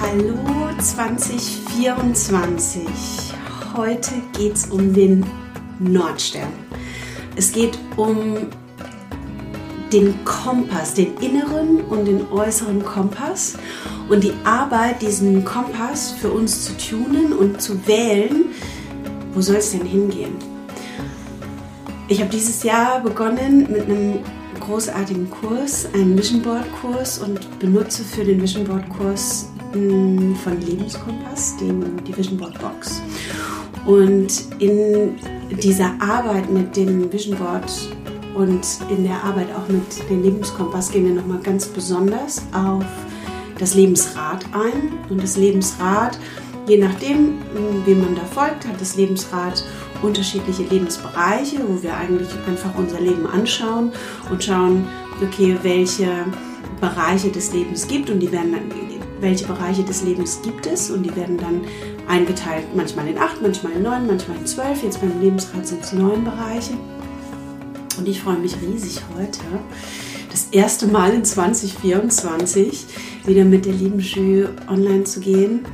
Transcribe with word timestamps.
Hallo 0.00 0.34
2024. 0.80 2.82
Heute 3.76 4.10
geht 4.36 4.54
es 4.54 4.66
um 4.66 4.92
den 4.92 5.24
Nordstern. 5.78 6.48
Es 7.36 7.52
geht 7.52 7.78
um 7.96 8.48
den 9.92 10.24
Kompass, 10.24 10.94
den 10.94 11.16
inneren 11.18 11.82
und 11.82 12.06
den 12.06 12.28
äußeren 12.32 12.84
Kompass 12.84 13.56
und 14.08 14.24
die 14.24 14.34
Arbeit, 14.42 15.00
diesen 15.00 15.44
Kompass 15.44 16.10
für 16.10 16.32
uns 16.32 16.64
zu 16.64 16.76
tunen 16.76 17.32
und 17.32 17.62
zu 17.62 17.86
wählen, 17.86 18.46
wo 19.32 19.40
soll 19.40 19.56
es 19.56 19.70
denn 19.70 19.86
hingehen? 19.86 20.34
Ich 22.08 22.20
habe 22.20 22.30
dieses 22.30 22.64
Jahr 22.64 23.00
begonnen 23.00 23.70
mit 23.70 23.82
einem 23.82 24.18
großartigen 24.66 25.30
Kurs, 25.30 25.86
einen 25.94 26.16
Vision 26.16 26.42
Board 26.42 26.64
Kurs 26.80 27.18
und 27.18 27.58
benutze 27.58 28.02
für 28.02 28.24
den 28.24 28.40
Vision 28.40 28.64
Board 28.64 28.88
Kurs 28.88 29.48
von 29.72 30.60
Lebenskompass, 30.60 31.56
den, 31.56 32.02
die 32.04 32.16
Vision 32.16 32.38
Board 32.38 32.58
Box. 32.60 33.02
Und 33.86 34.28
in 34.60 35.16
dieser 35.62 35.90
Arbeit 36.00 36.50
mit 36.50 36.76
dem 36.76 37.12
Vision 37.12 37.36
Board 37.36 37.70
und 38.34 38.66
in 38.88 39.04
der 39.04 39.22
Arbeit 39.22 39.48
auch 39.54 39.68
mit 39.68 40.10
dem 40.10 40.22
Lebenskompass 40.22 40.90
gehen 40.90 41.06
wir 41.06 41.14
nochmal 41.14 41.40
ganz 41.40 41.66
besonders 41.66 42.42
auf 42.52 42.84
das 43.58 43.74
Lebensrad 43.74 44.44
ein. 44.52 44.92
Und 45.08 45.22
das 45.22 45.36
Lebensrad, 45.36 46.18
je 46.66 46.78
nachdem, 46.78 47.38
wie 47.84 47.94
man 47.94 48.14
da 48.14 48.24
folgt, 48.24 48.66
hat 48.66 48.80
das 48.80 48.96
Lebensrad 48.96 49.64
unterschiedliche 50.04 50.62
Lebensbereiche, 50.64 51.58
wo 51.66 51.82
wir 51.82 51.96
eigentlich 51.96 52.28
einfach 52.46 52.74
unser 52.76 53.00
Leben 53.00 53.26
anschauen 53.26 53.92
und 54.30 54.44
schauen, 54.44 54.86
okay, 55.22 55.56
welche 55.62 56.26
Bereiche 56.80 57.30
des 57.30 57.52
Lebens 57.52 57.88
gibt 57.88 58.10
und 58.10 58.20
die 58.20 58.30
werden 58.30 58.52
dann 58.52 58.84
welche 59.20 59.46
Bereiche 59.46 59.82
des 59.82 60.02
Lebens 60.02 60.40
gibt 60.42 60.66
es 60.66 60.90
und 60.90 61.02
die 61.02 61.16
werden 61.16 61.38
dann 61.38 61.62
eingeteilt, 62.06 62.66
manchmal 62.74 63.08
in 63.08 63.16
acht, 63.16 63.40
manchmal 63.40 63.72
in 63.72 63.82
neun, 63.82 64.06
manchmal 64.06 64.36
in 64.36 64.46
zwölf. 64.46 64.82
Jetzt 64.82 65.00
beim 65.00 65.18
Lebensrat 65.20 65.66
sind 65.66 65.82
es 65.82 65.92
neun 65.92 66.24
Bereiche. 66.24 66.74
Und 67.96 68.06
ich 68.06 68.20
freue 68.20 68.36
mich 68.36 68.54
riesig 68.60 69.00
heute, 69.16 69.40
das 70.30 70.48
erste 70.50 70.88
Mal 70.88 71.14
in 71.14 71.24
2024 71.24 72.86
wieder 73.24 73.44
mit 73.44 73.64
der 73.64 73.72
lieben 73.72 74.00
Jü 74.00 74.48
online 74.68 75.04
zu 75.04 75.20
gehen 75.20 75.64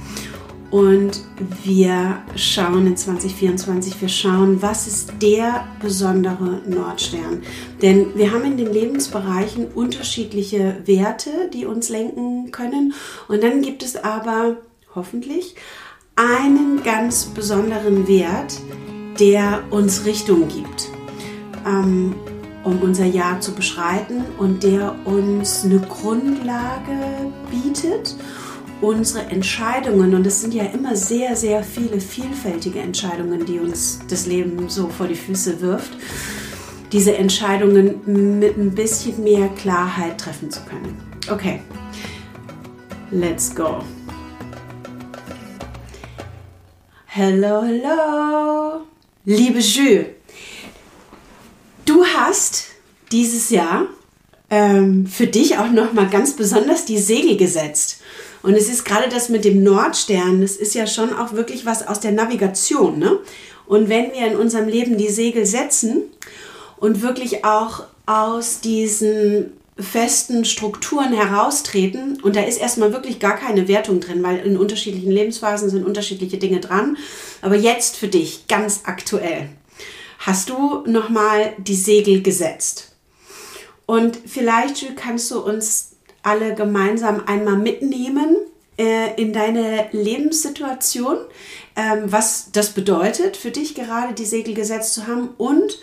und 0.71 1.23
wir 1.65 2.23
schauen 2.37 2.87
in 2.87 2.97
2024, 2.97 4.01
wir 4.01 4.09
schauen, 4.09 4.63
was 4.63 4.87
ist 4.87 5.15
der 5.21 5.67
besondere 5.83 6.61
Nordstern. 6.65 7.43
Denn 7.83 8.17
wir 8.17 8.31
haben 8.31 8.45
in 8.45 8.57
den 8.57 8.73
Lebensbereichen 8.73 9.67
unterschiedliche 9.67 10.77
Werte, 10.85 11.51
die 11.53 11.67
uns 11.67 11.89
lenken 11.89 12.53
können. 12.53 12.95
Und 13.27 13.43
dann 13.43 13.63
gibt 13.63 13.83
es 13.83 13.97
aber 13.97 14.59
hoffentlich 14.95 15.57
einen 16.15 16.83
ganz 16.85 17.27
besonderen 17.27 18.07
Wert, 18.07 18.61
der 19.19 19.65
uns 19.71 20.05
Richtung 20.05 20.47
gibt, 20.47 20.89
ähm, 21.67 22.15
um 22.63 22.81
unser 22.81 23.07
Jahr 23.07 23.41
zu 23.41 23.55
beschreiten 23.55 24.25
und 24.39 24.63
der 24.63 24.95
uns 25.05 25.65
eine 25.65 25.81
Grundlage 25.81 27.33
bietet 27.51 28.15
unsere 28.81 29.27
Entscheidungen, 29.31 30.15
und 30.15 30.27
es 30.27 30.41
sind 30.41 30.55
ja 30.55 30.65
immer 30.65 30.97
sehr, 30.97 31.37
sehr 31.37 31.63
viele 31.63 32.01
vielfältige 32.01 32.81
Entscheidungen, 32.81 33.45
die 33.45 33.59
uns 33.59 34.01
das 34.09 34.27
Leben 34.27 34.69
so 34.69 34.89
vor 34.89 35.07
die 35.07 35.15
Füße 35.15 35.61
wirft, 35.61 35.93
diese 36.93 37.17
Entscheidungen 37.17 38.01
mit 38.39 38.57
ein 38.57 38.75
bisschen 38.75 39.23
mehr 39.23 39.49
Klarheit 39.49 40.19
treffen 40.19 40.51
zu 40.51 40.61
können. 40.63 40.97
Okay, 41.31 41.61
let's 43.11 43.55
go. 43.55 43.83
Hello, 47.07 47.63
hello. 47.63 48.83
Liebe 49.25 49.59
Jules, 49.59 50.07
du 51.85 52.05
hast 52.05 52.67
dieses 53.13 53.51
Jahr 53.51 53.87
ähm, 54.49 55.07
für 55.07 55.27
dich 55.27 55.59
auch 55.59 55.71
nochmal 55.71 56.09
ganz 56.09 56.35
besonders 56.35 56.85
die 56.85 56.99
Segel 56.99 57.37
gesetzt. 57.37 58.01
Und 58.43 58.55
es 58.55 58.69
ist 58.69 58.85
gerade 58.85 59.09
das 59.09 59.29
mit 59.29 59.45
dem 59.45 59.63
Nordstern, 59.63 60.41
das 60.41 60.57
ist 60.57 60.75
ja 60.75 60.87
schon 60.87 61.13
auch 61.13 61.33
wirklich 61.33 61.67
was 61.67 61.87
aus 61.87 62.01
der 62.01 62.13
Navigation. 62.13 62.99
Ne? 62.99 63.19
Und 63.67 63.89
wenn 63.89 64.13
wir 64.13 64.27
in 64.27 64.37
unserem 64.37 64.69
Leben 64.69 64.97
die 64.97 65.11
Segel 65.11 65.47
setzen 65.47 66.03
und 66.79 67.03
wirklich 67.03 67.45
auch 67.45 67.85
aus 68.07 68.61
diesen 68.61 69.53
festen 69.79 70.45
Strukturen 70.45 71.13
heraustreten, 71.13 72.21
und 72.23 72.37
da 72.37 72.43
ist 72.43 72.61
erstmal 72.61 72.93
wirklich 72.93 73.19
gar 73.19 73.37
keine 73.37 73.69
Wertung 73.69 74.01
drin, 74.01 74.23
weil 74.23 74.39
in 74.39 74.57
unterschiedlichen 74.57 75.11
Lebensphasen 75.11 75.71
sind 75.71 75.85
unterschiedliche 75.85 76.39
Dinge 76.39 76.61
dran. 76.61 76.97
Aber 77.43 77.57
jetzt 77.57 77.97
für 77.97 78.09
dich, 78.09 78.47
ganz 78.49 78.81
aktuell, 78.85 79.49
hast 80.19 80.51
du 80.51 80.83
nochmal 80.87 81.53
die 81.59 81.75
Segel 81.75 82.23
gesetzt. 82.23 82.93
Und 83.87 84.19
vielleicht 84.27 84.97
kannst 84.97 85.31
du 85.31 85.41
uns 85.41 85.90
alle 86.23 86.55
gemeinsam 86.55 87.23
einmal 87.27 87.57
mitnehmen 87.57 88.37
äh, 88.79 89.15
in 89.21 89.33
deine 89.33 89.89
Lebenssituation, 89.93 91.19
ähm, 91.77 92.05
was 92.07 92.51
das 92.53 92.71
bedeutet 92.71 93.37
für 93.37 93.51
dich 93.51 93.75
gerade 93.75 94.15
die 94.15 94.25
Segel 94.25 94.55
gesetzt 94.55 94.95
zu 94.95 95.07
haben 95.07 95.31
und 95.39 95.79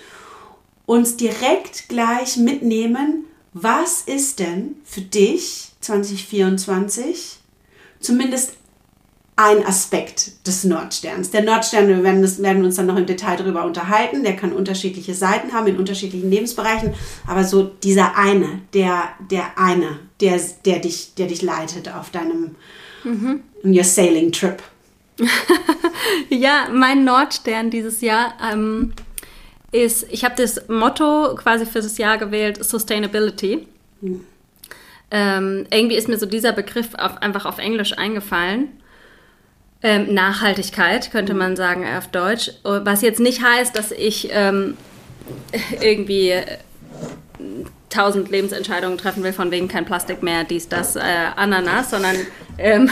uns 0.85 1.17
direkt 1.17 1.89
gleich 1.89 2.37
mitnehmen, 2.37 3.25
was 3.53 4.01
ist 4.01 4.39
denn 4.39 4.75
für 4.83 5.01
dich 5.01 5.69
2024 5.81 7.39
zumindest 7.99 8.56
ein 9.37 9.63
Aspekt 9.67 10.47
des 10.47 10.63
Nordsterns. 10.63 11.29
Der 11.29 11.43
Nordstern, 11.43 11.87
wir 11.87 12.03
werden, 12.03 12.23
das, 12.23 12.41
werden 12.41 12.65
uns 12.65 12.75
dann 12.75 12.87
noch 12.87 12.97
im 12.97 13.05
Detail 13.05 13.37
darüber 13.37 13.65
unterhalten, 13.65 14.23
der 14.23 14.35
kann 14.35 14.51
unterschiedliche 14.51 15.13
Seiten 15.13 15.53
haben 15.53 15.67
in 15.67 15.77
unterschiedlichen 15.77 16.29
Lebensbereichen, 16.31 16.95
aber 17.27 17.43
so 17.43 17.63
dieser 17.63 18.17
eine, 18.17 18.61
der, 18.73 19.03
der 19.29 19.57
eine, 19.57 19.99
der, 20.21 20.41
der, 20.65 20.79
dich, 20.79 21.13
der 21.13 21.27
dich 21.27 21.43
leitet 21.43 21.87
auf 21.93 22.09
deinem 22.09 22.55
mhm. 23.03 23.43
your 23.63 23.83
sailing 23.83 24.31
trip. 24.31 24.61
ja, 26.29 26.67
mein 26.71 27.03
Nordstern 27.03 27.69
dieses 27.69 28.01
Jahr 28.01 28.33
ähm, 28.51 28.93
ist, 29.71 30.07
ich 30.09 30.25
habe 30.25 30.33
das 30.35 30.67
Motto 30.67 31.35
quasi 31.35 31.67
für 31.67 31.81
das 31.81 31.99
Jahr 31.99 32.17
gewählt, 32.17 32.65
Sustainability. 32.65 33.67
Mhm. 34.01 34.21
Ähm, 35.11 35.67
irgendwie 35.69 35.95
ist 35.95 36.07
mir 36.07 36.17
so 36.17 36.25
dieser 36.25 36.53
Begriff 36.53 36.95
auf, 36.95 37.21
einfach 37.21 37.45
auf 37.45 37.59
Englisch 37.59 37.95
eingefallen. 37.95 38.69
Ähm, 39.83 40.13
Nachhaltigkeit, 40.13 41.11
könnte 41.11 41.33
man 41.33 41.55
sagen 41.55 41.85
auf 41.85 42.07
Deutsch. 42.07 42.51
Was 42.63 43.01
jetzt 43.01 43.19
nicht 43.19 43.43
heißt, 43.43 43.77
dass 43.77 43.91
ich 43.91 44.29
ähm, 44.31 44.75
irgendwie 45.81 46.33
tausend 47.89 48.29
Lebensentscheidungen 48.29 48.97
treffen 48.97 49.23
will, 49.23 49.33
von 49.33 49.51
wegen 49.51 49.67
kein 49.67 49.85
Plastik 49.85 50.21
mehr, 50.23 50.43
dies, 50.43 50.67
das, 50.67 50.95
äh, 50.95 51.01
Ananas, 51.35 51.91
sondern 51.91 52.15
ähm, 52.57 52.89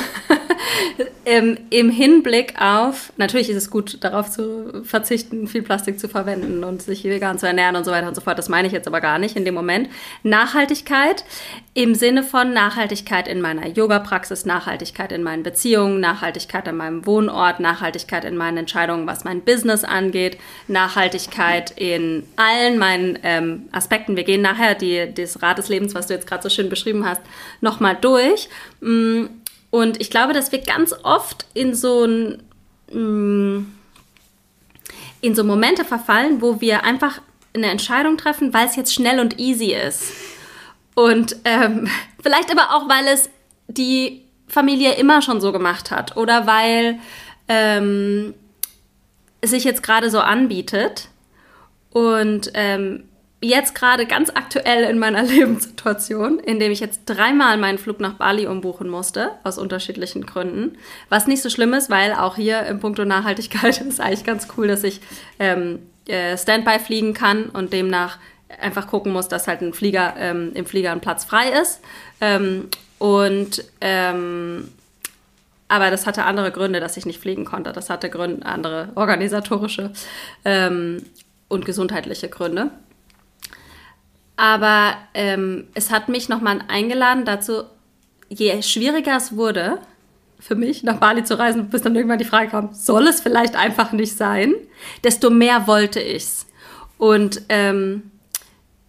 ähm, 1.26 1.58
im 1.70 1.90
Hinblick 1.90 2.54
auf, 2.62 3.12
natürlich 3.18 3.50
ist 3.50 3.58
es 3.58 3.70
gut, 3.72 4.04
darauf 4.04 4.30
zu 4.30 4.84
verzichten, 4.84 5.48
viel 5.48 5.64
Plastik 5.64 6.00
zu 6.00 6.08
verwenden 6.08 6.64
und 6.64 6.82
sich 6.82 7.04
vegan 7.04 7.40
zu 7.40 7.48
ernähren 7.48 7.76
und 7.76 7.84
so 7.84 7.92
weiter 7.92 8.08
und 8.08 8.16
so 8.16 8.22
fort. 8.22 8.38
Das 8.38 8.48
meine 8.48 8.68
ich 8.68 8.74
jetzt 8.74 8.88
aber 8.88 9.02
gar 9.02 9.18
nicht 9.18 9.36
in 9.36 9.44
dem 9.44 9.56
Moment. 9.56 9.90
Nachhaltigkeit 10.24 11.26
im 11.74 11.96
Sinne 11.96 12.24
von 12.24 12.54
Nachhaltigkeit 12.54 13.28
in 13.28 13.42
meiner 13.42 13.68
Yoga-Praxis, 13.68 14.46
Nachhaltigkeit 14.46 15.12
in 15.12 15.24
meinen 15.24 15.44
Beziehungen, 15.44 16.00
Nachhaltigkeit 16.00 16.68
an 16.68 16.78
meinem 16.78 17.06
Wohnort, 17.06 17.60
Nachhaltigkeit 17.60 18.24
in 18.24 18.38
meinen 18.38 18.58
Entscheidungen, 18.58 19.08
was 19.08 19.24
mein 19.24 19.42
Business 19.42 19.84
angeht, 19.84 20.38
Nachhaltigkeit 20.68 21.72
in 21.72 22.24
allen 22.36 22.78
meinen 22.78 23.20
ähm, 23.24 23.64
Aspekten. 23.72 24.16
Wir 24.16 24.24
gehen 24.24 24.42
nachher 24.42 24.76
die, 24.76 24.85
das 25.14 25.42
Rad 25.42 25.58
des 25.58 25.70
Lebens, 25.70 25.96
was 25.96 26.08
du 26.08 26.14
jetzt 26.14 26.28
gerade 26.28 26.44
so 26.44 26.50
schön 26.50 26.70
beschrieben 26.70 27.06
hast, 27.06 27.22
nochmal 27.62 27.98
durch. 28.00 28.50
Mm, 28.82 29.26
und 29.72 30.00
ich 30.00 30.10
glaube, 30.10 30.34
dass 30.34 30.52
wir 30.52 30.60
ganz 30.60 30.94
oft 31.04 31.46
in 31.54 31.76
so 31.76 32.06
ein, 32.06 32.44
mm, 32.92 33.66
in 35.22 35.36
so 35.36 35.44
Momente 35.44 35.84
verfallen, 35.84 36.42
wo 36.42 36.62
wir 36.62 36.84
einfach 36.84 37.22
eine 37.54 37.68
Entscheidung 37.68 38.18
treffen, 38.18 38.54
weil 38.54 38.68
es 38.68 38.76
jetzt 38.76 38.94
schnell 38.94 39.20
und 39.20 39.40
easy 39.40 39.74
ist. 39.74 40.14
Und 40.94 41.36
ähm, 41.46 41.88
vielleicht 42.22 42.52
aber 42.52 42.76
auch, 42.76 42.90
weil 42.90 43.08
es 43.08 43.30
die 43.68 44.24
Familie 44.48 44.94
immer 44.96 45.22
schon 45.22 45.42
so 45.42 45.52
gemacht 45.52 45.92
hat 45.92 46.18
oder 46.18 46.46
weil 46.48 47.00
ähm, 47.48 48.34
es 49.42 49.52
sich 49.52 49.64
jetzt 49.64 49.84
gerade 49.84 50.10
so 50.10 50.20
anbietet. 50.20 51.10
Und 51.92 52.52
ähm, 52.54 53.06
jetzt 53.42 53.76
gerade 53.76 54.06
ganz 54.06 54.30
aktuell 54.30 54.84
in 54.90 55.00
meiner 55.00 55.24
Lebenssituation, 55.24 56.40
in 56.40 56.60
dem 56.60 56.72
ich 56.72 56.80
jetzt 56.80 57.02
dreimal 57.06 57.58
meinen 57.58 57.78
Flug 57.78 58.00
nach 58.00 58.14
Bali 58.14 58.48
umbuchen 58.48 58.90
musste, 58.90 59.32
aus 59.44 59.58
unterschiedlichen 59.58 60.26
Gründen. 60.26 60.78
Was 61.10 61.28
nicht 61.28 61.42
so 61.42 61.50
schlimm 61.50 61.74
ist, 61.74 61.90
weil 61.90 62.14
auch 62.14 62.36
hier 62.36 62.66
im 62.66 62.80
Punkto 62.80 63.06
Nachhaltigkeit 63.06 63.82
ist 63.88 64.00
eigentlich 64.00 64.24
ganz 64.24 64.48
cool, 64.58 64.68
dass 64.68 64.84
ich 64.84 65.02
ähm, 65.40 65.80
äh, 66.08 66.38
Standby 66.38 66.80
fliegen 66.80 67.14
kann 67.14 67.46
und 67.50 67.74
demnach 67.74 68.18
einfach 68.62 68.88
gucken 68.88 69.12
muss, 69.12 69.28
dass 69.28 69.48
halt 69.48 69.62
ein 69.62 69.74
Flieger, 69.74 70.14
ähm, 70.18 70.52
im 70.54 70.66
Flieger 70.66 70.92
ein 70.92 71.02
Platz 71.02 71.26
frei 71.26 71.50
ist. 71.50 71.82
Ähm, 72.22 72.70
und 73.00 73.64
ähm, 73.82 74.70
aber 75.68 75.90
das 75.90 76.06
hatte 76.06 76.26
andere 76.26 76.52
Gründe, 76.52 76.80
dass 76.80 76.96
ich 76.96 77.06
nicht 77.06 77.20
fliegen 77.20 77.44
konnte. 77.44 77.74
Das 77.74 77.90
hatte 77.90 78.10
Gründe, 78.10 78.46
andere 78.46 78.90
organisatorische 78.96 79.92
ähm, 80.46 81.04
und 81.48 81.66
gesundheitliche 81.66 82.30
Gründe. 82.30 82.70
Aber 84.38 84.96
ähm, 85.14 85.68
es 85.74 85.92
hat 85.92 86.10
mich 86.10 86.30
nochmal 86.30 86.60
eingeladen 86.68 87.26
dazu, 87.26 87.64
je 88.30 88.62
schwieriger 88.62 89.16
es 89.16 89.36
wurde, 89.36 89.80
für 90.40 90.56
mich 90.56 90.84
nach 90.84 90.98
Bali 90.98 91.24
zu 91.24 91.40
reisen, 91.40 91.70
bis 91.70 91.82
dann 91.82 91.96
irgendwann 91.96 92.20
die 92.20 92.26
Frage 92.26 92.50
kam, 92.50 92.74
soll 92.74 93.08
es 93.08 93.22
vielleicht 93.22 93.56
einfach 93.56 93.92
nicht 93.94 94.18
sein, 94.18 94.54
desto 95.04 95.30
mehr 95.30 95.68
wollte 95.68 96.02
ich's. 96.02 96.48
Und 96.98 97.42
ähm, 97.50 98.12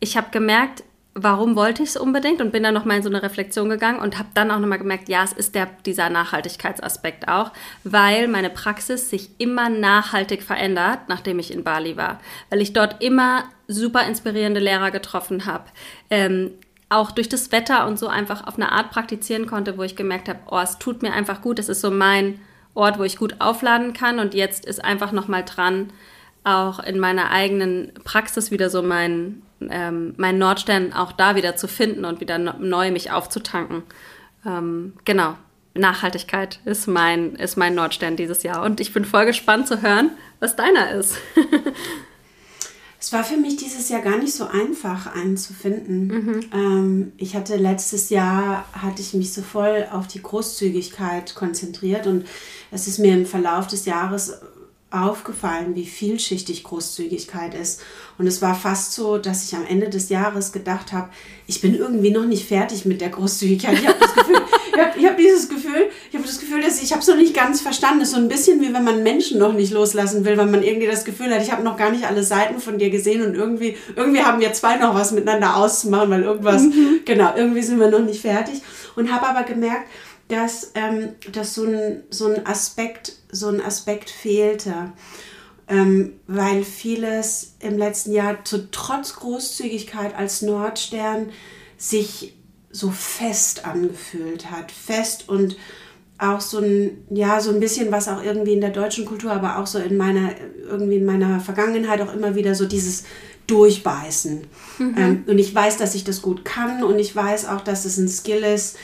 ich 0.00 0.16
habe 0.16 0.28
gemerkt, 0.30 0.82
warum 1.18 1.56
wollte 1.56 1.82
ich 1.82 1.88
es 1.88 1.96
unbedingt 1.96 2.42
und 2.42 2.52
bin 2.52 2.62
dann 2.62 2.74
nochmal 2.74 2.98
in 2.98 3.02
so 3.02 3.08
eine 3.08 3.22
Reflexion 3.22 3.70
gegangen 3.70 4.00
und 4.00 4.18
habe 4.18 4.28
dann 4.34 4.50
auch 4.50 4.58
nochmal 4.58 4.78
gemerkt, 4.78 5.08
ja, 5.08 5.24
es 5.24 5.32
ist 5.32 5.54
der, 5.54 5.66
dieser 5.86 6.10
Nachhaltigkeitsaspekt 6.10 7.26
auch, 7.26 7.52
weil 7.84 8.28
meine 8.28 8.50
Praxis 8.50 9.08
sich 9.08 9.30
immer 9.38 9.70
nachhaltig 9.70 10.42
verändert, 10.42 11.08
nachdem 11.08 11.38
ich 11.38 11.50
in 11.50 11.64
Bali 11.64 11.96
war, 11.96 12.20
weil 12.50 12.60
ich 12.60 12.74
dort 12.74 13.02
immer 13.02 13.44
super 13.66 14.06
inspirierende 14.06 14.60
Lehrer 14.60 14.90
getroffen 14.90 15.46
habe. 15.46 15.64
Ähm, 16.10 16.50
auch 16.90 17.10
durch 17.10 17.30
das 17.30 17.50
Wetter 17.50 17.86
und 17.86 17.98
so 17.98 18.08
einfach 18.08 18.46
auf 18.46 18.56
eine 18.56 18.70
Art 18.70 18.90
praktizieren 18.90 19.46
konnte, 19.46 19.78
wo 19.78 19.82
ich 19.82 19.96
gemerkt 19.96 20.28
habe, 20.28 20.40
oh, 20.50 20.58
es 20.58 20.78
tut 20.78 21.02
mir 21.02 21.14
einfach 21.14 21.40
gut, 21.40 21.58
es 21.58 21.70
ist 21.70 21.80
so 21.80 21.90
mein 21.90 22.40
Ort, 22.74 22.98
wo 22.98 23.04
ich 23.04 23.16
gut 23.16 23.36
aufladen 23.38 23.94
kann 23.94 24.18
und 24.18 24.34
jetzt 24.34 24.66
ist 24.66 24.84
einfach 24.84 25.12
nochmal 25.12 25.44
dran, 25.44 25.90
auch 26.44 26.78
in 26.78 26.98
meiner 26.98 27.30
eigenen 27.30 27.92
Praxis 28.04 28.50
wieder 28.50 28.68
so 28.68 28.82
mein, 28.82 29.42
ähm, 29.60 30.14
mein 30.16 30.38
Nordstern 30.38 30.92
auch 30.92 31.12
da 31.12 31.36
wieder 31.36 31.56
zu 31.56 31.68
finden 31.68 32.04
und 32.04 32.20
wieder 32.20 32.38
neu 32.38 32.90
mich 32.90 33.10
aufzutanken. 33.10 33.82
Ähm, 34.44 34.94
genau. 35.04 35.36
Nachhaltigkeit 35.74 36.60
ist 36.64 36.86
mein, 36.86 37.34
ist 37.36 37.56
mein 37.56 37.74
Nordstern 37.74 38.16
dieses 38.16 38.42
Jahr. 38.42 38.62
Und 38.62 38.80
ich 38.80 38.92
bin 38.92 39.04
voll 39.04 39.26
gespannt 39.26 39.68
zu 39.68 39.82
hören, 39.82 40.10
was 40.40 40.56
deiner 40.56 40.92
ist. 40.92 41.16
es 43.00 43.12
war 43.12 43.24
für 43.24 43.36
mich 43.36 43.56
dieses 43.56 43.88
Jahr 43.88 44.00
gar 44.00 44.16
nicht 44.16 44.32
so 44.32 44.46
einfach, 44.46 45.14
einen 45.14 45.36
zu 45.36 45.52
finden. 45.52 46.06
Mhm. 46.06 46.40
Ähm, 46.52 47.12
ich 47.18 47.36
hatte 47.36 47.56
letztes 47.56 48.10
Jahr, 48.10 48.66
hatte 48.72 49.02
ich 49.02 49.14
mich 49.14 49.32
so 49.32 49.42
voll 49.42 49.86
auf 49.92 50.06
die 50.06 50.22
Großzügigkeit 50.22 51.34
konzentriert 51.34 52.06
und 52.06 52.26
es 52.70 52.86
ist 52.86 52.98
mir 52.98 53.14
im 53.14 53.26
Verlauf 53.26 53.66
des 53.66 53.84
Jahres 53.84 54.40
aufgefallen, 55.04 55.74
wie 55.74 55.86
vielschichtig 55.86 56.64
Großzügigkeit 56.64 57.54
ist. 57.54 57.82
Und 58.18 58.26
es 58.26 58.40
war 58.40 58.54
fast 58.54 58.92
so, 58.92 59.18
dass 59.18 59.44
ich 59.44 59.54
am 59.54 59.66
Ende 59.66 59.90
des 59.90 60.08
Jahres 60.08 60.52
gedacht 60.52 60.92
habe, 60.92 61.10
ich 61.46 61.60
bin 61.60 61.74
irgendwie 61.74 62.10
noch 62.10 62.24
nicht 62.24 62.48
fertig 62.48 62.86
mit 62.86 63.00
der 63.00 63.10
Großzügigkeit. 63.10 63.78
Ich 63.78 63.86
habe 63.86 63.98
das 64.00 64.14
Gefühl, 64.14 64.42
ich 64.72 64.78
habe 64.82 65.08
hab 65.08 65.16
dieses 65.16 65.48
Gefühl, 65.48 65.90
ich 66.10 66.14
habe 66.14 66.26
das 66.26 66.40
Gefühl, 66.40 66.62
dass 66.62 66.78
ich, 66.78 66.84
ich 66.84 66.92
habe 66.92 67.02
es 67.02 67.08
noch 67.08 67.16
nicht 67.16 67.34
ganz 67.34 67.60
verstanden. 67.60 68.00
Es 68.00 68.08
ist 68.08 68.14
so 68.14 68.20
ein 68.20 68.28
bisschen 68.28 68.60
wie 68.60 68.72
wenn 68.72 68.84
man 68.84 69.02
Menschen 69.02 69.38
noch 69.38 69.52
nicht 69.52 69.72
loslassen 69.72 70.24
will, 70.24 70.36
weil 70.36 70.46
man 70.46 70.62
irgendwie 70.62 70.86
das 70.86 71.04
Gefühl 71.04 71.34
hat, 71.34 71.42
ich 71.42 71.52
habe 71.52 71.62
noch 71.62 71.76
gar 71.76 71.90
nicht 71.90 72.04
alle 72.04 72.22
Seiten 72.22 72.60
von 72.60 72.78
dir 72.78 72.90
gesehen 72.90 73.24
und 73.24 73.34
irgendwie, 73.34 73.76
irgendwie 73.94 74.22
haben 74.22 74.40
wir 74.40 74.52
zwei 74.52 74.76
noch 74.76 74.94
was 74.94 75.12
miteinander 75.12 75.56
auszumachen, 75.56 76.10
weil 76.10 76.22
irgendwas, 76.22 76.62
mhm. 76.62 77.00
genau, 77.04 77.34
irgendwie 77.36 77.62
sind 77.62 77.80
wir 77.80 77.90
noch 77.90 78.00
nicht 78.00 78.20
fertig. 78.20 78.62
Und 78.94 79.12
habe 79.12 79.26
aber 79.26 79.42
gemerkt, 79.42 79.88
dass, 80.28 80.72
ähm, 80.74 81.10
dass 81.32 81.54
so, 81.54 81.64
ein, 81.64 82.02
so 82.10 82.26
ein 82.26 82.46
Aspekt, 82.46 83.14
so 83.30 83.48
ein 83.48 83.60
Aspekt 83.60 84.10
fehlte. 84.10 84.92
Ähm, 85.68 86.12
weil 86.28 86.62
vieles 86.62 87.54
im 87.58 87.76
letzten 87.76 88.12
Jahr 88.12 88.44
zu 88.44 88.70
trotz 88.70 89.16
Großzügigkeit 89.16 90.14
als 90.14 90.42
Nordstern 90.42 91.30
sich 91.76 92.36
so 92.70 92.90
fest 92.90 93.64
angefühlt 93.64 94.48
hat. 94.50 94.70
Fest 94.70 95.28
und 95.28 95.56
auch 96.18 96.40
so 96.40 96.58
ein, 96.58 97.04
ja, 97.10 97.40
so 97.40 97.50
ein 97.50 97.60
bisschen 97.60 97.92
was 97.92 98.08
auch 98.08 98.22
irgendwie 98.22 98.54
in 98.54 98.60
der 98.60 98.70
deutschen 98.70 99.04
Kultur, 99.04 99.32
aber 99.32 99.58
auch 99.58 99.66
so 99.66 99.78
in 99.78 99.96
meiner, 99.96 100.30
irgendwie 100.68 100.96
in 100.96 101.04
meiner 101.04 101.40
Vergangenheit 101.40 102.00
auch 102.00 102.14
immer 102.14 102.34
wieder 102.34 102.54
so 102.54 102.66
dieses 102.66 103.04
Durchbeißen. 103.46 104.46
Mhm. 104.78 104.94
Ähm, 104.96 105.24
und 105.26 105.38
ich 105.38 105.54
weiß, 105.54 105.76
dass 105.76 105.94
ich 105.94 106.04
das 106.04 106.22
gut 106.22 106.44
kann 106.44 106.82
und 106.82 106.98
ich 106.98 107.14
weiß 107.14 107.48
auch, 107.48 107.60
dass 107.60 107.84
es 107.84 107.98
ein 107.98 108.08
Skill 108.08 108.44
ist, 108.44 108.76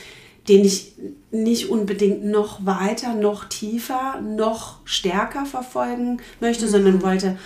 den 0.47 0.63
ich 0.63 0.93
nicht 1.33 1.69
unbedingt 1.69 2.23
noch 2.23 2.63
weiter, 2.63 3.15
noch 3.15 3.45
tiefer, 3.45 4.21
noch 4.21 4.77
stärker 4.85 5.47
verfolgen 5.47 6.21
möchte, 6.39 6.67
mhm. 6.67 6.69
sondern 6.69 7.01
wollte 7.01 7.37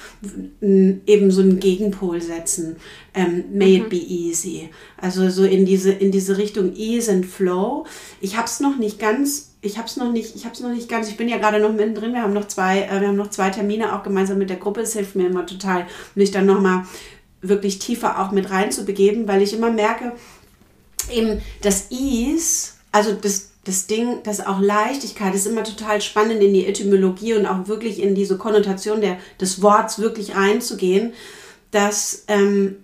eben 0.62 1.32
so 1.32 1.42
einen 1.42 1.62
Gegenpol 1.62 2.22
setzen. 2.22 2.76
Ähm, 3.14 3.46
may 3.54 3.78
mhm. 3.78 3.86
it 3.86 3.90
be 3.90 3.96
easy. 3.96 4.70
Also 4.98 5.30
so 5.30 5.46
in 5.46 5.66
diese, 5.66 5.92
in 5.94 6.12
diese 6.12 6.38
Richtung 6.38 6.76
Ease 6.76 7.10
and 7.10 7.26
Flow. 7.26 7.86
Ich 8.20 8.36
habe 8.36 8.48
es 8.48 8.60
noch 8.60 8.78
nicht 8.78 9.00
ganz, 9.00 9.56
ich 9.62 9.78
habe 9.78 9.88
es 9.88 9.96
noch 9.96 10.12
nicht, 10.12 10.36
ich 10.36 10.44
habe 10.44 10.54
es 10.54 10.60
noch 10.60 10.74
nicht 10.74 10.90
ganz, 10.90 11.08
ich 11.08 11.16
bin 11.16 11.30
ja 11.30 11.38
gerade 11.38 11.62
noch 11.62 11.72
mittendrin, 11.72 12.12
wir 12.12 12.24
haben 12.24 12.34
noch 12.34 12.48
zwei, 12.50 12.82
äh, 12.82 13.00
wir 13.00 13.08
haben 13.08 13.16
noch 13.16 13.30
zwei 13.30 13.52
Termine 13.52 13.96
auch 13.96 14.04
gemeinsam 14.04 14.38
mit 14.38 14.50
der 14.50 14.58
Gruppe. 14.58 14.82
Es 14.82 14.94
hilft 14.94 15.16
mir 15.16 15.28
immer 15.28 15.46
total, 15.46 15.88
mich 16.14 16.32
dann 16.32 16.46
nochmal 16.46 16.84
wirklich 17.42 17.80
tiefer 17.80 18.20
auch 18.20 18.32
mit 18.32 18.52
reinzubegeben, 18.52 19.30
weil 19.30 19.42
ich 19.42 19.54
immer 19.54 19.72
merke, 19.72 20.12
eben 21.10 21.42
das 21.62 21.90
Ease 21.90 22.78
also 22.98 23.14
das, 23.14 23.52
das 23.68 23.86
Ding, 23.86 24.24
das 24.24 24.46
auch 24.46 24.62
Leichtigkeit 24.62 25.36
ist 25.36 25.46
immer 25.46 25.64
total 25.64 26.02
spannend 26.02 26.42
in 26.42 26.54
die 26.54 26.66
Etymologie 26.66 27.34
und 27.34 27.46
auch 27.46 27.68
wirklich 27.68 28.02
in 28.02 28.16
diese 28.16 28.38
Konnotation 28.38 29.02
der, 29.02 29.18
des 29.42 29.62
Worts 29.62 30.00
wirklich 30.00 30.36
reinzugehen, 30.36 31.14
dass 31.72 32.24
ähm, 32.30 32.78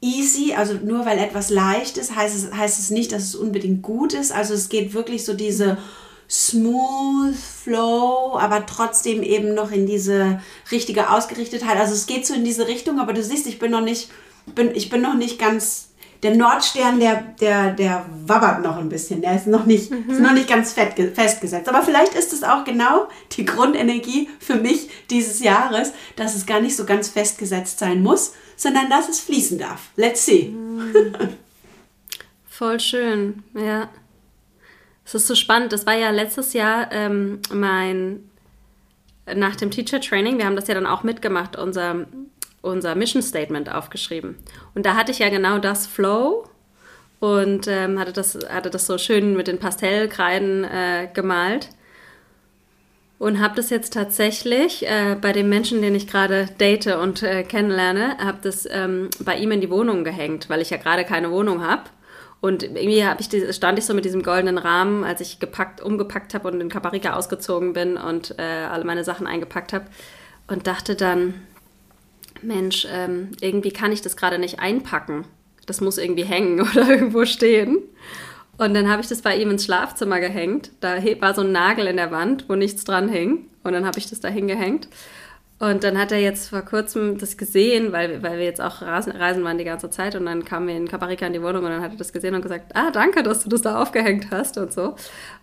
easy, 0.00 0.54
also 0.54 0.74
nur 0.74 1.06
weil 1.06 1.18
etwas 1.18 1.50
leicht 1.50 1.98
ist, 1.98 2.16
heißt 2.16 2.36
es, 2.36 2.52
heißt 2.52 2.80
es 2.80 2.90
nicht, 2.90 3.12
dass 3.12 3.22
es 3.22 3.36
unbedingt 3.36 3.82
gut 3.82 4.12
ist. 4.12 4.32
Also 4.32 4.54
es 4.54 4.68
geht 4.68 4.92
wirklich 4.92 5.24
so 5.24 5.34
diese 5.34 5.78
smooth 6.28 7.36
flow, 7.36 8.36
aber 8.38 8.66
trotzdem 8.66 9.22
eben 9.22 9.54
noch 9.54 9.70
in 9.70 9.86
diese 9.86 10.40
richtige 10.72 11.10
Ausgerichtetheit. 11.10 11.76
Also 11.76 11.94
es 11.94 12.06
geht 12.06 12.26
so 12.26 12.34
in 12.34 12.44
diese 12.44 12.66
Richtung, 12.66 12.98
aber 12.98 13.12
du 13.12 13.22
siehst, 13.22 13.46
ich 13.46 13.60
bin 13.60 13.70
noch 13.70 13.82
nicht, 13.82 14.10
bin, 14.54 14.74
ich 14.74 14.90
bin 14.90 15.00
noch 15.00 15.14
nicht 15.14 15.38
ganz 15.38 15.89
der 16.22 16.36
Nordstern, 16.36 17.00
der, 17.00 17.22
der, 17.40 17.72
der 17.72 18.04
wabbert 18.26 18.62
noch 18.62 18.76
ein 18.76 18.88
bisschen. 18.88 19.22
Der 19.22 19.36
ist 19.36 19.46
noch 19.46 19.64
nicht, 19.64 19.90
mhm. 19.90 20.10
ist 20.10 20.20
noch 20.20 20.32
nicht 20.32 20.48
ganz 20.48 20.72
fett, 20.72 20.94
festgesetzt. 21.14 21.68
Aber 21.68 21.82
vielleicht 21.82 22.14
ist 22.14 22.32
es 22.32 22.42
auch 22.42 22.64
genau 22.64 23.08
die 23.32 23.44
Grundenergie 23.44 24.28
für 24.38 24.56
mich 24.56 24.90
dieses 25.08 25.40
Jahres, 25.40 25.92
dass 26.16 26.34
es 26.34 26.44
gar 26.44 26.60
nicht 26.60 26.76
so 26.76 26.84
ganz 26.84 27.08
festgesetzt 27.08 27.78
sein 27.78 28.02
muss, 28.02 28.34
sondern 28.56 28.90
dass 28.90 29.08
es 29.08 29.20
fließen 29.20 29.58
darf. 29.58 29.90
Let's 29.96 30.26
see. 30.26 30.48
Mhm. 30.48 31.14
Voll 32.48 32.78
schön, 32.80 33.42
ja. 33.54 33.88
Es 35.06 35.14
ist 35.14 35.26
so 35.26 35.34
spannend. 35.34 35.72
Das 35.72 35.86
war 35.86 35.94
ja 35.94 36.10
letztes 36.10 36.52
Jahr 36.52 36.92
ähm, 36.92 37.40
mein 37.52 38.30
nach 39.34 39.56
dem 39.56 39.70
Teacher 39.70 40.00
Training. 40.00 40.38
Wir 40.38 40.46
haben 40.46 40.56
das 40.56 40.68
ja 40.68 40.74
dann 40.74 40.86
auch 40.86 41.02
mitgemacht, 41.02 41.56
unser 41.56 42.06
unser 42.62 42.94
Mission 42.94 43.22
Statement 43.22 43.72
aufgeschrieben. 43.72 44.36
Und 44.74 44.86
da 44.86 44.94
hatte 44.94 45.12
ich 45.12 45.18
ja 45.18 45.28
genau 45.28 45.58
das 45.58 45.86
Flow 45.86 46.46
und 47.20 47.68
ähm, 47.68 47.98
hatte, 47.98 48.12
das, 48.12 48.38
hatte 48.48 48.70
das 48.70 48.86
so 48.86 48.98
schön 48.98 49.36
mit 49.36 49.46
den 49.46 49.58
Pastellkreiden 49.58 50.64
äh, 50.64 51.08
gemalt. 51.12 51.68
Und 53.18 53.38
habe 53.38 53.54
das 53.54 53.68
jetzt 53.68 53.92
tatsächlich 53.92 54.86
äh, 54.88 55.14
bei 55.20 55.32
dem 55.32 55.50
Menschen, 55.50 55.82
den 55.82 55.94
ich 55.94 56.06
gerade 56.06 56.46
date 56.58 56.86
und 56.86 57.22
äh, 57.22 57.42
kennenlerne, 57.42 58.16
habe 58.16 58.38
das 58.40 58.66
ähm, 58.70 59.10
bei 59.22 59.36
ihm 59.36 59.50
in 59.50 59.60
die 59.60 59.68
Wohnung 59.68 60.04
gehängt, 60.04 60.48
weil 60.48 60.62
ich 60.62 60.70
ja 60.70 60.78
gerade 60.78 61.04
keine 61.04 61.30
Wohnung 61.30 61.62
habe. 61.62 61.82
Und 62.40 62.62
irgendwie 62.62 63.04
ich 63.18 63.28
die, 63.28 63.52
stand 63.52 63.78
ich 63.78 63.84
so 63.84 63.92
mit 63.92 64.06
diesem 64.06 64.22
goldenen 64.22 64.56
Rahmen, 64.56 65.04
als 65.04 65.20
ich 65.20 65.38
gepackt, 65.38 65.82
umgepackt 65.82 66.32
habe 66.32 66.48
und 66.48 66.58
in 66.62 66.70
Caparika 66.70 67.12
ausgezogen 67.12 67.74
bin 67.74 67.98
und 67.98 68.38
äh, 68.38 68.42
alle 68.42 68.84
meine 68.84 69.04
Sachen 69.04 69.26
eingepackt 69.26 69.74
habe. 69.74 69.84
Und 70.48 70.66
dachte 70.66 70.96
dann, 70.96 71.34
Mensch, 72.42 72.86
ähm, 72.90 73.30
irgendwie 73.40 73.72
kann 73.72 73.92
ich 73.92 74.02
das 74.02 74.16
gerade 74.16 74.38
nicht 74.38 74.60
einpacken. 74.60 75.24
Das 75.66 75.80
muss 75.80 75.98
irgendwie 75.98 76.24
hängen 76.24 76.60
oder 76.72 76.88
irgendwo 76.88 77.24
stehen. 77.24 77.78
Und 78.58 78.74
dann 78.74 78.90
habe 78.90 79.00
ich 79.00 79.08
das 79.08 79.22
bei 79.22 79.36
ihm 79.36 79.50
ins 79.50 79.64
Schlafzimmer 79.64 80.20
gehängt. 80.20 80.70
Da 80.80 80.98
war 81.20 81.34
so 81.34 81.40
ein 81.40 81.52
Nagel 81.52 81.86
in 81.86 81.96
der 81.96 82.10
Wand, 82.10 82.46
wo 82.48 82.54
nichts 82.54 82.84
dran 82.84 83.08
hing. 83.08 83.46
Und 83.62 83.72
dann 83.72 83.86
habe 83.86 83.98
ich 83.98 84.08
das 84.08 84.20
da 84.20 84.28
hingehängt. 84.28 84.88
Und 85.60 85.84
dann 85.84 85.98
hat 85.98 86.10
er 86.10 86.18
jetzt 86.18 86.48
vor 86.48 86.62
kurzem 86.62 87.18
das 87.18 87.36
gesehen, 87.36 87.92
weil, 87.92 88.22
weil 88.22 88.38
wir 88.38 88.46
jetzt 88.46 88.62
auch 88.62 88.80
reisen, 88.80 89.44
waren 89.44 89.58
die 89.58 89.64
ganze 89.64 89.90
Zeit. 89.90 90.14
Und 90.14 90.24
dann 90.24 90.44
kamen 90.44 90.68
wir 90.68 90.74
in 90.74 90.88
Kaparika 90.88 91.26
in 91.26 91.34
die 91.34 91.42
Wohnung 91.42 91.64
und 91.64 91.70
dann 91.70 91.82
hat 91.82 91.92
er 91.92 91.98
das 91.98 92.14
gesehen 92.14 92.34
und 92.34 92.40
gesagt, 92.40 92.74
ah, 92.74 92.90
danke, 92.90 93.22
dass 93.22 93.44
du 93.44 93.50
das 93.50 93.60
da 93.60 93.80
aufgehängt 93.80 94.28
hast 94.30 94.56
und 94.56 94.72
so. 94.72 94.96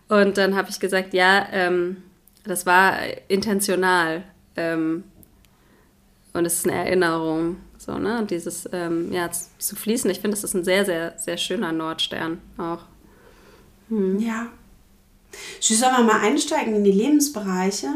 Und 0.09 0.37
dann 0.37 0.55
habe 0.55 0.69
ich 0.71 0.79
gesagt, 0.79 1.13
ja, 1.13 1.45
ähm, 1.51 1.97
das 2.43 2.65
war 2.65 2.97
intentional. 3.27 4.23
Ähm, 4.55 5.03
und 6.33 6.45
es 6.45 6.59
ist 6.59 6.67
eine 6.67 6.77
Erinnerung. 6.77 7.57
So, 7.77 7.97
ne? 7.97 8.19
Und 8.19 8.31
dieses, 8.31 8.67
ähm, 8.71 9.11
ja, 9.11 9.29
zu 9.31 9.75
fließen, 9.75 10.09
ich 10.09 10.19
finde, 10.19 10.35
das 10.35 10.43
ist 10.43 10.55
ein 10.55 10.63
sehr, 10.63 10.85
sehr, 10.85 11.17
sehr 11.17 11.37
schöner 11.37 11.71
Nordstern 11.71 12.41
auch. 12.57 12.81
Hm. 13.89 14.19
Ja. 14.19 14.47
Sollen 15.59 15.95
wir 15.95 16.03
mal 16.03 16.21
einsteigen 16.21 16.75
in 16.75 16.83
die 16.83 16.91
Lebensbereiche? 16.91 17.87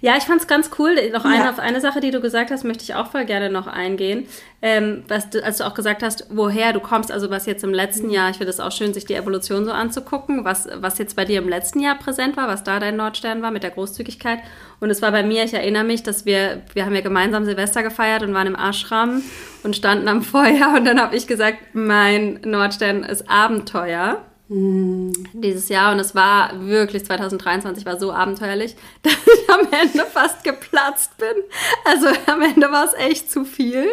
Ja, 0.00 0.16
ich 0.16 0.24
fand 0.24 0.40
es 0.40 0.46
ganz 0.48 0.70
cool. 0.78 0.96
Noch 1.12 1.24
eine, 1.24 1.44
ja. 1.44 1.50
auf 1.50 1.60
eine 1.60 1.80
Sache, 1.80 2.00
die 2.00 2.10
du 2.10 2.20
gesagt 2.20 2.50
hast, 2.50 2.64
möchte 2.64 2.82
ich 2.82 2.94
auch 2.94 3.10
voll 3.10 3.24
gerne 3.24 3.48
noch 3.48 3.68
eingehen. 3.68 4.26
Ähm, 4.60 5.04
was 5.06 5.30
du, 5.30 5.44
als 5.44 5.58
du 5.58 5.66
auch 5.66 5.74
gesagt 5.74 6.02
hast, 6.02 6.26
woher 6.30 6.72
du 6.72 6.80
kommst, 6.80 7.12
also 7.12 7.30
was 7.30 7.46
jetzt 7.46 7.62
im 7.62 7.72
letzten 7.72 8.08
mhm. 8.08 8.12
Jahr, 8.12 8.30
ich 8.30 8.38
finde 8.38 8.50
es 8.50 8.58
auch 8.58 8.72
schön, 8.72 8.92
sich 8.92 9.04
die 9.04 9.14
Evolution 9.14 9.64
so 9.64 9.70
anzugucken, 9.70 10.44
was, 10.44 10.68
was 10.74 10.98
jetzt 10.98 11.14
bei 11.14 11.24
dir 11.24 11.38
im 11.38 11.48
letzten 11.48 11.78
Jahr 11.78 11.96
präsent 11.96 12.36
war, 12.36 12.48
was 12.48 12.64
da 12.64 12.80
dein 12.80 12.96
Nordstern 12.96 13.40
war 13.40 13.52
mit 13.52 13.62
der 13.62 13.70
Großzügigkeit. 13.70 14.40
Und 14.80 14.90
es 14.90 15.00
war 15.00 15.12
bei 15.12 15.22
mir, 15.22 15.44
ich 15.44 15.54
erinnere 15.54 15.84
mich, 15.84 16.02
dass 16.02 16.26
wir, 16.26 16.62
wir 16.74 16.84
haben 16.84 16.94
ja 16.94 17.00
gemeinsam 17.00 17.44
Silvester 17.44 17.84
gefeiert 17.84 18.22
und 18.22 18.34
waren 18.34 18.48
im 18.48 18.56
Ashram 18.56 19.22
und 19.62 19.76
standen 19.76 20.08
am 20.08 20.22
Feuer 20.28 20.74
und 20.76 20.84
dann 20.86 21.00
habe 21.00 21.14
ich 21.14 21.28
gesagt, 21.28 21.58
mein 21.72 22.40
Nordstern 22.44 23.04
ist 23.04 23.30
Abenteuer. 23.30 24.24
Hm. 24.48 25.12
Dieses 25.34 25.68
Jahr 25.68 25.92
und 25.92 25.98
es 25.98 26.14
war 26.14 26.66
wirklich 26.66 27.04
2023 27.04 27.84
war 27.84 28.00
so 28.00 28.12
abenteuerlich, 28.12 28.76
dass 29.02 29.12
ich 29.12 29.50
am 29.50 29.68
Ende 29.70 30.04
fast 30.06 30.42
geplatzt 30.42 31.16
bin. 31.18 31.44
Also 31.84 32.06
am 32.26 32.40
Ende 32.40 32.70
war 32.72 32.86
es 32.86 32.94
echt 32.94 33.30
zu 33.30 33.44
viel. 33.44 33.86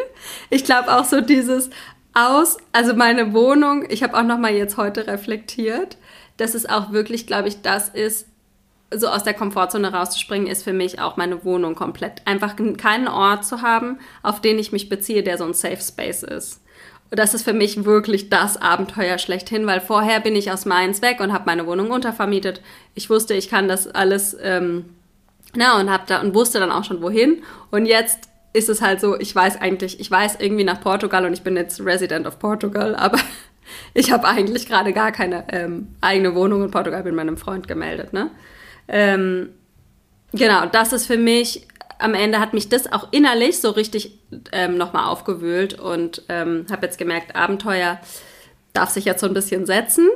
Ich 0.49 0.63
glaube 0.63 0.95
auch 0.95 1.05
so 1.05 1.21
dieses 1.21 1.69
aus, 2.13 2.57
also 2.71 2.93
meine 2.95 3.33
Wohnung, 3.33 3.85
ich 3.89 4.01
habe 4.01 4.17
auch 4.17 4.23
noch 4.23 4.39
mal 4.39 4.53
jetzt 4.53 4.77
heute 4.77 5.07
reflektiert, 5.07 5.97
dass 6.37 6.55
es 6.55 6.65
auch 6.65 6.91
wirklich, 6.91 7.27
glaube 7.27 7.49
ich, 7.49 7.61
das 7.61 7.89
ist, 7.89 8.27
so 8.93 9.07
aus 9.07 9.23
der 9.23 9.33
Komfortzone 9.33 9.91
rauszuspringen, 9.91 10.47
ist 10.47 10.63
für 10.63 10.71
mich 10.71 11.01
auch 11.01 11.17
meine 11.17 11.43
Wohnung 11.43 11.75
komplett. 11.75 12.21
Einfach 12.25 12.55
keinen 12.77 13.07
Ort 13.07 13.43
zu 13.43 13.61
haben, 13.61 13.99
auf 14.23 14.39
den 14.41 14.59
ich 14.59 14.71
mich 14.71 14.87
beziehe, 14.87 15.23
der 15.23 15.37
so 15.37 15.43
ein 15.43 15.53
Safe 15.53 15.81
Space 15.81 16.23
ist. 16.23 16.61
Das 17.11 17.33
ist 17.33 17.43
für 17.43 17.53
mich 17.53 17.85
wirklich 17.85 18.29
das 18.29 18.57
Abenteuer 18.61 19.17
schlechthin, 19.17 19.67
weil 19.67 19.79
vorher 19.79 20.19
bin 20.19 20.35
ich 20.35 20.51
aus 20.51 20.65
Mainz 20.65 21.01
weg 21.01 21.19
und 21.19 21.31
habe 21.31 21.45
meine 21.45 21.67
Wohnung 21.67 21.91
untervermietet. 21.91 22.61
Ich 22.95 23.09
wusste, 23.09 23.35
ich 23.35 23.49
kann 23.49 23.67
das 23.67 23.87
alles, 23.87 24.35
ähm, 24.41 24.85
na, 25.55 25.79
und 25.79 25.91
hab 25.91 26.07
da 26.07 26.21
und 26.21 26.33
wusste 26.33 26.59
dann 26.59 26.71
auch 26.71 26.83
schon 26.83 27.01
wohin. 27.01 27.43
Und 27.71 27.85
jetzt 27.85 28.29
ist 28.53 28.69
es 28.69 28.81
halt 28.81 29.01
so, 29.01 29.19
ich 29.19 29.35
weiß 29.35 29.61
eigentlich, 29.61 29.99
ich 29.99 30.09
weiß 30.09 30.37
irgendwie 30.39 30.63
nach 30.63 30.81
Portugal 30.81 31.25
und 31.25 31.33
ich 31.33 31.43
bin 31.43 31.55
jetzt 31.55 31.79
Resident 31.81 32.25
of 32.25 32.39
Portugal, 32.39 32.95
aber 32.97 33.19
ich 33.93 34.11
habe 34.11 34.27
eigentlich 34.27 34.67
gerade 34.67 34.93
gar 34.93 35.11
keine 35.11 35.45
ähm, 35.49 35.89
eigene 36.01 36.35
Wohnung 36.35 36.63
in 36.63 36.71
Portugal, 36.71 37.03
bin 37.03 37.15
meinem 37.15 37.37
Freund 37.37 37.67
gemeldet, 37.67 38.13
ne? 38.13 38.31
Ähm, 38.87 39.49
genau, 40.31 40.67
das 40.67 40.93
ist 40.93 41.07
für 41.07 41.17
mich 41.17 41.67
am 41.99 42.13
Ende 42.13 42.39
hat 42.39 42.53
mich 42.53 42.69
das 42.69 42.91
auch 42.91 43.07
innerlich 43.11 43.59
so 43.59 43.69
richtig 43.71 44.19
ähm, 44.51 44.77
nochmal 44.77 45.05
aufgewühlt 45.05 45.79
und 45.79 46.23
ähm, 46.29 46.65
habe 46.71 46.85
jetzt 46.85 46.97
gemerkt, 46.97 47.35
Abenteuer 47.35 47.99
darf 48.73 48.89
sich 48.89 49.05
jetzt 49.05 49.21
so 49.21 49.27
ein 49.27 49.33
bisschen 49.33 49.65
setzen 49.65 50.09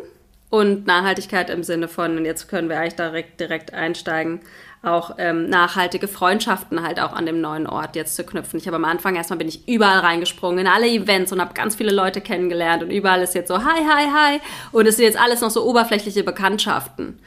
und 0.49 0.87
Nachhaltigkeit 0.87 1.49
im 1.49 1.63
Sinne 1.63 1.87
von, 1.87 2.17
und 2.17 2.25
jetzt 2.25 2.47
können 2.47 2.69
wir 2.69 2.79
eigentlich 2.79 2.95
direkt, 2.95 3.39
direkt 3.39 3.73
einsteigen, 3.73 4.41
auch 4.81 5.15
ähm, 5.17 5.49
nachhaltige 5.49 6.07
Freundschaften 6.07 6.81
halt 6.81 7.01
auch 7.01 7.11
an 7.11 7.25
dem 7.25 7.41
neuen 7.41 7.67
Ort 7.67 7.97
jetzt 7.97 8.15
zu 8.15 8.23
knüpfen. 8.23 8.59
Ich 8.59 8.65
habe 8.65 8.77
am 8.77 8.85
Anfang 8.85 9.15
erstmal 9.15 9.37
bin 9.37 9.49
ich 9.49 9.67
überall 9.67 9.99
reingesprungen 9.99 10.59
in 10.59 10.67
alle 10.67 10.87
Events 10.87 11.33
und 11.33 11.41
habe 11.41 11.53
ganz 11.53 11.75
viele 11.75 11.91
Leute 11.91 12.21
kennengelernt 12.21 12.83
und 12.83 12.89
überall 12.89 13.21
ist 13.21 13.35
jetzt 13.35 13.49
so 13.49 13.57
hi, 13.57 13.83
hi, 13.85 14.07
hi 14.07 14.39
und 14.71 14.87
es 14.87 14.95
sind 14.95 15.05
jetzt 15.05 15.19
alles 15.19 15.41
noch 15.41 15.49
so 15.49 15.65
oberflächliche 15.65 16.23
Bekanntschaften. 16.23 17.19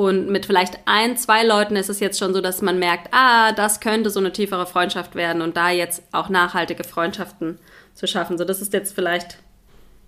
Und 0.00 0.30
mit 0.30 0.46
vielleicht 0.46 0.78
ein, 0.86 1.18
zwei 1.18 1.44
Leuten 1.44 1.76
ist 1.76 1.90
es 1.90 2.00
jetzt 2.00 2.18
schon 2.18 2.32
so, 2.32 2.40
dass 2.40 2.62
man 2.62 2.78
merkt, 2.78 3.08
ah, 3.12 3.52
das 3.52 3.80
könnte 3.80 4.08
so 4.08 4.18
eine 4.18 4.32
tiefere 4.32 4.64
Freundschaft 4.64 5.14
werden 5.14 5.42
und 5.42 5.58
da 5.58 5.68
jetzt 5.68 6.02
auch 6.10 6.30
nachhaltige 6.30 6.84
Freundschaften 6.84 7.58
zu 7.92 8.06
schaffen. 8.06 8.38
So, 8.38 8.46
das 8.46 8.62
ist 8.62 8.72
jetzt 8.72 8.94
vielleicht, 8.94 9.36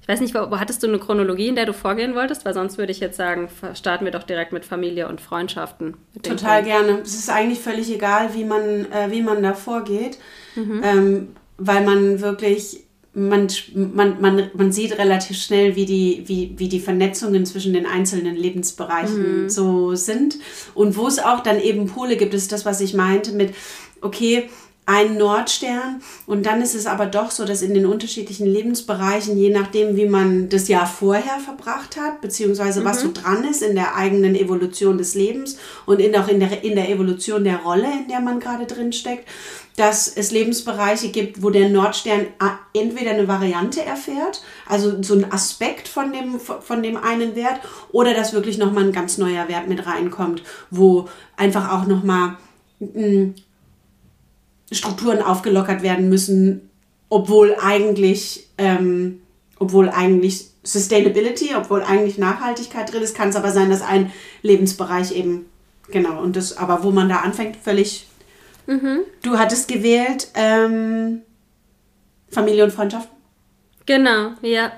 ich 0.00 0.08
weiß 0.08 0.22
nicht, 0.22 0.34
wo, 0.34 0.50
wo 0.50 0.58
hattest 0.58 0.82
du 0.82 0.86
eine 0.86 0.98
Chronologie, 0.98 1.48
in 1.48 1.56
der 1.56 1.66
du 1.66 1.74
vorgehen 1.74 2.14
wolltest? 2.14 2.46
Weil 2.46 2.54
sonst 2.54 2.78
würde 2.78 2.90
ich 2.90 3.00
jetzt 3.00 3.18
sagen, 3.18 3.50
starten 3.74 4.06
wir 4.06 4.12
doch 4.12 4.22
direkt 4.22 4.54
mit 4.54 4.64
Familie 4.64 5.08
und 5.08 5.20
Freundschaften. 5.20 5.98
Total 6.22 6.62
gerne. 6.62 7.00
Es 7.02 7.12
ist 7.12 7.28
eigentlich 7.28 7.60
völlig 7.60 7.92
egal, 7.92 8.32
wie 8.32 8.44
man, 8.44 8.90
äh, 8.90 9.10
wie 9.10 9.20
man 9.20 9.42
da 9.42 9.52
vorgeht, 9.52 10.16
mhm. 10.54 10.80
ähm, 10.82 11.36
weil 11.58 11.84
man 11.84 12.22
wirklich 12.22 12.86
man, 13.14 13.48
man, 13.74 14.20
man, 14.20 14.50
man 14.54 14.72
sieht 14.72 14.98
relativ 14.98 15.36
schnell, 15.36 15.76
wie 15.76 15.84
die, 15.84 16.22
wie, 16.26 16.54
wie 16.56 16.68
die 16.68 16.80
Vernetzungen 16.80 17.44
zwischen 17.44 17.74
den 17.74 17.84
einzelnen 17.84 18.36
Lebensbereichen 18.36 19.44
mhm. 19.44 19.50
so 19.50 19.94
sind. 19.94 20.38
Und 20.74 20.96
wo 20.96 21.06
es 21.06 21.18
auch 21.18 21.40
dann 21.40 21.60
eben 21.60 21.86
Pole 21.86 22.16
gibt, 22.16 22.32
ist 22.32 22.52
das, 22.52 22.64
was 22.64 22.80
ich 22.80 22.94
meinte 22.94 23.32
mit, 23.32 23.54
okay, 24.00 24.48
ein 24.84 25.16
Nordstern 25.16 26.02
und 26.26 26.44
dann 26.44 26.60
ist 26.60 26.74
es 26.74 26.86
aber 26.86 27.06
doch 27.06 27.30
so, 27.30 27.44
dass 27.44 27.62
in 27.62 27.72
den 27.72 27.86
unterschiedlichen 27.86 28.46
Lebensbereichen, 28.46 29.38
je 29.38 29.50
nachdem, 29.50 29.94
wie 29.94 30.08
man 30.08 30.48
das 30.48 30.66
Jahr 30.66 30.86
vorher 30.86 31.38
verbracht 31.38 31.96
hat, 31.96 32.20
beziehungsweise 32.20 32.80
mhm. 32.80 32.84
was 32.84 33.00
so 33.00 33.12
dran 33.12 33.44
ist 33.44 33.62
in 33.62 33.76
der 33.76 33.94
eigenen 33.94 34.34
Evolution 34.34 34.98
des 34.98 35.14
Lebens 35.14 35.56
und 35.86 36.00
in, 36.00 36.16
auch 36.16 36.26
in 36.26 36.40
der, 36.40 36.64
in 36.64 36.74
der 36.74 36.90
Evolution 36.90 37.44
der 37.44 37.58
Rolle, 37.58 37.86
in 37.86 38.08
der 38.08 38.20
man 38.20 38.40
gerade 38.40 38.66
drin 38.66 38.92
steckt, 38.92 39.28
dass 39.76 40.08
es 40.08 40.32
Lebensbereiche 40.32 41.10
gibt, 41.10 41.42
wo 41.42 41.50
der 41.50 41.68
Nordstern 41.68 42.26
entweder 42.74 43.12
eine 43.12 43.28
Variante 43.28 43.84
erfährt, 43.84 44.42
also 44.66 45.00
so 45.00 45.14
ein 45.14 45.30
Aspekt 45.30 45.86
von 45.86 46.12
dem, 46.12 46.40
von 46.40 46.82
dem 46.82 46.96
einen 46.96 47.36
Wert, 47.36 47.60
oder 47.92 48.14
dass 48.14 48.32
wirklich 48.32 48.58
nochmal 48.58 48.84
ein 48.84 48.92
ganz 48.92 49.16
neuer 49.16 49.48
Wert 49.48 49.68
mit 49.68 49.86
reinkommt, 49.86 50.42
wo 50.70 51.08
einfach 51.36 51.72
auch 51.72 51.86
nochmal 51.86 52.36
hm, 52.80 53.34
Strukturen 54.74 55.22
aufgelockert 55.22 55.82
werden 55.82 56.08
müssen, 56.08 56.70
obwohl 57.08 57.56
eigentlich, 57.60 58.48
ähm, 58.58 59.20
obwohl 59.58 59.88
eigentlich 59.88 60.46
Sustainability, 60.62 61.50
obwohl 61.56 61.82
eigentlich 61.82 62.18
Nachhaltigkeit 62.18 62.92
drin 62.92 63.02
ist, 63.02 63.16
kann 63.16 63.30
es 63.30 63.36
aber 63.36 63.50
sein, 63.50 63.70
dass 63.70 63.82
ein 63.82 64.12
Lebensbereich 64.42 65.12
eben, 65.12 65.46
genau, 65.90 66.22
und 66.22 66.36
das, 66.36 66.56
aber 66.56 66.84
wo 66.84 66.90
man 66.90 67.08
da 67.08 67.16
anfängt, 67.16 67.56
völlig 67.56 68.06
Mhm. 68.66 69.00
Du 69.22 69.38
hattest 69.38 69.68
gewählt 69.68 70.28
ähm, 70.34 71.22
Familie 72.28 72.64
und 72.64 72.72
Freundschaft? 72.72 73.08
Genau, 73.86 74.32
ja. 74.42 74.72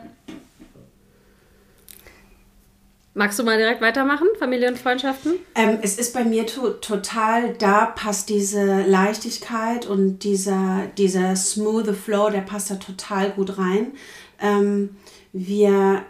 Magst 3.16 3.38
du 3.38 3.44
mal 3.44 3.56
direkt 3.56 3.80
weitermachen, 3.80 4.26
Familie 4.40 4.68
und 4.68 4.76
Freundschaften? 4.76 5.34
Ähm, 5.54 5.78
es 5.82 5.98
ist 5.98 6.12
bei 6.14 6.24
mir 6.24 6.46
to 6.46 6.70
total, 6.70 7.54
da 7.54 7.86
passt 7.86 8.28
diese 8.28 8.82
Leichtigkeit 8.82 9.86
und 9.86 10.24
dieser, 10.24 10.88
dieser 10.98 11.36
smooth 11.36 11.94
Flow, 11.94 12.30
der 12.30 12.40
passt 12.40 12.72
da 12.72 12.74
total 12.74 13.30
gut 13.30 13.56
rein. 13.56 13.92
Ähm, 14.40 14.96
wir 15.32 16.02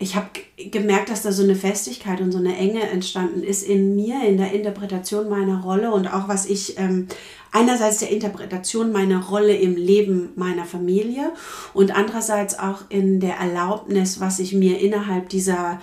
ich 0.00 0.14
habe 0.14 0.28
gemerkt, 0.70 1.10
dass 1.10 1.22
da 1.22 1.32
so 1.32 1.42
eine 1.42 1.56
Festigkeit 1.56 2.20
und 2.20 2.30
so 2.30 2.38
eine 2.38 2.56
Enge 2.56 2.82
entstanden 2.88 3.42
ist 3.42 3.64
in 3.64 3.96
mir, 3.96 4.22
in 4.24 4.38
der 4.38 4.52
Interpretation 4.52 5.28
meiner 5.28 5.60
Rolle 5.60 5.90
und 5.90 6.06
auch 6.06 6.28
was 6.28 6.46
ich 6.46 6.78
ähm, 6.78 7.08
einerseits 7.50 7.98
der 7.98 8.12
Interpretation 8.12 8.92
meiner 8.92 9.24
Rolle 9.24 9.56
im 9.56 9.74
Leben 9.74 10.30
meiner 10.36 10.64
Familie 10.64 11.32
und 11.74 11.96
andererseits 11.96 12.56
auch 12.60 12.82
in 12.90 13.18
der 13.18 13.38
Erlaubnis, 13.38 14.20
was 14.20 14.38
ich 14.38 14.52
mir 14.52 14.78
innerhalb 14.78 15.30
dieser 15.30 15.80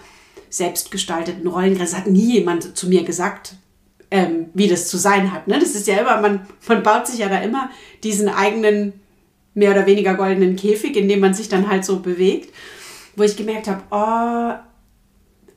selbstgestalteten 0.58 1.48
Rollengrenze 1.48 1.98
hat 1.98 2.08
nie 2.08 2.34
jemand 2.34 2.78
zu 2.78 2.88
mir 2.88 3.04
gesagt, 3.04 3.56
ähm, 4.12 4.48
wie 4.54 4.68
das 4.68 4.88
zu 4.88 4.98
sein 4.98 5.32
hat. 5.32 5.48
Ne? 5.48 5.60
Das 5.60 5.76
ist 5.76 5.88
ja 5.88 5.98
immer, 5.98 6.22
man, 6.22 6.48
man 6.68 6.84
baut 6.84 7.08
sich 7.08 7.20
ja 7.20 7.30
da 7.30 7.40
immer 7.40 7.70
diesen 8.04 8.30
eigenen 8.30 8.94
mehr 9.54 9.72
oder 9.72 9.86
weniger 9.86 10.16
goldenen 10.16 10.56
Käfig, 10.56 10.96
in 10.96 11.08
dem 11.08 11.22
man 11.22 11.34
sich 11.34 11.50
dann 11.50 11.70
halt 11.70 11.86
so 11.86 12.00
bewegt 12.00 12.54
wo 13.16 13.24
ich 13.24 13.38
gemerkt 13.38 13.68
habe, 13.68 13.82
oh, 13.92 14.54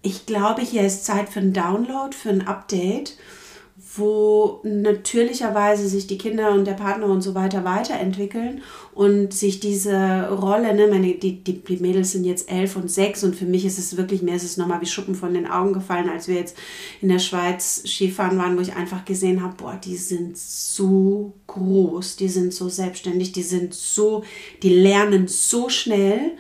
ich 0.03 0.27
glaube, 0.27 0.63
hier 0.63 0.83
ist 0.83 1.05
Zeit 1.05 1.29
für 1.29 1.41
einen 1.41 1.53
Download, 1.53 2.15
für 2.17 2.31
ein 2.31 2.47
Update, 2.47 3.17
wo 3.99 4.61
natürlicherweise 4.63 5.89
sich 5.89 6.07
die 6.07 6.19
Kinder 6.19 6.53
und 6.53 6.67
der 6.67 6.73
Partner 6.73 7.07
und 7.07 7.23
so 7.23 7.35
weiter 7.35 7.65
weiterentwickeln 7.65 8.63
und 8.95 9.33
sich 9.33 9.61
diese 9.61 10.29
Rolle, 10.31 10.75
ne, 10.75 10.87
meine, 10.87 11.15
die, 11.15 11.43
die, 11.43 11.63
die 11.63 11.77
Mädels 11.77 12.13
sind 12.13 12.25
jetzt 12.25 12.51
elf 12.51 12.77
und 12.77 12.91
sechs 12.91 13.23
und 13.25 13.37
für 13.37 13.45
mich 13.45 13.65
ist 13.65 13.79
es 13.79 13.97
wirklich, 13.97 14.23
mir 14.23 14.35
ist 14.35 14.45
es 14.45 14.57
nochmal 14.57 14.81
wie 14.81 14.87
Schuppen 14.87 15.15
von 15.15 15.35
den 15.35 15.47
Augen 15.47 15.73
gefallen, 15.73 16.09
als 16.09 16.29
wir 16.29 16.37
jetzt 16.37 16.57
in 17.01 17.09
der 17.09 17.19
Schweiz 17.19 17.83
Skifahren 17.87 18.39
waren, 18.39 18.57
wo 18.57 18.61
ich 18.61 18.75
einfach 18.75 19.05
gesehen 19.05 19.43
habe, 19.43 19.55
boah, 19.57 19.79
die 19.83 19.97
sind 19.97 20.37
so 20.37 21.33
groß, 21.47 22.17
die 22.17 22.29
sind 22.29 22.55
so 22.55 22.69
selbstständig, 22.69 23.33
die 23.33 23.43
sind 23.43 23.75
so, 23.75 24.25
die 24.63 24.75
lernen 24.75 25.29
so 25.29 25.69
schnell. 25.69 26.33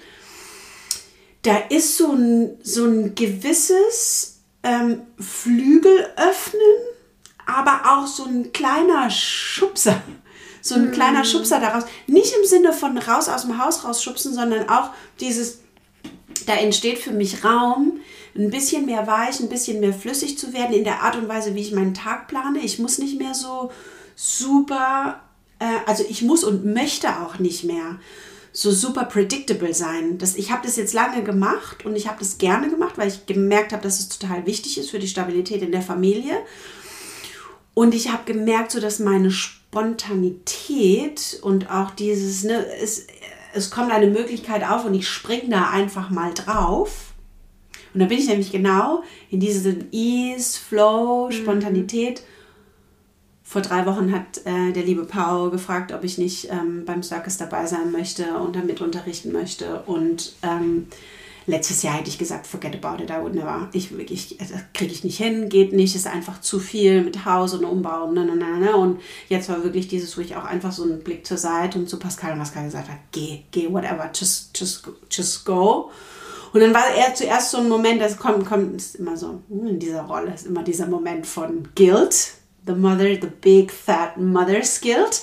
Da 1.42 1.56
ist 1.70 1.96
so 1.96 2.12
ein, 2.12 2.58
so 2.62 2.84
ein 2.84 3.14
gewisses 3.14 4.40
ähm, 4.62 5.02
Flügel 5.18 6.06
öffnen, 6.16 6.60
aber 7.48 7.80
auch 7.90 8.06
so 8.06 8.24
ein 8.24 8.52
kleiner 8.52 9.10
Schubser. 9.10 10.02
So 10.60 10.74
ein 10.74 10.90
mm. 10.90 10.92
kleiner 10.92 11.24
Schubser 11.24 11.60
daraus. 11.60 11.84
Nicht 12.06 12.34
im 12.34 12.46
Sinne 12.46 12.72
von 12.72 12.98
raus 12.98 13.28
aus 13.28 13.42
dem 13.42 13.62
Haus 13.62 13.84
rausschubsen, 13.84 14.34
sondern 14.34 14.68
auch 14.68 14.90
dieses, 15.18 15.60
da 16.46 16.54
entsteht 16.54 16.98
für 16.98 17.12
mich 17.12 17.42
Raum, 17.44 18.00
ein 18.36 18.50
bisschen 18.50 18.86
mehr 18.86 19.06
weich, 19.06 19.40
ein 19.40 19.48
bisschen 19.48 19.80
mehr 19.80 19.94
flüssig 19.94 20.38
zu 20.38 20.52
werden 20.52 20.74
in 20.74 20.84
der 20.84 21.02
Art 21.02 21.16
und 21.16 21.28
Weise, 21.28 21.54
wie 21.54 21.60
ich 21.60 21.72
meinen 21.72 21.94
Tag 21.94 22.28
plane. 22.28 22.60
Ich 22.60 22.78
muss 22.78 22.98
nicht 22.98 23.18
mehr 23.18 23.34
so 23.34 23.70
super, 24.14 25.20
äh, 25.58 25.64
also 25.86 26.04
ich 26.08 26.22
muss 26.22 26.44
und 26.44 26.64
möchte 26.64 27.08
auch 27.20 27.38
nicht 27.38 27.64
mehr 27.64 27.98
so 28.52 28.70
super 28.70 29.04
predictable 29.04 29.72
sein. 29.72 30.18
Das, 30.18 30.36
ich 30.36 30.50
habe 30.50 30.66
das 30.66 30.76
jetzt 30.76 30.92
lange 30.92 31.22
gemacht 31.22 31.84
und 31.84 31.96
ich 31.96 32.08
habe 32.08 32.18
das 32.18 32.38
gerne 32.38 32.68
gemacht, 32.68 32.94
weil 32.96 33.08
ich 33.08 33.26
gemerkt 33.26 33.72
habe, 33.72 33.82
dass 33.82 34.00
es 34.00 34.08
total 34.08 34.46
wichtig 34.46 34.78
ist 34.78 34.90
für 34.90 34.98
die 34.98 35.08
Stabilität 35.08 35.62
in 35.62 35.72
der 35.72 35.82
Familie. 35.82 36.36
Und 37.78 37.94
ich 37.94 38.10
habe 38.10 38.24
gemerkt, 38.24 38.72
so 38.72 38.80
dass 38.80 38.98
meine 38.98 39.30
Spontanität 39.30 41.38
und 41.42 41.70
auch 41.70 41.92
dieses, 41.92 42.42
ne, 42.42 42.66
es, 42.82 43.06
es 43.54 43.70
kommt 43.70 43.92
eine 43.92 44.08
Möglichkeit 44.08 44.68
auf 44.68 44.84
und 44.84 44.94
ich 44.94 45.06
springe 45.06 45.50
da 45.50 45.70
einfach 45.70 46.10
mal 46.10 46.34
drauf. 46.34 47.12
Und 47.94 48.00
da 48.00 48.06
bin 48.06 48.18
ich 48.18 48.26
nämlich 48.26 48.50
genau 48.50 49.04
in 49.30 49.38
diesem 49.38 49.86
Ease, 49.92 50.58
Flow, 50.58 51.30
Spontanität. 51.30 52.20
Mhm. 52.20 52.24
Vor 53.44 53.62
drei 53.62 53.86
Wochen 53.86 54.12
hat 54.12 54.44
äh, 54.44 54.72
der 54.72 54.82
liebe 54.82 55.04
Paul 55.04 55.52
gefragt, 55.52 55.92
ob 55.92 56.02
ich 56.02 56.18
nicht 56.18 56.48
ähm, 56.50 56.84
beim 56.84 57.04
Circus 57.04 57.36
dabei 57.36 57.66
sein 57.66 57.92
möchte 57.92 58.38
und 58.38 58.56
damit 58.56 58.80
unterrichten 58.80 59.30
möchte. 59.30 59.84
Und 59.86 60.32
ähm, 60.42 60.88
Letztes 61.48 61.82
Jahr 61.82 61.94
hätte 61.94 62.10
ich 62.10 62.18
gesagt, 62.18 62.46
forget 62.46 62.76
about 62.76 63.02
it, 63.02 63.08
I 63.08 63.22
would 63.22 63.34
never. 63.34 63.70
Ich, 63.72 63.90
ich, 63.90 64.36
das 64.36 64.50
kriege 64.74 64.92
ich 64.92 65.02
nicht 65.02 65.16
hin, 65.16 65.48
geht 65.48 65.72
nicht, 65.72 65.96
ist 65.96 66.06
einfach 66.06 66.42
zu 66.42 66.60
viel 66.60 67.02
mit 67.02 67.24
Haus 67.24 67.54
und 67.54 67.64
Umbau. 67.64 68.12
Ne, 68.12 68.26
ne, 68.26 68.36
ne, 68.36 68.58
ne. 68.58 68.76
Und 68.76 69.00
jetzt 69.30 69.48
war 69.48 69.64
wirklich 69.64 69.88
dieses, 69.88 70.16
wo 70.18 70.20
ich 70.20 70.36
auch 70.36 70.44
einfach 70.44 70.72
so 70.72 70.82
einen 70.82 71.00
Blick 71.00 71.26
zur 71.26 71.38
Seite 71.38 71.78
und 71.78 71.88
zu 71.88 71.98
Pascal 71.98 72.32
und 72.32 72.38
Pascal 72.38 72.64
gesagt 72.64 72.88
habe, 72.88 73.00
geh, 73.12 73.44
geh, 73.50 73.72
whatever, 73.72 74.10
just, 74.14 74.50
just, 74.58 74.86
just 75.10 75.46
go. 75.46 75.90
Und 76.52 76.60
dann 76.60 76.74
war 76.74 76.84
er 76.94 77.14
zuerst 77.14 77.50
so 77.50 77.58
ein 77.58 77.68
Moment, 77.68 78.02
das 78.02 78.18
kommt, 78.18 78.46
kommt, 78.46 78.76
ist 78.76 78.96
immer 78.96 79.16
so, 79.16 79.40
hm, 79.48 79.66
in 79.68 79.78
dieser 79.78 80.02
Rolle 80.02 80.34
ist 80.34 80.46
immer 80.46 80.62
dieser 80.62 80.86
Moment 80.86 81.26
von 81.26 81.66
Guilt. 81.74 82.34
The 82.66 82.74
mother, 82.74 83.14
the 83.14 83.30
big 83.40 83.72
fat 83.72 84.18
mother's 84.18 84.82
guilt. 84.82 85.22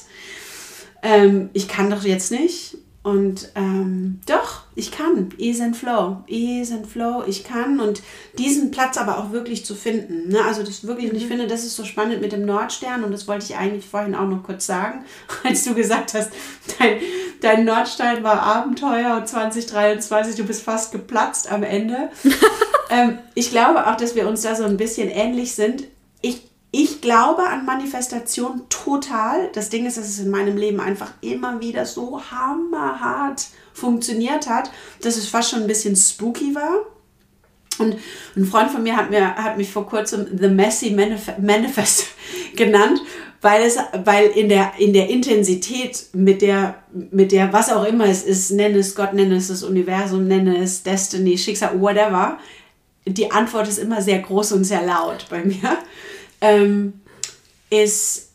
Ähm, 1.03 1.51
ich 1.53 1.67
kann 1.67 1.91
doch 1.91 2.03
jetzt 2.03 2.31
nicht. 2.31 2.77
Und 3.03 3.51
ähm, 3.53 4.19
doch, 4.25 4.63
ich 4.75 4.91
kann. 4.91 5.29
Ease 5.37 5.63
and 5.63 5.75
Flow. 5.75 6.17
Ease 6.27 6.73
and 6.73 6.85
Flow. 6.85 7.23
Ich 7.25 7.45
kann. 7.45 7.79
Und 7.79 8.01
diesen 8.37 8.71
Platz 8.71 8.97
aber 8.97 9.17
auch 9.17 9.31
wirklich 9.31 9.65
zu 9.65 9.73
finden. 9.73 10.29
Ne? 10.29 10.43
Also 10.43 10.63
das 10.63 10.85
wirklich, 10.85 11.09
und 11.09 11.15
ich 11.15 11.23
mhm. 11.23 11.29
finde, 11.29 11.47
das 11.47 11.63
ist 11.63 11.77
so 11.77 11.85
spannend 11.85 12.21
mit 12.21 12.33
dem 12.33 12.45
Nordstern. 12.45 13.03
Und 13.03 13.11
das 13.11 13.27
wollte 13.27 13.45
ich 13.45 13.55
eigentlich 13.55 13.85
vorhin 13.85 14.15
auch 14.15 14.27
noch 14.27 14.43
kurz 14.43 14.65
sagen, 14.65 15.05
als 15.43 15.63
du 15.63 15.73
gesagt 15.73 16.13
hast, 16.13 16.31
dein, 16.77 16.97
dein 17.41 17.65
Nordstern 17.65 18.23
war 18.23 18.41
Abenteuer 18.41 19.15
und 19.15 19.27
2023, 19.27 20.35
du 20.35 20.43
bist 20.43 20.61
fast 20.61 20.91
geplatzt 20.91 21.49
am 21.49 21.63
Ende. 21.63 22.09
ähm, 22.89 23.19
ich 23.33 23.51
glaube 23.51 23.87
auch, 23.87 23.95
dass 23.95 24.15
wir 24.15 24.27
uns 24.27 24.41
da 24.41 24.55
so 24.55 24.65
ein 24.65 24.77
bisschen 24.77 25.09
ähnlich 25.09 25.55
sind. 25.55 25.85
Ich 26.21 26.41
ich 26.77 26.99
glaube 26.99 27.47
an 27.47 27.63
Manifestation 27.63 28.63
total. 28.67 29.49
Das 29.53 29.69
Ding 29.69 29.85
ist, 29.85 29.95
dass 29.95 30.09
es 30.09 30.19
in 30.19 30.29
meinem 30.29 30.57
Leben 30.57 30.81
einfach 30.81 31.13
immer 31.21 31.61
wieder 31.61 31.85
so 31.85 32.21
hammerhart 32.29 33.47
funktioniert 33.75 34.49
hat, 34.49 34.71
dass 35.01 35.17
es 35.17 35.27
fast 35.27 35.51
schon 35.51 35.61
ein 35.61 35.67
bisschen 35.67 35.95
spooky 35.95 36.55
war. 36.55 36.85
Und 37.77 37.97
ein 38.35 38.45
Freund 38.45 38.71
von 38.71 38.81
mir 38.81 38.95
hat, 38.95 39.09
mir, 39.09 39.35
hat 39.35 39.57
mich 39.57 39.69
vor 39.69 39.85
kurzem 39.85 40.25
The 40.39 40.47
Messy 40.47 40.91
Manif 40.91 41.31
Manifest 41.39 42.05
genannt, 42.55 43.01
weil, 43.41 43.61
es, 43.63 43.77
weil 44.05 44.27
in, 44.29 44.49
der, 44.49 44.71
in 44.79 44.93
der 44.93 45.09
Intensität, 45.09 46.05
mit 46.13 46.41
der, 46.41 46.75
mit 47.11 47.31
der, 47.31 47.51
was 47.53 47.69
auch 47.69 47.83
immer 47.83 48.05
es 48.05 48.23
ist, 48.23 48.51
nenne 48.51 48.79
es 48.79 48.95
Gott, 48.95 49.13
nenne 49.13 49.35
es 49.35 49.49
das 49.49 49.61
Universum, 49.61 50.27
nenne 50.27 50.57
es 50.57 50.83
Destiny, 50.83 51.37
Schicksal, 51.37 51.79
whatever, 51.79 52.39
die 53.05 53.29
Antwort 53.29 53.67
ist 53.67 53.77
immer 53.77 54.01
sehr 54.01 54.19
groß 54.19 54.53
und 54.53 54.63
sehr 54.63 54.83
laut 54.83 55.27
bei 55.29 55.43
mir 55.43 55.77
ähm, 56.41 56.93
ist, 57.69 58.29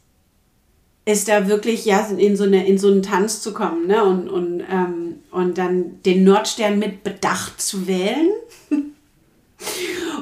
ist 1.04 1.28
da 1.28 1.48
wirklich 1.48 1.84
ja, 1.84 2.00
in, 2.00 2.36
so 2.36 2.44
eine, 2.44 2.66
in 2.66 2.78
so 2.78 2.88
einen 2.88 3.02
Tanz 3.02 3.42
zu 3.42 3.52
kommen 3.52 3.86
ne? 3.86 4.04
und, 4.04 4.28
und, 4.28 4.62
ähm, 4.70 4.99
und 5.30 5.58
dann 5.58 6.02
den 6.02 6.24
Nordstern 6.24 6.78
mit 6.78 7.04
Bedacht 7.04 7.60
zu 7.60 7.86
wählen 7.86 8.30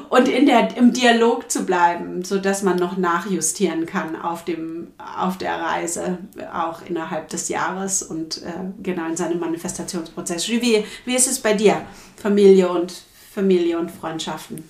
und 0.09 0.27
in 0.27 0.45
der, 0.45 0.75
im 0.75 0.91
Dialog 0.91 1.49
zu 1.49 1.65
bleiben, 1.65 2.23
sodass 2.23 2.63
man 2.63 2.77
noch 2.77 2.97
nachjustieren 2.97 3.85
kann 3.85 4.19
auf, 4.19 4.43
dem, 4.43 4.87
auf 5.17 5.37
der 5.37 5.59
Reise, 5.59 6.17
auch 6.53 6.81
innerhalb 6.87 7.29
des 7.29 7.49
Jahres 7.49 8.03
und 8.03 8.41
äh, 8.43 8.51
genau 8.81 9.07
in 9.07 9.15
seinem 9.15 9.39
Manifestationsprozess. 9.39 10.49
Wie, 10.49 10.83
wie 11.05 11.15
ist 11.15 11.27
es 11.27 11.39
bei 11.39 11.53
dir, 11.53 11.81
Familie 12.15 12.69
und 12.69 12.93
Familie 13.31 13.79
und 13.79 13.91
Freundschaften? 13.91 14.67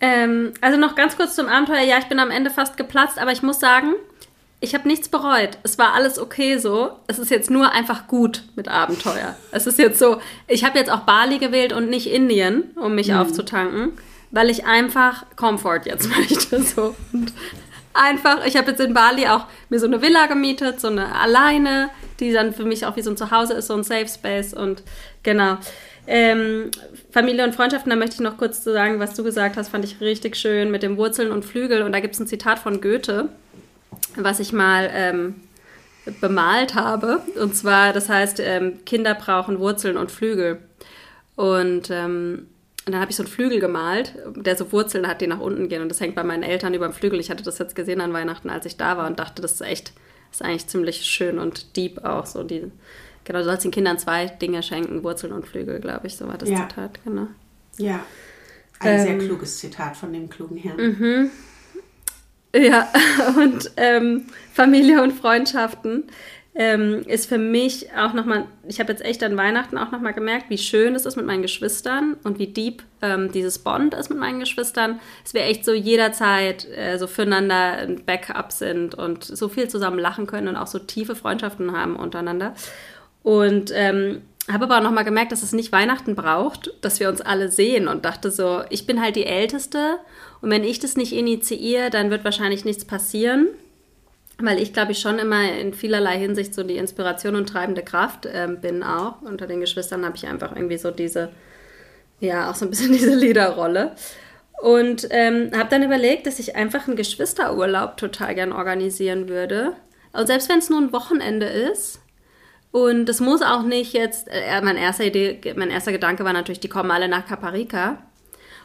Ähm, 0.00 0.52
also 0.60 0.78
noch 0.78 0.96
ganz 0.96 1.16
kurz 1.16 1.36
zum 1.36 1.46
Abenteuer. 1.46 1.82
Ja, 1.82 1.98
ich 1.98 2.06
bin 2.06 2.18
am 2.18 2.32
Ende 2.32 2.50
fast 2.50 2.76
geplatzt, 2.76 3.18
aber 3.18 3.30
ich 3.30 3.42
muss 3.42 3.60
sagen, 3.60 3.94
ich 4.62 4.74
habe 4.74 4.86
nichts 4.86 5.08
bereut. 5.08 5.58
Es 5.64 5.76
war 5.76 5.92
alles 5.92 6.20
okay 6.20 6.56
so. 6.56 6.92
Es 7.08 7.18
ist 7.18 7.32
jetzt 7.32 7.50
nur 7.50 7.72
einfach 7.72 8.06
gut 8.06 8.44
mit 8.54 8.68
Abenteuer. 8.68 9.36
Es 9.50 9.66
ist 9.66 9.78
jetzt 9.78 9.98
so, 9.98 10.18
ich 10.46 10.64
habe 10.64 10.78
jetzt 10.78 10.90
auch 10.90 11.00
Bali 11.00 11.38
gewählt 11.38 11.72
und 11.72 11.90
nicht 11.90 12.06
Indien, 12.06 12.70
um 12.76 12.94
mich 12.94 13.08
mhm. 13.08 13.16
aufzutanken, 13.16 13.92
weil 14.30 14.48
ich 14.48 14.64
einfach 14.64 15.26
Comfort 15.34 15.80
jetzt 15.84 16.08
möchte. 16.16 16.62
So. 16.62 16.94
Und 17.12 17.32
einfach, 17.92 18.46
ich 18.46 18.56
habe 18.56 18.70
jetzt 18.70 18.80
in 18.80 18.94
Bali 18.94 19.26
auch 19.26 19.46
mir 19.68 19.80
so 19.80 19.86
eine 19.86 20.00
Villa 20.00 20.26
gemietet, 20.26 20.80
so 20.80 20.88
eine 20.88 21.12
alleine, 21.12 21.90
die 22.20 22.32
dann 22.32 22.54
für 22.54 22.64
mich 22.64 22.86
auch 22.86 22.94
wie 22.94 23.02
so 23.02 23.10
ein 23.10 23.16
Zuhause 23.16 23.54
ist, 23.54 23.66
so 23.66 23.74
ein 23.74 23.82
Safe 23.82 24.06
Space 24.08 24.54
und 24.54 24.84
genau. 25.24 25.58
Ähm, 26.06 26.70
Familie 27.10 27.44
und 27.44 27.54
Freundschaften, 27.54 27.90
da 27.90 27.96
möchte 27.96 28.14
ich 28.14 28.20
noch 28.20 28.36
kurz 28.36 28.62
zu 28.62 28.72
sagen, 28.72 29.00
was 29.00 29.14
du 29.14 29.24
gesagt 29.24 29.56
hast, 29.56 29.70
fand 29.70 29.84
ich 29.84 30.00
richtig 30.00 30.36
schön 30.36 30.70
mit 30.70 30.84
dem 30.84 30.96
Wurzeln 30.96 31.32
und 31.32 31.44
Flügel. 31.44 31.82
Und 31.82 31.92
da 31.92 31.98
gibt 31.98 32.14
es 32.14 32.20
ein 32.20 32.28
Zitat 32.28 32.60
von 32.60 32.80
Goethe, 32.80 33.28
was 34.16 34.40
ich 34.40 34.52
mal 34.52 34.90
ähm, 34.92 35.34
bemalt 36.20 36.74
habe. 36.74 37.22
Und 37.40 37.54
zwar, 37.54 37.92
das 37.92 38.08
heißt, 38.08 38.40
ähm, 38.40 38.84
Kinder 38.84 39.14
brauchen 39.14 39.58
Wurzeln 39.58 39.96
und 39.96 40.10
Flügel. 40.10 40.58
Und 41.36 41.90
ähm, 41.90 42.46
dann 42.84 43.00
habe 43.00 43.10
ich 43.10 43.16
so 43.16 43.22
einen 43.22 43.32
Flügel 43.32 43.60
gemalt, 43.60 44.14
der 44.34 44.56
so 44.56 44.72
Wurzeln 44.72 45.06
hat, 45.06 45.20
die 45.20 45.26
nach 45.26 45.40
unten 45.40 45.68
gehen. 45.68 45.82
Und 45.82 45.88
das 45.88 46.00
hängt 46.00 46.14
bei 46.14 46.24
meinen 46.24 46.42
Eltern 46.42 46.74
über 46.74 46.86
dem 46.86 46.94
Flügel. 46.94 47.20
Ich 47.20 47.30
hatte 47.30 47.44
das 47.44 47.58
jetzt 47.58 47.76
gesehen 47.76 48.00
an 48.00 48.12
Weihnachten, 48.12 48.50
als 48.50 48.66
ich 48.66 48.76
da 48.76 48.96
war 48.96 49.06
und 49.06 49.18
dachte, 49.18 49.40
das 49.40 49.52
ist 49.52 49.60
echt, 49.60 49.92
das 50.30 50.40
ist 50.40 50.42
eigentlich 50.42 50.66
ziemlich 50.66 51.04
schön 51.04 51.38
und 51.38 51.76
deep 51.76 52.04
auch, 52.04 52.26
so 52.26 52.42
die 52.42 52.70
Genau, 53.24 53.38
du 53.38 53.44
sollst 53.44 53.64
den 53.64 53.70
Kindern 53.70 53.98
zwei 53.98 54.26
Dinge 54.26 54.62
schenken, 54.62 55.04
Wurzeln 55.04 55.32
und 55.32 55.46
Flügel, 55.46 55.80
glaube 55.80 56.06
ich, 56.06 56.16
so 56.16 56.26
war 56.26 56.38
das 56.38 56.48
ja. 56.48 56.68
Zitat, 56.68 56.98
genau. 57.04 57.28
Ja, 57.78 58.04
ein 58.80 58.98
ähm, 58.98 59.02
sehr 59.02 59.18
kluges 59.18 59.58
Zitat 59.58 59.96
von 59.96 60.12
dem 60.12 60.28
klugen 60.28 60.56
Herrn. 60.56 60.76
Mhm. 60.76 61.30
Ja, 62.54 62.88
und 63.36 63.70
ähm, 63.76 64.26
Familie 64.52 65.02
und 65.02 65.12
Freundschaften 65.12 66.04
ähm, 66.54 67.02
ist 67.06 67.28
für 67.28 67.38
mich 67.38 67.86
auch 67.96 68.12
nochmal, 68.12 68.44
ich 68.68 68.78
habe 68.78 68.92
jetzt 68.92 69.02
echt 69.02 69.22
an 69.22 69.38
Weihnachten 69.38 69.78
auch 69.78 69.90
nochmal 69.90 70.12
gemerkt, 70.12 70.50
wie 70.50 70.58
schön 70.58 70.94
es 70.94 71.06
ist 71.06 71.16
mit 71.16 71.24
meinen 71.24 71.40
Geschwistern 71.40 72.16
und 72.24 72.38
wie 72.38 72.46
deep 72.46 72.82
ähm, 73.00 73.32
dieses 73.32 73.58
Bond 73.58 73.94
ist 73.94 74.10
mit 74.10 74.18
meinen 74.18 74.40
Geschwistern. 74.40 75.00
Es 75.24 75.32
wäre 75.32 75.46
echt 75.46 75.64
so 75.64 75.72
jederzeit 75.72 76.68
äh, 76.68 76.98
so 76.98 77.06
füreinander 77.06 77.78
ein 77.78 78.04
Backup 78.04 78.52
sind 78.52 78.94
und 78.94 79.24
so 79.24 79.48
viel 79.48 79.68
zusammen 79.68 79.98
lachen 79.98 80.26
können 80.26 80.48
und 80.48 80.56
auch 80.56 80.66
so 80.66 80.78
tiefe 80.78 81.16
Freundschaften 81.16 81.72
haben 81.72 81.96
untereinander. 81.96 82.54
Und 83.22 83.70
ähm, 83.74 84.22
habe 84.50 84.64
aber 84.64 84.78
auch 84.78 84.82
nochmal 84.82 85.04
gemerkt, 85.04 85.32
dass 85.32 85.42
es 85.42 85.52
nicht 85.52 85.70
Weihnachten 85.70 86.16
braucht, 86.16 86.74
dass 86.80 86.98
wir 86.98 87.08
uns 87.08 87.20
alle 87.20 87.48
sehen 87.48 87.86
und 87.86 88.04
dachte 88.04 88.30
so, 88.30 88.62
ich 88.70 88.86
bin 88.86 89.00
halt 89.00 89.14
die 89.14 89.26
Älteste 89.26 89.98
und 90.40 90.50
wenn 90.50 90.64
ich 90.64 90.80
das 90.80 90.96
nicht 90.96 91.12
initiiere, 91.12 91.90
dann 91.90 92.10
wird 92.10 92.24
wahrscheinlich 92.24 92.64
nichts 92.64 92.84
passieren, 92.84 93.46
weil 94.38 94.60
ich 94.60 94.72
glaube 94.72 94.92
ich 94.92 94.98
schon 94.98 95.20
immer 95.20 95.52
in 95.52 95.74
vielerlei 95.74 96.18
Hinsicht 96.18 96.54
so 96.54 96.64
die 96.64 96.76
Inspiration 96.76 97.36
und 97.36 97.48
treibende 97.48 97.82
Kraft 97.82 98.26
äh, 98.26 98.48
bin 98.60 98.82
auch. 98.82 99.22
Unter 99.22 99.46
den 99.46 99.60
Geschwistern 99.60 100.04
habe 100.04 100.16
ich 100.16 100.26
einfach 100.26 100.56
irgendwie 100.56 100.78
so 100.78 100.90
diese, 100.90 101.30
ja, 102.18 102.50
auch 102.50 102.56
so 102.56 102.64
ein 102.64 102.70
bisschen 102.70 102.92
diese 102.92 103.14
Leaderrolle. 103.14 103.92
Und 104.60 105.06
ähm, 105.10 105.50
habe 105.56 105.70
dann 105.70 105.82
überlegt, 105.82 106.26
dass 106.26 106.38
ich 106.38 106.56
einfach 106.56 106.86
einen 106.86 106.96
Geschwisterurlaub 106.96 107.96
total 107.96 108.34
gern 108.34 108.52
organisieren 108.52 109.28
würde. 109.28 109.72
Und 110.12 110.26
selbst 110.26 110.48
wenn 110.48 110.58
es 110.58 110.70
nur 110.70 110.80
ein 110.80 110.92
Wochenende 110.92 111.46
ist, 111.46 112.01
und 112.72 113.06
das 113.06 113.20
muss 113.20 113.42
auch 113.42 113.62
nicht 113.62 113.92
jetzt, 113.92 114.28
äh, 114.30 114.60
mein, 114.62 114.76
erster 114.76 115.04
Idee, 115.04 115.38
mein 115.56 115.70
erster 115.70 115.92
Gedanke 115.92 116.24
war 116.24 116.32
natürlich, 116.32 116.60
die 116.60 116.68
kommen 116.68 116.90
alle 116.90 117.06
nach 117.06 117.26
Caparica. 117.26 117.98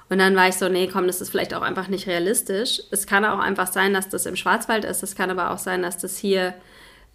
Und 0.10 0.20
dann 0.20 0.38
war 0.38 0.48
ich 0.48 0.56
so, 0.56 0.70
nee, 0.70 0.88
komm, 0.91 1.08
das 1.08 1.20
ist 1.20 1.30
vielleicht 1.30 1.54
auch 1.54 1.62
einfach 1.62 1.89
nicht 1.89 2.08
realistisch. 2.08 2.82
Es 2.91 3.06
kann 3.06 3.26
auch 3.26 3.39
einfach 3.39 3.67
sein, 3.67 3.93
dass 3.93 4.08
das 4.08 4.26
im 4.26 4.38
Schwarzwald 4.38 4.86
ist. 4.86 5.04
Es 5.04 5.15
kann 5.15 5.30
aber 5.30 5.52
auch 5.52 5.58
sein, 5.58 5.82
dass 5.82 5.98
das 5.98 6.17
hier 6.17 6.54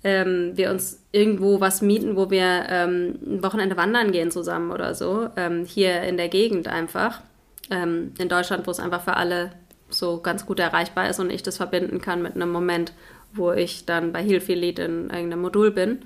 ähm, 0.05 0.52
wir 0.55 0.70
uns 0.70 1.02
irgendwo 1.12 1.61
was 1.62 1.81
mieten, 1.81 2.16
wo 2.16 2.31
wir 2.31 2.66
ähm, 2.68 3.18
ein 3.24 3.42
Wochenende 3.42 3.78
wandern 3.78 4.12
gehen 4.12 4.31
zusammen 4.31 4.70
oder 4.70 4.94
so. 4.94 5.31
Ähm, 5.37 5.64
hier 5.64 6.02
in 6.02 6.18
der 6.18 6.28
Gegend 6.28 6.68
einfach. 6.68 7.22
Ähm, 7.70 8.12
in 8.18 8.28
Deutschland, 8.28 8.66
wo 8.66 8.70
es 8.70 8.81
einfach 8.81 9.02
für 9.02 9.16
alle 9.16 9.52
so 9.88 10.20
ganz 10.20 10.44
gut 10.44 10.59
erreichbar 10.59 11.09
ist 11.09 11.20
und 11.20 11.31
ich 11.31 11.42
das 11.42 11.57
verbinden 11.57 12.02
kann 12.02 12.20
mit 12.20 12.35
einem 12.35 12.50
Moment, 12.50 12.92
wo 13.33 13.52
ich 13.52 13.87
dann 13.87 14.12
bei 14.12 14.22
Hilfe 14.22 14.52
Lied 14.52 14.78
in 14.78 15.09
irgendeinem 15.09 15.40
Modul 15.40 15.70
bin. 15.70 16.00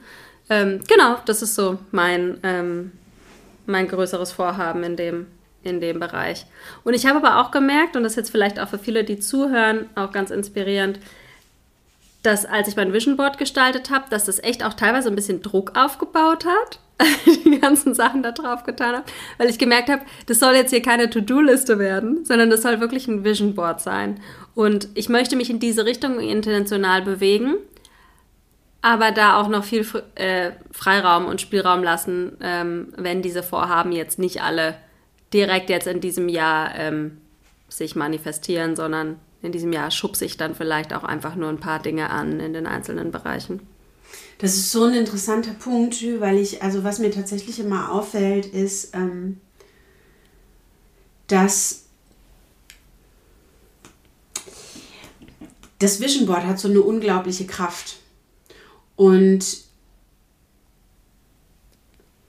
Ähm, 0.49 0.81
genau, 0.87 1.17
das 1.25 1.43
ist 1.43 1.55
so 1.55 1.79
mein, 1.91 2.39
ähm, 2.43 2.93
mein 3.67 3.89
größeres 3.89 4.33
Vorhaben 4.33 4.83
in 4.85 4.97
dem, 4.97 5.27
in 5.63 5.81
dem 5.81 5.99
Bereich. 5.99 6.47
Und 6.85 6.95
ich 6.95 7.07
habe 7.07 7.19
aber 7.19 7.41
auch 7.41 7.51
gemerkt, 7.51 7.97
und 7.97 8.05
das 8.05 8.13
ist 8.13 8.17
jetzt 8.17 8.31
vielleicht 8.31 8.61
auch 8.61 8.69
für 8.69 8.79
viele, 8.79 9.05
die 9.05 9.19
zuhören, 9.19 9.87
auch 9.95 10.13
ganz 10.13 10.31
inspirierend, 10.31 11.01
dass 12.23 12.45
als 12.45 12.69
ich 12.69 12.77
mein 12.77 12.93
Vision 12.93 13.17
Board 13.17 13.39
gestaltet 13.39 13.91
habe, 13.91 14.07
dass 14.11 14.25
das 14.25 14.43
echt 14.43 14.65
auch 14.65 14.75
teilweise 14.75 15.09
ein 15.09 15.15
bisschen 15.15 15.43
Druck 15.43 15.77
aufgebaut 15.77 16.45
hat. 16.45 16.81
die 17.45 17.61
ganzen 17.61 17.93
Sachen 17.93 18.23
da 18.23 18.33
drauf 18.33 18.65
getan 18.65 18.97
habe, 18.97 19.05
weil 19.37 19.51
ich 19.51 19.59
gemerkt 19.59 19.91
habe, 19.91 20.03
das 20.27 20.39
soll 20.39 20.55
jetzt 20.55 20.71
hier 20.71 20.81
keine 20.81 21.11
To-Do-Liste 21.11 21.79
werden, 21.79 22.25
sondern 22.25 22.49
das 22.49 22.63
soll 22.63 22.81
wirklich 22.81 23.07
ein 23.07 23.23
Vision 23.23 23.55
Board 23.55 23.83
sein. 23.83 24.19
Und 24.55 24.89
ich 24.95 25.11
möchte 25.11 25.37
mich 25.37 25.51
in 25.51 25.61
diese 25.61 25.85
Richtung 25.85 26.19
intentional 26.21 27.03
bewegen, 27.03 27.57
aber 28.87 29.11
da 29.11 29.41
auch 29.41 29.49
noch 29.49 29.65
viel 29.65 29.85
äh, 30.15 30.53
Freiraum 30.71 31.27
und 31.27 31.41
Spielraum 31.41 31.83
lassen, 31.83 32.37
ähm, 32.41 32.93
wenn 32.97 33.21
diese 33.21 33.43
Vorhaben 33.43 33.91
jetzt 33.91 34.21
nicht 34.21 34.43
alle 34.43 34.77
direkt 35.33 35.71
jetzt 35.71 35.89
in 35.89 36.01
diesem 36.01 36.29
Jahr 36.29 36.73
ähm, 36.77 37.19
sich 37.69 37.97
manifestieren, 37.97 38.77
sondern 38.77 39.19
in 39.43 39.51
diesem 39.51 39.73
Jahr 39.73 39.91
schubse 39.91 40.25
ich 40.25 40.37
dann 40.37 40.55
vielleicht 40.55 40.95
auch 40.95 41.03
einfach 41.03 41.35
nur 41.35 41.49
ein 41.49 41.59
paar 41.59 41.83
Dinge 41.83 42.11
an 42.11 42.39
in 42.39 42.53
den 42.53 42.69
einzelnen 42.69 43.11
Bereichen. 43.11 43.67
Das 44.39 44.55
ist 44.55 44.71
so 44.71 44.85
ein 44.85 44.95
interessanter 44.95 45.55
Punkt, 45.55 46.05
weil 46.21 46.39
ich, 46.39 46.63
also 46.63 46.85
was 46.85 47.01
mir 47.01 47.11
tatsächlich 47.11 47.59
immer 47.59 47.91
auffällt, 47.91 48.47
ist, 48.47 48.95
ähm, 48.95 49.41
dass 51.27 51.87
das 55.81 56.01
Vision 56.01 56.27
Board 56.27 56.45
hat 56.45 56.61
so 56.61 56.69
eine 56.69 56.83
unglaubliche 56.83 57.47
Kraft. 57.47 57.97
Und 58.97 59.45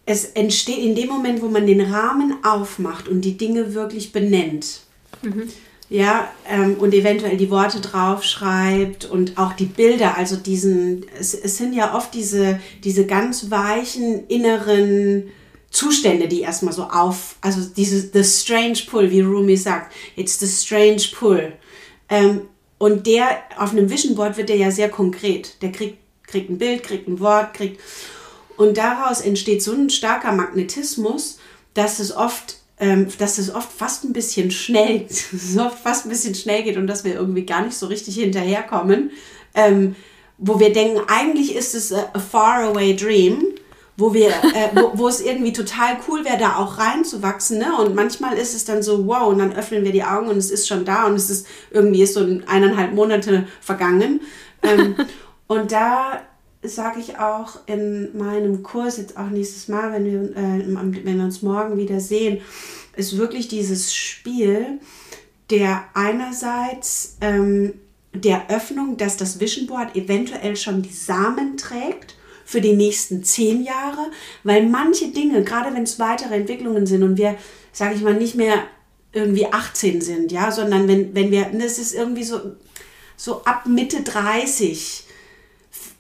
es 0.06 0.26
entsteht 0.26 0.80
in 0.80 0.96
dem 0.96 1.10
Moment, 1.10 1.42
wo 1.42 1.50
man 1.50 1.66
den 1.66 1.82
Rahmen 1.82 2.44
aufmacht 2.44 3.08
und 3.08 3.22
die 3.22 3.38
Dinge 3.38 3.74
wirklich 3.74 4.12
benennt. 4.12 4.82
Mhm 5.22 5.50
ja, 5.90 6.30
ähm, 6.50 6.76
und 6.80 6.94
eventuell 6.94 7.38
die 7.38 7.50
Worte 7.50 7.80
draufschreibt 7.80 9.06
und 9.06 9.38
auch 9.38 9.54
die 9.54 9.66
Bilder, 9.66 10.18
also 10.18 10.36
diesen, 10.36 11.06
es, 11.18 11.34
es 11.34 11.58
sind 11.58 11.74
ja 11.74 11.96
oft 11.96 12.14
diese, 12.14 12.60
diese 12.84 13.06
ganz 13.06 13.50
weichen 13.50 14.28
inneren 14.28 15.30
Zustände, 15.70 16.28
die 16.28 16.42
erstmal 16.42 16.74
so 16.74 16.84
auf, 16.84 17.38
also 17.42 17.62
dieses 17.76 18.12
The 18.12 18.24
Strange 18.24 18.80
Pull, 18.90 19.12
wie 19.12 19.22
Rumi 19.22 19.56
sagt, 19.56 19.94
it's 20.18 20.40
the 20.40 20.48
strange 20.48 21.04
pull. 21.14 21.54
Ähm, 22.10 22.42
und 22.80 23.08
der, 23.08 23.30
auf 23.58 23.72
einem 23.72 23.90
Vision 23.90 24.16
Board 24.16 24.38
wird 24.38 24.50
der 24.50 24.58
ja 24.58 24.72
sehr 24.72 24.90
konkret. 24.90 25.62
Der 25.62 25.72
kriegt, 25.72 25.98
kriegt 26.28 26.50
ein 26.50 26.58
Bild, 26.58 26.84
kriegt 26.84 27.08
ein 27.08 27.20
Wort, 27.20 27.54
kriegt, 27.54 27.82
und 28.58 28.78
daraus 28.78 29.22
entsteht 29.22 29.64
so 29.64 29.74
ein 29.74 29.90
starker 29.90 30.32
Magnetismus, 30.32 31.40
dass 31.74 32.00
es 32.00 32.16
oft 32.16 32.58
ähm, 32.80 33.08
dass 33.18 33.38
es 33.40 33.54
oft 33.54 33.72
fast 33.72 34.04
ein 34.04 34.14
bisschen 34.14 34.52
schnell, 34.52 35.08
so 35.10 35.64
oft 35.64 35.80
fast 35.80 36.06
ein 36.06 36.10
bisschen 36.10 36.36
schnell 36.36 36.64
geht 36.64 36.78
und 36.78 36.88
dass 36.88 37.04
wir 37.04 37.16
irgendwie 37.16 37.46
gar 37.46 37.64
nicht 37.64 37.78
so 37.78 37.88
richtig 37.88 38.16
hinterherkommen, 38.16 39.12
ähm, 39.56 39.96
wo 40.38 40.60
wir 40.60 40.72
denken, 40.72 41.02
eigentlich 41.08 41.56
ist 41.56 41.74
es 41.74 41.92
a, 41.92 42.10
a 42.14 42.20
faraway 42.20 42.96
dream, 42.96 43.44
wo 43.98 44.14
wir, 44.14 44.30
äh, 44.30 44.70
wo, 44.76 44.92
wo, 44.94 45.08
es 45.08 45.22
irgendwie 45.22 45.54
total 45.54 45.98
cool 46.08 46.24
wäre, 46.24 46.38
da 46.38 46.58
auch 46.58 46.78
reinzuwachsen, 46.78 47.58
ne? 47.58 47.76
Und 47.80 47.96
manchmal 47.96 48.38
ist 48.38 48.54
es 48.54 48.64
dann 48.64 48.84
so, 48.84 49.08
wow, 49.08 49.28
und 49.28 49.40
dann 49.40 49.54
öffnen 49.54 49.84
wir 49.84 49.92
die 49.92 50.04
Augen 50.04 50.28
und 50.28 50.38
es 50.38 50.52
ist 50.52 50.68
schon 50.68 50.86
da 50.86 51.08
und 51.08 51.16
es 51.16 51.32
ist 51.32 51.48
irgendwie 51.72 52.04
ist 52.04 52.14
so 52.14 52.20
eineinhalb 52.46 52.94
Monate 52.94 53.48
vergangen. 53.60 54.22
Ähm, 54.62 54.96
und 55.48 55.72
da 55.72 56.22
sage 56.64 57.00
ich 57.00 57.18
auch 57.18 57.60
in 57.68 58.18
meinem 58.18 58.64
Kurs, 58.64 58.98
jetzt 58.98 59.18
auch 59.18 59.30
nächstes 59.30 59.68
Mal, 59.68 59.92
wenn 59.94 60.06
wir, 60.06 60.22
äh, 60.36 61.06
wenn 61.06 61.18
wir 61.18 61.24
uns 61.24 61.42
morgen 61.42 61.78
wieder 61.78 62.00
sehen, 62.00 62.42
ist 62.96 63.18
wirklich 63.18 63.48
dieses 63.48 63.94
Spiel, 63.94 64.80
der 65.50 65.86
einerseits 65.94 67.18
ähm, 67.22 67.74
der 68.14 68.50
Öffnung, 68.50 68.98
dass 68.98 69.18
das 69.18 69.40
Vision 69.40 69.68
Board 69.68 69.96
eventuell 69.96 70.56
schon 70.56 70.82
die 70.82 70.94
Samen 70.94 71.58
trägt 71.58 72.16
für 72.44 72.62
die 72.62 72.74
nächsten 72.74 73.24
zehn 73.24 73.64
Jahre, 73.64 74.10
weil 74.44 74.68
manche 74.68 75.10
Dinge, 75.10 75.44
gerade 75.44 75.74
wenn 75.76 75.84
es 75.84 76.00
weitere 76.00 76.36
Entwicklungen 76.36 76.86
sind 76.86 77.04
und 77.04 77.18
wir, 77.18 77.36
sage 77.72 77.96
ich 77.96 78.02
mal, 78.02 78.14
nicht 78.16 78.36
mehr 78.36 78.64
irgendwie 79.14 79.48
18 79.48 80.02
sind, 80.02 80.32
ja, 80.32 80.52
sondern 80.52 80.88
wenn, 80.88 81.14
wenn 81.14 81.32
wir, 81.32 81.46
das 81.54 81.78
ist 81.78 81.94
irgendwie 81.94 82.24
so, 82.24 82.40
so 83.16 83.44
ab 83.44 83.66
Mitte 83.66 84.02
30, 84.02 85.07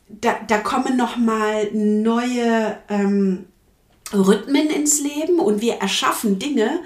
da, 0.09 0.35
da 0.47 0.57
kommen 0.59 0.97
nochmal 0.97 1.69
neue 1.73 2.77
ähm, 2.89 3.45
Rhythmen 4.13 4.69
ins 4.69 5.01
Leben 5.01 5.39
und 5.39 5.61
wir 5.61 5.75
erschaffen 5.75 6.39
Dinge, 6.39 6.79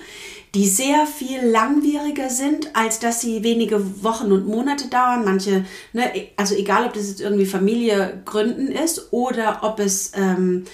die 0.54 0.68
sehr 0.68 1.08
viel 1.08 1.42
langwieriger 1.46 2.30
sind, 2.30 2.76
als 2.76 3.00
dass 3.00 3.22
sie 3.22 3.44
wenige 3.44 4.04
Wochen 4.04 4.32
und 4.32 4.48
Monate 4.48 4.90
dauern. 4.90 5.24
Manche, 5.24 5.66
ne, 5.94 6.30
also 6.36 6.56
egal, 6.56 6.86
ob 6.86 6.94
das 6.94 7.08
jetzt 7.08 7.22
irgendwie 7.22 7.46
Familie 7.46 8.22
gründen 8.26 8.68
ist 8.68 9.14
oder 9.14 9.60
ob 9.62 9.80
es 9.80 10.12
ähm, 10.16 10.66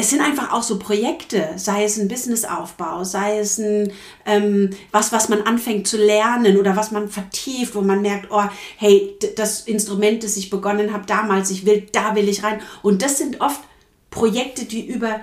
es 0.00 0.10
sind 0.10 0.20
einfach 0.20 0.52
auch 0.52 0.62
so 0.62 0.78
Projekte, 0.78 1.54
sei 1.56 1.82
es 1.82 1.98
ein 1.98 2.06
Businessaufbau, 2.06 3.02
sei 3.02 3.40
es 3.40 3.58
ein, 3.58 3.90
ähm, 4.26 4.70
was, 4.92 5.10
was 5.10 5.28
man 5.28 5.42
anfängt 5.42 5.88
zu 5.88 5.96
lernen 5.96 6.56
oder 6.56 6.76
was 6.76 6.92
man 6.92 7.08
vertieft, 7.08 7.74
wo 7.74 7.80
man 7.80 8.00
merkt, 8.00 8.28
oh, 8.30 8.44
hey, 8.76 9.18
das 9.34 9.62
Instrument, 9.62 10.22
das 10.22 10.36
ich 10.36 10.50
begonnen 10.50 10.92
habe 10.92 11.04
damals, 11.04 11.50
ich 11.50 11.66
will, 11.66 11.88
da 11.90 12.14
will 12.14 12.28
ich 12.28 12.44
rein. 12.44 12.60
Und 12.82 13.02
das 13.02 13.18
sind 13.18 13.40
oft 13.40 13.60
Projekte, 14.08 14.66
die 14.66 14.86
über 14.86 15.18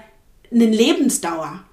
eine 0.52 0.66
Lebensdauer 0.66 1.64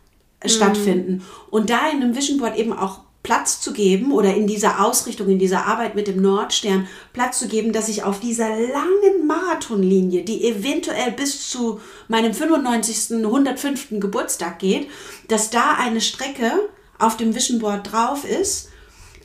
mhm. 0.45 0.49
stattfinden. 0.49 1.25
Und 1.51 1.71
da 1.71 1.91
in 1.91 2.03
einem 2.03 2.15
Vision 2.15 2.38
Board 2.38 2.57
eben 2.57 2.73
auch 2.73 3.01
Platz 3.23 3.61
zu 3.61 3.73
geben 3.73 4.11
oder 4.11 4.35
in 4.35 4.47
dieser 4.47 4.85
Ausrichtung, 4.85 5.29
in 5.29 5.39
dieser 5.39 5.67
Arbeit 5.67 5.95
mit 5.95 6.09
dem 6.09 6.21
Nordstern 6.21 6.89
Platz 7.13 7.39
zu 7.39 7.47
geben, 7.47 7.73
dass 7.73 7.89
ich 7.89 8.03
auf 8.03 8.19
dieser 8.19 8.49
langen 8.49 9.27
Marathonlinie, 9.27 10.25
die 10.25 10.45
eventuell 10.45 11.13
bis 11.13 11.49
zu 11.49 11.81
meinem 12.09 12.35
95., 12.35 13.25
105. 13.25 14.01
Geburtstag 14.01 14.59
geht, 14.59 14.89
dass 15.29 15.51
da 15.51 15.77
eine 15.79 16.01
Strecke 16.01 16.51
auf 16.99 17.17
dem 17.17 17.35
Vision 17.35 17.61
Board 17.61 17.93
drauf 17.93 18.25
ist, 18.25 18.71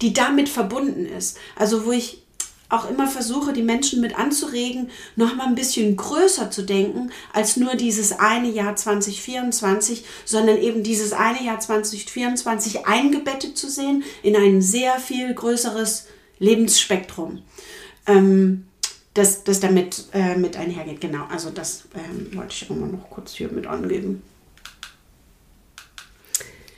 die 0.02 0.14
damit 0.14 0.48
verbunden 0.48 1.06
ist. 1.06 1.38
Also 1.56 1.86
wo 1.86 1.92
ich 1.92 2.27
auch 2.70 2.90
immer 2.90 3.08
versuche, 3.08 3.54
die 3.54 3.62
Menschen 3.62 4.02
mit 4.02 4.18
anzuregen, 4.18 4.90
noch 5.16 5.36
mal 5.36 5.48
ein 5.48 5.56
bisschen 5.56 5.96
größer 5.96 6.52
zu 6.52 6.64
denken 6.64 7.12
als 7.34 7.58
nur 7.58 7.76
dieses 7.76 8.12
eine 8.12 8.50
Jahr 8.50 8.76
2024, 8.76 10.06
sondern 10.26 10.58
eben 10.58 10.84
dieses 10.84 11.14
eine 11.14 11.44
Jahr 11.44 11.60
2024 11.60 12.86
eingebettet 12.86 13.58
zu 13.58 13.70
sehen 13.70 14.04
in 14.22 14.36
ein 14.36 14.62
sehr 14.62 15.00
viel 15.00 15.34
größeres 15.34 16.08
Lebensspektrum. 16.40 17.42
Ähm, 18.06 18.66
das, 19.14 19.44
das 19.44 19.60
damit 19.60 20.06
äh, 20.14 20.36
mit 20.36 20.58
einhergeht. 20.58 21.02
Genau, 21.02 21.26
also 21.30 21.50
das 21.50 21.86
ähm, 21.96 22.38
wollte 22.38 22.54
ich 22.54 22.70
immer 22.70 22.86
noch 22.86 23.10
kurz 23.10 23.34
hier 23.34 23.50
mit 23.50 23.66
angeben. 23.66 24.22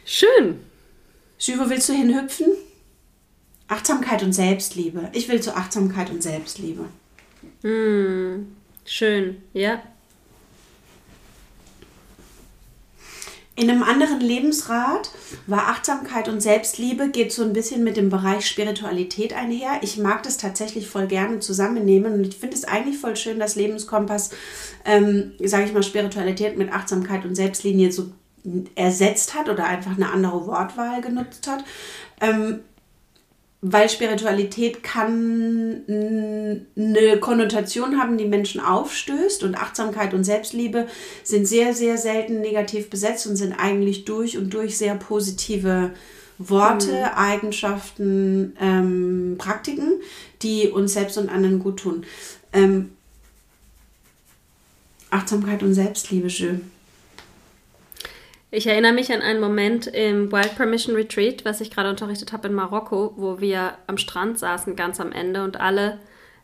Schön. 0.06 0.60
Sü, 1.38 1.60
wo 1.60 1.70
willst 1.70 1.90
du 1.90 1.94
hinhüpfen? 1.94 2.48
Achtsamkeit 3.70 4.24
und 4.24 4.34
Selbstliebe. 4.34 5.10
Ich 5.14 5.30
will 5.30 5.42
zu 5.42 5.56
Achtsamkeit 5.56 6.10
und 6.10 6.22
Selbstliebe. 6.24 6.86
Mm, 7.62 8.48
schön, 8.84 9.42
ja. 9.54 9.82
In 13.56 13.70
einem 13.70 13.84
anderen 13.84 14.22
Lebensrat 14.22 15.12
war 15.46 15.68
Achtsamkeit 15.68 16.30
und 16.30 16.40
Selbstliebe, 16.40 17.10
geht 17.10 17.34
so 17.34 17.44
ein 17.44 17.52
bisschen 17.52 17.84
mit 17.84 17.98
dem 17.98 18.10
Bereich 18.10 18.48
Spiritualität 18.48 19.34
einher. 19.34 19.80
Ich 19.82 19.98
mag 19.98 20.24
das 20.24 20.38
tatsächlich 20.38 20.88
voll 20.88 21.08
gerne 21.08 21.40
zusammennehmen 21.40 22.14
und 22.14 22.26
ich 22.26 22.38
finde 22.38 22.56
es 22.56 22.64
eigentlich 22.64 22.98
voll 22.98 23.18
schön, 23.18 23.38
dass 23.38 23.56
Lebenskompass, 23.56 24.32
ähm, 24.86 25.34
sage 25.44 25.66
ich 25.66 25.74
mal, 25.74 25.84
Spiritualität 25.84 26.58
mit 26.58 26.72
Achtsamkeit 26.72 27.26
und 27.26 27.36
Selbstlinie 27.36 27.92
so 27.92 28.10
ersetzt 28.76 29.36
hat 29.36 29.50
oder 29.50 29.66
einfach 29.66 29.92
eine 29.92 30.10
andere 30.10 30.48
Wortwahl 30.48 31.02
genutzt 31.02 31.46
hat. 31.48 31.66
Ähm, 32.22 32.62
weil 33.62 33.90
Spiritualität 33.90 34.84
kann 34.84 35.84
eine 36.78 37.18
Konnotation 37.20 38.00
haben, 38.00 38.18
die 38.18 38.26
Menschen 38.26 38.62
aufstößt 38.62 39.44
und 39.44 39.56
Achtsamkeit 39.56 40.14
und 40.14 40.24
Selbstliebe 40.24 40.88
sind 41.24 41.46
sehr, 41.46 41.74
sehr 41.74 41.98
selten 41.98 42.40
negativ 42.40 42.90
besetzt 42.90 43.28
und 43.28 43.36
sind 43.36 43.54
eigentlich 43.54 44.06
durch 44.06 44.38
und 44.38 44.54
durch 44.54 44.78
sehr 44.78 44.96
positive 44.96 45.92
Worte, 46.38 46.92
mhm. 46.92 47.18
Eigenschaften, 47.18 48.56
ähm, 48.62 49.36
Praktiken, 49.38 50.00
die 50.42 50.70
uns 50.70 50.94
selbst 50.94 51.18
und 51.18 51.28
anderen 51.28 51.60
gut 51.60 51.80
tun. 51.82 52.06
Ähm, 52.54 52.92
Achtsamkeit 55.10 55.64
und 55.64 55.74
Selbstliebe, 55.74 56.30
schön. 56.30 56.72
Ich 58.52 58.66
erinnere 58.66 58.94
mich 58.94 59.14
an 59.14 59.22
einen 59.22 59.40
Moment 59.40 59.86
im 59.86 60.32
Wild 60.32 60.56
Permission 60.56 60.96
Retreat, 60.96 61.46
was 61.46 61.62
ich 61.62 61.70
gerade 61.70 61.90
unterrichtet 61.90 62.34
habe 62.34 62.48
in 62.48 62.56
Marokko, 62.56 63.14
wo 63.16 63.40
wir 63.40 63.76
am 63.86 64.00
Strand 64.00 64.40
saßen 64.40 64.76
ganz 64.76 65.00
am 65.00 65.12
Ende 65.12 65.44
und 65.44 65.60
alle, 65.60 66.00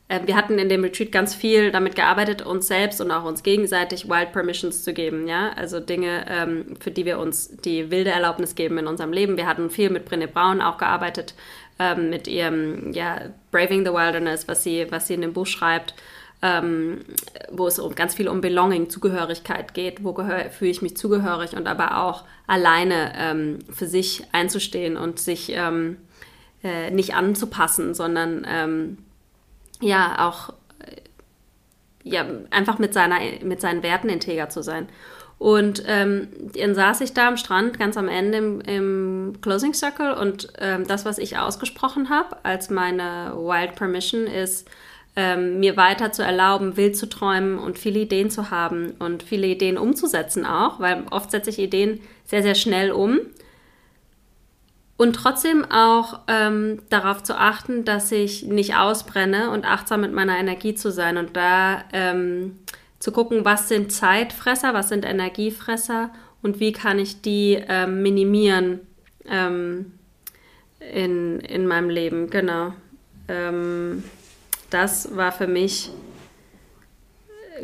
äh, 0.08 0.20
wir 0.24 0.36
hatten 0.36 0.60
in 0.60 0.70
dem 0.70 0.84
Retreat 0.84 1.12
ganz 1.12 1.34
viel 1.34 1.72
damit 1.72 1.96
gearbeitet, 1.96 2.44
uns 2.44 2.68
selbst 2.68 3.02
und 3.02 3.10
auch 3.10 3.24
uns 3.24 3.42
gegenseitig 3.42 4.08
Wild 4.08 4.34
Permissions 4.34 4.84
zu 4.84 4.94
geben, 4.94 5.28
ja, 5.28 5.50
also 5.56 5.80
Dinge, 5.80 6.28
ähm, 6.30 6.78
für 6.80 6.92
die 6.92 7.06
wir 7.06 7.18
uns 7.18 7.58
die 7.58 7.90
wilde 7.90 8.12
Erlaubnis 8.12 8.54
geben 8.54 8.78
in 8.78 8.86
unserem 8.86 9.12
Leben. 9.12 9.36
Wir 9.36 9.48
hatten 9.48 9.72
viel 9.72 9.90
mit 9.90 10.08
Brené 10.08 10.28
Brown 10.28 10.62
auch 10.62 10.78
gearbeitet, 10.78 11.34
ähm, 11.80 12.12
mit 12.12 12.28
ihrem, 12.28 12.94
ja, 12.94 13.32
Braving 13.50 13.84
the 13.84 13.92
Wilderness, 13.92 14.48
was 14.48 14.62
sie, 14.62 14.86
was 14.92 15.08
sie 15.08 15.16
in 15.16 15.22
dem 15.22 15.34
Buch 15.34 15.48
schreibt. 15.48 15.96
Ähm, 16.42 17.02
wo 17.52 17.68
es 17.68 17.80
um 17.80 17.96
ganz 17.96 18.14
viel 18.14 18.28
um 18.28 18.42
Belonging, 18.42 18.90
Zugehörigkeit 18.90 19.74
geht, 19.74 20.04
wo 20.04 20.14
fühle 20.14 20.72
ich 20.72 20.82
mich 20.82 20.98
zugehörig 20.98 21.56
und 21.56 21.68
aber 21.68 22.04
auch 22.04 22.24
alleine 22.48 23.14
ähm, 23.18 23.60
für 23.74 23.88
sich 23.88 24.24
einzustehen 24.32 24.98
und 24.98 25.20
sich 25.20 25.52
ähm, 25.54 25.98
äh, 26.64 26.92
nicht 26.92 27.16
anzupassen, 27.16 27.94
sondern 27.94 28.46
ähm, 28.50 28.98
ja 29.82 30.28
auch 30.28 30.50
äh, 30.80 31.02
ja, 32.04 32.26
einfach 32.52 32.80
mit, 32.80 32.94
seiner, 32.94 33.20
mit 33.44 33.62
seinen 33.62 33.84
Werten 33.84 34.10
integer 34.10 34.50
zu 34.50 34.62
sein. 34.62 34.88
Und 35.38 35.84
ähm, 35.86 36.30
dann 36.56 36.76
saß 36.76 37.02
ich 37.02 37.14
da 37.14 37.28
am 37.28 37.38
Strand 37.38 37.78
ganz 37.78 37.98
am 37.98 38.08
Ende 38.08 38.38
im, 38.38 38.62
im 38.62 39.42
Closing 39.42 39.74
Circle 39.74 40.14
und 40.14 40.48
ähm, 40.60 40.88
das, 40.88 41.06
was 41.06 41.18
ich 41.18 41.38
ausgesprochen 41.38 42.10
habe 42.10 42.38
als 42.44 42.70
meine 42.70 43.34
Wild 43.36 43.76
Permission 43.76 44.28
ist, 44.28 44.70
ähm, 45.16 45.60
mir 45.60 45.78
weiter 45.78 46.12
zu 46.12 46.24
erlauben, 46.24 46.78
wild 46.78 46.98
zu 46.98 47.08
träumen 47.08 47.58
und 47.58 47.80
viele 47.80 48.00
Ideen 48.00 48.30
zu 48.30 48.52
haben 48.52 48.92
und 49.00 49.24
viele 49.24 49.48
Ideen 49.48 49.78
umzusetzen 49.78 50.46
auch, 50.46 50.80
weil 50.80 51.04
oft 51.10 51.32
setze 51.32 51.50
ich 51.50 51.60
Ideen 51.60 52.02
sehr, 52.26 52.44
sehr 52.44 52.56
schnell 52.56 52.92
um. 52.92 53.20
Und 54.98 55.14
trotzdem 55.14 55.66
auch 55.70 56.20
ähm, 56.28 56.80
darauf 56.90 57.22
zu 57.22 57.38
achten, 57.38 57.84
dass 57.84 58.12
ich 58.12 58.44
nicht 58.44 58.76
ausbrenne 58.76 59.52
und 59.52 59.66
achtsam 59.66 60.02
mit 60.02 60.14
meiner 60.14 60.38
Energie 60.38 60.74
zu 60.74 60.90
sein 60.90 61.18
und 61.18 61.36
da 61.36 61.84
ähm, 61.92 62.60
zu 63.00 63.12
gucken, 63.12 63.44
was 63.44 63.68
sind 63.68 63.92
Zeitfresser, 63.92 64.74
was 64.74 64.90
sind 64.90 65.06
Energiefresser 65.06 66.12
und 66.42 66.60
wie 66.60 66.72
kann 66.72 66.98
ich 66.98 67.22
die 67.22 67.62
ähm, 67.68 68.04
minimieren 68.04 68.80
ähm, 69.30 69.94
in, 70.80 71.40
in 71.42 71.68
meinem 71.68 71.90
Leben. 71.90 72.30
Genau. 72.30 72.74
Das 74.70 75.16
war 75.16 75.32
für 75.32 75.48
mich, 75.48 75.92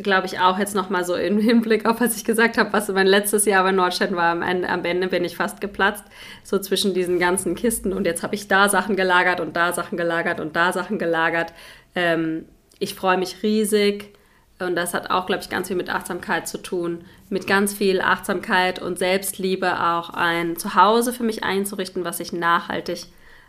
glaube 0.02 0.26
ich, 0.26 0.40
auch 0.40 0.58
jetzt 0.58 0.74
nochmal 0.74 1.04
so 1.04 1.14
im 1.14 1.38
Hinblick 1.38 1.86
auf, 1.86 2.00
was 2.00 2.16
ich 2.16 2.24
gesagt 2.24 2.58
habe, 2.58 2.72
was 2.72 2.88
mein 2.88 3.06
letztes 3.06 3.44
Jahr 3.44 3.64
bei 3.64 3.72
Nordstedt 3.72 4.14
war. 4.14 4.32
Am 4.32 4.42
Ende, 4.42 4.68
am 4.68 4.84
Ende 4.84 5.08
bin 5.08 5.24
ich 5.24 5.36
fast 5.36 5.60
geplatzt, 5.60 6.04
so 6.42 6.58
zwischen 6.58 6.94
diesen 6.94 7.18
ganzen 7.18 7.54
Kisten. 7.54 7.92
Und 7.92 8.06
jetzt 8.06 8.22
habe 8.22 8.34
ich 8.34 8.48
da 8.48 8.68
Sachen 8.68 8.96
gelagert 8.96 9.40
und 9.40 9.56
da 9.56 9.72
Sachen 9.72 9.98
gelagert 9.98 10.40
und 10.40 10.56
da 10.56 10.72
Sachen 10.72 10.98
gelagert. 10.98 11.52
Ähm, 11.94 12.46
ich 12.78 12.94
freue 12.94 13.18
mich 13.18 13.42
riesig. 13.42 14.14
Und 14.58 14.76
das 14.76 14.94
hat 14.94 15.10
auch, 15.10 15.26
glaube 15.26 15.42
ich, 15.42 15.50
ganz 15.50 15.68
viel 15.68 15.76
mit 15.76 15.90
Achtsamkeit 15.90 16.46
zu 16.46 16.58
tun. 16.58 17.04
Mit 17.30 17.46
ganz 17.46 17.74
viel 17.74 18.00
Achtsamkeit 18.00 18.80
und 18.80 18.98
Selbstliebe 18.98 19.80
auch 19.80 20.10
ein 20.10 20.56
Zuhause 20.56 21.12
für 21.12 21.24
mich 21.24 21.42
einzurichten, 21.42 22.04
was 22.04 22.18
sich 22.18 22.32
nachhaltig 22.32 23.06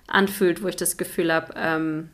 anfühlt, 0.07 0.63
wo 0.63 0.67
ich 0.67 0.75
das 0.75 0.97
Gefühl 0.97 1.31
habe, 1.31 1.53
ähm, 1.55 2.09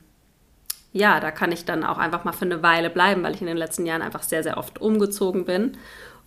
ja, 0.91 1.19
da 1.19 1.31
kann 1.31 1.51
ich 1.51 1.65
dann 1.65 1.83
auch 1.83 1.97
einfach 1.97 2.23
mal 2.23 2.31
für 2.31 2.45
eine 2.45 2.63
Weile 2.63 2.89
bleiben, 2.89 3.23
weil 3.23 3.35
ich 3.35 3.41
in 3.41 3.47
den 3.47 3.57
letzten 3.57 3.85
Jahren 3.85 4.01
einfach 4.01 4.23
sehr, 4.23 4.43
sehr 4.43 4.57
oft 4.57 4.81
umgezogen 4.81 5.45
bin 5.45 5.77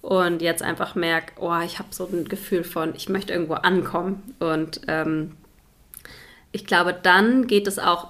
und 0.02 0.42
jetzt 0.42 0.62
einfach 0.62 0.94
merke, 0.96 1.32
oh, 1.40 1.58
ich 1.64 1.78
habe 1.78 1.88
so 1.92 2.06
ein 2.06 2.28
Gefühl 2.28 2.64
von, 2.64 2.94
ich 2.94 3.08
möchte 3.08 3.32
irgendwo 3.32 3.54
ankommen. 3.54 4.34
Und 4.40 4.80
ähm, 4.88 5.36
ich 6.50 6.66
glaube, 6.66 6.92
dann 6.92 7.46
geht 7.46 7.68
es 7.68 7.78
auch 7.78 8.08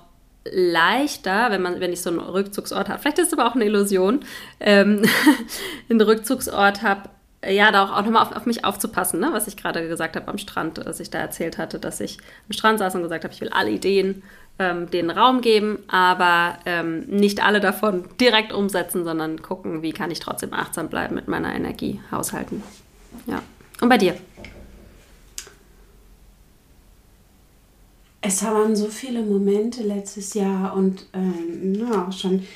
leichter, 0.50 1.50
wenn 1.50 1.62
man, 1.62 1.80
wenn 1.80 1.92
ich 1.92 2.00
so 2.00 2.10
einen 2.10 2.18
Rückzugsort 2.18 2.88
habe. 2.88 2.98
Vielleicht 2.98 3.18
ist 3.18 3.28
es 3.28 3.38
aber 3.38 3.46
auch 3.46 3.54
eine 3.54 3.66
Illusion, 3.66 4.20
ähm, 4.58 5.02
einen 5.90 6.00
Rückzugsort 6.00 6.82
habe, 6.82 7.10
ja, 7.46 7.70
da 7.70 7.84
auch, 7.84 7.92
auch 7.92 8.02
nochmal 8.02 8.22
auf, 8.22 8.34
auf, 8.34 8.46
mich 8.46 8.64
aufzupassen, 8.64 9.20
ne? 9.20 9.30
was 9.32 9.46
ich 9.46 9.56
gerade 9.56 9.86
gesagt 9.86 10.16
habe 10.16 10.28
am 10.28 10.38
Strand, 10.38 10.84
als 10.84 11.00
ich 11.00 11.10
da 11.10 11.18
erzählt 11.18 11.58
hatte, 11.58 11.78
dass 11.78 12.00
ich 12.00 12.18
am 12.48 12.52
Strand 12.52 12.78
saß 12.78 12.94
und 12.94 13.02
gesagt 13.02 13.24
habe, 13.24 13.34
ich 13.34 13.40
will 13.40 13.50
alle 13.50 13.70
Ideen 13.70 14.22
ähm, 14.58 14.90
den 14.90 15.10
Raum 15.10 15.40
geben, 15.40 15.78
aber 15.88 16.58
ähm, 16.66 17.00
nicht 17.06 17.44
alle 17.44 17.60
davon 17.60 18.04
direkt 18.20 18.52
umsetzen, 18.52 19.04
sondern 19.04 19.42
gucken, 19.42 19.82
wie 19.82 19.92
kann 19.92 20.10
ich 20.10 20.20
trotzdem 20.20 20.52
achtsam 20.52 20.88
bleiben 20.88 21.14
mit 21.14 21.28
meiner 21.28 21.54
Energie 21.54 22.00
haushalten. 22.10 22.62
Ja. 23.26 23.42
Und 23.80 23.88
bei 23.88 23.98
dir? 23.98 24.14
Es 28.20 28.44
waren 28.44 28.76
so 28.76 28.86
viele 28.86 29.22
Momente 29.22 29.82
letztes 29.82 30.34
Jahr 30.34 30.76
und 30.76 31.06
ähm, 31.12 31.74
ja, 31.74 32.06
auch 32.06 32.12
schon 32.12 32.46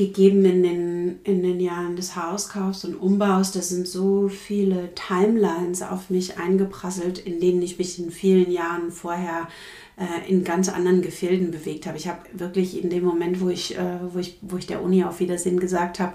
gegeben 0.00 0.46
in 0.46 0.62
den, 0.62 1.18
in 1.24 1.42
den 1.42 1.60
Jahren 1.60 1.94
des 1.94 2.16
Hauskaufs 2.16 2.86
und 2.86 2.94
Umbaus. 2.94 3.52
Da 3.52 3.60
sind 3.60 3.86
so 3.86 4.28
viele 4.28 4.94
Timelines 4.94 5.82
auf 5.82 6.08
mich 6.08 6.38
eingeprasselt, 6.38 7.18
in 7.18 7.38
denen 7.38 7.60
ich 7.60 7.78
mich 7.78 7.98
in 7.98 8.10
vielen 8.10 8.50
Jahren 8.50 8.90
vorher 8.90 9.48
äh, 9.98 10.30
in 10.30 10.42
ganz 10.42 10.70
anderen 10.70 11.02
Gefilden 11.02 11.50
bewegt 11.50 11.86
habe. 11.86 11.98
Ich 11.98 12.08
habe 12.08 12.20
wirklich 12.32 12.82
in 12.82 12.88
dem 12.88 13.04
Moment, 13.04 13.42
wo 13.42 13.50
ich, 13.50 13.76
äh, 13.76 13.98
wo 14.12 14.18
ich, 14.18 14.38
wo 14.40 14.56
ich 14.56 14.66
der 14.66 14.82
Uni 14.82 15.04
auf 15.04 15.20
Wiedersehen 15.20 15.60
gesagt 15.60 16.00
habe, 16.00 16.14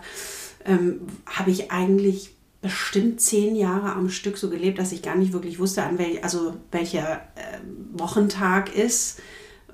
ähm, 0.66 1.02
habe 1.28 1.52
ich 1.52 1.72
eigentlich 1.72 2.32
bestimmt 2.64 3.22
zehn 3.22 3.56
Jahre 3.56 3.94
am 3.94 4.10
Stück 4.10 4.40
so 4.40 4.50
gelebt, 4.50 4.80
dass 4.80 4.92
ich 4.92 5.04
gar 5.04 5.16
nicht 5.16 5.32
wirklich 5.32 5.60
wusste, 5.60 5.84
an 5.84 6.00
wel, 6.00 6.18
also 6.24 6.56
welcher 6.72 7.22
äh, 7.36 7.60
Wochentag 7.94 8.76
ist 8.76 9.20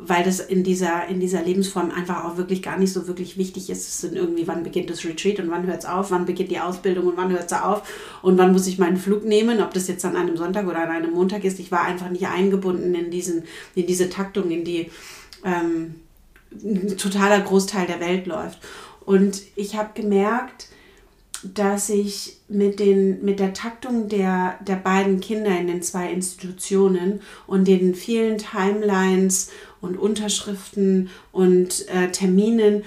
weil 0.04 0.24
das 0.24 0.40
in 0.40 0.64
dieser, 0.64 1.08
in 1.08 1.20
dieser 1.20 1.44
Lebensform 1.44 1.92
einfach 1.92 2.26
auch 2.26 2.38
wirklich 2.38 2.64
gar 2.64 2.78
nicht 2.78 2.92
so 2.92 3.08
wirklich 3.08 3.38
wichtig 3.38 3.70
ist. 3.70 3.88
Es 3.88 4.02
sind 4.02 4.16
irgendwie, 4.16 4.48
wann 4.48 4.64
beginnt 4.64 4.90
das 4.90 5.06
Retreat 5.06 5.40
und 5.40 5.52
wann 5.52 5.68
hört 5.68 5.80
es 5.80 5.86
auf, 5.86 6.10
wann 6.10 6.26
beginnt 6.26 6.50
die 6.50 6.60
Ausbildung 6.60 7.06
und 7.08 7.18
wann 7.18 7.32
hört 7.32 7.52
es 7.52 7.54
auf 7.58 7.84
und 8.24 8.38
wann 8.38 8.52
muss 8.52 8.66
ich 8.66 8.80
meinen 8.80 8.98
Flug 8.98 9.26
nehmen, 9.26 9.62
ob 9.62 9.74
das 9.74 9.88
jetzt 9.88 10.04
an 10.04 10.16
einem 10.16 10.38
Sonntag 10.38 10.68
oder 10.68 10.82
an 10.82 10.90
einem 10.90 11.12
Montag 11.12 11.44
ist. 11.44 11.60
Ich 11.60 11.72
war 11.72 11.84
einfach 11.84 12.10
nicht 12.10 12.28
eingebunden 12.28 12.96
in, 12.96 13.12
diesen, 13.12 13.44
in 13.76 13.86
diese 13.86 14.10
Taktung, 14.10 14.50
in 14.50 14.64
die 14.64 14.90
ähm, 15.46 15.96
ein 16.52 16.98
totaler 16.98 17.40
Großteil 17.42 17.86
der 17.86 18.00
Welt 18.00 18.26
läuft. 18.26 18.60
Und 19.06 19.42
ich 19.56 19.76
habe 19.76 19.90
gemerkt, 19.94 20.68
dass 21.44 21.90
ich 21.90 22.38
mit, 22.48 22.80
den, 22.80 23.24
mit 23.24 23.40
der 23.40 23.54
Taktung 23.54 24.10
der, 24.10 24.60
der 24.68 24.76
beiden 24.76 25.20
Kinder 25.20 25.58
in 25.58 25.68
den 25.68 25.82
zwei 25.82 26.12
Institutionen 26.12 27.22
und 27.48 27.68
den 27.68 27.96
vielen 27.96 28.38
Timelines 28.38 29.52
und 29.82 29.98
Unterschriften 29.98 31.10
und 31.32 31.88
äh, 31.90 32.12
Terminen. 32.12 32.84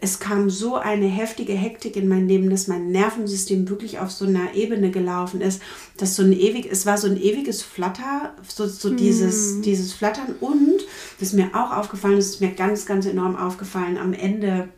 Es 0.00 0.18
kam 0.18 0.50
so 0.50 0.76
eine 0.76 1.06
heftige 1.06 1.54
Hektik 1.54 1.96
in 1.96 2.06
mein 2.06 2.28
Leben, 2.28 2.50
dass 2.50 2.68
mein 2.68 2.90
Nervensystem 2.90 3.68
wirklich 3.68 3.98
auf 3.98 4.10
so 4.10 4.26
einer 4.26 4.54
Ebene 4.54 4.90
gelaufen 4.90 5.40
ist, 5.40 5.62
dass 5.96 6.16
so 6.16 6.22
ein 6.22 6.32
ewig, 6.32 6.68
es 6.70 6.84
war 6.84 6.98
so 6.98 7.06
ein 7.06 7.20
ewiges 7.20 7.62
Flatter, 7.62 8.34
so, 8.46 8.66
so 8.66 8.90
mm. 8.90 8.96
dieses, 8.96 9.60
dieses 9.62 9.92
Flattern 9.94 10.34
und 10.40 10.80
das 11.18 11.28
ist 11.28 11.34
mir 11.34 11.50
auch 11.54 11.74
aufgefallen, 11.76 12.16
das 12.16 12.26
ist 12.26 12.40
mir 12.40 12.50
ganz, 12.50 12.84
ganz 12.84 13.06
enorm 13.06 13.36
aufgefallen 13.36 13.96
am 13.96 14.12
Ende, 14.12 14.68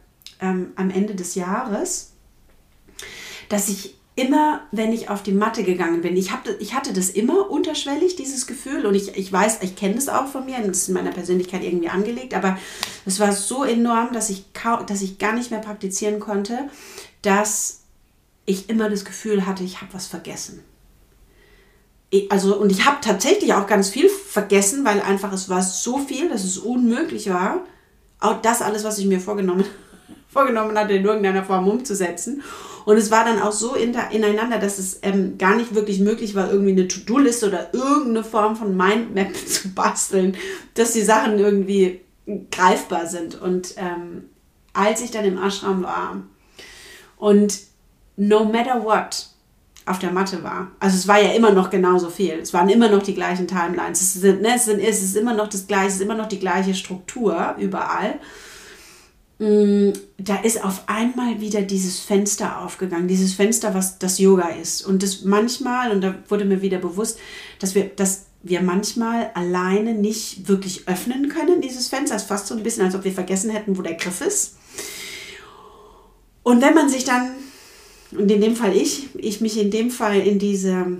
ähm, 0.40 0.68
am 0.76 0.90
Ende 0.90 1.16
des 1.16 1.34
Jahres, 1.34 2.12
dass 3.48 3.68
ich 3.68 3.96
immer, 4.14 4.60
wenn 4.72 4.92
ich 4.92 5.08
auf 5.08 5.22
die 5.22 5.32
Matte 5.32 5.64
gegangen 5.64 6.02
bin, 6.02 6.16
ich, 6.16 6.32
hab, 6.32 6.46
ich 6.60 6.74
hatte 6.74 6.92
das 6.92 7.08
immer 7.08 7.50
unterschwellig, 7.50 8.16
dieses 8.16 8.46
Gefühl. 8.46 8.84
Und 8.84 8.94
ich, 8.94 9.16
ich 9.16 9.32
weiß, 9.32 9.62
ich 9.62 9.74
kenne 9.74 9.94
das 9.94 10.08
auch 10.08 10.26
von 10.26 10.44
mir, 10.44 10.58
das 10.58 10.78
ist 10.78 10.88
in 10.88 10.94
meiner 10.94 11.12
Persönlichkeit 11.12 11.64
irgendwie 11.64 11.88
angelegt, 11.88 12.34
aber 12.34 12.58
es 13.06 13.20
war 13.20 13.32
so 13.32 13.64
enorm, 13.64 14.12
dass 14.12 14.28
ich, 14.28 14.44
dass 14.86 15.02
ich 15.02 15.18
gar 15.18 15.32
nicht 15.32 15.50
mehr 15.50 15.60
praktizieren 15.60 16.20
konnte, 16.20 16.68
dass 17.22 17.80
ich 18.44 18.68
immer 18.68 18.90
das 18.90 19.04
Gefühl 19.04 19.46
hatte, 19.46 19.64
ich 19.64 19.80
habe 19.80 19.94
was 19.94 20.06
vergessen. 20.06 20.62
Also, 22.28 22.56
und 22.58 22.70
ich 22.70 22.84
habe 22.84 22.98
tatsächlich 23.00 23.54
auch 23.54 23.66
ganz 23.66 23.88
viel 23.88 24.10
vergessen, 24.10 24.84
weil 24.84 25.00
einfach 25.00 25.32
es 25.32 25.48
war 25.48 25.62
so 25.62 25.96
viel, 25.96 26.28
dass 26.28 26.44
es 26.44 26.58
unmöglich 26.58 27.30
war, 27.30 27.64
auch 28.20 28.42
das 28.42 28.60
alles, 28.60 28.84
was 28.84 28.98
ich 28.98 29.06
mir 29.06 29.20
vorgenommen, 29.20 29.64
vorgenommen 30.28 30.76
hatte, 30.76 30.92
in 30.92 31.04
irgendeiner 31.06 31.44
Form 31.44 31.66
umzusetzen. 31.66 32.42
Und 32.84 32.96
es 32.96 33.10
war 33.10 33.24
dann 33.24 33.40
auch 33.40 33.52
so 33.52 33.74
ineinander, 33.74 34.58
dass 34.58 34.78
es 34.78 34.98
ähm, 35.02 35.38
gar 35.38 35.56
nicht 35.56 35.74
wirklich 35.74 36.00
möglich 36.00 36.34
war, 36.34 36.50
irgendwie 36.50 36.72
eine 36.72 36.88
To-Do-Liste 36.88 37.48
oder 37.48 37.72
irgendeine 37.72 38.24
Form 38.24 38.56
von 38.56 38.76
Mindmap 38.76 39.34
zu 39.46 39.72
basteln, 39.74 40.36
dass 40.74 40.92
die 40.92 41.02
Sachen 41.02 41.38
irgendwie 41.38 42.00
greifbar 42.50 43.06
sind. 43.06 43.40
Und 43.40 43.74
ähm, 43.76 44.24
als 44.72 45.02
ich 45.02 45.10
dann 45.10 45.24
im 45.24 45.38
Ashram 45.38 45.82
war 45.82 46.22
und 47.16 47.58
no 48.16 48.44
matter 48.44 48.84
what 48.84 49.28
auf 49.84 49.98
der 49.98 50.12
Matte 50.12 50.42
war, 50.44 50.68
also 50.78 50.96
es 50.96 51.08
war 51.08 51.20
ja 51.20 51.32
immer 51.32 51.50
noch 51.50 51.70
genauso 51.70 52.08
viel, 52.08 52.34
es 52.34 52.54
waren 52.54 52.68
immer 52.68 52.88
noch 52.88 53.02
die 53.02 53.14
gleichen 53.14 53.48
Timelines, 53.48 54.00
es, 54.00 54.14
sind, 54.14 54.42
ne, 54.42 54.54
es, 54.54 54.66
sind, 54.66 54.80
es 54.80 55.02
ist 55.02 55.16
immer 55.16 55.34
noch 55.34 55.48
das 55.48 55.66
gleiche, 55.66 55.88
es 55.88 55.94
ist 55.96 56.02
immer 56.02 56.14
noch 56.14 56.28
die 56.28 56.38
gleiche 56.38 56.74
Struktur 56.74 57.56
überall. 57.58 58.20
Mm, 59.42 59.90
da 60.18 60.36
ist 60.36 60.62
auf 60.62 60.84
einmal 60.86 61.40
wieder 61.40 61.62
dieses 61.62 61.98
Fenster 61.98 62.60
aufgegangen, 62.60 63.08
dieses 63.08 63.34
Fenster, 63.34 63.74
was 63.74 63.98
das 63.98 64.20
Yoga 64.20 64.50
ist. 64.50 64.86
Und 64.86 65.02
das 65.02 65.22
manchmal, 65.22 65.90
und 65.90 66.00
da 66.00 66.14
wurde 66.28 66.44
mir 66.44 66.62
wieder 66.62 66.78
bewusst, 66.78 67.18
dass 67.58 67.74
wir, 67.74 67.86
dass 67.86 68.26
wir 68.44 68.62
manchmal 68.62 69.32
alleine 69.34 69.94
nicht 69.94 70.46
wirklich 70.46 70.86
öffnen 70.86 71.28
können, 71.28 71.60
dieses 71.60 71.88
Fenster. 71.88 72.14
Es 72.14 72.22
ist 72.22 72.28
fast 72.28 72.46
so 72.46 72.54
ein 72.54 72.62
bisschen, 72.62 72.84
als 72.84 72.94
ob 72.94 73.02
wir 73.02 73.10
vergessen 73.10 73.50
hätten, 73.50 73.76
wo 73.76 73.82
der 73.82 73.94
Griff 73.94 74.20
ist. 74.20 74.58
Und 76.44 76.62
wenn 76.62 76.74
man 76.74 76.88
sich 76.88 77.02
dann, 77.02 77.32
und 78.12 78.30
in 78.30 78.40
dem 78.40 78.54
Fall 78.54 78.76
ich, 78.76 79.08
ich 79.16 79.40
mich 79.40 79.58
in 79.58 79.72
dem 79.72 79.90
Fall 79.90 80.20
in 80.20 80.38
diese 80.38 80.98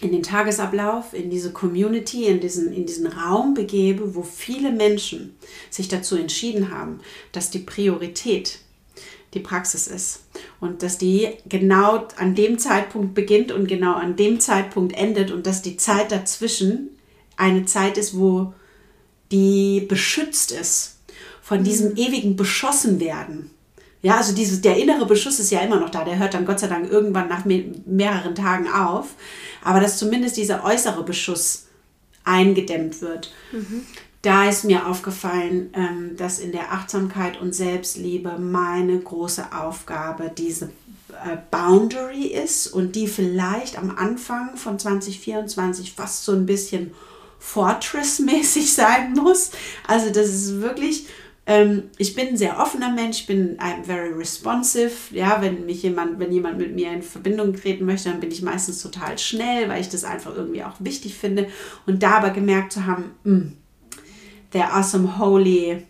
in 0.00 0.12
den 0.12 0.22
Tagesablauf, 0.22 1.14
in 1.14 1.30
diese 1.30 1.52
Community, 1.52 2.24
in 2.24 2.40
diesen, 2.40 2.72
in 2.72 2.86
diesen 2.86 3.06
Raum 3.06 3.54
begebe, 3.54 4.14
wo 4.14 4.22
viele 4.22 4.72
Menschen 4.72 5.36
sich 5.70 5.88
dazu 5.88 6.16
entschieden 6.16 6.70
haben, 6.70 7.00
dass 7.32 7.50
die 7.50 7.60
Priorität 7.60 8.58
die 9.34 9.40
Praxis 9.40 9.86
ist. 9.86 10.24
Und 10.60 10.82
dass 10.82 10.98
die 10.98 11.28
genau 11.48 12.06
an 12.16 12.34
dem 12.34 12.58
Zeitpunkt 12.58 13.14
beginnt 13.14 13.52
und 13.52 13.66
genau 13.66 13.94
an 13.94 14.16
dem 14.16 14.40
Zeitpunkt 14.40 14.96
endet 14.96 15.30
und 15.30 15.46
dass 15.46 15.62
die 15.62 15.76
Zeit 15.76 16.12
dazwischen 16.12 16.90
eine 17.36 17.64
Zeit 17.64 17.98
ist, 17.98 18.16
wo 18.16 18.52
die 19.32 19.80
beschützt 19.80 20.52
ist 20.52 20.98
von 21.42 21.64
diesem 21.64 21.90
mhm. 21.90 21.96
ewigen 21.96 22.36
Beschossenwerden. 22.36 23.50
Ja, 24.04 24.18
also 24.18 24.34
dieses, 24.34 24.60
der 24.60 24.76
innere 24.76 25.06
Beschuss 25.06 25.40
ist 25.40 25.50
ja 25.50 25.60
immer 25.60 25.80
noch 25.80 25.88
da, 25.88 26.04
der 26.04 26.18
hört 26.18 26.34
dann 26.34 26.44
Gott 26.44 26.60
sei 26.60 26.66
Dank 26.66 26.90
irgendwann 26.90 27.26
nach 27.26 27.46
mehreren 27.46 28.34
Tagen 28.34 28.68
auf, 28.68 29.14
aber 29.64 29.80
dass 29.80 29.98
zumindest 29.98 30.36
dieser 30.36 30.64
äußere 30.64 31.02
Beschuss 31.02 31.66
eingedämmt 32.24 33.00
wird. 33.02 33.32
Mhm 33.52 33.84
da 34.24 34.48
ist 34.48 34.64
mir 34.64 34.86
aufgefallen, 34.86 35.70
ähm, 35.74 36.16
dass 36.16 36.38
in 36.38 36.50
der 36.50 36.72
Achtsamkeit 36.72 37.38
und 37.38 37.54
Selbstliebe 37.54 38.38
meine 38.38 38.98
große 38.98 39.52
Aufgabe 39.52 40.32
diese 40.36 40.70
äh, 41.10 41.36
Boundary 41.50 42.28
ist 42.28 42.68
und 42.68 42.96
die 42.96 43.06
vielleicht 43.06 43.78
am 43.78 43.94
Anfang 43.94 44.56
von 44.56 44.78
2024 44.78 45.92
fast 45.92 46.24
so 46.24 46.32
ein 46.32 46.46
bisschen 46.46 46.92
Fortress-mäßig 47.38 48.72
sein 48.74 49.12
muss. 49.12 49.50
Also 49.86 50.08
das 50.08 50.28
ist 50.28 50.62
wirklich, 50.62 51.06
ähm, 51.46 51.90
ich 51.98 52.14
bin 52.14 52.28
ein 52.28 52.36
sehr 52.36 52.58
offener 52.58 52.90
Mensch, 52.90 53.20
ich 53.20 53.26
bin 53.26 53.58
I'm 53.58 53.84
very 53.84 54.12
responsive. 54.12 54.92
Ja, 55.10 55.42
wenn 55.42 55.66
mich 55.66 55.82
jemand, 55.82 56.18
wenn 56.18 56.32
jemand 56.32 56.58
mit 56.58 56.74
mir 56.74 56.92
in 56.92 57.02
Verbindung 57.02 57.54
treten 57.54 57.84
möchte, 57.84 58.08
dann 58.08 58.20
bin 58.20 58.30
ich 58.30 58.40
meistens 58.40 58.80
total 58.80 59.18
schnell, 59.18 59.68
weil 59.68 59.80
ich 59.80 59.90
das 59.90 60.04
einfach 60.04 60.34
irgendwie 60.34 60.64
auch 60.64 60.76
wichtig 60.78 61.14
finde. 61.14 61.48
Und 61.86 62.02
da 62.02 62.12
aber 62.12 62.30
gemerkt 62.30 62.72
zu 62.72 62.86
haben, 62.86 63.14
mh, 63.24 63.36
hm, 63.36 63.56
der 64.54 64.74
Awesome 64.74 65.18
Holy, 65.18 65.82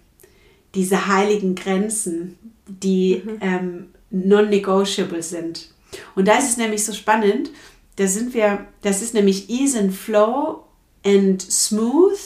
diese 0.74 1.06
heiligen 1.06 1.54
Grenzen, 1.54 2.36
die 2.66 3.22
mhm. 3.24 3.38
ähm, 3.40 3.86
non-negotiable 4.10 5.22
sind. 5.22 5.70
Und 6.16 6.26
da 6.26 6.36
ist 6.38 6.48
es 6.48 6.56
nämlich 6.56 6.84
so 6.84 6.92
spannend, 6.92 7.50
da 7.96 8.08
sind 8.08 8.34
wir, 8.34 8.66
das 8.82 9.02
ist 9.02 9.14
nämlich 9.14 9.48
Ease 9.50 9.78
and 9.78 9.94
Flow 9.94 10.64
and 11.04 11.40
Smooth, 11.40 12.18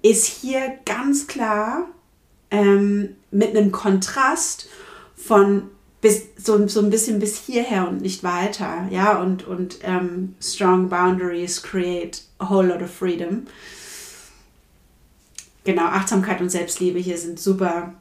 ist 0.00 0.26
hier 0.26 0.78
ganz 0.86 1.26
klar 1.26 1.88
ähm, 2.50 3.16
mit 3.30 3.56
einem 3.56 3.72
Kontrast 3.72 4.68
von 5.16 5.64
bis, 6.00 6.24
so, 6.36 6.68
so 6.68 6.80
ein 6.80 6.90
bisschen 6.90 7.18
bis 7.18 7.36
hierher 7.38 7.88
und 7.88 8.00
nicht 8.02 8.22
weiter. 8.22 8.86
Ja, 8.90 9.20
und, 9.20 9.46
und 9.46 9.78
ähm, 9.82 10.34
Strong 10.40 10.88
Boundaries 10.88 11.62
create 11.62 12.22
a 12.38 12.48
whole 12.48 12.68
lot 12.68 12.82
of 12.82 12.90
freedom 12.90 13.46
genau, 15.66 15.82
Achtsamkeit 15.82 16.40
und 16.40 16.48
Selbstliebe 16.48 16.98
hier 16.98 17.18
sind 17.18 17.38
super, 17.38 17.92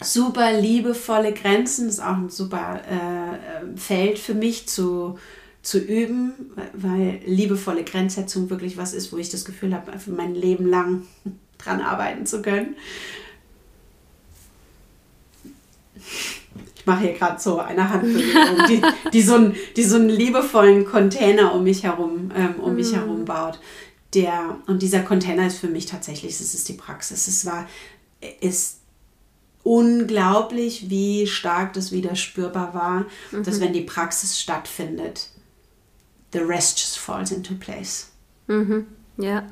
super 0.00 0.60
liebevolle 0.60 1.32
Grenzen. 1.32 1.86
Das 1.86 1.96
ist 1.96 2.04
auch 2.04 2.16
ein 2.16 2.30
super 2.30 2.80
äh, 2.88 3.76
Feld 3.76 4.20
für 4.20 4.34
mich 4.34 4.68
zu, 4.68 5.18
zu 5.62 5.78
üben, 5.78 6.34
weil 6.74 7.20
liebevolle 7.26 7.82
Grenzsetzung 7.82 8.50
wirklich 8.50 8.76
was 8.76 8.92
ist, 8.92 9.12
wo 9.12 9.16
ich 9.16 9.30
das 9.30 9.44
Gefühl 9.44 9.74
habe, 9.74 9.92
mein 10.06 10.36
Leben 10.36 10.66
lang 10.66 11.06
dran 11.58 11.80
arbeiten 11.80 12.26
zu 12.26 12.42
können. 12.42 12.76
Ich 16.74 16.86
mache 16.86 17.04
hier 17.04 17.12
gerade 17.12 17.40
so 17.40 17.58
eine 17.58 17.88
Handbewegung, 17.88 18.66
die, 18.68 18.82
die, 19.12 19.22
so 19.22 19.34
einen, 19.34 19.54
die 19.76 19.84
so 19.84 19.96
einen 19.96 20.08
liebevollen 20.08 20.84
Container 20.84 21.54
um 21.54 21.62
mich 21.62 21.84
herum, 21.84 22.32
ähm, 22.36 22.56
um 22.60 22.74
mich 22.74 22.90
mhm. 22.92 22.96
herum 22.96 23.24
baut 23.24 23.58
der, 24.14 24.58
und 24.66 24.82
dieser 24.82 25.00
Container 25.00 25.46
ist 25.46 25.58
für 25.58 25.68
mich 25.68 25.86
tatsächlich, 25.86 26.32
es 26.32 26.54
ist 26.54 26.68
die 26.68 26.74
Praxis. 26.74 27.28
Es 27.28 27.46
war, 27.46 27.68
ist 28.40 28.80
unglaublich, 29.62 30.90
wie 30.90 31.26
stark 31.26 31.72
das 31.72 31.92
wieder 31.92 32.14
spürbar 32.16 32.74
war, 32.74 33.06
mhm. 33.30 33.44
dass 33.44 33.60
wenn 33.60 33.72
die 33.72 33.82
Praxis 33.82 34.38
stattfindet, 34.38 35.28
the 36.32 36.40
rest 36.40 36.78
just 36.78 36.98
falls 36.98 37.30
into 37.30 37.54
place. 37.54 38.10
Mhm. 38.48 38.86
Ja, 39.16 39.46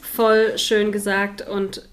voll 0.00 0.58
schön 0.58 0.92
gesagt 0.92 1.46
und 1.46 1.88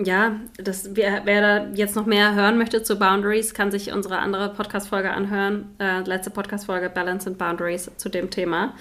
ja, 0.00 0.36
das, 0.56 0.94
wer, 0.94 1.22
wer, 1.24 1.40
da 1.40 1.66
jetzt 1.74 1.96
noch 1.96 2.06
mehr 2.06 2.34
hören 2.34 2.56
möchte 2.56 2.84
zu 2.84 2.96
Boundaries, 2.96 3.52
kann 3.52 3.72
sich 3.72 3.92
unsere 3.92 4.18
andere 4.18 4.50
Podcast-Folge 4.50 5.10
anhören. 5.10 5.74
Äh, 5.80 6.02
letzte 6.02 6.30
Podcast-Folge 6.30 6.88
Balance 6.88 7.28
and 7.28 7.36
Boundaries 7.36 7.90
zu 7.96 8.08
dem 8.08 8.30
Thema. 8.30 8.74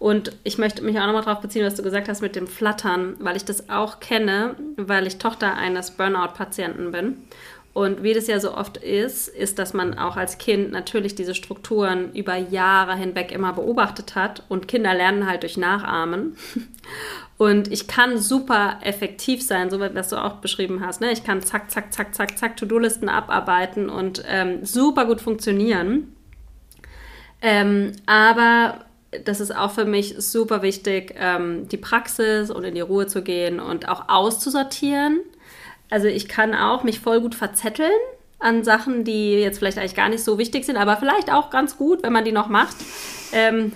Und 0.00 0.36
ich 0.42 0.58
möchte 0.58 0.82
mich 0.82 0.98
auch 0.98 1.06
nochmal 1.06 1.22
darauf 1.22 1.40
beziehen, 1.40 1.64
was 1.64 1.76
du 1.76 1.84
gesagt 1.84 2.08
hast 2.08 2.22
mit 2.22 2.34
dem 2.34 2.48
Flattern, 2.48 3.14
weil 3.20 3.36
ich 3.36 3.44
das 3.44 3.70
auch 3.70 4.00
kenne, 4.00 4.56
weil 4.76 5.06
ich 5.06 5.18
Tochter 5.18 5.54
eines 5.54 5.92
Burnout-Patienten 5.92 6.90
bin. 6.90 7.18
Und 7.72 8.04
wie 8.04 8.14
das 8.14 8.28
ja 8.28 8.38
so 8.38 8.54
oft 8.56 8.76
ist, 8.76 9.26
ist, 9.26 9.58
dass 9.58 9.74
man 9.74 9.98
auch 9.98 10.16
als 10.16 10.38
Kind 10.38 10.70
natürlich 10.70 11.16
diese 11.16 11.34
Strukturen 11.34 12.12
über 12.14 12.36
Jahre 12.36 12.96
hinweg 12.96 13.32
immer 13.32 13.52
beobachtet 13.52 14.14
hat. 14.14 14.44
Und 14.48 14.68
Kinder 14.68 14.94
lernen 14.94 15.28
halt 15.28 15.42
durch 15.42 15.56
Nachahmen. 15.56 16.36
Und 17.36 17.72
ich 17.72 17.88
kann 17.88 18.18
super 18.18 18.78
effektiv 18.82 19.42
sein, 19.42 19.68
so 19.68 19.80
was 19.80 20.08
du 20.08 20.22
auch 20.22 20.36
beschrieben 20.36 20.84
hast. 20.84 21.00
Ne? 21.00 21.10
Ich 21.10 21.24
kann 21.24 21.42
zack, 21.42 21.70
zack, 21.70 21.92
zack, 21.92 22.14
zack, 22.14 22.38
zack 22.38 22.56
To-Do-Listen 22.56 23.08
abarbeiten 23.08 23.90
und 23.90 24.22
ähm, 24.28 24.64
super 24.64 25.04
gut 25.04 25.20
funktionieren. 25.20 26.14
Ähm, 27.42 27.92
aber 28.06 28.84
das 29.24 29.40
ist 29.40 29.54
auch 29.54 29.72
für 29.72 29.84
mich 29.84 30.14
super 30.18 30.62
wichtig, 30.62 31.14
ähm, 31.18 31.68
die 31.68 31.76
Praxis 31.76 32.50
und 32.50 32.64
in 32.64 32.74
die 32.74 32.80
Ruhe 32.80 33.06
zu 33.06 33.22
gehen 33.22 33.60
und 33.60 33.88
auch 33.88 34.08
auszusortieren. 34.08 35.20
Also 35.90 36.06
ich 36.06 36.28
kann 36.28 36.54
auch 36.54 36.84
mich 36.84 37.00
voll 37.00 37.20
gut 37.20 37.34
verzetteln 37.34 37.90
an 38.44 38.62
Sachen, 38.62 39.04
die 39.04 39.32
jetzt 39.32 39.58
vielleicht 39.58 39.78
eigentlich 39.78 39.94
gar 39.94 40.10
nicht 40.10 40.22
so 40.22 40.38
wichtig 40.38 40.66
sind, 40.66 40.76
aber 40.76 40.96
vielleicht 40.98 41.32
auch 41.32 41.50
ganz 41.50 41.78
gut, 41.78 42.02
wenn 42.02 42.12
man 42.12 42.24
die 42.24 42.32
noch 42.32 42.48
macht. 42.48 42.76
Ähm, 43.32 43.72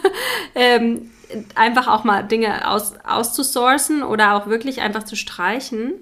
ähm, 0.54 1.10
einfach 1.54 1.86
auch 1.86 2.04
mal 2.04 2.22
Dinge 2.22 2.68
aus, 2.68 2.94
auszusourcen 3.04 4.02
oder 4.02 4.34
auch 4.34 4.48
wirklich 4.48 4.80
einfach 4.80 5.04
zu 5.04 5.14
streichen. 5.14 5.92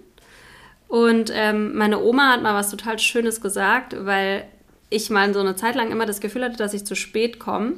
Und 0.88 1.30
ähm, 1.34 1.76
meine 1.76 2.00
Oma 2.00 2.32
hat 2.32 2.42
mal 2.42 2.54
was 2.54 2.70
total 2.70 2.98
Schönes 2.98 3.40
gesagt, 3.40 3.94
weil 4.06 4.44
ich 4.88 5.10
mal 5.10 5.34
so 5.34 5.40
eine 5.40 5.56
Zeit 5.56 5.74
lang 5.74 5.90
immer 5.90 6.06
das 6.06 6.20
Gefühl 6.20 6.44
hatte, 6.44 6.56
dass 6.56 6.74
ich 6.74 6.86
zu 6.86 6.94
spät 6.94 7.38
komme 7.38 7.74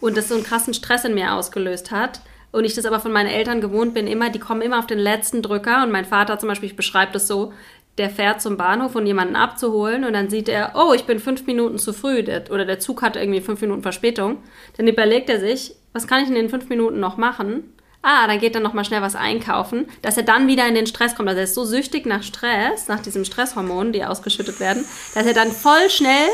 und 0.00 0.16
das 0.16 0.28
so 0.28 0.34
einen 0.34 0.44
krassen 0.44 0.74
Stress 0.74 1.04
in 1.04 1.14
mir 1.14 1.34
ausgelöst 1.34 1.92
hat. 1.92 2.20
Und 2.50 2.64
ich 2.64 2.74
das 2.74 2.86
aber 2.86 3.00
von 3.00 3.12
meinen 3.12 3.28
Eltern 3.28 3.60
gewohnt 3.60 3.92
bin, 3.92 4.06
immer, 4.06 4.30
die 4.30 4.38
kommen 4.38 4.62
immer 4.62 4.78
auf 4.78 4.86
den 4.86 4.98
letzten 4.98 5.42
Drücker. 5.42 5.82
Und 5.82 5.92
mein 5.92 6.06
Vater 6.06 6.38
zum 6.38 6.48
Beispiel, 6.48 6.70
ich 6.70 6.76
beschreibe 6.76 7.12
das 7.12 7.28
so, 7.28 7.52
der 7.98 8.10
fährt 8.10 8.42
zum 8.42 8.56
Bahnhof, 8.56 8.94
um 8.94 9.06
jemanden 9.06 9.36
abzuholen 9.36 10.04
und 10.04 10.12
dann 10.12 10.28
sieht 10.28 10.48
er, 10.48 10.72
oh, 10.74 10.92
ich 10.92 11.04
bin 11.04 11.18
fünf 11.18 11.46
Minuten 11.46 11.78
zu 11.78 11.92
früh 11.92 12.22
der, 12.22 12.50
oder 12.50 12.64
der 12.64 12.78
Zug 12.78 13.02
hat 13.02 13.16
irgendwie 13.16 13.40
fünf 13.40 13.60
Minuten 13.60 13.82
Verspätung. 13.82 14.38
Dann 14.76 14.86
überlegt 14.86 15.30
er 15.30 15.40
sich, 15.40 15.74
was 15.92 16.06
kann 16.06 16.22
ich 16.22 16.28
in 16.28 16.34
den 16.34 16.50
fünf 16.50 16.68
Minuten 16.68 17.00
noch 17.00 17.16
machen? 17.16 17.72
Ah, 18.02 18.26
dann 18.26 18.38
geht 18.38 18.54
er 18.54 18.60
nochmal 18.60 18.84
schnell 18.84 19.02
was 19.02 19.16
einkaufen, 19.16 19.86
dass 20.02 20.16
er 20.16 20.22
dann 20.22 20.46
wieder 20.46 20.66
in 20.68 20.74
den 20.74 20.86
Stress 20.86 21.16
kommt. 21.16 21.28
Also 21.28 21.38
er 21.38 21.44
ist 21.44 21.54
so 21.54 21.64
süchtig 21.64 22.06
nach 22.06 22.22
Stress, 22.22 22.86
nach 22.86 23.00
diesem 23.00 23.24
Stresshormon, 23.24 23.92
die 23.92 24.04
ausgeschüttet 24.04 24.60
werden, 24.60 24.84
dass 25.14 25.26
er 25.26 25.34
dann 25.34 25.50
voll 25.50 25.88
schnell 25.88 26.28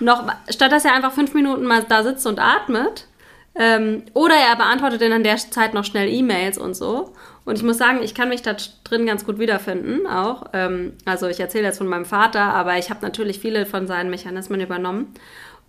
noch, 0.00 0.24
statt 0.48 0.72
dass 0.72 0.84
er 0.84 0.94
einfach 0.94 1.12
fünf 1.12 1.34
Minuten 1.34 1.64
mal 1.64 1.84
da 1.86 2.02
sitzt 2.02 2.26
und 2.26 2.38
atmet, 2.38 3.08
ähm, 3.54 4.04
oder 4.14 4.34
er 4.34 4.56
beantwortet 4.56 5.02
dann 5.02 5.12
an 5.12 5.24
der 5.24 5.36
Zeit 5.36 5.74
noch 5.74 5.84
schnell 5.84 6.08
E-Mails 6.08 6.56
und 6.56 6.74
so. 6.74 7.12
Und 7.44 7.56
ich 7.56 7.64
muss 7.64 7.78
sagen, 7.78 8.02
ich 8.02 8.14
kann 8.14 8.28
mich 8.28 8.42
da 8.42 8.54
drin 8.84 9.04
ganz 9.04 9.24
gut 9.24 9.38
wiederfinden 9.38 10.06
auch. 10.06 10.46
Ähm, 10.52 10.92
also 11.04 11.26
ich 11.26 11.40
erzähle 11.40 11.64
jetzt 11.64 11.78
von 11.78 11.88
meinem 11.88 12.04
Vater, 12.04 12.40
aber 12.40 12.78
ich 12.78 12.90
habe 12.90 13.02
natürlich 13.02 13.40
viele 13.40 13.66
von 13.66 13.86
seinen 13.86 14.10
Mechanismen 14.10 14.60
übernommen. 14.60 15.14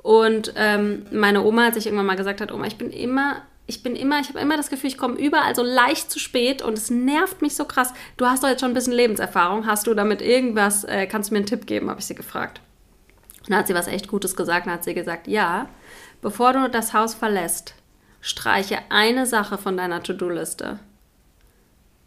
Und 0.03 0.53
ähm, 0.55 1.05
meine 1.11 1.43
Oma, 1.43 1.65
als 1.65 1.77
ich 1.77 1.85
irgendwann 1.85 2.05
mal 2.05 2.15
gesagt 2.15 2.41
hat, 2.41 2.51
Oma, 2.51 2.67
ich 2.67 2.77
bin 2.77 2.91
immer, 2.91 3.37
ich 3.65 3.81
bin 3.81 3.95
immer, 3.95 4.19
ich 4.19 4.29
habe 4.29 4.39
immer 4.39 4.57
das 4.57 4.69
Gefühl, 4.69 4.89
ich 4.89 4.97
komme 4.97 5.15
überall 5.15 5.55
so 5.55 5.63
leicht 5.63 6.11
zu 6.11 6.19
spät 6.19 6.61
und 6.61 6.77
es 6.77 6.91
nervt 6.91 7.41
mich 7.41 7.55
so 7.55 7.65
krass. 7.65 7.93
Du 8.17 8.25
hast 8.25 8.43
doch 8.43 8.49
jetzt 8.49 8.59
schon 8.59 8.71
ein 8.71 8.75
bisschen 8.75 8.93
Lebenserfahrung. 8.93 9.65
Hast 9.65 9.87
du 9.87 9.93
damit 9.93 10.21
irgendwas, 10.21 10.83
äh, 10.83 11.07
kannst 11.07 11.29
du 11.29 11.33
mir 11.33 11.39
einen 11.39 11.47
Tipp 11.47 11.65
geben, 11.65 11.89
habe 11.89 12.01
ich 12.01 12.05
sie 12.05 12.15
gefragt. 12.15 12.61
Und 13.39 13.49
dann 13.49 13.59
hat 13.59 13.67
sie 13.67 13.73
was 13.73 13.87
echt 13.87 14.07
Gutes 14.07 14.35
gesagt. 14.35 14.67
Dann 14.67 14.73
hat 14.73 14.83
sie 14.83 14.93
gesagt, 14.93 15.27
ja, 15.27 15.69
bevor 16.21 16.53
du 16.53 16.69
das 16.69 16.93
Haus 16.93 17.13
verlässt, 17.15 17.73
streiche 18.21 18.79
eine 18.89 19.25
Sache 19.25 19.57
von 19.57 19.75
deiner 19.75 20.03
To-Do-Liste. 20.03 20.79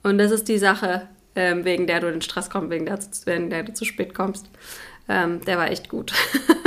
Und 0.07 0.19
das 0.19 0.31
ist 0.31 0.47
die 0.47 0.59
Sache, 0.59 1.09
ähm, 1.35 1.65
wegen 1.65 1.89
der 1.89 1.99
du 1.99 2.07
in 2.07 2.13
den 2.13 2.23
Stress 2.23 2.49
kommst, 2.49 2.71
wegen 2.71 2.87
der, 2.87 2.97
wegen 3.25 3.51
der 3.51 3.65
du 3.65 3.75
zu 3.75 3.85
spät 3.85 4.15
kommst. 4.15 4.49
Ähm, 5.09 5.41
der 5.45 5.59
war 5.59 5.69
echt 5.69 5.89
gut. 5.89 6.13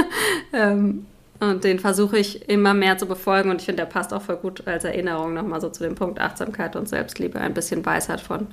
ähm, 0.54 1.06
und 1.40 1.64
den 1.64 1.80
versuche 1.80 2.18
ich 2.18 2.50
immer 2.50 2.74
mehr 2.74 2.98
zu 2.98 3.06
befolgen 3.06 3.50
und 3.50 3.62
ich 3.62 3.66
finde, 3.66 3.84
der 3.84 3.90
passt 3.90 4.12
auch 4.12 4.24
voll 4.24 4.36
gut 4.36 4.68
als 4.68 4.84
Erinnerung 4.84 5.34
nochmal 5.34 5.62
so 5.62 5.70
zu 5.70 5.84
dem 5.84 5.96
Punkt 5.96 6.20
Achtsamkeit 6.20 6.76
und 6.76 6.90
Selbstliebe. 6.90 7.40
Ein 7.40 7.54
bisschen 7.54 7.86
Weisheit 7.86 8.20
von 8.20 8.48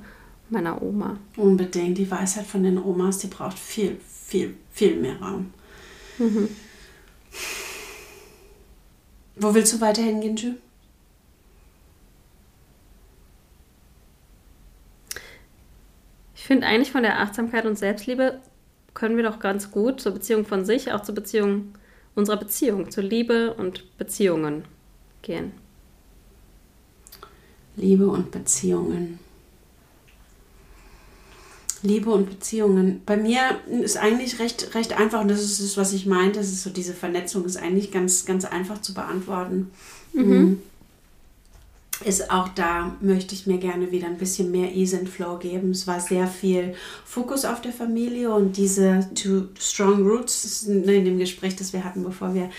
meiner 0.49 0.81
Oma. 0.81 1.17
Unbedingt. 1.35 1.97
Die 1.97 2.09
Weisheit 2.09 2.45
von 2.45 2.63
den 2.63 2.77
Omas, 2.77 3.17
die 3.17 3.27
braucht 3.27 3.59
viel, 3.59 3.97
viel, 4.07 4.55
viel 4.71 4.95
mehr 4.95 5.17
Raum. 5.17 5.53
Mhm. 6.17 6.47
Wo 9.35 9.53
willst 9.53 9.73
du 9.73 9.81
weiterhin 9.81 10.21
gehen, 10.21 10.37
Jules? 10.37 10.55
Finde 16.47 16.65
eigentlich 16.65 16.91
von 16.91 17.03
der 17.03 17.19
Achtsamkeit 17.19 17.65
und 17.65 17.77
Selbstliebe 17.77 18.39
können 18.93 19.17
wir 19.17 19.23
doch 19.23 19.39
ganz 19.39 19.69
gut 19.69 19.99
zur 19.99 20.13
Beziehung 20.13 20.45
von 20.45 20.65
sich, 20.65 20.93
auch 20.93 21.03
zur 21.03 21.13
Beziehung 21.13 21.73
unserer 22.15 22.37
Beziehung, 22.37 22.89
zur 22.89 23.03
Liebe 23.03 23.53
und 23.53 23.97
Beziehungen 23.97 24.63
gehen. 25.21 25.51
Liebe 27.75 28.07
und 28.07 28.31
Beziehungen. 28.31 29.19
Liebe 31.83 32.09
und 32.09 32.29
Beziehungen. 32.29 33.01
Bei 33.05 33.17
mir 33.17 33.39
ist 33.83 33.97
eigentlich 33.97 34.39
recht, 34.39 34.73
recht 34.73 34.97
einfach, 34.97 35.21
und 35.21 35.27
das 35.27 35.43
ist 35.43 35.61
das, 35.61 35.77
was 35.77 35.93
ich 35.93 36.05
meinte, 36.07 36.39
das 36.39 36.47
ist 36.47 36.63
so 36.63 36.71
diese 36.71 36.93
Vernetzung, 36.93 37.45
ist 37.45 37.57
eigentlich 37.57 37.91
ganz, 37.91 38.25
ganz 38.25 38.45
einfach 38.45 38.81
zu 38.81 38.93
beantworten. 38.93 39.69
Mhm 40.13 40.61
ist 42.05 42.29
auch 42.29 42.49
da, 42.49 42.95
möchte 43.01 43.33
ich 43.33 43.47
mir 43.47 43.57
gerne 43.57 43.91
wieder 43.91 44.07
ein 44.07 44.17
bisschen 44.17 44.51
mehr 44.51 44.75
Ease 44.75 44.97
and 44.97 45.09
Flow 45.09 45.37
geben. 45.37 45.71
Es 45.71 45.87
war 45.87 45.99
sehr 45.99 46.27
viel 46.27 46.75
Fokus 47.05 47.43
auf 47.43 47.61
der 47.61 47.71
Familie 47.71 48.31
und 48.33 48.55
diese 48.57 49.09
Two 49.15 49.47
Strong 49.59 50.05
Roots 50.07 50.63
in 50.63 50.85
dem 50.85 51.17
Gespräch, 51.17 51.55
das 51.55 51.73
wir 51.73 51.83
hatten, 51.83 52.03
bevor 52.03 52.35
wir, 52.35 52.49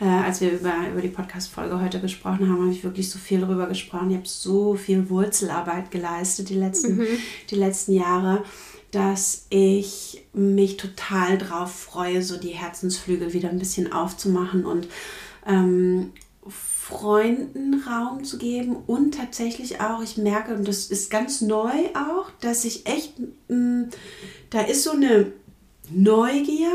äh, 0.00 0.04
als 0.04 0.40
wir 0.40 0.52
über, 0.52 0.72
über 0.90 1.02
die 1.02 1.08
Podcast-Folge 1.08 1.80
heute 1.80 2.00
gesprochen 2.00 2.48
haben, 2.48 2.62
habe 2.62 2.72
ich 2.72 2.84
wirklich 2.84 3.10
so 3.10 3.18
viel 3.18 3.40
darüber 3.40 3.66
gesprochen. 3.66 4.10
Ich 4.10 4.16
habe 4.16 4.28
so 4.28 4.74
viel 4.74 5.10
Wurzelarbeit 5.10 5.90
geleistet 5.90 6.48
die 6.48 6.54
letzten, 6.54 6.96
mhm. 6.96 7.06
die 7.50 7.56
letzten 7.56 7.92
Jahre 7.92 8.44
dass 8.92 9.46
ich 9.50 10.24
mich 10.32 10.78
total 10.78 11.36
drauf 11.36 11.74
freue, 11.74 12.22
so 12.22 12.38
die 12.38 12.50
Herzensflügel 12.50 13.34
wieder 13.34 13.50
ein 13.50 13.58
bisschen 13.58 13.92
aufzumachen 13.92 14.64
und 14.64 14.88
ähm, 15.46 16.12
Freunden 16.88 17.82
Raum 17.82 18.22
zu 18.22 18.38
geben 18.38 18.76
und 18.86 19.16
tatsächlich 19.16 19.80
auch, 19.80 20.04
ich 20.04 20.18
merke, 20.18 20.54
und 20.54 20.68
das 20.68 20.86
ist 20.86 21.10
ganz 21.10 21.40
neu 21.40 21.72
auch, 21.94 22.30
dass 22.40 22.64
ich 22.64 22.86
echt, 22.86 23.14
mh, 23.48 23.56
mm, 23.56 23.88
da 24.50 24.60
ist 24.60 24.84
so 24.84 24.92
eine 24.92 25.32
Neugier 25.90 26.70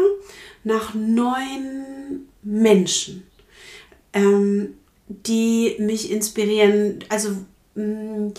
nach 0.65 0.93
neuen 0.93 2.27
Menschen, 2.43 3.25
ähm, 4.11 4.73
die 5.07 5.77
mich 5.79 6.11
inspirieren. 6.11 6.99
Also 7.07 7.29
mh, 7.75 7.83
mm, 7.85 8.33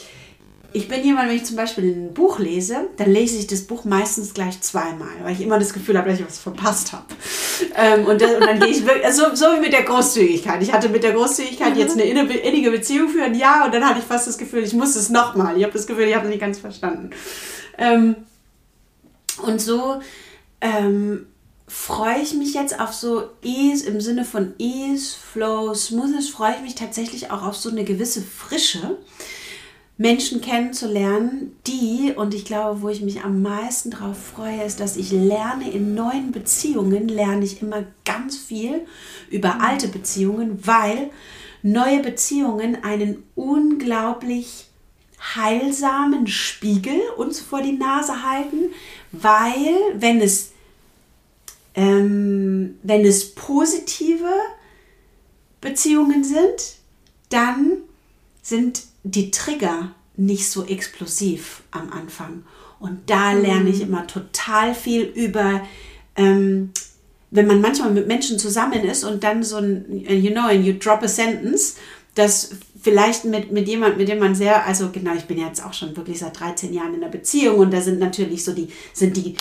ich 0.72 0.88
bin 0.88 1.04
jemand, 1.04 1.28
wenn 1.28 1.36
ich 1.36 1.44
zum 1.44 1.56
Beispiel 1.56 1.84
ein 1.84 2.14
Buch 2.14 2.38
lese, 2.38 2.88
dann 2.96 3.10
lese 3.10 3.38
ich 3.38 3.46
das 3.46 3.62
Buch 3.62 3.84
meistens 3.84 4.34
gleich 4.34 4.60
zweimal, 4.60 5.08
weil 5.22 5.32
ich 5.32 5.40
immer 5.40 5.58
das 5.58 5.72
Gefühl 5.72 5.98
habe, 5.98 6.10
dass 6.10 6.18
ich 6.18 6.26
was 6.26 6.38
verpasst 6.38 6.92
habe. 6.92 7.04
Ähm, 7.76 8.06
und, 8.06 8.20
das, 8.20 8.34
und, 8.34 8.40
dann 8.40 8.60
gehe 8.60 8.68
ich 8.68 8.84
wirklich, 8.84 9.04
also 9.04 9.34
so 9.34 9.46
wie 9.46 9.60
mit 9.60 9.72
der 9.72 9.82
Großzügigkeit. 9.82 10.62
Ich 10.62 10.72
hatte 10.72 10.88
mit 10.88 11.02
der 11.02 11.12
Großzügigkeit 11.12 11.74
mhm. 11.74 11.80
jetzt 11.80 11.92
eine 11.92 12.04
innige 12.04 12.70
Beziehung 12.70 13.08
für 13.08 13.22
ein 13.22 13.34
Jahr 13.34 13.66
und 13.66 13.74
dann 13.74 13.84
hatte 13.84 14.00
ich 14.00 14.04
fast 14.04 14.26
das 14.26 14.38
Gefühl, 14.38 14.62
ich 14.62 14.72
muss 14.72 14.96
es 14.96 15.08
nochmal. 15.08 15.56
Ich 15.56 15.64
habe 15.64 15.72
das 15.72 15.86
Gefühl, 15.86 16.08
ich 16.08 16.14
habe 16.14 16.24
es 16.24 16.30
nicht 16.30 16.40
ganz 16.40 16.58
verstanden. 16.58 17.10
Ähm, 17.78 18.16
und 19.42 19.60
so 19.60 20.00
ähm, 20.60 21.26
freue 21.66 22.20
ich 22.20 22.34
mich 22.34 22.54
jetzt 22.54 22.78
auf 22.78 22.92
so 22.92 23.30
Ease 23.42 23.86
im 23.86 24.00
Sinne 24.00 24.24
von 24.24 24.54
Ease, 24.58 25.16
Flow, 25.32 25.74
Smoothness, 25.74 26.28
freue 26.28 26.54
ich 26.56 26.62
mich 26.62 26.74
tatsächlich 26.74 27.30
auch 27.30 27.42
auf 27.42 27.56
so 27.56 27.70
eine 27.70 27.84
gewisse 27.84 28.22
Frische 28.22 28.98
Menschen 29.98 30.40
kennenzulernen, 30.40 31.56
die, 31.66 32.12
und 32.16 32.34
ich 32.34 32.44
glaube, 32.44 32.82
wo 32.82 32.88
ich 32.88 33.02
mich 33.02 33.22
am 33.22 33.42
meisten 33.42 33.90
darauf 33.90 34.16
freue, 34.18 34.64
ist, 34.64 34.80
dass 34.80 34.96
ich 34.96 35.12
lerne 35.12 35.70
in 35.70 35.94
neuen 35.94 36.32
Beziehungen, 36.32 37.08
lerne 37.08 37.44
ich 37.44 37.62
immer 37.62 37.84
ganz 38.04 38.36
viel 38.36 38.86
über 39.30 39.54
mhm. 39.54 39.60
alte 39.60 39.88
Beziehungen, 39.88 40.66
weil 40.66 41.10
neue 41.62 42.00
Beziehungen 42.00 42.82
einen 42.82 43.22
unglaublich 43.34 44.66
heilsamen 45.36 46.26
Spiegel 46.26 46.98
uns 47.16 47.38
vor 47.40 47.62
die 47.62 47.72
Nase 47.72 48.24
halten, 48.28 48.72
weil 49.12 49.76
wenn 49.94 50.20
es, 50.20 50.52
ähm, 51.74 52.78
wenn 52.82 53.04
es 53.04 53.34
positive 53.34 54.32
Beziehungen 55.60 56.24
sind, 56.24 56.76
dann 57.28 57.78
sind 58.42 58.82
die 59.02 59.30
Trigger 59.30 59.92
nicht 60.16 60.48
so 60.48 60.64
explosiv 60.64 61.62
am 61.70 61.90
Anfang. 61.90 62.44
Und 62.78 63.10
da 63.10 63.32
mhm. 63.32 63.42
lerne 63.42 63.70
ich 63.70 63.80
immer 63.80 64.06
total 64.06 64.74
viel 64.74 65.02
über, 65.02 65.62
ähm, 66.16 66.70
wenn 67.30 67.46
man 67.46 67.60
manchmal 67.60 67.92
mit 67.92 68.06
Menschen 68.06 68.38
zusammen 68.38 68.84
ist 68.84 69.04
und 69.04 69.24
dann 69.24 69.42
so 69.42 69.56
ein, 69.56 69.84
you 70.08 70.30
know, 70.30 70.42
and 70.42 70.64
you 70.64 70.74
drop 70.74 71.02
a 71.02 71.08
sentence, 71.08 71.76
das 72.14 72.50
vielleicht 72.82 73.24
mit, 73.24 73.52
mit 73.52 73.68
jemand, 73.68 73.96
mit 73.96 74.08
dem 74.08 74.18
man 74.18 74.34
sehr, 74.34 74.66
also 74.66 74.90
genau, 74.90 75.14
ich 75.14 75.24
bin 75.24 75.38
jetzt 75.38 75.64
auch 75.64 75.72
schon 75.72 75.96
wirklich 75.96 76.18
seit 76.18 76.38
13 76.38 76.74
Jahren 76.74 76.94
in 76.94 77.00
der 77.00 77.08
Beziehung 77.08 77.58
und 77.58 77.72
da 77.72 77.80
sind 77.80 78.00
natürlich 78.00 78.44
so 78.44 78.52
die, 78.52 78.68
sind 78.92 79.16
die 79.16 79.36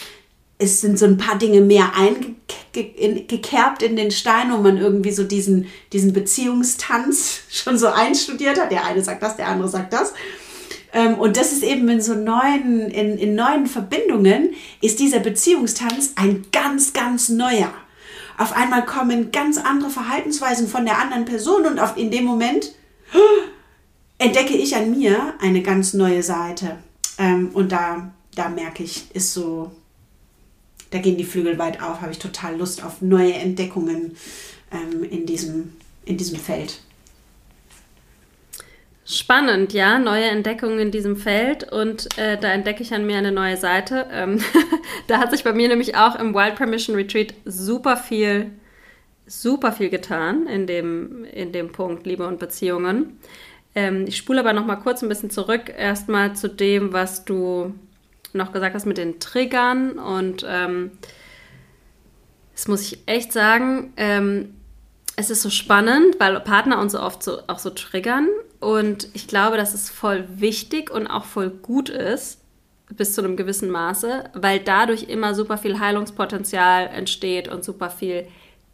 es 0.61 0.79
sind 0.79 0.99
so 0.99 1.05
ein 1.05 1.17
paar 1.17 1.37
Dinge 1.39 1.61
mehr 1.61 1.93
eingekerbt 1.95 3.81
in 3.81 3.95
den 3.95 4.11
Stein, 4.11 4.51
wo 4.51 4.57
man 4.57 4.77
irgendwie 4.77 5.11
so 5.11 5.23
diesen, 5.23 5.67
diesen 5.91 6.13
Beziehungstanz 6.13 7.41
schon 7.49 7.77
so 7.77 7.87
einstudiert 7.87 8.61
hat. 8.61 8.71
Der 8.71 8.85
eine 8.85 9.03
sagt 9.03 9.23
das, 9.23 9.37
der 9.37 9.47
andere 9.47 9.69
sagt 9.69 9.91
das. 9.91 10.13
Ähm, 10.93 11.15
und 11.15 11.35
das 11.37 11.51
ist 11.51 11.63
eben 11.63 11.89
in 11.89 12.01
so 12.01 12.13
neuen, 12.13 12.91
in, 12.91 13.17
in 13.17 13.33
neuen 13.33 13.65
Verbindungen, 13.65 14.51
ist 14.81 14.99
dieser 14.99 15.19
Beziehungstanz 15.19 16.13
ein 16.15 16.45
ganz, 16.51 16.93
ganz 16.93 17.29
neuer. 17.29 17.73
Auf 18.37 18.55
einmal 18.55 18.85
kommen 18.85 19.31
ganz 19.31 19.57
andere 19.57 19.89
Verhaltensweisen 19.89 20.67
von 20.67 20.85
der 20.85 20.99
anderen 20.99 21.25
Person 21.25 21.65
und 21.65 21.79
auf, 21.79 21.97
in 21.97 22.11
dem 22.11 22.25
Moment 22.25 22.73
entdecke 24.19 24.53
ich 24.53 24.75
an 24.75 24.91
mir 24.91 25.33
eine 25.39 25.63
ganz 25.63 25.93
neue 25.93 26.21
Seite. 26.21 26.77
Ähm, 27.17 27.49
und 27.53 27.71
da, 27.71 28.11
da 28.35 28.49
merke 28.49 28.83
ich, 28.83 29.05
ist 29.15 29.33
so, 29.33 29.71
da 30.91 30.99
gehen 30.99 31.17
die 31.17 31.23
Flügel 31.23 31.57
weit 31.57 31.81
auf, 31.81 32.01
habe 32.01 32.11
ich 32.11 32.19
total 32.19 32.57
Lust 32.57 32.83
auf 32.83 33.01
neue 33.01 33.33
Entdeckungen 33.33 34.15
ähm, 34.71 35.03
in, 35.03 35.25
diesem, 35.25 35.73
in 36.05 36.17
diesem 36.17 36.37
Feld. 36.37 36.79
Spannend, 39.05 39.73
ja, 39.73 39.99
neue 39.99 40.25
Entdeckungen 40.25 40.79
in 40.79 40.91
diesem 40.91 41.17
Feld 41.17 41.69
und 41.69 42.17
äh, 42.17 42.37
da 42.37 42.51
entdecke 42.51 42.83
ich 42.83 42.93
an 42.93 43.05
mir 43.05 43.17
eine 43.17 43.31
neue 43.31 43.57
Seite. 43.57 44.07
Ähm, 44.11 44.41
da 45.07 45.17
hat 45.17 45.31
sich 45.31 45.43
bei 45.43 45.53
mir 45.53 45.67
nämlich 45.69 45.95
auch 45.95 46.15
im 46.15 46.33
Wild 46.33 46.55
Permission 46.55 46.95
Retreat 46.95 47.33
super 47.43 47.97
viel, 47.97 48.51
super 49.25 49.71
viel 49.71 49.89
getan 49.89 50.47
in 50.47 50.67
dem, 50.67 51.25
in 51.25 51.51
dem 51.51 51.71
Punkt 51.71 52.05
Liebe 52.05 52.27
und 52.27 52.39
Beziehungen. 52.39 53.17
Ähm, 53.75 54.05
ich 54.07 54.17
spule 54.17 54.41
aber 54.41 54.53
noch 54.53 54.65
mal 54.65 54.75
kurz 54.75 55.01
ein 55.01 55.09
bisschen 55.09 55.29
zurück, 55.29 55.73
erstmal 55.75 56.35
zu 56.35 56.47
dem, 56.47 56.93
was 56.93 57.25
du 57.25 57.73
noch 58.33 58.51
gesagt 58.51 58.75
hast 58.75 58.85
mit 58.85 58.97
den 58.97 59.19
Triggern 59.19 59.99
und 59.99 60.45
ähm, 60.47 60.91
das 62.53 62.67
muss 62.67 62.81
ich 62.81 62.99
echt 63.07 63.33
sagen, 63.33 63.93
ähm, 63.97 64.55
es 65.15 65.29
ist 65.29 65.41
so 65.41 65.49
spannend, 65.49 66.19
weil 66.19 66.39
Partner 66.39 66.79
uns 66.79 66.93
so 66.93 66.99
oft 66.99 67.23
so, 67.23 67.39
auch 67.47 67.59
so 67.59 67.69
triggern 67.69 68.27
und 68.59 69.07
ich 69.13 69.27
glaube, 69.27 69.57
dass 69.57 69.73
es 69.73 69.89
voll 69.89 70.25
wichtig 70.35 70.89
und 70.91 71.07
auch 71.07 71.25
voll 71.25 71.49
gut 71.49 71.89
ist, 71.89 72.39
bis 72.95 73.13
zu 73.13 73.23
einem 73.23 73.37
gewissen 73.37 73.69
Maße, 73.69 74.25
weil 74.33 74.59
dadurch 74.59 75.03
immer 75.03 75.33
super 75.33 75.57
viel 75.57 75.79
Heilungspotenzial 75.79 76.87
entsteht 76.87 77.47
und 77.47 77.63
super 77.63 77.89
viel 77.89 78.27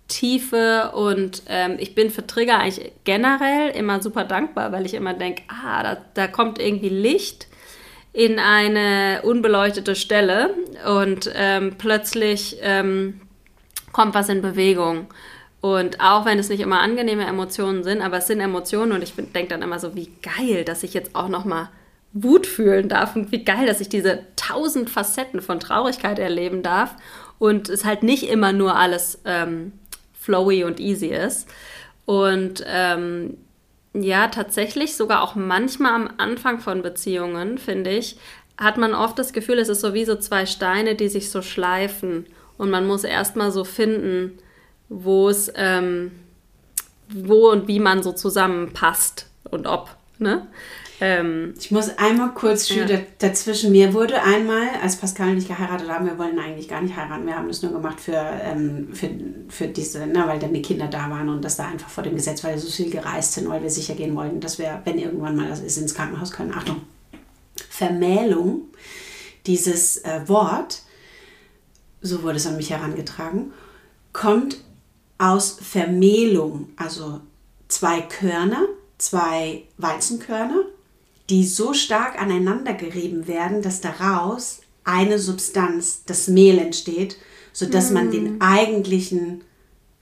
Tiefe 0.08 0.91
und 0.93 1.43
ähm, 1.47 1.76
ich 1.80 1.93
bin 1.93 2.10
für 2.10 2.26
Trigger 2.26 2.60
eigentlich 2.60 2.91
generell 3.03 3.70
immer 3.72 4.01
super 4.01 4.24
dankbar, 4.24 4.72
weil 4.72 4.86
ich 4.86 4.93
immer 4.93 5.14
denke, 5.14 5.43
ah, 5.49 5.84
da, 5.84 5.97
da 6.14 6.28
kommt 6.28 6.60
irgendwie 6.60 6.89
Licht 6.89 7.47
in 8.18 8.39
eine 8.39 9.22
unbeleuchtete 9.22 9.95
Stelle 9.95 10.49
und 10.88 11.32
ähm, 11.36 11.76
plötzlich 11.78 12.57
ähm, 12.61 13.22
kommt 13.91 14.15
was 14.15 14.28
in 14.30 14.41
Bewegung. 14.41 15.05
Und 15.61 16.01
auch 16.01 16.26
wenn 16.26 16.39
es 16.39 16.49
nicht 16.49 16.61
immer 16.61 16.82
angenehme 16.82 17.28
Emotionen 17.28 17.84
sind, 17.84 18.01
aber 18.01 18.18
es 18.18 18.26
sind 18.26 18.39
Emotionen 18.39 18.91
und 18.93 19.03
ich 19.03 19.13
denke 19.13 19.49
dann 19.49 19.61
immer 19.61 19.78
so, 19.78 19.93
wie 19.93 20.09
geil, 20.24 20.65
dass 20.65 20.82
ich 20.82 20.95
jetzt 20.95 21.15
auch 21.15 21.28
noch 21.28 21.45
mal 21.45 21.70
Wut 22.11 22.47
fühlen 22.47 22.89
darf 22.89 23.15
und 23.15 23.32
wie 23.32 23.45
geil, 23.45 23.68
dass 23.68 23.82
ich 23.82 23.89
diese 23.89 24.24
tausend 24.36 24.89
Facetten 24.89 25.39
von 25.39 25.59
Traurigkeit 25.59 26.18
erleben 26.18 26.63
darf 26.63 26.95
und 27.38 27.70
es 27.70 27.86
halt 27.86 28.01
nicht 28.01 28.28
immer 28.28 28.51
nur 28.51 28.76
alles 28.76 29.20
ähm, 29.26 29.74
flowy 30.20 30.63
und 30.63 30.80
easy 30.80 31.09
ist. 31.09 31.47
Und 32.05 32.65
ähm, 32.65 33.38
ja, 33.94 34.28
tatsächlich, 34.28 34.96
sogar 34.96 35.24
auch 35.24 35.36
manchmal 35.36 35.94
am 35.94 36.10
Anfang 36.18 36.60
von 36.60 36.82
Beziehungen, 36.82 37.58
finde 37.58 37.92
ich, 37.92 38.18
hat 38.58 38.78
man 38.78 38.94
oft 38.94 39.18
das 39.20 39.34
Gefühl, 39.34 39.60
es 39.60 39.70
ist 39.70 39.82
so 39.82 39.94
wie 39.94 40.06
so 40.06 40.16
zwei 40.16 40.46
Steine, 40.46 40.96
die 40.96 41.10
sich 41.10 41.30
so 41.30 41.42
schleifen. 41.42 42.26
Und 42.58 42.70
man 42.70 42.88
muss 42.88 43.04
erstmal 43.04 43.52
so 43.52 43.64
finden, 43.64 44.40
wo 44.90 45.30
es, 45.30 45.52
ähm, 45.56 46.12
wo 47.10 47.52
und 47.52 47.68
wie 47.68 47.80
man 47.80 48.02
so 48.04 48.12
zusammenpasst 48.12 49.28
und 49.50 49.68
ob. 49.68 49.96
Ne? 50.18 50.48
Ähm, 51.00 51.54
ich 51.60 51.70
muss 51.70 51.95
einmal 51.98 52.34
kurz 52.34 52.70
ja. 52.70 52.86
dazwischen. 53.20 53.72
Mir 53.72 53.93
wurde 53.93 54.22
einmal, 54.24 54.68
als 54.82 54.95
Pascal 54.95 55.36
nicht 55.36 55.48
geheiratet 55.48 55.89
haben, 55.89 56.08
wir 56.08 56.18
wollen 56.18 56.39
eigentlich 56.39 56.68
gar 56.68 56.82
nicht 56.82 56.95
heiraten, 56.95 57.28
wir 57.28 57.36
haben 57.36 57.48
das 57.48 57.62
nur 57.62 57.72
gemacht 57.72 58.00
für, 58.00 58.16
ähm, 58.16 58.89
für, 58.93 59.10
für 59.50 59.68
diese, 59.68 60.08
ne, 60.08 60.24
weil 60.26 60.39
dann 60.39 60.54
die 60.54 60.62
Kinder 60.62 60.88
da 60.88 61.10
waren 61.10 61.30
und 61.30 61.45
das 61.45 61.58
da 61.58 61.68
einfach 61.68 61.89
vor 61.89 62.04
dem 62.04 62.16
Gesetz, 62.16 62.43
weil 62.43 62.56
wir 62.56 62.62
so 62.62 62.72
viel 62.72 62.89
gereist 62.89 63.34
sind, 63.34 63.48
weil 63.48 63.62
wir 63.62 63.70
sicher 63.70 63.93
gehen 63.93 64.16
wollten, 64.16 64.39
dass 64.39 64.58
wir, 64.58 64.82
wenn 64.86 64.98
irgendwann 64.98 65.36
mal 65.36 65.48
das 65.48 65.60
ist, 65.60 65.78
ins 65.78 65.93
Krankenhaus 65.93 66.32
können. 66.32 66.54
Achtung, 66.54 66.82
Vermählung, 67.70 68.64
dieses 69.45 69.98
äh, 69.98 70.22
Wort, 70.28 70.82
so 72.02 72.24
wurde 72.24 72.38
es 72.38 72.48
an 72.48 72.58
mich 72.58 72.72
herangetragen, 72.72 73.54
kommt 74.14 74.58
aus 75.20 75.60
Vermehlung, 75.62 76.70
also 76.76 77.22
zwei 77.68 78.02
Körner, 78.02 78.66
zwei 78.98 79.64
Weizenkörner, 79.78 80.64
die 81.30 81.45
so 81.45 81.73
stark 81.73 82.19
aneinander 82.19 82.73
gerieben 82.73 83.28
werden, 83.28 83.61
dass 83.61 83.82
daraus 83.82 84.61
eine 84.84 85.19
Substanz, 85.19 86.03
das 86.05 86.28
Mehl 86.28 86.57
entsteht, 86.57 87.17
sodass 87.51 87.91
mm. 87.91 87.93
man 87.93 88.11
den 88.11 88.41
eigentlichen 88.41 89.41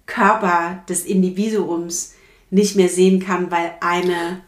Körper 0.06 0.84
des 0.88 1.06
Individuums 1.06 2.14
nicht 2.52 2.76
mehr 2.76 2.90
sehen 2.90 3.20
kann, 3.20 3.50
weil 3.50 3.74
eine, 3.82 4.42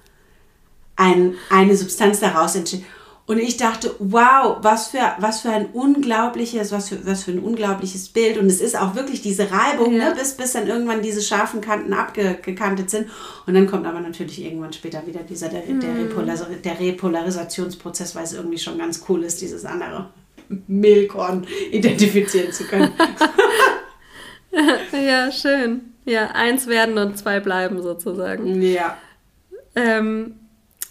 ein, 0.95 1.33
eine 1.49 1.75
Substanz 1.75 2.19
daraus 2.19 2.55
entsteht. 2.55 2.83
Und 3.27 3.39
ich 3.39 3.57
dachte, 3.57 3.93
wow, 3.99 4.59
was 4.61 4.87
für, 4.87 4.99
was 5.19 5.41
für 5.41 5.49
ein 5.49 5.65
unglaubliches, 5.73 6.71
was 6.71 6.87
für, 6.87 7.05
was 7.05 7.25
für 7.25 7.31
ein 7.31 7.39
unglaubliches 7.39 8.07
Bild. 8.07 8.37
Und 8.37 8.45
es 8.45 8.61
ist 8.61 8.79
auch 8.79 8.95
wirklich 8.95 9.21
diese 9.21 9.51
Reibung, 9.51 9.91
ne, 9.91 9.99
ja. 9.99 10.09
ne, 10.09 10.15
bis, 10.15 10.37
bis 10.37 10.53
dann 10.53 10.65
irgendwann 10.65 11.01
diese 11.01 11.21
scharfen 11.21 11.59
Kanten 11.59 11.91
abgekantet 11.91 12.89
sind. 12.89 13.09
Und 13.45 13.53
dann 13.53 13.67
kommt 13.67 13.85
aber 13.85 13.99
natürlich 13.99 14.41
irgendwann 14.41 14.71
später 14.71 15.05
wieder 15.05 15.23
dieser, 15.23 15.49
der, 15.49 15.59
der, 15.63 15.89
hm. 15.89 16.07
Repolar, 16.07 16.37
der 16.63 16.79
Repolarisationsprozess, 16.79 18.15
weil 18.15 18.23
es 18.23 18.31
irgendwie 18.31 18.59
schon 18.59 18.77
ganz 18.77 19.03
cool 19.09 19.21
ist, 19.25 19.41
dieses 19.41 19.65
andere 19.65 20.09
Mehlkorn 20.67 21.45
identifizieren 21.71 22.53
zu 22.53 22.63
können. 22.63 22.93
ja, 24.93 25.29
schön. 25.33 25.93
Ja, 26.05 26.27
eins 26.27 26.67
werden 26.67 26.97
und 26.97 27.17
zwei 27.17 27.41
bleiben 27.41 27.81
sozusagen. 27.81 28.61
Ja. 28.61 28.97
Ähm, 29.75 30.35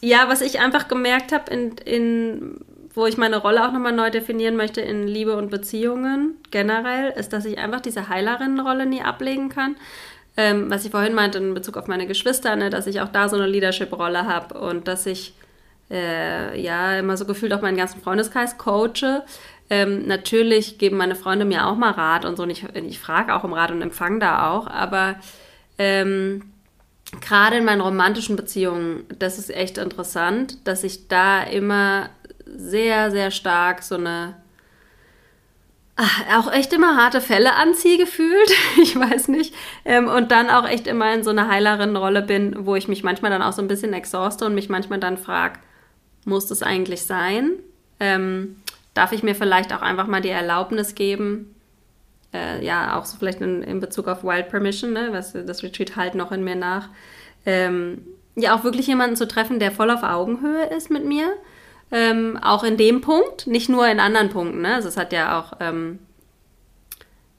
ja, 0.00 0.28
was 0.28 0.40
ich 0.40 0.60
einfach 0.60 0.88
gemerkt 0.88 1.32
habe, 1.32 1.50
in, 1.52 1.72
in, 1.78 2.60
wo 2.94 3.06
ich 3.06 3.16
meine 3.16 3.38
Rolle 3.38 3.66
auch 3.66 3.72
nochmal 3.72 3.92
neu 3.92 4.10
definieren 4.10 4.56
möchte 4.56 4.80
in 4.80 5.06
Liebe 5.06 5.36
und 5.36 5.50
Beziehungen 5.50 6.36
generell, 6.50 7.12
ist, 7.12 7.32
dass 7.32 7.44
ich 7.44 7.58
einfach 7.58 7.80
diese 7.80 8.08
Heilerinnenrolle 8.08 8.86
nie 8.86 9.02
ablegen 9.02 9.48
kann. 9.48 9.76
Ähm, 10.36 10.70
was 10.70 10.84
ich 10.84 10.90
vorhin 10.90 11.14
meinte 11.14 11.38
in 11.38 11.54
Bezug 11.54 11.76
auf 11.78 11.86
meine 11.86 12.06
Geschwister, 12.06 12.56
ne, 12.56 12.68
dass 12.68 12.86
ich 12.86 13.00
auch 13.00 13.08
da 13.08 13.28
so 13.28 13.36
eine 13.36 13.46
Leadership-Rolle 13.46 14.26
habe 14.26 14.58
und 14.58 14.86
dass 14.86 15.06
ich 15.06 15.34
äh, 15.90 16.60
ja 16.60 16.98
immer 16.98 17.16
so 17.16 17.24
gefühlt 17.24 17.54
auch 17.54 17.62
meinen 17.62 17.76
ganzen 17.76 18.02
Freundeskreis 18.02 18.58
coache. 18.58 19.24
Ähm, 19.70 20.06
natürlich 20.06 20.78
geben 20.78 20.96
meine 20.96 21.14
Freunde 21.14 21.44
mir 21.44 21.66
auch 21.66 21.76
mal 21.76 21.90
Rat 21.90 22.24
und 22.24 22.36
so. 22.36 22.42
Und 22.42 22.50
ich, 22.50 22.64
ich 22.74 22.98
frage 22.98 23.34
auch 23.34 23.44
um 23.44 23.52
Rat 23.52 23.70
und 23.70 23.82
empfange 23.82 24.18
da 24.18 24.50
auch. 24.50 24.66
Aber 24.66 25.16
ähm, 25.78 26.52
gerade 27.20 27.56
in 27.56 27.64
meinen 27.64 27.80
romantischen 27.80 28.36
Beziehungen, 28.36 29.04
das 29.18 29.38
ist 29.38 29.50
echt 29.50 29.78
interessant, 29.78 30.66
dass 30.66 30.84
ich 30.84 31.08
da 31.08 31.42
immer 31.42 32.10
sehr, 32.44 33.10
sehr 33.10 33.30
stark 33.30 33.82
so 33.82 33.96
eine 33.96 34.34
ach, 35.96 36.20
auch 36.38 36.52
echt 36.52 36.72
immer 36.72 36.96
harte 36.96 37.20
Fälle 37.20 37.54
anziehe 37.54 37.98
gefühlt, 37.98 38.50
ich 38.82 38.98
weiß 38.98 39.28
nicht, 39.28 39.54
ähm, 39.84 40.08
und 40.08 40.30
dann 40.30 40.50
auch 40.50 40.68
echt 40.68 40.86
immer 40.86 41.12
in 41.12 41.24
so 41.24 41.30
einer 41.30 41.48
Heilerin-Rolle 41.48 42.22
bin, 42.22 42.66
wo 42.66 42.76
ich 42.76 42.88
mich 42.88 43.02
manchmal 43.02 43.30
dann 43.30 43.42
auch 43.42 43.52
so 43.52 43.62
ein 43.62 43.68
bisschen 43.68 43.92
exhauste 43.92 44.44
und 44.44 44.54
mich 44.54 44.68
manchmal 44.68 45.00
dann 45.00 45.16
frage, 45.16 45.58
muss 46.24 46.46
das 46.46 46.62
eigentlich 46.62 47.02
sein? 47.02 47.52
Ähm, 47.98 48.60
darf 48.94 49.12
ich 49.12 49.22
mir 49.22 49.34
vielleicht 49.34 49.72
auch 49.72 49.82
einfach 49.82 50.06
mal 50.06 50.20
die 50.20 50.28
Erlaubnis 50.28 50.94
geben, 50.94 51.54
äh, 52.36 52.64
ja, 52.64 52.98
auch 52.98 53.04
so 53.04 53.16
vielleicht 53.18 53.40
in, 53.40 53.62
in, 53.62 53.80
Bezug 53.80 54.08
auf 54.08 54.22
Wild 54.22 54.48
Permission, 54.48 54.92
ne, 54.92 55.08
was 55.12 55.32
das 55.32 55.62
Retreat 55.62 55.96
halt 55.96 56.14
noch 56.14 56.32
in 56.32 56.44
mir 56.44 56.56
nach, 56.56 56.88
ähm, 57.44 58.02
ja, 58.34 58.54
auch 58.54 58.64
wirklich 58.64 58.86
jemanden 58.86 59.16
zu 59.16 59.26
treffen, 59.26 59.58
der 59.58 59.72
voll 59.72 59.90
auf 59.90 60.02
Augenhöhe 60.02 60.66
ist 60.66 60.90
mit 60.90 61.04
mir. 61.04 61.32
Ähm, 61.90 62.38
auch 62.42 62.64
in 62.64 62.76
dem 62.76 63.00
Punkt, 63.00 63.46
nicht 63.46 63.68
nur 63.68 63.86
in 63.86 64.00
anderen 64.00 64.28
Punkten. 64.28 64.60
Ne? 64.60 64.74
Also 64.74 64.88
es 64.88 64.96
hat 64.96 65.12
ja 65.12 65.38
auch 65.38 65.52
ähm, 65.60 66.00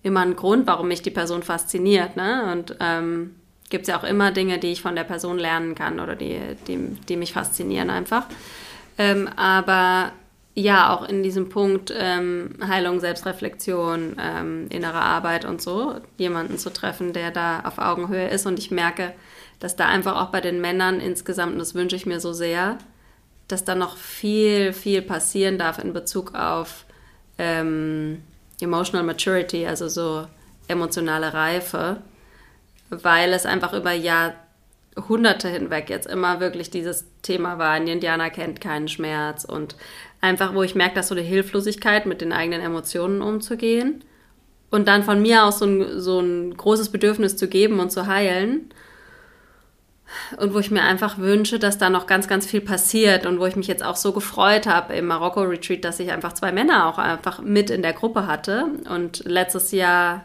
immer 0.03 0.21
einen 0.21 0.35
Grund, 0.35 0.65
warum 0.67 0.87
mich 0.87 1.01
die 1.01 1.11
Person 1.11 1.43
fasziniert. 1.43 2.15
Ne? 2.15 2.49
Und 2.51 2.75
ähm, 2.79 3.35
gibt 3.69 3.83
es 3.83 3.89
ja 3.89 3.99
auch 3.99 4.05
immer 4.05 4.31
Dinge, 4.31 4.57
die 4.57 4.71
ich 4.71 4.81
von 4.81 4.95
der 4.95 5.03
Person 5.03 5.37
lernen 5.37 5.75
kann 5.75 5.99
oder 5.99 6.15
die, 6.15 6.39
die, 6.67 6.77
die 7.07 7.17
mich 7.17 7.33
faszinieren 7.33 7.89
einfach. 7.89 8.25
Ähm, 8.97 9.29
aber 9.35 10.13
ja, 10.57 10.91
auch 10.91 11.07
in 11.07 11.21
diesem 11.21 11.49
Punkt 11.49 11.93
ähm, 11.95 12.55
Heilung, 12.67 12.99
Selbstreflexion, 12.99 14.15
ähm, 14.19 14.65
innere 14.71 14.99
Arbeit 14.99 15.45
und 15.45 15.61
so, 15.61 15.97
jemanden 16.17 16.57
zu 16.57 16.73
treffen, 16.73 17.13
der 17.13 17.29
da 17.29 17.59
auf 17.59 17.77
Augenhöhe 17.77 18.27
ist. 18.29 18.47
Und 18.47 18.57
ich 18.57 18.71
merke, 18.71 19.13
dass 19.59 19.75
da 19.75 19.85
einfach 19.85 20.19
auch 20.19 20.29
bei 20.29 20.41
den 20.41 20.59
Männern 20.59 20.99
insgesamt, 20.99 21.53
und 21.53 21.59
das 21.59 21.75
wünsche 21.75 21.95
ich 21.95 22.07
mir 22.07 22.19
so 22.19 22.33
sehr, 22.33 22.79
dass 23.47 23.65
da 23.65 23.75
noch 23.75 23.97
viel, 23.97 24.73
viel 24.73 25.03
passieren 25.03 25.59
darf 25.59 25.77
in 25.77 25.93
Bezug 25.93 26.33
auf 26.33 26.85
ähm, 27.37 28.23
Emotional 28.59 29.05
Maturity, 29.05 29.67
also 29.67 29.87
so 29.87 30.25
emotionale 30.67 31.35
Reife, 31.35 31.97
weil 32.89 33.31
es 33.31 33.45
einfach 33.45 33.73
über 33.73 33.93
Jahrhunderte 34.97 35.47
hinweg 35.47 35.89
jetzt 35.89 36.07
immer 36.07 36.39
wirklich 36.39 36.69
dieses 36.69 37.05
Thema 37.21 37.57
war, 37.57 37.71
ein 37.71 37.87
Indianer 37.87 38.29
kennt 38.29 38.59
keinen 38.59 38.87
Schmerz 38.87 39.45
und 39.45 39.75
Einfach, 40.19 40.55
wo 40.55 40.63
ich 40.63 40.75
merke, 40.75 40.95
dass 40.95 41.09
so 41.09 41.15
eine 41.15 41.23
Hilflosigkeit 41.23 42.05
mit 42.05 42.21
den 42.21 42.33
eigenen 42.33 42.61
Emotionen 42.61 43.21
umzugehen. 43.21 44.03
Und 44.69 44.87
dann 44.87 45.03
von 45.03 45.21
mir 45.21 45.45
aus 45.45 45.59
so 45.59 45.65
ein, 45.65 45.99
so 45.99 46.19
ein 46.19 46.57
großes 46.57 46.89
Bedürfnis 46.89 47.37
zu 47.37 47.47
geben 47.47 47.79
und 47.79 47.91
zu 47.91 48.07
heilen. 48.07 48.69
Und 50.37 50.53
wo 50.53 50.59
ich 50.59 50.71
mir 50.71 50.83
einfach 50.83 51.17
wünsche, 51.19 51.59
dass 51.59 51.77
da 51.77 51.89
noch 51.89 52.07
ganz, 52.07 52.27
ganz 52.27 52.47
viel 52.47 52.61
passiert 52.61 53.25
und 53.25 53.39
wo 53.39 53.45
ich 53.45 53.55
mich 53.55 53.67
jetzt 53.67 53.83
auch 53.83 53.97
so 53.97 54.13
gefreut 54.13 54.65
habe 54.65 54.95
im 54.95 55.05
Marokko-Retreat, 55.05 55.83
dass 55.83 55.99
ich 55.99 56.11
einfach 56.11 56.33
zwei 56.33 56.51
Männer 56.51 56.87
auch 56.87 56.97
einfach 56.97 57.41
mit 57.41 57.69
in 57.69 57.81
der 57.81 57.93
Gruppe 57.93 58.25
hatte. 58.25 58.65
Und 58.89 59.23
letztes 59.25 59.71
Jahr 59.71 60.23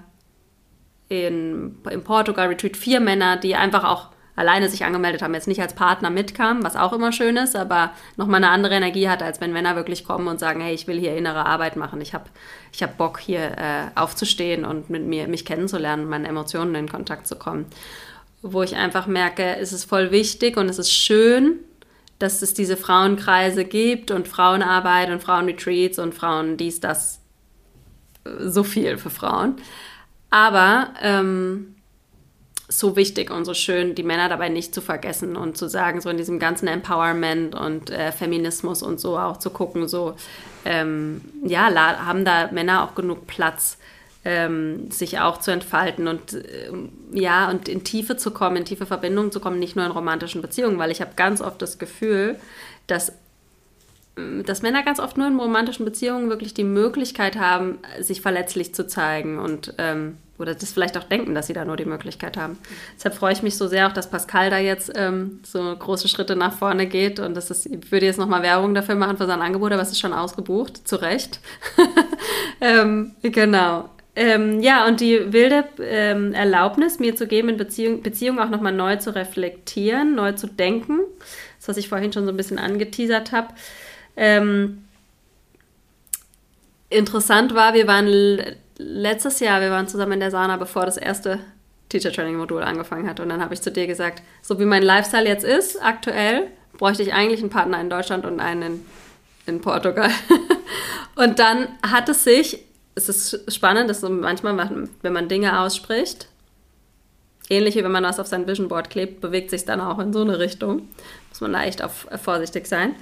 in, 1.09 1.77
im 1.91 2.05
Portugal-Retreat 2.05 2.77
vier 2.77 3.01
Männer, 3.01 3.37
die 3.37 3.57
einfach 3.57 3.85
auch 3.85 4.12
alleine 4.35 4.69
sich 4.69 4.85
angemeldet 4.85 5.23
haben, 5.23 5.35
jetzt 5.35 5.49
nicht 5.49 5.61
als 5.61 5.75
Partner 5.75 6.11
mitkamen, 6.11 6.63
was 6.63 6.77
auch 6.77 6.93
immer 6.93 7.13
schön 7.13 7.37
ist, 7.37 7.55
aber 7.55 7.91
nochmal 8.17 8.43
eine 8.43 8.51
andere 8.51 8.75
Energie 8.75 9.09
hat, 9.09 9.23
als 9.23 9.41
wenn 9.41 9.53
Männer 9.53 9.77
wirklich 9.77 10.05
kommen 10.05 10.27
und 10.27 10.41
sagen, 10.41 10.61
hey, 10.61 10.75
ich 10.75 10.87
will 10.87 10.99
hier 10.99 11.17
innere 11.17 11.45
Arbeit 11.45 11.77
machen, 11.77 12.01
ich 12.01 12.15
habe 12.15 12.25
ich 12.73 12.83
hab 12.83 12.97
Bock 12.97 13.21
hier 13.21 13.41
äh, 13.59 13.85
aufzustehen 13.95 14.65
und 14.65 14.89
mit 14.89 15.05
mir 15.05 15.29
mich 15.29 15.45
kennenzulernen, 15.45 16.09
meinen 16.09 16.25
Emotionen 16.25 16.75
in 16.75 16.89
Kontakt 16.89 17.27
zu 17.27 17.37
kommen. 17.37 17.67
Wo 18.41 18.63
ich 18.63 18.75
einfach 18.75 19.07
merke, 19.07 19.57
es 19.57 19.73
ist 19.73 19.85
voll 19.85 20.11
wichtig 20.11 20.57
und 20.57 20.69
es 20.69 20.79
ist 20.79 20.93
schön, 20.93 21.59
dass 22.19 22.41
es 22.41 22.55
diese 22.55 22.77
Frauenkreise 22.77 23.65
gibt 23.65 24.11
und 24.11 24.29
Frauenarbeit 24.29 25.11
und 25.11 25.23
Frauenretreats 25.23 25.99
und 25.99 26.15
Frauen 26.15 26.57
dies, 26.57 26.81
das, 26.81 27.21
so 28.25 28.63
viel 28.63 28.97
für 28.97 29.11
Frauen. 29.11 29.57
Aber 30.31 30.89
ähm, 31.03 31.72
so 32.79 32.97
wichtig 32.97 33.31
und 33.31 33.45
so 33.45 33.55
schön, 33.55 33.95
die 33.95 34.03
Männer 34.03 34.29
dabei 34.29 34.49
nicht 34.49 34.75
zu 34.75 34.81
vergessen 34.81 35.37
und 35.37 35.57
zu 35.57 35.69
sagen, 35.69 36.01
so 36.01 36.09
in 36.09 36.17
diesem 36.17 36.39
ganzen 36.39 36.69
Empowerment 36.69 37.55
und 37.55 37.91
äh, 37.91 38.13
Feminismus 38.13 38.83
und 38.83 39.01
so 39.01 39.19
auch 39.19 39.37
zu 39.37 39.51
gucken, 39.51 39.89
so, 39.89 40.15
ähm, 40.65 41.21
ja, 41.45 41.75
haben 42.05 42.25
da 42.25 42.51
Männer 42.53 42.85
auch 42.85 42.95
genug 42.95 43.27
Platz, 43.27 43.79
ähm, 44.25 44.91
sich 44.91 45.19
auch 45.19 45.39
zu 45.39 45.51
entfalten 45.51 46.07
und 46.07 46.35
äh, 46.35 46.71
ja, 47.13 47.51
und 47.51 47.69
in 47.69 47.83
Tiefe 47.85 48.17
zu 48.17 48.31
kommen, 48.31 48.57
in 48.57 48.65
tiefe 48.65 48.87
Verbindungen 48.87 49.33
zu 49.33 49.41
kommen, 49.41 49.59
nicht 49.59 49.75
nur 49.75 49.85
in 49.85 49.91
romantischen 49.91 50.43
Beziehungen, 50.43 50.79
weil 50.79 50.91
ich 50.91 51.01
habe 51.01 51.13
ganz 51.17 51.41
oft 51.41 51.61
das 51.61 51.79
Gefühl, 51.79 52.37
dass 52.87 53.13
dass 54.45 54.63
Männer 54.63 54.83
ganz 54.83 55.01
oft 55.01 55.17
nur 55.17 55.27
in 55.27 55.39
romantischen 55.39 55.85
Beziehungen 55.85 56.29
wirklich 56.29 56.53
die 56.53 56.65
Möglichkeit 56.65 57.37
haben, 57.37 57.79
sich 58.01 58.21
verletzlich 58.21 58.75
zu 58.75 58.87
zeigen 58.87 59.39
und 59.39 59.75
ähm, 59.79 60.17
oder 60.39 60.55
das 60.55 60.73
vielleicht 60.73 60.99
auch 60.99 61.05
denken, 61.05 61.35
dass 61.35 61.47
sie 61.47 61.53
da 61.53 61.65
nur 61.65 61.77
die 61.77 61.85
Möglichkeit 61.85 62.37
haben. 62.37 62.59
Deshalb 62.97 63.15
freue 63.15 63.33
ich 63.33 63.43
mich 63.43 63.57
so 63.57 63.69
sehr 63.69 63.87
auch, 63.87 63.93
dass 63.93 64.11
Pascal 64.11 64.51
da 64.51 64.59
jetzt 64.59 64.91
ähm, 64.97 65.41
so 65.45 65.61
große 65.77 66.09
Schritte 66.09 66.35
nach 66.35 66.53
vorne 66.53 66.87
geht 66.87 67.21
und 67.21 67.35
das 67.35 67.51
ist, 67.51 67.67
ich 67.67 67.93
würde 67.93 68.07
jetzt 68.07 68.19
nochmal 68.19 68.43
Werbung 68.43 68.75
dafür 68.75 68.97
machen 68.97 69.17
für 69.17 69.27
sein 69.27 69.41
Angebot, 69.41 69.73
aber 69.73 69.83
es 69.83 69.93
ist 69.93 70.01
schon 70.01 70.13
ausgebucht, 70.13 70.87
zu 70.87 70.97
Recht. 70.97 71.39
ähm, 72.61 73.13
genau. 73.23 73.89
Ähm, 74.15 74.61
ja, 74.61 74.87
und 74.87 75.01
die 75.01 75.33
wilde 75.33 75.65
ähm, 75.81 76.35
Erlaubnis, 76.35 76.99
mir 76.99 77.17
zu 77.17 77.27
geben, 77.27 77.49
in 77.49 77.57
Beziehung, 77.57 78.03
Beziehung 78.03 78.41
auch 78.41 78.51
nochmal 78.51 78.73
neu 78.73 78.97
zu 78.97 79.15
reflektieren, 79.15 80.15
neu 80.15 80.33
zu 80.33 80.49
denken, 80.49 80.99
das, 81.59 81.69
was 81.69 81.77
ich 81.79 81.89
vorhin 81.89 82.13
schon 82.13 82.25
so 82.25 82.31
ein 82.31 82.37
bisschen 82.37 82.59
angeteasert 82.59 83.33
habe. 83.33 83.55
Ähm, 84.17 84.85
interessant 86.89 87.55
war, 87.55 87.75
wir 87.75 87.87
waren 87.87 88.09
letztes 88.79 89.41
Jahr, 89.41 89.61
wir 89.61 89.71
waren 89.71 89.89
zusammen 89.89 90.13
in 90.13 90.21
der 90.21 90.31
Sauna, 90.31 90.57
bevor 90.57 90.85
das 90.85 90.97
erste 90.97 91.39
Teacher 91.89 92.13
Training 92.13 92.37
Modul 92.37 92.63
angefangen 92.63 93.09
hat. 93.09 93.21
Und 93.21 93.29
dann 93.29 93.43
habe 93.43 93.55
ich 93.55 93.63
zu 93.63 93.71
dir 93.71 93.87
gesagt, 93.87 94.23
so 94.41 94.59
wie 94.59 94.65
mein 94.65 94.83
Lifestyle 94.83 95.29
jetzt 95.29 95.45
ist, 95.45 95.83
aktuell, 95.83 96.49
bräuchte 96.79 97.03
ich 97.03 97.13
eigentlich 97.13 97.41
einen 97.41 97.51
Partner 97.51 97.81
in 97.81 97.91
Deutschland 97.91 98.25
und 98.25 98.41
einen 98.41 98.63
in, 98.63 98.87
in 99.47 99.61
Portugal. 99.61 100.11
und 101.15 101.39
dann 101.39 101.69
hat 101.83 102.09
es 102.09 102.25
sich, 102.25 102.65
es 102.95 103.09
ist 103.09 103.53
spannend, 103.53 103.91
dass 103.91 104.01
so 104.01 104.09
manchmal, 104.09 104.89
wenn 105.03 105.13
man 105.13 105.29
Dinge 105.29 105.61
ausspricht, 105.61 106.29
ähnlich 107.49 107.77
wie 107.77 107.85
wenn 107.85 107.93
man 107.93 108.05
was 108.05 108.19
auf 108.19 108.27
sein 108.27 108.47
Vision 108.47 108.69
Board 108.69 108.91
klebt, 108.91 109.21
bewegt 109.21 109.51
sich 109.51 109.65
dann 109.65 109.81
auch 109.81 109.99
in 109.99 110.13
so 110.13 110.23
eine 110.23 110.39
Richtung. 110.39 110.89
Muss 111.29 111.41
man 111.41 111.53
da 111.53 111.63
echt 111.65 111.83
auf, 111.83 112.07
vorsichtig 112.23 112.67
sein. 112.67 112.95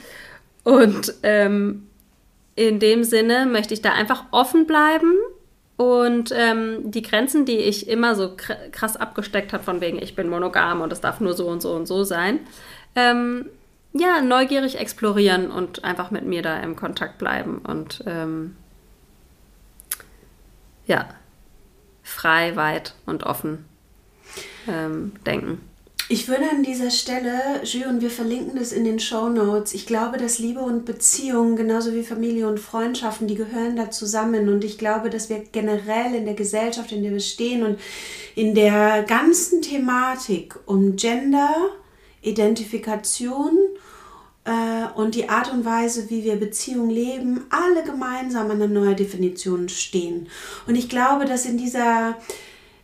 Und 0.71 1.15
ähm, 1.25 1.89
in 2.55 2.79
dem 2.79 3.03
Sinne 3.03 3.47
möchte 3.47 3.75
ich 3.75 3.83
da 3.83 3.93
einfach 3.93 4.25
offen 4.31 4.67
bleiben 4.67 5.15
Und 5.81 6.31
ähm, 6.37 6.91
die 6.91 7.01
Grenzen, 7.01 7.47
die 7.47 7.57
ich 7.57 7.89
immer 7.89 8.15
so 8.15 8.37
krass 8.71 8.99
abgesteckt 8.99 9.55
habe, 9.55 9.65
von 9.65 9.81
wegen, 9.81 9.97
ich 9.97 10.15
bin 10.15 10.29
monogam 10.29 10.83
und 10.83 10.93
es 10.93 11.01
darf 11.01 11.21
nur 11.21 11.33
so 11.33 11.47
und 11.47 11.63
so 11.63 11.73
und 11.73 11.87
so 11.87 12.05
sein, 12.05 12.41
ähm, 12.95 13.47
ja, 13.95 14.21
neugierig 14.21 14.79
explorieren 14.79 15.51
und 15.51 15.83
einfach 15.83 16.11
mit 16.11 16.27
mir 16.27 16.43
da 16.43 16.59
im 16.59 16.77
Kontakt 16.77 17.17
bleiben 17.17 17.63
und 17.67 18.05
ähm, 18.07 18.57
ja, 20.87 21.09
frei, 22.03 22.57
weit 22.57 22.95
und 23.07 23.25
offen 23.25 23.65
ähm, 24.69 25.13
denken. 25.25 25.63
Ich 26.13 26.27
würde 26.27 26.51
an 26.51 26.65
dieser 26.65 26.91
Stelle, 26.91 27.63
Jü, 27.63 27.87
und 27.87 28.01
wir 28.01 28.11
verlinken 28.11 28.59
das 28.59 28.73
in 28.73 28.83
den 28.83 28.99
Show 28.99 29.29
Notes, 29.29 29.75
ich 29.75 29.87
glaube, 29.87 30.19
dass 30.19 30.41
Liebe 30.41 30.59
und 30.59 30.85
Beziehungen, 30.85 31.55
genauso 31.55 31.95
wie 31.95 32.03
Familie 32.03 32.49
und 32.49 32.59
Freundschaften, 32.59 33.29
die 33.29 33.37
gehören 33.37 33.77
da 33.77 33.93
zusammen. 33.93 34.49
Und 34.49 34.65
ich 34.65 34.77
glaube, 34.77 35.09
dass 35.09 35.29
wir 35.29 35.45
generell 35.53 36.17
in 36.17 36.25
der 36.25 36.35
Gesellschaft, 36.35 36.91
in 36.91 37.05
der 37.05 37.13
wir 37.13 37.21
stehen 37.21 37.63
und 37.63 37.79
in 38.35 38.57
der 38.57 39.05
ganzen 39.05 39.63
Thematik 39.63 40.57
um 40.67 40.97
Gender, 40.97 41.55
Identifikation 42.23 43.57
äh, 44.47 44.93
und 44.97 45.15
die 45.15 45.29
Art 45.29 45.53
und 45.53 45.65
Weise, 45.65 46.11
wie 46.11 46.25
wir 46.25 46.41
Beziehungen 46.41 46.91
leben, 46.91 47.45
alle 47.51 47.85
gemeinsam 47.85 48.51
an 48.51 48.61
einer 48.61 48.67
neuen 48.67 48.97
Definition 48.97 49.69
stehen. 49.69 50.27
Und 50.67 50.75
ich 50.75 50.89
glaube, 50.89 51.25
dass 51.25 51.47
in 51.47 51.57
dieser 51.57 52.17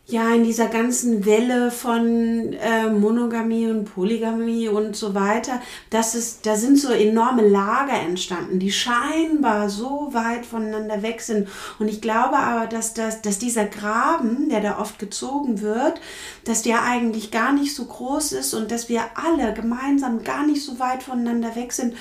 ja, 0.09 0.33
in 0.33 0.45
dieser 0.45 0.69
ganzen 0.69 1.27
Welle 1.27 1.73
von 1.73 2.53
äh, 2.53 2.89
Monogamie 2.89 3.67
und 3.67 3.93
Polygamie 3.93 4.69
und 4.69 4.95
so 4.95 5.17
weiter, 5.17 5.61
dass 5.91 6.15
es, 6.15 6.41
da 6.43 6.55
sind 6.55 6.79
so 6.79 6.93
enorme 6.93 7.47
Lager 7.47 7.99
entstanden, 7.99 8.61
die 8.61 8.71
scheinbar 8.71 9.69
so 9.69 10.11
weit 10.13 10.47
voneinander 10.47 11.03
weg 11.03 11.21
sind. 11.21 11.49
Und 11.81 11.89
ich 11.89 12.01
glaube 12.01 12.37
aber, 12.37 12.69
dass, 12.69 12.95
das, 12.95 13.21
dass 13.21 13.41
dieser 13.41 13.65
Graben, 13.65 14.49
der 14.49 14.61
da 14.61 14.79
oft 14.79 15.01
gezogen 15.01 15.61
wird, 15.61 16.01
dass 16.45 16.63
der 16.63 16.85
eigentlich 16.85 17.33
gar 17.33 17.53
nicht 17.53 17.75
so 17.75 17.87
groß 17.87 18.31
ist 18.33 18.55
und 18.55 18.71
dass 18.71 18.89
wir 18.89 19.03
alle 19.15 19.55
gemeinsam 19.55 20.23
gar 20.23 20.47
nicht 20.47 20.63
so 20.63 20.79
weit 20.79 21.03
voneinander 21.03 21.57
weg 21.57 21.73
sind, 21.73 21.95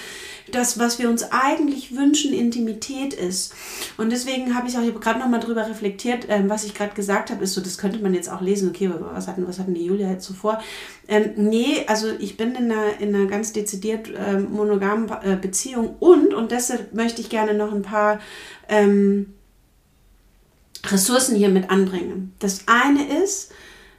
das, 0.51 0.77
was 0.79 0.99
wir 0.99 1.09
uns 1.09 1.31
eigentlich 1.31 1.95
wünschen, 1.95 2.33
Intimität 2.33 3.13
ist. 3.13 3.53
Und 3.97 4.11
deswegen 4.11 4.55
habe 4.55 4.67
ich 4.67 4.77
auch 4.77 5.01
gerade 5.01 5.19
noch 5.19 5.27
mal 5.27 5.39
drüber 5.39 5.67
reflektiert, 5.67 6.25
ähm, 6.29 6.49
was 6.49 6.63
ich 6.63 6.73
gerade 6.73 6.93
gesagt 6.93 7.29
habe, 7.29 7.43
ist 7.43 7.53
so, 7.53 7.61
das 7.61 7.77
könnte 7.77 7.99
man 7.99 8.13
jetzt 8.13 8.29
auch 8.29 8.41
lesen, 8.41 8.69
okay, 8.69 8.91
was 8.93 9.27
hatten, 9.27 9.47
was 9.47 9.59
hatten 9.59 9.73
die 9.73 9.85
Julia 9.85 10.11
jetzt 10.11 10.25
zuvor? 10.25 10.61
Ähm, 11.07 11.31
nee, 11.35 11.83
also 11.87 12.07
ich 12.19 12.37
bin 12.37 12.55
in 12.55 12.71
einer, 12.71 12.99
in 12.99 13.15
einer 13.15 13.25
ganz 13.25 13.53
dezidiert 13.53 14.09
ähm, 14.15 14.51
monogamen 14.51 15.09
äh, 15.23 15.35
Beziehung 15.35 15.95
und, 15.99 16.33
und 16.33 16.51
deshalb 16.51 16.93
möchte 16.93 17.21
ich 17.21 17.29
gerne 17.29 17.53
noch 17.53 17.71
ein 17.71 17.81
paar 17.81 18.19
ähm, 18.69 19.33
Ressourcen 20.85 21.35
hier 21.35 21.49
mit 21.49 21.69
anbringen. 21.69 22.33
Das 22.39 22.61
eine 22.67 23.23
ist 23.23 23.51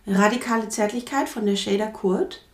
Radikale 0.06 0.68
Zärtlichkeit 0.68 1.28
von 1.28 1.46
der 1.46 1.56
Shader 1.56 1.88
Kurt 1.88 2.45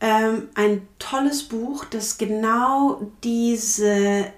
ähm, 0.00 0.48
ein 0.54 0.82
tolles 0.98 1.44
Buch, 1.44 1.84
das 1.84 2.18
genau 2.18 3.12
diese 3.22 4.32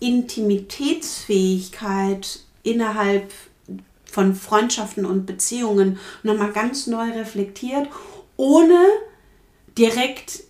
Intimitätsfähigkeit 0.00 2.40
innerhalb 2.62 3.32
von 4.04 4.34
Freundschaften 4.34 5.04
und 5.04 5.26
Beziehungen 5.26 5.98
nochmal 6.22 6.52
ganz 6.52 6.86
neu 6.86 7.10
reflektiert, 7.12 7.88
ohne 8.36 8.78
direkt 9.78 10.44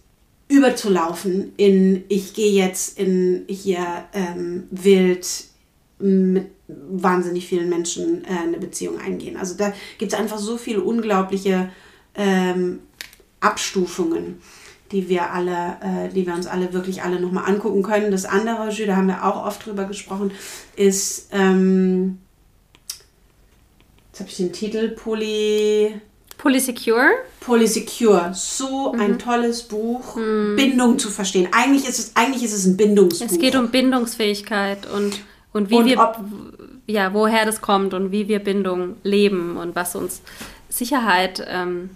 überzulaufen 0.48 1.52
in, 1.56 2.04
ich 2.08 2.34
gehe 2.34 2.52
jetzt 2.52 2.98
in 2.98 3.44
hier 3.48 4.04
ähm, 4.12 4.66
wild 4.70 5.26
mit 5.98 6.50
wahnsinnig 6.66 7.46
vielen 7.46 7.68
Menschen 7.68 8.24
äh, 8.24 8.42
eine 8.42 8.58
Beziehung 8.58 8.98
eingehen. 8.98 9.36
Also 9.36 9.54
da 9.56 9.72
gibt 9.98 10.12
es 10.12 10.18
einfach 10.18 10.38
so 10.38 10.56
viele 10.56 10.82
unglaubliche 10.82 11.70
ähm, 12.14 12.80
Abstufungen, 13.40 14.40
die 14.92 15.08
wir 15.08 15.30
alle, 15.32 15.76
äh, 15.82 16.12
die 16.12 16.26
wir 16.26 16.34
uns 16.34 16.46
alle 16.46 16.72
wirklich 16.72 17.02
alle 17.02 17.20
nochmal 17.20 17.44
angucken 17.46 17.82
können. 17.82 18.10
Das 18.10 18.24
andere, 18.24 18.68
da 18.86 18.96
haben 18.96 19.08
wir 19.08 19.24
auch 19.24 19.46
oft 19.46 19.64
drüber 19.64 19.84
gesprochen, 19.84 20.32
ist, 20.76 21.28
ähm, 21.32 22.18
jetzt 24.10 24.20
habe 24.20 24.30
ich 24.30 24.36
den 24.36 24.52
Titel, 24.52 24.90
Poly... 24.90 26.00
Polysecure? 26.38 27.10
Polysecure. 27.40 28.32
So 28.32 28.92
mhm. 28.92 29.00
ein 29.00 29.18
tolles 29.18 29.62
Buch, 29.62 30.16
mhm. 30.16 30.56
Bindung 30.56 30.98
zu 30.98 31.10
verstehen. 31.10 31.48
Eigentlich 31.52 31.86
ist 31.86 31.98
es, 31.98 32.16
eigentlich 32.16 32.42
ist 32.42 32.54
es 32.54 32.64
ein 32.64 32.76
Bindungsbuch. 32.76 33.26
Es 33.26 33.38
geht 33.38 33.56
um 33.56 33.70
Bindungsfähigkeit 33.70 34.86
und, 34.90 35.20
und 35.52 35.68
wie 35.68 35.76
und 35.76 35.84
wir, 35.84 36.00
ob, 36.00 36.18
ja, 36.86 37.12
woher 37.12 37.44
das 37.44 37.60
kommt 37.60 37.92
und 37.92 38.10
wie 38.10 38.26
wir 38.26 38.38
Bindung 38.38 38.96
leben 39.02 39.58
und 39.58 39.76
was 39.76 39.94
uns 39.94 40.22
Sicherheit 40.70 41.44
ähm, 41.46 41.90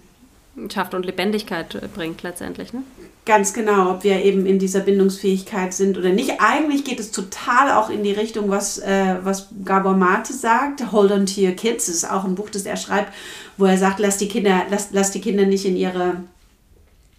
schafft 0.71 0.93
und 0.93 1.05
Lebendigkeit 1.05 1.75
äh, 1.75 1.87
bringt 1.93 2.23
letztendlich. 2.23 2.73
Ne? 2.73 2.83
Ganz 3.25 3.53
genau, 3.53 3.91
ob 3.91 4.03
wir 4.03 4.23
eben 4.23 4.45
in 4.45 4.59
dieser 4.59 4.81
Bindungsfähigkeit 4.81 5.73
sind 5.73 5.97
oder 5.97 6.09
nicht. 6.09 6.39
Eigentlich 6.39 6.83
geht 6.83 6.99
es 6.99 7.11
total 7.11 7.71
auch 7.71 7.89
in 7.89 8.03
die 8.03 8.11
Richtung, 8.11 8.49
was, 8.49 8.77
äh, 8.79 9.15
was 9.23 9.47
Gabor 9.63 9.95
Mate 9.95 10.33
sagt. 10.33 10.91
Hold 10.91 11.11
on 11.11 11.25
to 11.25 11.41
your 11.41 11.53
kids. 11.53 11.87
Das 11.87 11.95
ist 11.95 12.11
auch 12.11 12.23
ein 12.23 12.35
Buch, 12.35 12.49
das 12.49 12.65
er 12.65 12.77
schreibt, 12.77 13.13
wo 13.57 13.65
er 13.65 13.77
sagt, 13.77 13.99
lass 13.99 14.17
die 14.17 14.27
Kinder, 14.27 14.63
lass, 14.69 14.89
lass 14.91 15.11
die 15.11 15.21
Kinder 15.21 15.45
nicht 15.45 15.65
in 15.65 15.75
ihre 15.75 16.17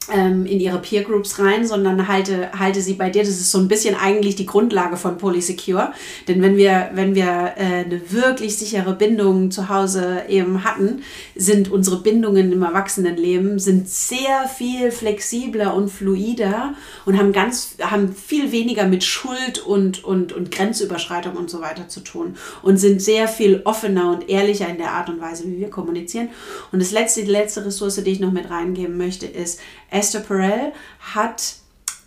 in 0.08 0.60
ihre 0.60 0.78
Peer 0.78 1.02
Groups 1.02 1.38
rein, 1.38 1.66
sondern 1.66 2.06
halte, 2.06 2.50
halte 2.56 2.80
sie 2.80 2.94
bei 2.94 3.10
dir. 3.10 3.22
Das 3.22 3.30
ist 3.30 3.50
so 3.50 3.58
ein 3.58 3.68
bisschen 3.68 3.96
eigentlich 3.96 4.36
die 4.36 4.46
Grundlage 4.46 4.96
von 4.96 5.18
Polysecure. 5.18 5.92
Denn 6.28 6.42
wenn 6.42 6.56
wir, 6.56 6.90
wenn 6.94 7.14
wir 7.14 7.54
äh, 7.56 7.84
eine 7.84 8.00
wirklich 8.10 8.56
sichere 8.56 8.94
Bindung 8.94 9.50
zu 9.50 9.68
Hause 9.68 10.22
eben 10.28 10.64
hatten, 10.64 11.02
sind 11.34 11.70
unsere 11.70 12.00
Bindungen 12.02 12.52
im 12.52 12.62
Erwachsenenleben 12.62 13.58
sind 13.58 13.88
sehr 13.88 14.48
viel 14.48 14.90
flexibler 14.90 15.74
und 15.74 15.88
fluider 15.88 16.74
und 17.04 17.18
haben 17.18 17.32
ganz, 17.32 17.76
haben 17.80 18.14
viel 18.14 18.52
weniger 18.52 18.86
mit 18.86 19.04
Schuld 19.04 19.58
und, 19.58 20.04
und, 20.04 20.32
und 20.32 20.50
Grenzüberschreitung 20.50 21.36
und 21.36 21.50
so 21.50 21.60
weiter 21.60 21.88
zu 21.88 22.00
tun 22.00 22.36
und 22.62 22.76
sind 22.78 23.02
sehr 23.02 23.28
viel 23.28 23.62
offener 23.64 24.12
und 24.12 24.28
ehrlicher 24.28 24.68
in 24.68 24.78
der 24.78 24.92
Art 24.92 25.08
und 25.08 25.20
Weise, 25.20 25.44
wie 25.46 25.58
wir 25.58 25.70
kommunizieren. 25.70 26.28
Und 26.72 26.80
das 26.80 26.92
letzte, 26.92 27.22
die 27.24 27.30
letzte 27.30 27.64
Ressource, 27.64 27.96
die 27.96 28.10
ich 28.10 28.20
noch 28.20 28.32
mit 28.32 28.50
reingeben 28.50 28.96
möchte, 28.96 29.26
ist, 29.26 29.60
Esther 29.96 30.20
Perel 30.20 30.72
hat 31.14 31.56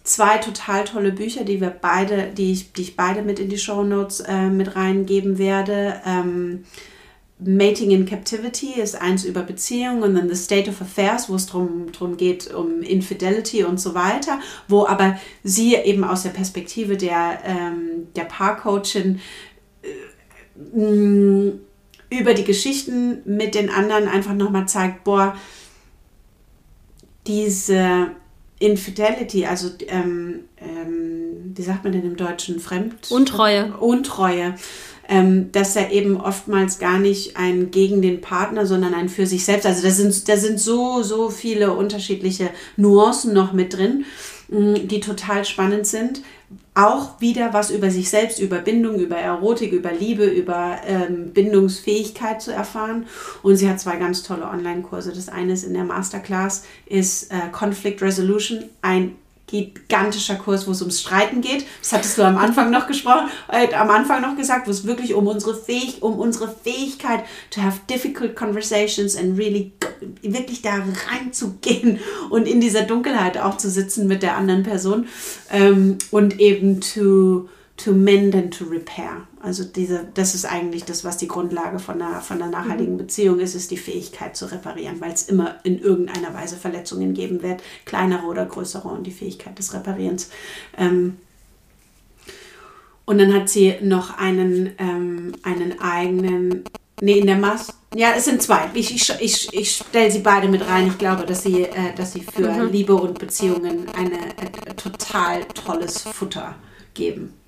zwei 0.03 0.37
total 0.37 0.85
tolle 0.85 1.11
Bücher, 1.11 1.43
die 1.43 1.61
wir 1.61 1.69
beide, 1.69 2.31
die 2.35 2.51
ich, 2.51 2.73
die 2.73 2.81
ich 2.81 2.95
beide 2.95 3.21
mit 3.21 3.39
in 3.39 3.49
die 3.49 3.57
Show 3.57 3.83
Notes 3.83 4.21
äh, 4.21 4.49
mit 4.49 4.75
reingeben 4.75 5.37
werde. 5.37 6.01
Ähm, 6.05 6.63
Mating 7.41 7.91
in 7.91 8.05
Captivity 8.05 8.73
ist 8.81 8.99
eins 8.99 9.23
über 9.23 9.43
Beziehungen 9.43 10.03
und 10.03 10.15
dann 10.15 10.27
The 10.27 10.35
State 10.35 10.69
of 10.69 10.81
Affairs, 10.81 11.29
wo 11.29 11.35
es 11.35 11.45
darum 11.45 11.91
drum 11.93 12.17
geht, 12.17 12.53
um 12.53 12.81
Infidelity 12.81 13.63
und 13.63 13.79
so 13.79 13.95
weiter, 13.95 14.39
wo 14.67 14.85
aber 14.85 15.17
sie 15.43 15.75
eben 15.75 16.03
aus 16.03 16.23
der 16.23 16.31
Perspektive 16.31 16.97
der, 16.97 17.39
ähm, 17.45 18.07
der 18.15 18.25
Paarcoachin 18.25 19.21
äh, 19.83 21.51
über 22.09 22.33
die 22.33 22.43
Geschichten 22.43 23.21
mit 23.23 23.55
den 23.55 23.69
anderen 23.69 24.09
einfach 24.09 24.33
nochmal 24.33 24.67
zeigt, 24.67 25.05
boah, 25.05 25.37
diese 27.29 28.07
Infidelity, 28.57 29.45
also 29.45 29.69
ähm, 29.87 30.41
ähm, 30.57 31.53
wie 31.55 31.61
sagt 31.61 31.83
man 31.83 31.93
denn 31.93 32.03
im 32.03 32.17
Deutschen, 32.17 32.59
Fremd? 32.59 33.09
Untreue. 33.09 33.77
Untreue. 33.77 34.55
Ähm, 35.07 35.51
dass 35.51 35.75
er 35.75 35.91
eben 35.91 36.19
oftmals 36.19 36.77
gar 36.77 36.99
nicht 36.99 37.35
ein 37.37 37.71
gegen 37.71 38.01
den 38.01 38.21
Partner, 38.21 38.65
sondern 38.65 38.93
ein 38.93 39.09
für 39.09 39.25
sich 39.25 39.45
selbst. 39.45 39.65
Also 39.65 39.81
da 39.81 39.89
sind, 39.89 40.27
da 40.27 40.37
sind 40.37 40.59
so, 40.59 41.01
so 41.01 41.29
viele 41.29 41.73
unterschiedliche 41.73 42.49
Nuancen 42.77 43.33
noch 43.33 43.53
mit 43.53 43.75
drin, 43.75 44.05
die 44.49 44.99
total 44.99 45.45
spannend 45.45 45.87
sind 45.87 46.21
auch 46.73 47.19
wieder 47.19 47.53
was 47.53 47.71
über 47.71 47.91
sich 47.91 48.09
selbst, 48.09 48.39
über 48.39 48.59
Bindung, 48.59 48.95
über 48.95 49.17
Erotik, 49.17 49.71
über 49.71 49.91
Liebe, 49.91 50.25
über 50.25 50.77
ähm, 50.85 51.31
Bindungsfähigkeit 51.33 52.41
zu 52.41 52.51
erfahren. 52.51 53.05
Und 53.43 53.57
sie 53.57 53.69
hat 53.69 53.79
zwei 53.79 53.97
ganz 53.97 54.23
tolle 54.23 54.45
Online-Kurse. 54.45 55.11
Das 55.11 55.29
eine 55.29 55.53
ist 55.53 55.63
in 55.63 55.73
der 55.73 55.83
Masterclass, 55.83 56.63
ist 56.85 57.31
äh, 57.31 57.49
Conflict 57.51 58.01
Resolution, 58.01 58.63
ein 58.81 59.15
gigantischer 59.49 60.35
Kurs, 60.35 60.67
wo 60.67 60.71
es 60.71 60.81
ums 60.81 61.01
Streiten 61.01 61.41
geht. 61.41 61.65
Das 61.81 61.93
hattest 61.93 62.17
du 62.17 62.23
am 62.23 62.37
Anfang 62.37 62.71
noch 62.71 62.87
gesprochen, 62.87 63.29
äh, 63.49 63.73
am 63.73 63.89
Anfang 63.89 64.21
noch 64.21 64.35
gesagt, 64.35 64.67
wo 64.67 64.71
es 64.71 64.85
wirklich 64.85 65.13
um 65.13 65.27
unsere, 65.27 65.55
Fähig 65.55 66.01
um 66.01 66.19
unsere 66.19 66.53
Fähigkeit 66.63 67.23
to 67.51 67.61
have 67.61 67.79
difficult 67.89 68.35
conversations 68.35 69.15
and 69.15 69.37
really 69.37 69.73
wirklich 70.21 70.61
da 70.61 70.83
reinzugehen 71.09 71.99
und 72.29 72.47
in 72.47 72.61
dieser 72.61 72.83
Dunkelheit 72.83 73.37
auch 73.37 73.57
zu 73.57 73.69
sitzen 73.69 74.07
mit 74.07 74.23
der 74.23 74.37
anderen 74.37 74.63
Person 74.63 75.07
ähm, 75.51 75.97
und 76.11 76.39
eben 76.39 76.81
to 76.81 77.49
to 77.79 77.93
mend 77.93 78.35
and 78.35 78.53
to 78.53 78.65
repair. 78.65 79.25
Also 79.41 79.63
diese, 79.63 80.05
das 80.13 80.35
ist 80.35 80.45
eigentlich 80.45 80.83
das, 80.83 81.05
was 81.05 81.17
die 81.17 81.29
Grundlage 81.29 81.79
von 81.79 82.01
einer, 82.01 82.21
von 82.21 82.41
einer 82.41 82.51
nachhaltigen 82.51 82.93
mhm. 82.93 82.99
Beziehung 82.99 83.39
ist, 83.39 83.55
ist 83.55 83.71
die 83.71 83.77
Fähigkeit 83.77 84.35
zu 84.35 84.51
reparieren, 84.51 84.99
weil 84.99 85.13
es 85.13 85.29
immer 85.29 85.55
in 85.63 85.79
irgendeiner 85.79 86.33
Weise 86.33 86.57
Verletzungen 86.57 87.13
geben 87.13 87.41
wird, 87.41 87.63
kleinere 87.85 88.25
oder 88.25 88.45
größere 88.45 88.87
und 88.89 89.07
die 89.07 89.11
Fähigkeit 89.11 89.57
des 89.57 89.73
Reparierens. 89.73 90.29
Ähm 90.77 91.17
Und 93.05 93.17
dann 93.17 93.33
hat 93.33 93.47
sie 93.47 93.75
noch 93.81 94.17
einen, 94.17 94.71
ähm, 94.77 95.31
einen 95.43 95.79
eigenen, 95.79 96.65
nee, 97.01 97.19
in 97.19 97.27
der 97.27 97.37
Maß, 97.37 97.73
ja, 97.95 98.11
es 98.15 98.25
sind 98.25 98.41
zwei. 98.41 98.69
Ich, 98.75 98.93
ich, 98.93 99.09
ich, 99.19 99.53
ich 99.53 99.75
stelle 99.77 100.11
sie 100.11 100.19
beide 100.19 100.47
mit 100.47 100.67
rein. 100.67 100.85
Ich 100.85 100.99
glaube, 100.99 101.25
dass 101.25 101.41
sie, 101.41 101.63
äh, 101.63 101.95
dass 101.95 102.13
sie 102.13 102.21
für 102.21 102.51
mhm. 102.51 102.71
Liebe 102.71 102.93
und 102.93 103.17
Beziehungen 103.17 103.87
ein 103.97 104.11
äh, 104.11 104.75
total 104.75 105.43
tolles 105.45 106.01
Futter 106.03 106.53
geben. 106.93 107.38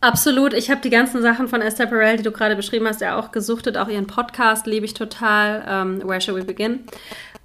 Absolut. 0.00 0.52
Ich 0.52 0.70
habe 0.70 0.80
die 0.80 0.90
ganzen 0.90 1.22
Sachen 1.22 1.48
von 1.48 1.62
Esther 1.62 1.86
Perel, 1.86 2.16
die 2.16 2.22
du 2.22 2.32
gerade 2.32 2.56
beschrieben 2.56 2.86
hast, 2.86 3.00
ja 3.00 3.18
auch 3.18 3.32
gesuchtet. 3.32 3.76
Auch 3.76 3.88
ihren 3.88 4.06
Podcast 4.06 4.66
liebe 4.66 4.84
ich 4.84 4.94
total. 4.94 5.60
Um, 5.60 6.00
ähm, 6.00 6.08
Where 6.08 6.20
Shall 6.20 6.36
We 6.36 6.44
Begin? 6.44 6.84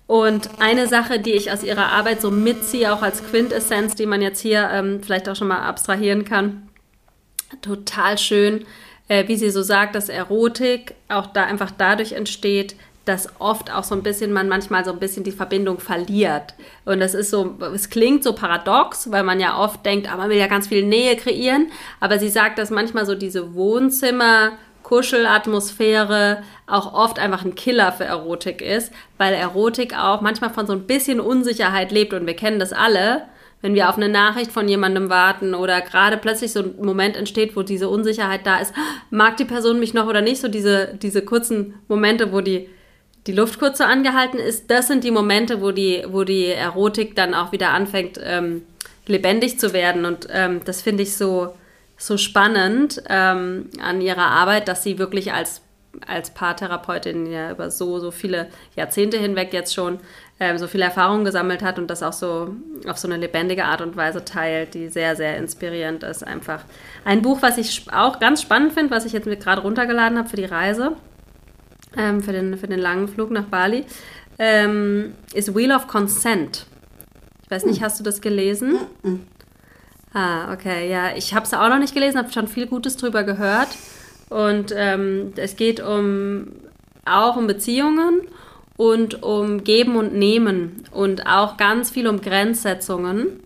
Und 0.07 0.49
eine 0.59 0.87
Sache, 0.87 1.19
die 1.19 1.31
ich 1.31 1.51
aus 1.51 1.63
ihrer 1.63 1.93
Arbeit 1.93 2.19
so 2.19 2.31
mitziehe, 2.31 2.91
auch 2.91 3.01
als 3.01 3.23
Quintessenz, 3.23 3.95
die 3.95 4.05
man 4.05 4.21
jetzt 4.21 4.41
hier 4.41 4.69
ähm, 4.69 5.01
vielleicht 5.01 5.29
auch 5.29 5.37
schon 5.37 5.47
mal 5.47 5.61
abstrahieren 5.61 6.25
kann, 6.25 6.67
total 7.61 8.17
schön, 8.17 8.65
äh, 9.07 9.27
wie 9.29 9.37
sie 9.37 9.49
so 9.49 9.61
sagt, 9.61 9.95
dass 9.95 10.09
Erotik 10.09 10.95
auch 11.07 11.27
da 11.27 11.45
einfach 11.45 11.71
dadurch 11.71 12.11
entsteht, 12.11 12.75
dass 13.05 13.29
oft 13.39 13.73
auch 13.73 13.83
so 13.83 13.95
ein 13.95 14.03
bisschen 14.03 14.31
man 14.31 14.47
manchmal 14.47 14.85
so 14.85 14.91
ein 14.91 14.99
bisschen 14.99 15.23
die 15.23 15.31
Verbindung 15.31 15.79
verliert. 15.79 16.53
Und 16.85 16.99
das 16.99 17.13
ist 17.13 17.31
so, 17.31 17.57
es 17.73 17.89
klingt 17.89 18.23
so 18.23 18.33
paradox, 18.33 19.11
weil 19.11 19.23
man 19.23 19.39
ja 19.39 19.57
oft 19.57 19.85
denkt, 19.85 20.11
ah, 20.11 20.17
man 20.17 20.29
will 20.29 20.37
ja 20.37 20.47
ganz 20.47 20.67
viel 20.67 20.85
Nähe 20.85 21.15
kreieren. 21.15 21.67
Aber 21.99 22.19
sie 22.19 22.29
sagt, 22.29 22.59
dass 22.59 22.69
manchmal 22.69 23.05
so 23.05 23.15
diese 23.15 23.55
Wohnzimmer, 23.55 24.53
Kuschelatmosphäre 24.83 26.43
auch 26.67 26.93
oft 26.93 27.17
einfach 27.17 27.45
ein 27.45 27.55
Killer 27.55 27.91
für 27.91 28.03
Erotik 28.03 28.61
ist, 28.61 28.91
weil 29.17 29.33
Erotik 29.33 29.97
auch 29.97 30.21
manchmal 30.21 30.49
von 30.49 30.67
so 30.67 30.73
ein 30.73 30.85
bisschen 30.85 31.19
Unsicherheit 31.19 31.91
lebt 31.91 32.13
und 32.13 32.25
wir 32.27 32.35
kennen 32.35 32.59
das 32.59 32.73
alle 32.73 33.23
wenn 33.61 33.75
wir 33.75 33.89
auf 33.89 33.97
eine 33.97 34.09
Nachricht 34.09 34.51
von 34.51 34.67
jemandem 34.67 35.09
warten 35.09 35.53
oder 35.53 35.81
gerade 35.81 36.17
plötzlich 36.17 36.51
so 36.51 36.61
ein 36.61 36.75
Moment 36.81 37.15
entsteht, 37.15 37.55
wo 37.55 37.61
diese 37.61 37.89
Unsicherheit 37.89 38.45
da 38.45 38.59
ist, 38.59 38.73
mag 39.09 39.37
die 39.37 39.45
Person 39.45 39.79
mich 39.79 39.93
noch 39.93 40.07
oder 40.07 40.21
nicht, 40.21 40.41
so 40.41 40.47
diese, 40.47 40.95
diese 41.01 41.21
kurzen 41.21 41.75
Momente, 41.87 42.31
wo 42.31 42.41
die, 42.41 42.69
die 43.27 43.33
Luft 43.33 43.59
kurz 43.59 43.77
so 43.77 43.83
angehalten 43.83 44.39
ist, 44.39 44.71
das 44.71 44.87
sind 44.87 45.03
die 45.03 45.11
Momente, 45.11 45.61
wo 45.61 45.71
die, 45.71 46.03
wo 46.07 46.23
die 46.23 46.47
Erotik 46.47 47.15
dann 47.15 47.33
auch 47.33 47.51
wieder 47.51 47.69
anfängt, 47.69 48.19
ähm, 48.23 48.63
lebendig 49.05 49.59
zu 49.59 49.73
werden. 49.73 50.05
Und 50.05 50.27
ähm, 50.31 50.61
das 50.65 50.81
finde 50.81 51.03
ich 51.03 51.15
so, 51.15 51.53
so 51.97 52.17
spannend 52.17 53.03
ähm, 53.09 53.69
an 53.79 54.01
ihrer 54.01 54.25
Arbeit, 54.25 54.67
dass 54.67 54.83
sie 54.83 54.97
wirklich 54.97 55.33
als, 55.33 55.61
als 56.07 56.31
Paartherapeutin 56.31 57.31
ja 57.31 57.51
über 57.51 57.69
so, 57.69 57.99
so 57.99 58.09
viele 58.09 58.47
Jahrzehnte 58.75 59.19
hinweg 59.19 59.53
jetzt 59.53 59.75
schon 59.75 59.99
ähm, 60.39 60.57
so 60.57 60.65
viel 60.65 60.81
Erfahrung 60.81 61.23
gesammelt 61.23 61.61
hat 61.61 61.77
und 61.77 61.87
das 61.91 62.01
auch 62.01 62.13
so 62.13 62.55
auf 62.87 62.97
so 62.97 63.07
eine 63.07 63.17
lebendige 63.17 63.65
Art 63.65 63.81
und 63.81 63.95
Weise 63.95 64.25
teilt, 64.25 64.73
die 64.73 64.89
sehr, 64.89 65.15
sehr 65.15 65.37
inspirierend 65.37 66.01
ist. 66.01 66.25
Einfach 66.25 66.63
ein 67.05 67.21
Buch, 67.21 67.43
was 67.43 67.59
ich 67.59 67.85
auch 67.93 68.19
ganz 68.19 68.41
spannend 68.41 68.73
finde, 68.73 68.89
was 68.89 69.05
ich 69.05 69.13
jetzt 69.13 69.29
gerade 69.39 69.61
runtergeladen 69.61 70.17
habe 70.17 70.27
für 70.27 70.37
die 70.37 70.45
Reise, 70.45 70.93
ähm, 71.97 72.21
für, 72.21 72.31
den, 72.31 72.57
für 72.57 72.67
den 72.67 72.79
langen 72.79 73.07
Flug 73.07 73.31
nach 73.31 73.45
Bali, 73.45 73.85
ähm, 74.39 75.13
ist 75.33 75.55
Wheel 75.55 75.71
of 75.71 75.87
Consent. 75.87 76.65
Ich 77.43 77.51
weiß 77.51 77.65
nicht, 77.65 77.77
hm. 77.77 77.85
hast 77.85 77.99
du 77.99 78.03
das 78.03 78.21
gelesen? 78.21 78.79
Mhm. 79.03 79.21
Ah, 80.13 80.53
okay, 80.53 80.89
ja. 80.89 81.15
Ich 81.15 81.33
habe 81.33 81.45
es 81.45 81.53
auch 81.53 81.69
noch 81.69 81.79
nicht 81.79 81.93
gelesen, 81.93 82.17
habe 82.17 82.31
schon 82.31 82.47
viel 82.47 82.67
Gutes 82.67 82.97
drüber 82.97 83.23
gehört. 83.23 83.69
Und 84.29 84.73
ähm, 84.75 85.33
es 85.35 85.55
geht 85.55 85.81
um 85.81 86.47
auch 87.05 87.35
um 87.35 87.47
Beziehungen 87.47 88.21
und 88.77 89.23
um 89.23 89.63
Geben 89.63 89.95
und 89.95 90.13
Nehmen 90.13 90.83
und 90.91 91.27
auch 91.27 91.57
ganz 91.57 91.89
viel 91.91 92.07
um 92.07 92.21
Grenzsetzungen 92.21 93.41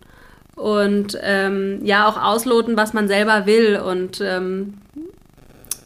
und 0.55 1.17
ähm, 1.21 1.79
ja 1.83 2.07
auch 2.07 2.21
ausloten, 2.21 2.77
was 2.77 2.93
man 2.93 3.07
selber 3.07 3.45
will 3.45 3.77
und 3.77 4.21
ähm, 4.21 4.75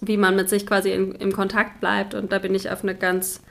wie 0.02 0.18
man 0.18 0.36
mit 0.36 0.50
sich 0.50 0.66
quasi 0.66 0.92
in, 0.92 1.14
im 1.16 1.32
Kontakt 1.32 1.80
bleibt. 1.80 2.14
Und 2.14 2.32
da 2.32 2.40
bin 2.40 2.56
ich 2.56 2.70
auf 2.70 2.84
eine 2.84 2.96
ganz 2.96 3.42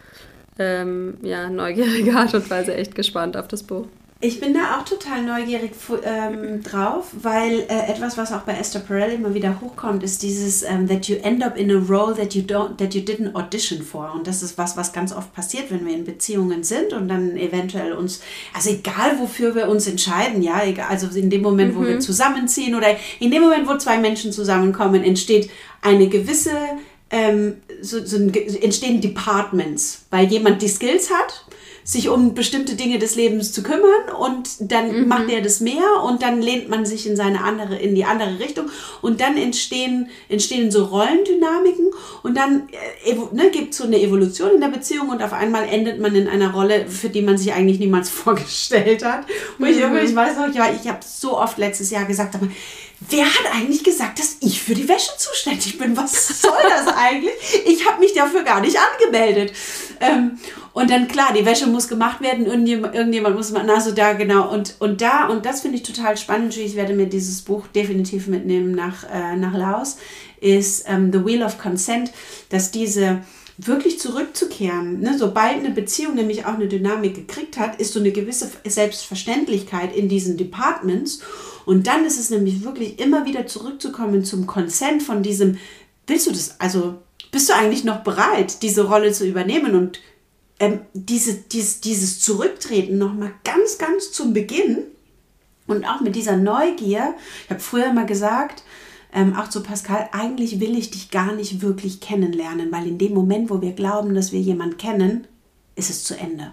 ähm, 0.59 1.15
ja, 1.23 1.49
neugierige 1.49 2.17
Art 2.17 2.35
und 2.35 2.49
Weise 2.51 2.75
echt 2.75 2.95
gespannt 2.95 3.37
auf 3.37 3.49
das 3.49 3.63
Buch. 3.63 3.87
Ich 4.21 4.41
bin 4.41 4.53
da 4.53 4.77
auch 4.77 4.85
total 4.85 5.23
neugierig 5.23 5.71
ähm, 6.03 6.61
drauf, 6.65 7.13
weil 7.23 7.61
äh, 7.69 7.89
etwas, 7.89 8.19
was 8.19 8.33
auch 8.33 8.41
bei 8.41 8.55
Esther 8.55 8.81
Perel 8.81 9.13
immer 9.13 9.33
wieder 9.33 9.61
hochkommt, 9.61 10.03
ist 10.03 10.25
dieses 10.25 10.65
ähm, 10.65 10.89
that 10.89 11.07
you 11.07 11.15
end 11.23 11.41
up 11.45 11.57
in 11.57 11.71
a 11.71 11.79
role 11.89 12.17
that 12.17 12.35
you 12.35 12.43
don't, 12.43 12.79
that 12.79 12.95
you 12.95 13.01
didn't 13.01 13.33
audition 13.37 13.81
for. 13.81 14.13
Und 14.13 14.27
das 14.27 14.43
ist 14.43 14.59
was, 14.59 14.77
was 14.77 14.93
ganz 14.93 15.13
oft 15.13 15.33
passiert, 15.35 15.71
wenn 15.71 15.87
wir 15.87 15.95
in 15.95 16.05
Beziehungen 16.05 16.65
sind 16.65 16.93
und 16.95 17.07
dann 17.07 17.37
eventuell 17.37 17.93
uns, 17.93 18.21
also 18.53 18.71
egal 18.71 19.21
wofür 19.21 19.55
wir 19.55 19.69
uns 19.69 19.87
entscheiden, 19.87 20.43
ja, 20.43 20.65
egal, 20.65 20.87
also 20.89 21.17
in 21.17 21.31
dem 21.31 21.43
Moment, 21.43 21.75
mhm. 21.75 21.79
wo 21.79 21.87
wir 21.87 21.95
mhm. 21.95 22.01
zusammenziehen 22.01 22.75
oder 22.75 22.89
in 23.21 23.31
dem 23.31 23.43
Moment, 23.43 23.69
wo 23.69 23.77
zwei 23.77 23.99
Menschen 23.99 24.33
zusammenkommen, 24.33 25.05
entsteht 25.05 25.49
eine 25.83 26.09
gewisse 26.09 26.53
ähm, 27.11 27.57
so, 27.81 28.05
so 28.05 28.17
entstehen 28.17 29.01
Departments, 29.01 30.05
weil 30.11 30.27
jemand 30.27 30.61
die 30.61 30.69
Skills 30.69 31.11
hat 31.11 31.45
sich 31.89 32.11
um 32.11 32.35
bestimmte 32.35 32.75
Dinge 32.75 32.99
des 32.99 33.17
Lebens 33.17 33.51
zu 33.51 33.63
kümmern 33.63 34.11
und 34.21 34.71
dann 34.71 34.95
mhm. 34.95 35.09
macht 35.09 35.31
er 35.31 35.41
das 35.41 35.61
mehr 35.61 36.03
und 36.05 36.21
dann 36.21 36.43
lehnt 36.43 36.69
man 36.69 36.85
sich 36.85 37.07
in 37.07 37.17
seine 37.17 37.43
andere, 37.43 37.77
in 37.77 37.95
die 37.95 38.05
andere 38.05 38.39
Richtung 38.39 38.67
und 39.01 39.23
dann 39.23 39.39
entstehen, 39.39 40.11
entstehen 40.29 40.71
so 40.71 40.85
Rollendynamiken 40.85 41.87
und 42.23 42.37
dann 42.37 42.69
äh, 43.07 43.15
ne, 43.33 43.51
gibt 43.51 43.73
es 43.73 43.79
so 43.79 43.85
eine 43.85 43.99
Evolution 44.03 44.51
in 44.57 44.61
der 44.61 44.69
Beziehung 44.69 45.09
und 45.09 45.23
auf 45.23 45.33
einmal 45.33 45.67
endet 45.67 45.99
man 45.99 46.15
in 46.15 46.29
einer 46.29 46.53
Rolle, 46.53 46.87
für 46.89 47.09
die 47.09 47.23
man 47.23 47.39
sich 47.39 47.55
eigentlich 47.55 47.79
niemals 47.79 48.11
vorgestellt 48.11 49.03
hat. 49.03 49.25
Und 49.59 49.65
mhm. 49.65 49.97
ich, 49.97 50.11
ich 50.11 50.15
weiß 50.15 50.37
noch, 50.37 50.49
ich, 50.49 50.57
ich 50.83 50.89
habe 50.91 51.01
so 51.03 51.39
oft 51.39 51.57
letztes 51.57 51.89
Jahr 51.89 52.05
gesagt, 52.05 52.35
aber 52.35 52.49
wer 53.01 53.25
hat 53.25 53.55
eigentlich 53.55 53.85
gesagt, 53.85 54.19
dass 54.19 54.39
ich 54.41 54.61
für 54.61 54.75
die 54.75 54.89
Wäsche 54.89 55.13
zuständig 55.17 55.79
bin? 55.79 55.97
Was 55.97 56.41
soll 56.41 56.59
das 56.69 56.87
eigentlich? 56.97 57.33
Ich 57.67 57.87
habe 57.87 58.01
mich 58.01 58.13
dafür 58.13 58.43
gar 58.43 58.61
nicht 58.61 58.77
angemeldet. 58.77 59.53
Ähm, 60.01 60.39
und 60.73 60.91
dann 60.91 61.09
klar, 61.09 61.33
die 61.37 61.45
Wäsche 61.45 61.67
muss 61.67 61.89
gemacht 61.89 62.21
werden, 62.21 62.47
irgendjemand, 62.47 62.95
irgendjemand 62.95 63.37
muss 63.37 63.51
machen, 63.51 63.71
also 63.71 63.93
da 63.93 64.13
genau. 64.13 64.53
Und, 64.53 64.77
und 64.79 65.01
da, 65.01 65.27
und 65.29 65.45
das 65.47 65.63
finde 65.63 65.77
ich 65.77 65.83
total 65.83 66.17
spannend, 66.17 66.57
ich 66.57 66.77
werde 66.77 66.95
mir 66.95 67.07
dieses 67.07 67.43
Buch 67.43 67.67
definitiv 67.69 68.27
mitnehmen 68.27 68.73
nach, 68.73 69.05
äh, 69.05 69.37
nach 69.37 69.55
Laos, 69.55 69.97
ist 70.41 70.85
ähm, 70.89 71.13
The 71.13 71.25
Wheel 71.25 71.43
of 71.43 71.59
Consent, 71.59 72.13
dass 72.51 72.71
diese 72.71 73.23
wirklich 73.59 73.99
zurückzukehren, 73.99 75.01
ne, 75.01 75.19
sobald 75.19 75.57
eine 75.57 75.71
Beziehung 75.71 76.15
nämlich 76.15 76.47
auch 76.47 76.55
eine 76.55 76.69
Dynamik 76.69 77.15
gekriegt 77.15 77.59
hat, 77.59 77.81
ist 77.81 77.93
so 77.93 77.99
eine 77.99 78.13
gewisse 78.13 78.49
Selbstverständlichkeit 78.65 79.95
in 79.97 80.09
diesen 80.09 80.37
Departments. 80.37 81.21
Und 81.69 81.87
dann 81.87 82.07
ist 82.07 82.19
es 82.19 82.31
nämlich 82.31 82.65
wirklich 82.65 82.99
immer 82.99 83.27
wieder 83.27 83.47
zurückzukommen 83.47 84.25
zum 84.25 84.47
Consent 84.47 85.03
von 85.03 85.23
diesem, 85.23 85.59
willst 86.07 86.27
du 86.27 86.31
das, 86.31 86.59
also 86.59 86.95
bist 87.31 87.51
du 87.51 87.55
eigentlich 87.55 87.85
noch 87.85 88.03
bereit, 88.03 88.63
diese 88.63 88.89
Rolle 88.89 89.13
zu 89.13 89.27
übernehmen 89.27 89.75
und 89.75 90.01
ähm, 90.61 90.81
diese, 90.95 91.35
dies, 91.35 91.83
dieses 91.83 92.21
Zurücktreten 92.21 92.97
nochmal 92.97 93.33
ganz, 93.45 93.77
ganz 93.77 94.13
zum 94.13 94.33
Beginn 94.33 94.79
und 95.67 95.85
auch 95.85 96.01
mit 96.01 96.17
dieser 96.17 96.39
Neugier. 96.39 97.15
Ich 97.45 97.51
habe 97.51 97.61
früher 97.61 97.91
immer 97.91 98.07
gesagt, 98.07 98.63
ähm, 99.13 99.37
auch 99.37 99.51
zu 99.51 99.63
Pascal, 99.63 100.09
eigentlich 100.13 100.61
will 100.61 100.75
ich 100.79 100.91
dich 100.91 101.11
gar 101.11 101.35
nicht 101.35 101.61
wirklich 101.61 102.01
kennenlernen, 102.01 102.73
weil 102.73 102.87
in 102.87 102.97
dem 102.97 103.13
Moment, 103.13 103.51
wo 103.51 103.61
wir 103.61 103.73
glauben, 103.73 104.15
dass 104.15 104.33
wir 104.33 104.41
jemanden 104.41 104.79
kennen, 104.79 105.27
ist 105.77 105.91
es 105.91 106.05
zu 106.05 106.17
Ende. 106.17 106.51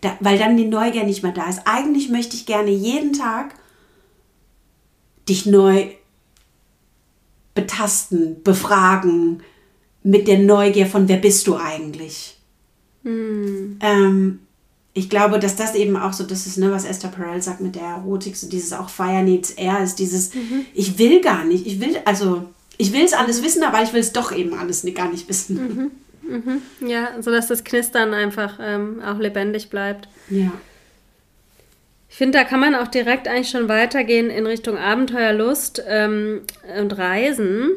Da, 0.00 0.16
weil 0.18 0.36
dann 0.36 0.56
die 0.56 0.66
Neugier 0.66 1.04
nicht 1.04 1.22
mehr 1.22 1.30
da 1.30 1.48
ist. 1.48 1.60
Eigentlich 1.64 2.08
möchte 2.08 2.34
ich 2.34 2.44
gerne 2.44 2.72
jeden 2.72 3.12
Tag 3.12 3.54
dich 5.28 5.46
neu 5.46 5.86
betasten, 7.54 8.42
befragen, 8.42 9.42
mit 10.02 10.28
der 10.28 10.38
Neugier 10.38 10.86
von, 10.86 11.08
wer 11.08 11.16
bist 11.16 11.46
du 11.46 11.56
eigentlich? 11.56 12.38
Mhm. 13.02 13.78
Ähm, 13.80 14.40
ich 14.94 15.10
glaube, 15.10 15.38
dass 15.38 15.56
das 15.56 15.74
eben 15.74 15.96
auch 15.96 16.12
so 16.12 16.24
das 16.24 16.46
ist, 16.46 16.58
ne, 16.58 16.70
was 16.72 16.84
Esther 16.84 17.08
Perel 17.08 17.42
sagt 17.42 17.60
mit 17.60 17.76
der 17.76 17.82
Erotik, 17.82 18.36
so 18.36 18.48
dieses 18.48 18.72
auch 18.72 18.88
Fire 18.88 19.22
needs 19.22 19.50
air, 19.50 19.82
ist 19.82 19.96
dieses, 19.96 20.34
mhm. 20.34 20.66
ich 20.74 20.98
will 20.98 21.20
gar 21.20 21.44
nicht, 21.44 21.66
ich 21.66 21.80
will, 21.80 21.96
also, 22.04 22.44
ich 22.78 22.92
will 22.92 23.04
es 23.04 23.12
alles 23.12 23.42
wissen, 23.42 23.62
aber 23.62 23.82
ich 23.82 23.92
will 23.92 24.00
es 24.00 24.12
doch 24.12 24.32
eben 24.32 24.54
alles 24.54 24.84
gar 24.94 25.10
nicht 25.10 25.28
wissen. 25.28 25.56
Mhm. 25.56 25.90
Mhm. 26.28 26.88
Ja, 26.88 27.20
sodass 27.20 27.48
das 27.48 27.64
Knistern 27.64 28.12
einfach 28.12 28.58
ähm, 28.60 29.02
auch 29.02 29.18
lebendig 29.18 29.70
bleibt. 29.70 30.08
Ja. 30.30 30.52
Ich 32.08 32.16
finde, 32.16 32.38
da 32.38 32.44
kann 32.44 32.60
man 32.60 32.74
auch 32.74 32.88
direkt 32.88 33.28
eigentlich 33.28 33.50
schon 33.50 33.68
weitergehen 33.68 34.30
in 34.30 34.46
Richtung 34.46 34.78
Abenteuerlust 34.78 35.82
ähm, 35.86 36.42
und 36.78 36.96
Reisen 36.96 37.70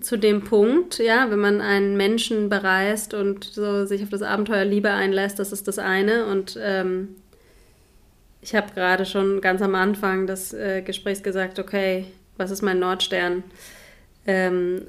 zu 0.00 0.16
dem 0.16 0.42
Punkt, 0.42 0.98
ja, 0.98 1.30
wenn 1.30 1.38
man 1.38 1.60
einen 1.60 1.96
Menschen 1.96 2.48
bereist 2.48 3.14
und 3.14 3.44
so 3.44 3.86
sich 3.86 4.02
auf 4.02 4.08
das 4.08 4.22
Abenteuer 4.22 4.64
Liebe 4.64 4.90
einlässt, 4.90 5.38
das 5.38 5.52
ist 5.52 5.68
das 5.68 5.78
eine. 5.78 6.26
Und 6.26 6.58
ähm, 6.60 7.16
ich 8.40 8.54
habe 8.54 8.72
gerade 8.74 9.06
schon 9.06 9.40
ganz 9.40 9.62
am 9.62 9.74
Anfang 9.74 10.26
des 10.26 10.52
äh, 10.52 10.82
Gesprächs 10.82 11.22
gesagt, 11.22 11.58
okay, 11.58 12.06
was 12.36 12.50
ist 12.50 12.62
mein 12.62 12.80
Nordstern? 12.80 13.44
Ähm, 14.26 14.82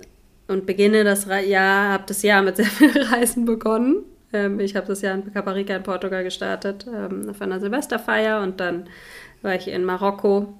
und 0.47 0.65
beginne 0.65 1.03
das 1.03 1.25
Jahr, 1.25 1.93
habe 1.93 2.03
das 2.07 2.23
Jahr 2.23 2.41
mit 2.41 2.57
sehr 2.57 2.65
vielen 2.65 2.97
Reisen 3.07 3.45
begonnen. 3.45 4.03
Ähm, 4.33 4.59
ich 4.59 4.75
habe 4.75 4.87
das 4.87 5.01
Jahr 5.01 5.15
in 5.15 5.31
Caparica 5.33 5.75
in 5.75 5.83
Portugal 5.83 6.23
gestartet, 6.23 6.85
ähm, 6.87 7.29
auf 7.29 7.41
einer 7.41 7.59
Silvesterfeier 7.59 8.41
und 8.41 8.59
dann 8.59 8.89
war 9.41 9.55
ich 9.55 9.67
in 9.67 9.85
Marokko 9.85 10.53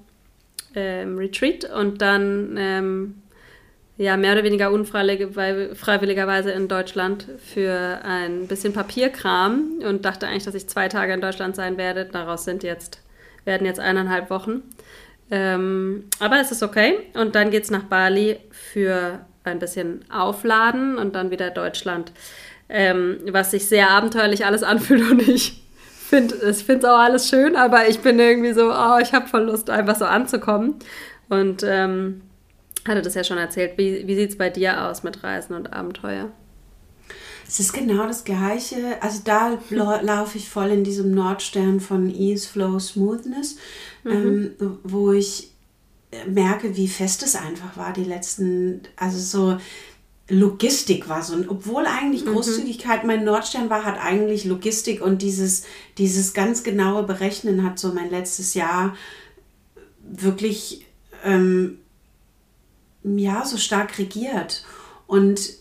ähm, 0.74 1.18
Retreat 1.18 1.64
und 1.64 2.00
dann 2.00 2.56
ähm, 2.58 3.14
ja, 3.96 4.16
mehr 4.16 4.32
oder 4.32 4.42
weniger 4.42 4.72
unfreiwilligerweise 4.72 6.50
in 6.50 6.66
Deutschland 6.66 7.26
für 7.38 8.00
ein 8.02 8.48
bisschen 8.48 8.72
Papierkram 8.72 9.80
und 9.86 10.04
dachte 10.04 10.26
eigentlich, 10.26 10.44
dass 10.44 10.54
ich 10.54 10.68
zwei 10.68 10.88
Tage 10.88 11.12
in 11.12 11.20
Deutschland 11.20 11.54
sein 11.54 11.76
werde. 11.76 12.04
Daraus 12.04 12.44
sind 12.44 12.64
jetzt, 12.64 13.00
werden 13.44 13.66
jetzt 13.66 13.78
eineinhalb 13.78 14.30
Wochen. 14.30 14.62
Ähm, 15.30 16.04
aber 16.18 16.40
es 16.40 16.50
ist 16.50 16.64
okay. 16.64 16.98
Und 17.14 17.36
dann 17.36 17.50
geht 17.50 17.64
es 17.64 17.70
nach 17.70 17.84
Bali 17.84 18.38
für 18.50 19.20
ein 19.44 19.60
bisschen 19.60 20.04
Aufladen 20.10 20.98
und 20.98 21.14
dann 21.14 21.30
wieder 21.30 21.50
Deutschland. 21.50 22.10
Ähm, 22.68 23.18
was 23.30 23.50
sich 23.50 23.66
sehr 23.66 23.90
abenteuerlich 23.90 24.46
alles 24.46 24.62
anfühlt 24.62 25.02
und 25.10 25.28
ich 25.28 25.62
finde 26.08 26.34
es 26.36 26.68
auch 26.84 26.98
alles 26.98 27.28
schön, 27.28 27.56
aber 27.56 27.88
ich 27.88 28.00
bin 28.00 28.18
irgendwie 28.18 28.52
so, 28.52 28.70
oh, 28.72 28.98
ich 29.00 29.12
habe 29.12 29.26
voll 29.26 29.44
Lust, 29.44 29.70
einfach 29.70 29.96
so 29.96 30.04
anzukommen. 30.04 30.76
Und 31.28 31.62
ähm, 31.66 32.22
hatte 32.86 33.02
das 33.02 33.14
ja 33.14 33.24
schon 33.24 33.38
erzählt. 33.38 33.78
Wie, 33.78 34.06
wie 34.06 34.14
sieht 34.14 34.30
es 34.30 34.38
bei 34.38 34.50
dir 34.50 34.84
aus 34.84 35.02
mit 35.02 35.22
Reisen 35.22 35.54
und 35.54 35.72
Abenteuer? 35.72 36.30
Es 37.46 37.60
ist 37.60 37.72
genau 37.72 38.06
das 38.06 38.24
Gleiche. 38.24 39.00
Also 39.00 39.20
da 39.24 39.58
laufe 40.02 40.38
ich 40.38 40.48
voll 40.48 40.70
in 40.70 40.84
diesem 40.84 41.14
Nordstern 41.14 41.80
von 41.80 42.10
Ease, 42.10 42.48
Flow, 42.48 42.78
Smoothness, 42.78 43.56
mhm. 44.02 44.12
ähm, 44.60 44.78
wo 44.82 45.12
ich 45.12 45.50
merke, 46.26 46.76
wie 46.76 46.88
fest 46.88 47.22
es 47.22 47.34
einfach 47.34 47.76
war, 47.76 47.92
die 47.92 48.04
letzten, 48.04 48.82
also 48.96 49.18
so 49.18 49.58
Logistik 50.28 51.08
war 51.08 51.22
so. 51.22 51.34
Und 51.34 51.48
obwohl 51.48 51.86
eigentlich 51.86 52.24
mhm. 52.24 52.32
Großzügigkeit 52.32 53.04
mein 53.04 53.24
Nordstern 53.24 53.68
war, 53.70 53.84
hat 53.84 53.98
eigentlich 53.98 54.44
Logistik 54.44 55.00
und 55.02 55.22
dieses, 55.22 55.64
dieses 55.98 56.32
ganz 56.32 56.62
genaue 56.62 57.02
Berechnen 57.02 57.62
hat 57.62 57.78
so 57.78 57.92
mein 57.92 58.10
letztes 58.10 58.54
Jahr 58.54 58.96
wirklich 60.02 60.86
ähm, 61.24 61.78
ja, 63.02 63.44
so 63.44 63.58
stark 63.58 63.98
regiert. 63.98 64.64
Und 65.06 65.52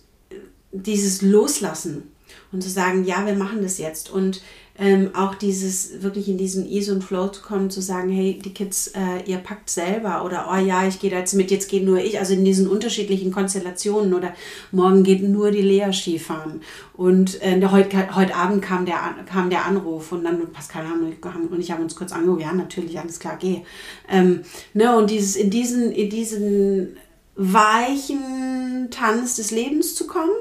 dieses 0.71 1.21
Loslassen 1.21 2.11
und 2.51 2.63
zu 2.63 2.69
sagen, 2.69 3.03
ja, 3.03 3.25
wir 3.25 3.35
machen 3.35 3.61
das 3.61 3.77
jetzt. 3.77 4.09
Und 4.09 4.41
ähm, 4.79 5.11
auch 5.13 5.35
dieses 5.35 6.01
wirklich 6.01 6.27
in 6.27 6.37
diesen 6.37 6.67
Ease 6.67 6.91
und 6.91 7.03
Flow 7.03 7.27
zu 7.27 7.43
kommen, 7.43 7.69
zu 7.69 7.79
sagen, 7.79 8.09
hey, 8.09 8.39
die 8.43 8.53
Kids, 8.53 8.87
äh, 8.87 9.23
ihr 9.25 9.37
packt 9.37 9.69
selber 9.69 10.25
oder 10.25 10.49
oh 10.51 10.55
ja, 10.55 10.87
ich 10.87 10.99
gehe 10.99 11.11
da 11.11 11.19
jetzt 11.19 11.35
mit, 11.35 11.51
jetzt 11.51 11.69
geht 11.69 11.85
nur 11.85 11.99
ich, 11.99 12.17
also 12.17 12.33
in 12.33 12.43
diesen 12.43 12.67
unterschiedlichen 12.67 13.31
Konstellationen 13.31 14.15
oder 14.15 14.33
morgen 14.71 15.03
geht 15.03 15.21
nur 15.21 15.51
die 15.51 15.61
Lea 15.61 15.93
Skifahren 15.93 16.61
und 16.93 17.39
äh, 17.43 17.61
heute, 17.67 18.15
heute 18.15 18.35
Abend 18.35 18.63
kam 18.63 18.85
der, 18.87 18.97
kam 19.27 19.51
der 19.51 19.65
Anruf 19.65 20.11
und 20.11 20.23
dann 20.23 20.51
Pascal 20.51 20.85
und 20.91 21.59
ich 21.59 21.71
haben 21.71 21.83
uns 21.83 21.95
kurz 21.95 22.11
angeguckt, 22.11 22.41
ja, 22.41 22.51
natürlich, 22.51 22.99
alles 22.99 23.19
klar, 23.19 23.37
geh. 23.39 23.61
Ähm, 24.09 24.41
ne, 24.73 24.97
und 24.97 25.11
dieses, 25.11 25.35
in 25.35 25.51
diesen, 25.51 25.91
in 25.91 26.09
diesen 26.09 26.97
weichen 27.35 28.89
Tanz 28.91 29.35
des 29.35 29.51
Lebens 29.51 29.95
zu 29.95 30.07
kommen. 30.07 30.31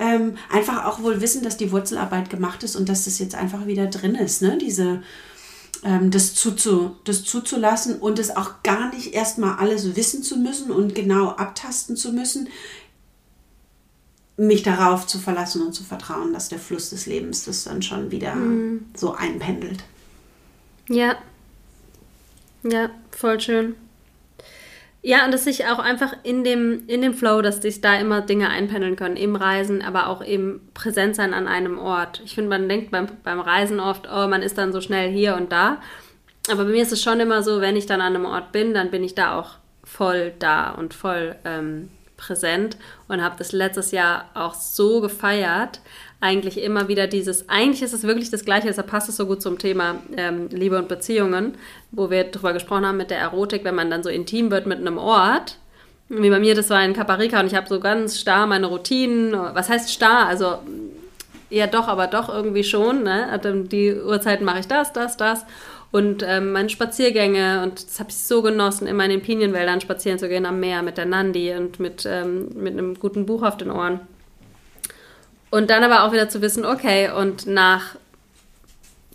Ähm, 0.00 0.38
einfach 0.50 0.86
auch 0.86 1.02
wohl 1.02 1.20
wissen, 1.20 1.42
dass 1.42 1.58
die 1.58 1.72
Wurzelarbeit 1.72 2.30
gemacht 2.30 2.62
ist 2.62 2.74
und 2.74 2.88
dass 2.88 3.04
das 3.04 3.18
jetzt 3.18 3.34
einfach 3.34 3.66
wieder 3.66 3.86
drin 3.86 4.14
ist, 4.14 4.40
ne? 4.40 4.56
Diese, 4.56 5.02
ähm, 5.84 6.10
das, 6.10 6.34
zuzu, 6.34 6.96
das 7.04 7.22
zuzulassen 7.22 7.98
und 7.98 8.18
es 8.18 8.34
auch 8.34 8.62
gar 8.62 8.88
nicht 8.94 9.12
erstmal 9.12 9.58
alles 9.58 9.96
wissen 9.96 10.22
zu 10.22 10.38
müssen 10.38 10.70
und 10.70 10.94
genau 10.94 11.28
abtasten 11.28 11.96
zu 11.96 12.12
müssen, 12.12 12.48
mich 14.38 14.62
darauf 14.62 15.06
zu 15.06 15.18
verlassen 15.18 15.60
und 15.60 15.74
zu 15.74 15.84
vertrauen, 15.84 16.32
dass 16.32 16.48
der 16.48 16.58
Fluss 16.58 16.88
des 16.88 17.04
Lebens 17.04 17.44
das 17.44 17.64
dann 17.64 17.82
schon 17.82 18.10
wieder 18.10 18.34
mhm. 18.34 18.86
so 18.96 19.12
einpendelt. 19.12 19.84
Ja. 20.88 21.16
Ja, 22.62 22.88
voll 23.10 23.38
schön. 23.38 23.76
Ja, 25.02 25.24
und 25.24 25.32
dass 25.32 25.44
sich 25.44 25.64
auch 25.66 25.78
einfach 25.78 26.14
in 26.24 26.44
dem, 26.44 26.86
in 26.86 27.00
dem 27.00 27.14
Flow, 27.14 27.40
dass 27.40 27.62
sich 27.62 27.80
da 27.80 27.98
immer 27.98 28.20
Dinge 28.20 28.50
einpendeln 28.50 28.96
können, 28.96 29.16
im 29.16 29.34
Reisen, 29.34 29.80
aber 29.80 30.08
auch 30.08 30.22
eben 30.22 30.68
präsent 30.74 31.16
sein 31.16 31.32
an 31.32 31.48
einem 31.48 31.78
Ort. 31.78 32.20
Ich 32.24 32.34
finde, 32.34 32.50
man 32.50 32.68
denkt 32.68 32.90
beim, 32.90 33.06
beim 33.24 33.40
Reisen 33.40 33.80
oft, 33.80 34.06
oh, 34.12 34.28
man 34.28 34.42
ist 34.42 34.58
dann 34.58 34.72
so 34.72 34.82
schnell 34.82 35.10
hier 35.10 35.36
und 35.36 35.52
da. 35.52 35.78
Aber 36.50 36.64
bei 36.64 36.70
mir 36.70 36.82
ist 36.82 36.92
es 36.92 37.02
schon 37.02 37.20
immer 37.20 37.42
so, 37.42 37.62
wenn 37.62 37.76
ich 37.76 37.86
dann 37.86 38.02
an 38.02 38.14
einem 38.14 38.26
Ort 38.26 38.52
bin, 38.52 38.74
dann 38.74 38.90
bin 38.90 39.02
ich 39.02 39.14
da 39.14 39.38
auch 39.38 39.52
voll 39.84 40.32
da 40.38 40.70
und 40.70 40.92
voll 40.92 41.36
ähm, 41.44 41.88
präsent 42.18 42.76
und 43.08 43.22
habe 43.22 43.36
das 43.38 43.52
letztes 43.52 43.92
Jahr 43.92 44.28
auch 44.34 44.54
so 44.54 45.00
gefeiert, 45.00 45.80
eigentlich 46.20 46.62
immer 46.62 46.88
wieder 46.88 47.06
dieses, 47.06 47.48
eigentlich 47.48 47.82
ist 47.82 47.94
es 47.94 48.02
wirklich 48.02 48.30
das 48.30 48.44
Gleiche, 48.44 48.66
deshalb 48.66 48.88
passt 48.88 49.08
es 49.08 49.16
so 49.16 49.26
gut 49.26 49.40
zum 49.40 49.58
Thema 49.58 49.96
ähm, 50.16 50.48
Liebe 50.50 50.78
und 50.78 50.88
Beziehungen, 50.88 51.54
wo 51.92 52.10
wir 52.10 52.24
darüber 52.24 52.52
gesprochen 52.52 52.86
haben 52.86 52.98
mit 52.98 53.10
der 53.10 53.18
Erotik, 53.18 53.64
wenn 53.64 53.74
man 53.74 53.90
dann 53.90 54.02
so 54.02 54.10
intim 54.10 54.50
wird 54.50 54.66
mit 54.66 54.78
einem 54.78 54.98
Ort. 54.98 55.56
Wie 56.10 56.28
bei 56.28 56.40
mir, 56.40 56.54
das 56.54 56.68
war 56.70 56.84
in 56.84 56.92
Caparika 56.92 57.40
und 57.40 57.46
ich 57.46 57.54
habe 57.54 57.68
so 57.68 57.80
ganz 57.80 58.18
starr 58.18 58.46
meine 58.46 58.66
Routinen. 58.66 59.32
Was 59.32 59.70
heißt 59.70 59.92
starr? 59.92 60.26
Also 60.26 60.58
ja 61.50 61.66
doch, 61.66 61.88
aber 61.88 62.08
doch 62.08 62.28
irgendwie 62.28 62.64
schon. 62.64 63.04
Ne? 63.04 63.40
Die 63.70 63.94
Uhrzeiten 63.94 64.44
mache 64.44 64.60
ich 64.60 64.66
das, 64.66 64.92
das, 64.92 65.16
das. 65.16 65.46
Und 65.92 66.24
ähm, 66.26 66.52
meine 66.52 66.68
Spaziergänge, 66.68 67.62
und 67.62 67.84
das 67.84 67.98
habe 67.98 68.10
ich 68.10 68.16
so 68.16 68.42
genossen, 68.42 68.86
immer 68.86 69.04
in 69.04 69.10
den 69.10 69.22
Pinienwäldern 69.22 69.80
spazieren 69.80 70.18
zu 70.18 70.28
gehen 70.28 70.46
am 70.46 70.60
Meer 70.60 70.82
mit 70.82 70.98
der 70.98 71.06
Nandi 71.06 71.54
und 71.54 71.80
mit, 71.80 72.06
ähm, 72.06 72.48
mit 72.54 72.74
einem 72.74 72.98
guten 72.98 73.26
Buch 73.26 73.42
auf 73.42 73.56
den 73.56 73.70
Ohren. 73.70 74.00
Und 75.50 75.70
dann 75.70 75.82
aber 75.82 76.04
auch 76.04 76.12
wieder 76.12 76.28
zu 76.28 76.42
wissen, 76.42 76.64
okay, 76.64 77.10
und 77.10 77.46
nach 77.46 77.96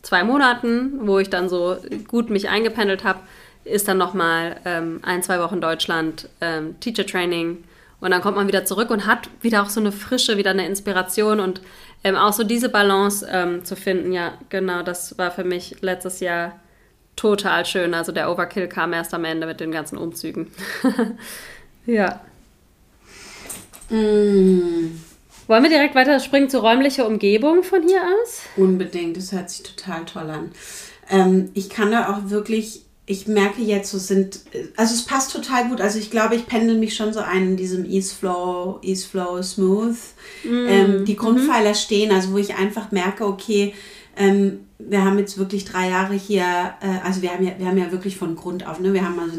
zwei 0.01 0.23
Monaten, 0.23 1.07
wo 1.07 1.19
ich 1.19 1.29
dann 1.29 1.49
so 1.49 1.77
gut 2.07 2.29
mich 2.29 2.49
eingependelt 2.49 3.03
habe, 3.03 3.19
ist 3.63 3.87
dann 3.87 3.97
nochmal 3.97 4.57
ähm, 4.65 4.99
ein, 5.03 5.23
zwei 5.23 5.39
Wochen 5.39 5.59
Deutschland 5.59 6.29
ähm, 6.41 6.79
Teacher 6.79 7.05
Training. 7.05 7.63
Und 7.99 8.11
dann 8.11 8.21
kommt 8.21 8.35
man 8.35 8.47
wieder 8.47 8.65
zurück 8.65 8.91
und 8.91 9.07
hat 9.07 9.29
wieder 9.41 9.63
auch 9.63 9.69
so 9.69 9.79
eine 9.79 9.91
Frische, 9.91 10.37
wieder 10.37 10.51
eine 10.51 10.67
Inspiration 10.67 11.39
und 11.39 11.61
ähm, 12.03 12.15
auch 12.15 12.33
so 12.33 12.43
diese 12.43 12.69
Balance 12.69 13.27
ähm, 13.31 13.65
zu 13.65 13.75
finden. 13.75 14.11
Ja, 14.11 14.33
genau, 14.49 14.83
das 14.83 15.17
war 15.17 15.31
für 15.31 15.43
mich 15.43 15.81
letztes 15.81 16.19
Jahr 16.19 16.59
total 17.15 17.65
schön. 17.65 17.93
Also 17.95 18.11
der 18.11 18.29
Overkill 18.29 18.67
kam 18.67 18.93
erst 18.93 19.13
am 19.13 19.25
Ende 19.25 19.47
mit 19.47 19.59
den 19.59 19.71
ganzen 19.71 19.97
Umzügen. 19.97 20.51
ja. 21.87 22.19
Mm. 23.89 24.99
Wollen 25.47 25.63
wir 25.63 25.69
direkt 25.69 25.95
weiter 25.95 26.19
springen 26.19 26.49
zur 26.49 26.61
räumlichen 26.61 27.05
Umgebung 27.05 27.63
von 27.63 27.83
hier 27.83 28.01
aus? 28.01 28.41
Unbedingt, 28.57 29.17
das 29.17 29.31
hört 29.31 29.49
sich 29.49 29.63
total 29.63 30.05
toll 30.05 30.29
an. 30.29 30.51
Ähm, 31.09 31.49
ich 31.53 31.69
kann 31.69 31.91
da 31.91 32.09
auch 32.09 32.31
wirklich, 32.31 32.81
ich 33.05 33.27
merke 33.27 33.61
jetzt, 33.61 33.91
so 33.91 33.99
sind, 33.99 34.39
also 34.75 34.95
es 34.95 35.03
passt 35.05 35.31
total 35.31 35.69
gut. 35.69 35.81
Also 35.81 35.99
ich 35.99 36.09
glaube, 36.09 36.35
ich 36.35 36.47
pendel 36.47 36.77
mich 36.77 36.95
schon 36.95 37.13
so 37.13 37.19
ein 37.19 37.49
in 37.49 37.57
diesem 37.57 37.85
Ease 37.85 38.15
Flow, 38.15 38.79
Ease 38.81 39.07
Flow 39.07 39.41
Smooth. 39.43 39.97
Mm. 40.43 40.67
Ähm, 40.67 41.05
die 41.05 41.15
Grundpfeiler 41.15 41.71
mm. 41.71 41.75
stehen, 41.75 42.11
also 42.11 42.31
wo 42.33 42.37
ich 42.37 42.55
einfach 42.55 42.91
merke, 42.91 43.27
okay, 43.27 43.75
ähm, 44.17 44.61
wir 44.79 45.05
haben 45.05 45.19
jetzt 45.19 45.37
wirklich 45.37 45.65
drei 45.65 45.89
Jahre 45.89 46.15
hier, 46.15 46.43
äh, 46.81 47.05
also 47.05 47.21
wir 47.21 47.31
haben 47.31 47.45
ja, 47.45 47.53
wir 47.57 47.67
haben 47.67 47.77
ja 47.77 47.91
wirklich 47.91 48.17
von 48.17 48.35
Grund 48.35 48.67
auf, 48.67 48.79
ne, 48.79 48.93
wir 48.93 49.05
haben 49.05 49.19
also 49.19 49.37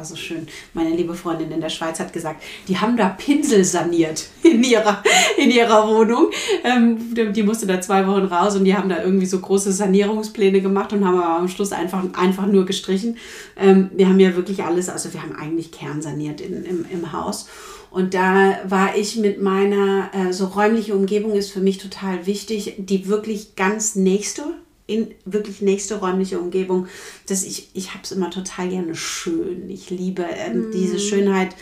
war 0.00 0.04
so 0.06 0.16
schön. 0.16 0.46
Meine 0.72 0.96
liebe 0.96 1.12
Freundin 1.12 1.50
in 1.50 1.60
der 1.60 1.68
Schweiz 1.68 2.00
hat 2.00 2.14
gesagt, 2.14 2.42
die 2.68 2.78
haben 2.78 2.96
da 2.96 3.10
Pinsel 3.10 3.64
saniert 3.64 4.28
in 4.42 4.64
ihrer, 4.64 5.02
in 5.36 5.50
ihrer 5.50 5.86
Wohnung. 5.88 6.30
Ähm, 6.64 7.14
die, 7.34 7.42
musste 7.42 7.66
da 7.66 7.82
zwei 7.82 8.06
Wochen 8.06 8.24
raus 8.24 8.56
und 8.56 8.64
die 8.64 8.74
haben 8.74 8.88
da 8.88 9.02
irgendwie 9.02 9.26
so 9.26 9.38
große 9.38 9.72
Sanierungspläne 9.72 10.62
gemacht 10.62 10.94
und 10.94 11.06
haben 11.06 11.20
aber 11.20 11.36
am 11.36 11.48
Schluss 11.48 11.72
einfach, 11.72 12.02
einfach 12.14 12.46
nur 12.46 12.64
gestrichen. 12.64 13.18
Ähm, 13.58 13.90
wir 13.94 14.08
haben 14.08 14.18
ja 14.18 14.34
wirklich 14.36 14.64
alles, 14.64 14.88
also 14.88 15.12
wir 15.12 15.22
haben 15.22 15.36
eigentlich 15.36 15.70
kernsaniert 15.70 16.40
in, 16.40 16.64
im, 16.64 16.86
im 16.90 17.12
Haus. 17.12 17.46
Und 17.90 18.14
da 18.14 18.58
war 18.64 18.96
ich 18.96 19.16
mit 19.16 19.42
meiner, 19.42 20.10
äh, 20.14 20.32
so 20.32 20.46
räumliche 20.46 20.94
Umgebung 20.94 21.34
ist 21.34 21.50
für 21.50 21.60
mich 21.60 21.76
total 21.76 22.24
wichtig, 22.24 22.76
die 22.78 23.06
wirklich 23.06 23.54
ganz 23.54 23.96
nächste 23.96 24.44
in 24.90 25.14
wirklich 25.24 25.60
nächste 25.62 25.96
räumliche 25.96 26.40
Umgebung. 26.40 26.88
Das 27.26 27.44
ich 27.44 27.70
ich 27.74 27.90
habe 27.90 28.02
es 28.02 28.12
immer 28.12 28.30
total 28.30 28.68
gerne 28.68 28.94
schön. 28.94 29.70
Ich 29.70 29.90
liebe 29.90 30.22
ähm, 30.22 30.68
mm. 30.68 30.72
diese 30.72 30.98
Schönheit. 30.98 31.54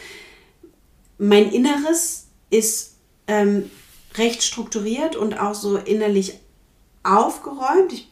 Mein 1.18 1.50
Inneres 1.52 2.28
ist 2.50 2.94
ähm, 3.26 3.70
recht 4.16 4.42
strukturiert 4.42 5.16
und 5.16 5.38
auch 5.38 5.54
so 5.54 5.76
innerlich 5.76 6.38
aufgeräumt. 7.02 7.92
Ich, 7.92 8.08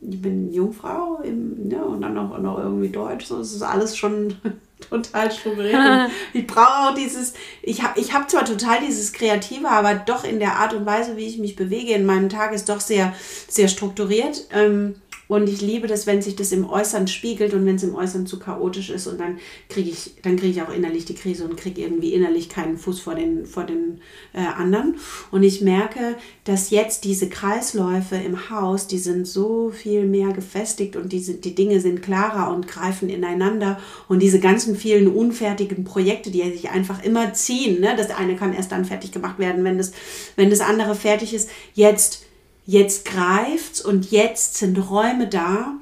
ich 0.00 0.22
bin 0.22 0.52
Jungfrau 0.52 1.20
im, 1.22 1.68
ne, 1.68 1.84
und 1.84 2.00
dann 2.00 2.14
noch, 2.14 2.38
noch 2.38 2.58
irgendwie 2.58 2.88
Deutsch. 2.88 3.26
So, 3.26 3.38
das 3.38 3.52
ist 3.52 3.62
alles 3.62 3.96
schon 3.96 4.36
total 4.90 5.30
strukturiert. 5.30 6.10
ich 6.32 6.46
brauche 6.46 6.90
auch 6.90 6.94
dieses, 6.94 7.34
ich 7.62 7.82
habe 7.82 7.98
ich 7.98 8.14
hab 8.14 8.30
zwar 8.30 8.44
total 8.44 8.78
dieses 8.86 9.12
Kreative, 9.12 9.68
aber 9.68 9.94
doch 9.94 10.24
in 10.24 10.38
der 10.38 10.56
Art 10.56 10.74
und 10.74 10.86
Weise, 10.86 11.16
wie 11.16 11.26
ich 11.26 11.38
mich 11.38 11.56
bewege 11.56 11.92
in 11.92 12.06
meinem 12.06 12.28
Tag, 12.28 12.52
ist 12.52 12.68
doch 12.68 12.80
sehr, 12.80 13.12
sehr 13.48 13.68
strukturiert. 13.68 14.46
Ähm, 14.52 14.94
Und 15.28 15.48
ich 15.48 15.60
liebe 15.60 15.86
das, 15.86 16.06
wenn 16.06 16.22
sich 16.22 16.36
das 16.36 16.52
im 16.52 16.68
Äußeren 16.68 17.06
spiegelt 17.06 17.52
und 17.52 17.66
wenn 17.66 17.76
es 17.76 17.82
im 17.82 17.94
Äußeren 17.94 18.26
zu 18.26 18.38
chaotisch 18.38 18.88
ist 18.88 19.06
und 19.06 19.20
dann 19.20 19.38
kriege 19.68 19.90
ich, 19.90 20.14
dann 20.22 20.36
kriege 20.36 20.52
ich 20.52 20.62
auch 20.62 20.74
innerlich 20.74 21.04
die 21.04 21.14
Krise 21.14 21.44
und 21.44 21.56
kriege 21.56 21.82
irgendwie 21.82 22.14
innerlich 22.14 22.48
keinen 22.48 22.78
Fuß 22.78 23.00
vor 23.00 23.14
den, 23.14 23.44
vor 23.44 23.64
den 23.64 24.00
äh, 24.32 24.38
anderen. 24.38 24.96
Und 25.30 25.42
ich 25.42 25.60
merke, 25.60 26.16
dass 26.44 26.70
jetzt 26.70 27.04
diese 27.04 27.28
Kreisläufe 27.28 28.16
im 28.16 28.48
Haus, 28.48 28.86
die 28.86 28.98
sind 28.98 29.26
so 29.26 29.70
viel 29.70 30.06
mehr 30.06 30.32
gefestigt 30.32 30.96
und 30.96 31.12
diese, 31.12 31.34
die 31.34 31.54
Dinge 31.54 31.80
sind 31.80 32.02
klarer 32.02 32.54
und 32.54 32.66
greifen 32.66 33.10
ineinander. 33.10 33.78
Und 34.08 34.20
diese 34.20 34.40
ganzen 34.40 34.76
vielen 34.76 35.08
unfertigen 35.08 35.84
Projekte, 35.84 36.30
die 36.30 36.42
sich 36.50 36.70
einfach 36.70 37.04
immer 37.04 37.34
ziehen, 37.34 37.80
ne? 37.80 37.94
das 37.96 38.10
eine 38.10 38.36
kann 38.36 38.54
erst 38.54 38.72
dann 38.72 38.86
fertig 38.86 39.12
gemacht 39.12 39.38
werden, 39.38 39.62
wenn 39.62 39.76
das, 39.76 39.92
wenn 40.36 40.48
das 40.48 40.60
andere 40.60 40.94
fertig 40.94 41.34
ist, 41.34 41.50
jetzt 41.74 42.27
jetzt 42.68 43.06
greift's 43.06 43.80
und 43.80 44.10
jetzt 44.10 44.58
sind 44.58 44.76
Räume 44.90 45.26
da, 45.26 45.78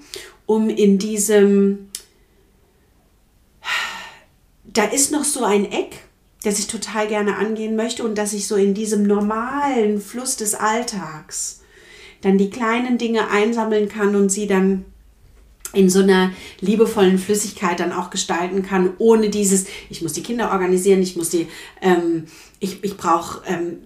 um 0.46 0.70
in 0.70 0.98
diesem, 0.98 1.88
da 4.62 4.84
ist 4.84 5.10
noch 5.10 5.24
so 5.24 5.42
ein 5.42 5.72
Eck, 5.72 5.96
das 6.44 6.60
ich 6.60 6.68
total 6.68 7.08
gerne 7.08 7.38
angehen 7.38 7.74
möchte 7.74 8.04
und 8.04 8.16
dass 8.16 8.32
ich 8.32 8.46
so 8.46 8.54
in 8.54 8.72
diesem 8.72 9.02
normalen 9.02 10.00
Fluss 10.00 10.36
des 10.36 10.54
Alltags 10.54 11.62
dann 12.20 12.38
die 12.38 12.50
kleinen 12.50 12.98
Dinge 12.98 13.30
einsammeln 13.30 13.88
kann 13.88 14.14
und 14.14 14.28
sie 14.28 14.46
dann 14.46 14.84
in 15.72 15.90
so 15.90 15.98
einer 15.98 16.30
liebevollen 16.60 17.18
Flüssigkeit 17.18 17.80
dann 17.80 17.92
auch 17.92 18.10
gestalten 18.10 18.62
kann, 18.62 18.92
ohne 18.98 19.28
dieses, 19.28 19.66
ich 19.90 20.02
muss 20.02 20.12
die 20.12 20.22
Kinder 20.22 20.52
organisieren, 20.52 21.02
ich 21.02 21.16
muss 21.16 21.30
die, 21.30 21.48
ähm, 21.82 22.26
ich, 22.60 22.84
ich 22.84 22.96
brauche 22.96 23.42
ähm, 23.48 23.78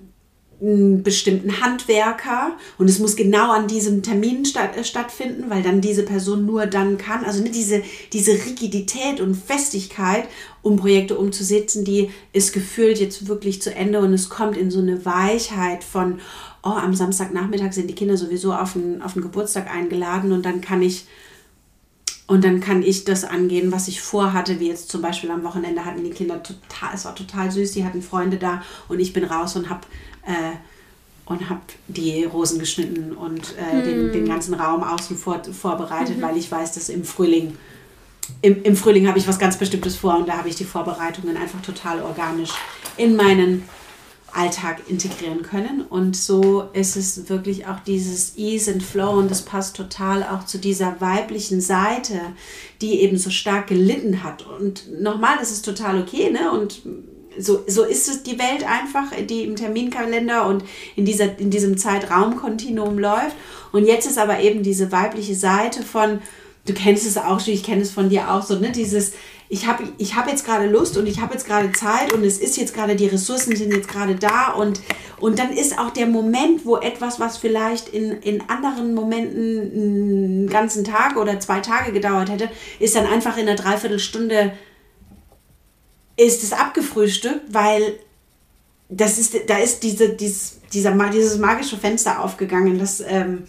einen 0.60 1.02
bestimmten 1.02 1.60
Handwerker 1.60 2.52
und 2.76 2.88
es 2.88 2.98
muss 2.98 3.16
genau 3.16 3.50
an 3.50 3.66
diesem 3.66 4.02
Termin 4.02 4.44
statt, 4.44 4.76
äh, 4.76 4.84
stattfinden, 4.84 5.44
weil 5.48 5.62
dann 5.62 5.80
diese 5.80 6.02
Person 6.02 6.44
nur 6.44 6.66
dann 6.66 6.98
kann. 6.98 7.24
Also 7.24 7.42
ne, 7.42 7.50
diese, 7.50 7.82
diese 8.12 8.32
Rigidität 8.32 9.20
und 9.20 9.34
Festigkeit, 9.34 10.24
um 10.62 10.76
Projekte 10.76 11.16
umzusetzen, 11.16 11.84
die 11.84 12.10
ist 12.32 12.52
gefühlt 12.52 12.98
jetzt 12.98 13.26
wirklich 13.26 13.62
zu 13.62 13.74
Ende 13.74 14.00
und 14.00 14.12
es 14.12 14.28
kommt 14.28 14.56
in 14.56 14.70
so 14.70 14.80
eine 14.80 15.04
Weichheit 15.06 15.82
von, 15.82 16.20
oh, 16.62 16.68
am 16.68 16.94
Samstagnachmittag 16.94 17.72
sind 17.72 17.88
die 17.88 17.94
Kinder 17.94 18.18
sowieso 18.18 18.52
auf 18.52 18.74
den, 18.74 19.00
auf 19.00 19.14
den 19.14 19.22
Geburtstag 19.22 19.74
eingeladen 19.74 20.32
und 20.32 20.44
dann 20.44 20.60
kann 20.60 20.82
ich 20.82 21.06
und 22.26 22.44
dann 22.44 22.60
kann 22.60 22.84
ich 22.84 23.02
das 23.02 23.24
angehen, 23.24 23.72
was 23.72 23.88
ich 23.88 24.00
vorhatte, 24.00 24.60
wie 24.60 24.68
jetzt 24.68 24.88
zum 24.88 25.02
Beispiel 25.02 25.32
am 25.32 25.42
Wochenende 25.42 25.84
hatten 25.84 26.04
die 26.04 26.10
Kinder 26.10 26.40
total, 26.40 26.90
es 26.94 27.04
war 27.04 27.16
total 27.16 27.50
süß, 27.50 27.72
die 27.72 27.84
hatten 27.84 28.02
Freunde 28.02 28.36
da 28.36 28.62
und 28.86 29.00
ich 29.00 29.12
bin 29.12 29.24
raus 29.24 29.56
und 29.56 29.68
habe 29.68 29.80
äh, 30.26 30.56
und 31.26 31.48
habe 31.48 31.60
die 31.86 32.24
Rosen 32.24 32.58
geschnitten 32.58 33.12
und 33.12 33.54
äh, 33.56 33.72
hm. 33.72 33.84
den, 33.84 34.12
den 34.12 34.28
ganzen 34.28 34.54
Raum 34.54 34.82
außen 34.82 35.16
vor, 35.16 35.40
vorbereitet, 35.44 36.18
mhm. 36.18 36.22
weil 36.22 36.36
ich 36.36 36.50
weiß, 36.50 36.72
dass 36.72 36.88
im 36.88 37.04
Frühling, 37.04 37.56
im, 38.42 38.62
im 38.64 38.76
Frühling 38.76 39.06
habe 39.06 39.18
ich 39.18 39.28
was 39.28 39.38
ganz 39.38 39.56
Bestimmtes 39.56 39.96
vor 39.96 40.16
und 40.16 40.28
da 40.28 40.38
habe 40.38 40.48
ich 40.48 40.56
die 40.56 40.64
Vorbereitungen 40.64 41.36
einfach 41.36 41.62
total 41.62 42.02
organisch 42.02 42.50
in 42.96 43.14
meinen 43.14 43.62
Alltag 44.32 44.82
integrieren 44.88 45.42
können. 45.42 45.82
Und 45.82 46.16
so 46.16 46.68
ist 46.72 46.96
es 46.96 47.28
wirklich 47.28 47.66
auch 47.66 47.80
dieses 47.80 48.36
Ease 48.36 48.72
and 48.72 48.82
Flow 48.82 49.18
und 49.18 49.30
das 49.30 49.42
passt 49.42 49.76
total 49.76 50.22
auch 50.22 50.46
zu 50.46 50.58
dieser 50.58 51.00
weiblichen 51.00 51.60
Seite, 51.60 52.20
die 52.80 53.00
eben 53.00 53.18
so 53.18 53.30
stark 53.30 53.68
gelitten 53.68 54.22
hat. 54.22 54.46
Und 54.46 55.00
nochmal, 55.00 55.36
das 55.38 55.50
ist 55.50 55.64
total 55.64 56.00
okay, 56.00 56.30
ne? 56.30 56.50
Und 56.52 56.82
so, 57.38 57.64
so 57.66 57.84
ist 57.84 58.08
es 58.08 58.22
die 58.22 58.38
Welt 58.38 58.64
einfach, 58.66 59.12
die 59.28 59.44
im 59.44 59.56
Terminkalender 59.56 60.46
und 60.46 60.64
in, 60.96 61.04
dieser, 61.04 61.38
in 61.38 61.50
diesem 61.50 61.78
Zeitraumkontinuum 61.78 62.98
läuft. 62.98 63.36
Und 63.72 63.86
jetzt 63.86 64.06
ist 64.06 64.18
aber 64.18 64.40
eben 64.40 64.62
diese 64.62 64.90
weibliche 64.92 65.34
Seite 65.34 65.82
von, 65.82 66.20
du 66.66 66.74
kennst 66.74 67.06
es 67.06 67.16
auch 67.16 67.40
schon, 67.40 67.54
ich 67.54 67.62
kenne 67.62 67.82
es 67.82 67.90
von 67.90 68.08
dir 68.08 68.30
auch 68.30 68.42
so, 68.42 68.58
ne? 68.58 68.72
Dieses, 68.72 69.12
ich 69.48 69.66
habe 69.66 69.84
ich 69.98 70.14
hab 70.14 70.28
jetzt 70.28 70.44
gerade 70.44 70.66
Lust 70.66 70.96
und 70.96 71.06
ich 71.06 71.20
habe 71.20 71.34
jetzt 71.34 71.46
gerade 71.46 71.72
Zeit 71.72 72.12
und 72.12 72.24
es 72.24 72.38
ist 72.38 72.56
jetzt 72.56 72.72
gerade, 72.74 72.94
die 72.94 73.06
Ressourcen 73.06 73.56
sind 73.56 73.72
jetzt 73.72 73.88
gerade 73.88 74.14
da 74.14 74.52
und, 74.52 74.80
und 75.18 75.38
dann 75.38 75.52
ist 75.52 75.78
auch 75.78 75.90
der 75.90 76.06
Moment, 76.06 76.64
wo 76.64 76.76
etwas, 76.76 77.18
was 77.18 77.36
vielleicht 77.36 77.88
in, 77.88 78.12
in 78.22 78.42
anderen 78.48 78.94
Momenten 78.94 79.72
einen 79.72 80.48
ganzen 80.48 80.84
Tag 80.84 81.16
oder 81.16 81.40
zwei 81.40 81.60
Tage 81.60 81.92
gedauert 81.92 82.30
hätte, 82.30 82.48
ist 82.78 82.94
dann 82.94 83.06
einfach 83.06 83.36
in 83.36 83.48
einer 83.48 83.56
Dreiviertelstunde 83.56 84.52
ist 86.20 86.42
es 86.42 86.52
abgefrühstückt, 86.52 87.52
weil 87.52 87.98
das 88.88 89.18
ist, 89.18 89.34
da 89.48 89.58
ist 89.58 89.82
diese, 89.82 90.10
dieses, 90.10 90.58
dieser, 90.72 90.92
dieses 91.10 91.38
magische 91.38 91.76
Fenster 91.76 92.22
aufgegangen, 92.22 92.78
dass, 92.78 93.00
ähm, 93.00 93.44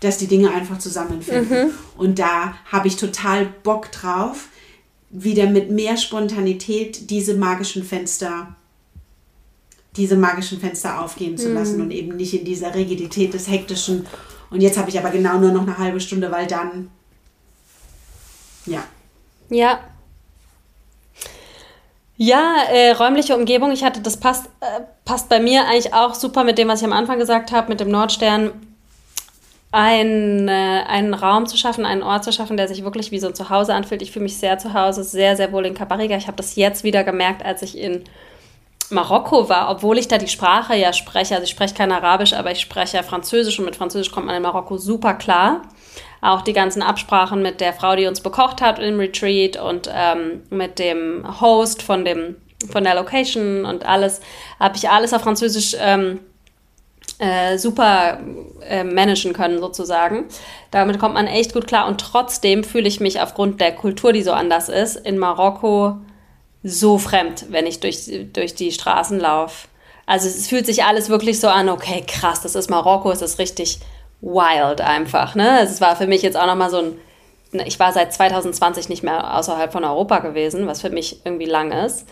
dass 0.00 0.18
die 0.18 0.26
Dinge 0.26 0.52
einfach 0.52 0.78
zusammenfinden. 0.78 1.68
Mhm. 1.68 1.70
Und 1.96 2.18
da 2.18 2.56
habe 2.70 2.88
ich 2.88 2.96
total 2.96 3.46
Bock 3.62 3.90
drauf, 3.92 4.48
wieder 5.10 5.48
mit 5.48 5.70
mehr 5.70 5.96
Spontanität 5.96 7.10
diese 7.10 7.34
magischen 7.34 7.84
Fenster 7.84 8.54
diese 9.96 10.16
magischen 10.16 10.60
Fenster 10.60 11.00
aufgehen 11.00 11.36
zu 11.36 11.52
lassen 11.52 11.78
mhm. 11.78 11.82
und 11.82 11.90
eben 11.90 12.16
nicht 12.16 12.32
in 12.32 12.44
dieser 12.44 12.72
Rigidität 12.74 13.34
des 13.34 13.48
hektischen. 13.48 14.06
Und 14.48 14.60
jetzt 14.60 14.78
habe 14.78 14.88
ich 14.88 14.98
aber 14.98 15.10
genau 15.10 15.38
nur 15.38 15.50
noch 15.50 15.62
eine 15.62 15.78
halbe 15.78 16.00
Stunde, 16.00 16.30
weil 16.30 16.46
dann 16.46 16.90
ja. 18.66 18.84
Ja, 19.48 19.80
ja, 22.22 22.64
äh, 22.70 22.90
räumliche 22.90 23.34
Umgebung, 23.34 23.72
ich 23.72 23.82
hatte, 23.82 24.02
das 24.02 24.18
passt, 24.18 24.44
äh, 24.60 24.82
passt 25.06 25.30
bei 25.30 25.40
mir 25.40 25.64
eigentlich 25.66 25.94
auch 25.94 26.12
super 26.12 26.44
mit 26.44 26.58
dem, 26.58 26.68
was 26.68 26.82
ich 26.82 26.86
am 26.86 26.92
Anfang 26.92 27.18
gesagt 27.18 27.50
habe, 27.50 27.70
mit 27.70 27.80
dem 27.80 27.90
Nordstern. 27.90 28.52
Ein, 29.72 30.46
äh, 30.46 30.82
einen 30.86 31.14
Raum 31.14 31.46
zu 31.46 31.56
schaffen, 31.56 31.86
einen 31.86 32.02
Ort 32.02 32.24
zu 32.24 32.32
schaffen, 32.32 32.58
der 32.58 32.68
sich 32.68 32.84
wirklich 32.84 33.10
wie 33.10 33.20
so 33.20 33.28
ein 33.28 33.34
Zuhause 33.34 33.72
anfühlt. 33.72 34.02
Ich 34.02 34.12
fühle 34.12 34.24
mich 34.24 34.36
sehr 34.36 34.58
zu 34.58 34.74
Hause, 34.74 35.02
sehr, 35.02 35.34
sehr 35.34 35.50
wohl 35.50 35.64
in 35.64 35.72
Capariga. 35.72 36.14
Ich 36.14 36.26
habe 36.26 36.36
das 36.36 36.56
jetzt 36.56 36.84
wieder 36.84 37.04
gemerkt, 37.04 37.42
als 37.42 37.62
ich 37.62 37.78
in 37.78 38.04
Marokko 38.90 39.48
war, 39.48 39.70
obwohl 39.70 39.96
ich 39.96 40.08
da 40.08 40.18
die 40.18 40.28
Sprache 40.28 40.76
ja 40.76 40.92
spreche. 40.92 41.36
Also 41.36 41.44
ich 41.44 41.50
spreche 41.50 41.74
kein 41.74 41.90
Arabisch, 41.90 42.34
aber 42.34 42.50
ich 42.50 42.60
spreche 42.60 42.98
ja 42.98 43.02
Französisch 43.02 43.58
und 43.58 43.64
mit 43.64 43.76
Französisch 43.76 44.12
kommt 44.12 44.26
man 44.26 44.36
in 44.36 44.42
Marokko 44.42 44.76
super 44.76 45.14
klar 45.14 45.62
auch 46.20 46.42
die 46.42 46.52
ganzen 46.52 46.82
Absprachen 46.82 47.42
mit 47.42 47.60
der 47.60 47.72
Frau, 47.72 47.96
die 47.96 48.06
uns 48.06 48.20
bekocht 48.20 48.60
hat 48.60 48.78
im 48.78 48.98
Retreat 48.98 49.56
und 49.56 49.88
ähm, 49.92 50.42
mit 50.50 50.78
dem 50.78 51.40
Host 51.40 51.82
von, 51.82 52.04
dem, 52.04 52.36
von 52.70 52.84
der 52.84 52.94
Location 52.94 53.64
und 53.64 53.86
alles, 53.86 54.20
habe 54.58 54.76
ich 54.76 54.88
alles 54.88 55.12
auf 55.12 55.22
Französisch 55.22 55.76
ähm, 55.78 56.20
äh, 57.18 57.58
super 57.58 58.18
äh, 58.66 58.84
managen 58.84 59.32
können, 59.32 59.60
sozusagen. 59.60 60.26
Damit 60.70 60.98
kommt 60.98 61.14
man 61.14 61.26
echt 61.26 61.52
gut 61.52 61.66
klar 61.66 61.86
und 61.86 62.00
trotzdem 62.00 62.64
fühle 62.64 62.88
ich 62.88 63.00
mich 63.00 63.20
aufgrund 63.20 63.60
der 63.60 63.74
Kultur, 63.74 64.12
die 64.12 64.22
so 64.22 64.32
anders 64.32 64.68
ist, 64.68 64.96
in 64.96 65.18
Marokko 65.18 65.98
so 66.62 66.98
fremd, 66.98 67.46
wenn 67.50 67.66
ich 67.66 67.80
durch, 67.80 68.10
durch 68.32 68.54
die 68.54 68.72
Straßen 68.72 69.18
laufe. 69.18 69.68
Also 70.06 70.28
es 70.28 70.48
fühlt 70.48 70.66
sich 70.66 70.84
alles 70.84 71.08
wirklich 71.08 71.40
so 71.40 71.48
an, 71.48 71.68
okay, 71.68 72.04
krass, 72.06 72.40
das 72.42 72.54
ist 72.54 72.68
Marokko, 72.68 73.10
es 73.12 73.22
ist 73.22 73.38
richtig 73.38 73.80
wild 74.20 74.80
einfach. 74.80 75.34
Ne? 75.34 75.60
Es 75.62 75.80
war 75.80 75.96
für 75.96 76.06
mich 76.06 76.22
jetzt 76.22 76.36
auch 76.36 76.46
nochmal 76.46 76.70
so 76.70 76.78
ein, 76.78 76.98
ne, 77.52 77.66
ich 77.66 77.78
war 77.78 77.92
seit 77.92 78.12
2020 78.12 78.88
nicht 78.88 79.02
mehr 79.02 79.36
außerhalb 79.36 79.72
von 79.72 79.84
Europa 79.84 80.18
gewesen, 80.18 80.66
was 80.66 80.80
für 80.80 80.90
mich 80.90 81.24
irgendwie 81.24 81.46
lang 81.46 81.72
ist. 81.72 82.06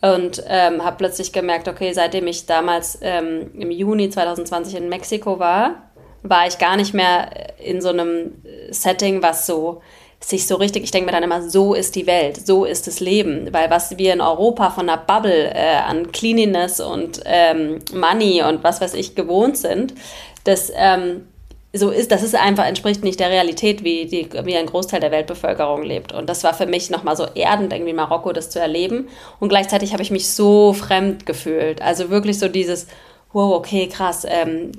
Und 0.00 0.42
ähm, 0.48 0.84
habe 0.84 0.96
plötzlich 0.96 1.32
gemerkt, 1.32 1.68
okay, 1.68 1.92
seitdem 1.92 2.26
ich 2.26 2.46
damals 2.46 2.98
ähm, 3.02 3.52
im 3.54 3.70
Juni 3.70 4.10
2020 4.10 4.74
in 4.74 4.88
Mexiko 4.88 5.38
war, 5.38 5.90
war 6.24 6.46
ich 6.48 6.58
gar 6.58 6.76
nicht 6.76 6.92
mehr 6.92 7.30
in 7.60 7.80
so 7.80 7.90
einem 7.90 8.42
Setting, 8.70 9.22
was 9.22 9.46
so 9.46 9.80
sich 10.24 10.46
so 10.46 10.56
richtig, 10.56 10.84
ich 10.84 10.90
denke 10.90 11.06
mir 11.06 11.12
dann 11.12 11.22
immer, 11.22 11.48
so 11.48 11.74
ist 11.74 11.94
die 11.96 12.06
Welt, 12.06 12.46
so 12.46 12.64
ist 12.64 12.86
das 12.86 13.00
Leben. 13.00 13.52
Weil 13.52 13.70
was 13.70 13.96
wir 13.98 14.12
in 14.12 14.20
Europa 14.20 14.70
von 14.70 14.86
der 14.86 14.98
Bubble 14.98 15.52
äh, 15.54 15.76
an 15.76 16.12
Cleanliness 16.12 16.80
und 16.80 17.20
ähm, 17.24 17.78
Money 17.92 18.42
und 18.42 18.62
was 18.62 18.80
weiß 18.80 18.94
ich 18.94 19.14
gewohnt 19.14 19.56
sind, 19.56 19.94
das 20.44 20.72
ähm, 20.74 21.28
so 21.74 21.90
ist, 21.90 22.12
das 22.12 22.22
ist 22.22 22.34
einfach, 22.34 22.66
entspricht 22.66 23.02
nicht 23.02 23.18
der 23.18 23.30
Realität, 23.30 23.82
wie, 23.82 24.04
die, 24.04 24.28
wie 24.44 24.56
ein 24.56 24.66
Großteil 24.66 25.00
der 25.00 25.10
Weltbevölkerung 25.10 25.82
lebt. 25.82 26.12
Und 26.12 26.28
das 26.28 26.44
war 26.44 26.52
für 26.52 26.66
mich 26.66 26.90
nochmal 26.90 27.16
so 27.16 27.26
erdend, 27.34 27.72
irgendwie 27.72 27.94
Marokko 27.94 28.32
das 28.32 28.50
zu 28.50 28.60
erleben. 28.60 29.08
Und 29.40 29.48
gleichzeitig 29.48 29.92
habe 29.92 30.02
ich 30.02 30.10
mich 30.10 30.28
so 30.28 30.74
fremd 30.74 31.24
gefühlt. 31.24 31.80
Also 31.80 32.10
wirklich 32.10 32.38
so 32.38 32.48
dieses, 32.48 32.88
wow, 33.32 33.54
okay, 33.54 33.88
krass, 33.88 34.26
ähm, 34.28 34.72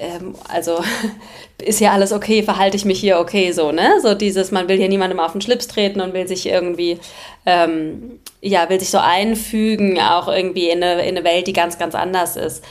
ähm, 0.00 0.36
also 0.48 0.78
ist 1.64 1.80
ja 1.80 1.90
alles 1.90 2.12
okay, 2.12 2.44
verhalte 2.44 2.76
ich 2.76 2.84
mich 2.84 3.00
hier 3.00 3.18
okay, 3.18 3.50
so, 3.50 3.72
ne? 3.72 3.94
So 4.00 4.14
dieses, 4.14 4.52
man 4.52 4.68
will 4.68 4.76
hier 4.76 4.88
niemandem 4.88 5.18
auf 5.18 5.32
den 5.32 5.40
Schlips 5.40 5.66
treten 5.66 6.00
und 6.00 6.14
will 6.14 6.28
sich 6.28 6.46
irgendwie, 6.46 7.00
ähm, 7.44 8.20
ja, 8.40 8.68
will 8.68 8.78
sich 8.78 8.90
so 8.90 8.98
einfügen, 8.98 10.00
auch 10.00 10.28
irgendwie 10.28 10.68
in 10.68 10.80
eine, 10.82 11.02
in 11.02 11.16
eine 11.16 11.24
Welt, 11.24 11.48
die 11.48 11.52
ganz, 11.52 11.76
ganz 11.76 11.96
anders 11.96 12.36
ist. 12.36 12.62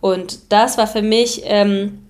Und 0.00 0.52
das 0.52 0.78
war 0.78 0.86
für 0.86 1.02
mich, 1.02 1.42
ähm, 1.46 2.03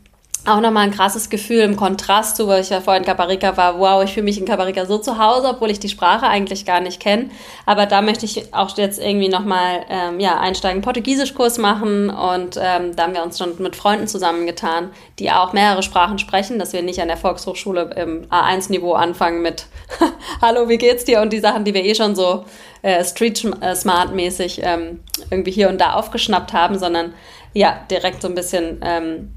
auch 0.47 0.61
nochmal 0.61 0.85
ein 0.85 0.91
krasses 0.91 1.31
Gefühl 1.31 1.61
im 1.61 1.77
Kontrast 1.77 2.37
zu, 2.37 2.47
weil 2.47 2.61
ich 2.61 2.69
ja 2.69 2.81
vorhin 2.81 3.03
in 3.03 3.09
Caparica 3.09 3.57
war. 3.57 3.79
Wow, 3.79 4.05
ich 4.05 4.13
fühle 4.13 4.25
mich 4.25 4.39
in 4.39 4.45
Caparica 4.45 4.85
so 4.85 4.99
zu 4.99 5.19
Hause, 5.19 5.49
obwohl 5.49 5.71
ich 5.71 5.81
die 5.81 5.89
Sprache 5.89 6.27
eigentlich 6.27 6.67
gar 6.67 6.81
nicht 6.81 7.01
kenne. 7.01 7.31
Aber 7.65 7.87
da 7.87 8.03
möchte 8.03 8.27
ich 8.27 8.53
auch 8.53 8.77
jetzt 8.77 9.01
irgendwie 9.01 9.29
nochmal 9.29 9.87
ähm, 9.89 10.21
ja, 10.21 10.39
einsteigen, 10.39 10.83
Portugiesischkurs 10.83 11.57
machen. 11.59 12.11
Und 12.11 12.59
ähm, 12.61 12.95
da 12.95 13.05
haben 13.05 13.15
wir 13.15 13.23
uns 13.23 13.39
schon 13.39 13.55
mit 13.59 13.75
Freunden 13.75 14.07
zusammengetan, 14.07 14.91
die 15.19 15.31
auch 15.31 15.55
mehrere 15.55 15.83
Sprachen 15.83 16.19
sprechen, 16.19 16.59
dass 16.59 16.75
wir 16.75 16.83
nicht 16.83 17.01
an 17.01 17.09
der 17.09 17.17
Volkshochschule 17.17 17.91
im 17.97 18.27
A1-Niveau 18.27 18.93
anfangen 18.93 19.41
mit 19.41 19.67
Hallo, 20.43 20.69
wie 20.69 20.79
geht's 20.79 21.05
dir? 21.05 21.23
Und 21.23 21.33
die 21.33 21.41
Sachen, 21.41 21.65
die 21.65 21.73
wir 21.73 21.85
eh 21.85 21.95
schon 21.95 22.15
so 22.15 22.45
äh, 22.83 23.03
street-smart-mäßig 23.03 24.61
ähm, 24.63 25.01
irgendwie 25.31 25.53
hier 25.53 25.71
und 25.71 25.81
da 25.81 25.95
aufgeschnappt 25.95 26.53
haben, 26.53 26.79
sondern 26.79 27.15
ja, 27.55 27.81
direkt 27.91 28.21
so 28.21 28.29
ein 28.29 28.35
bisschen 28.35 28.81
ähm, 28.83 29.31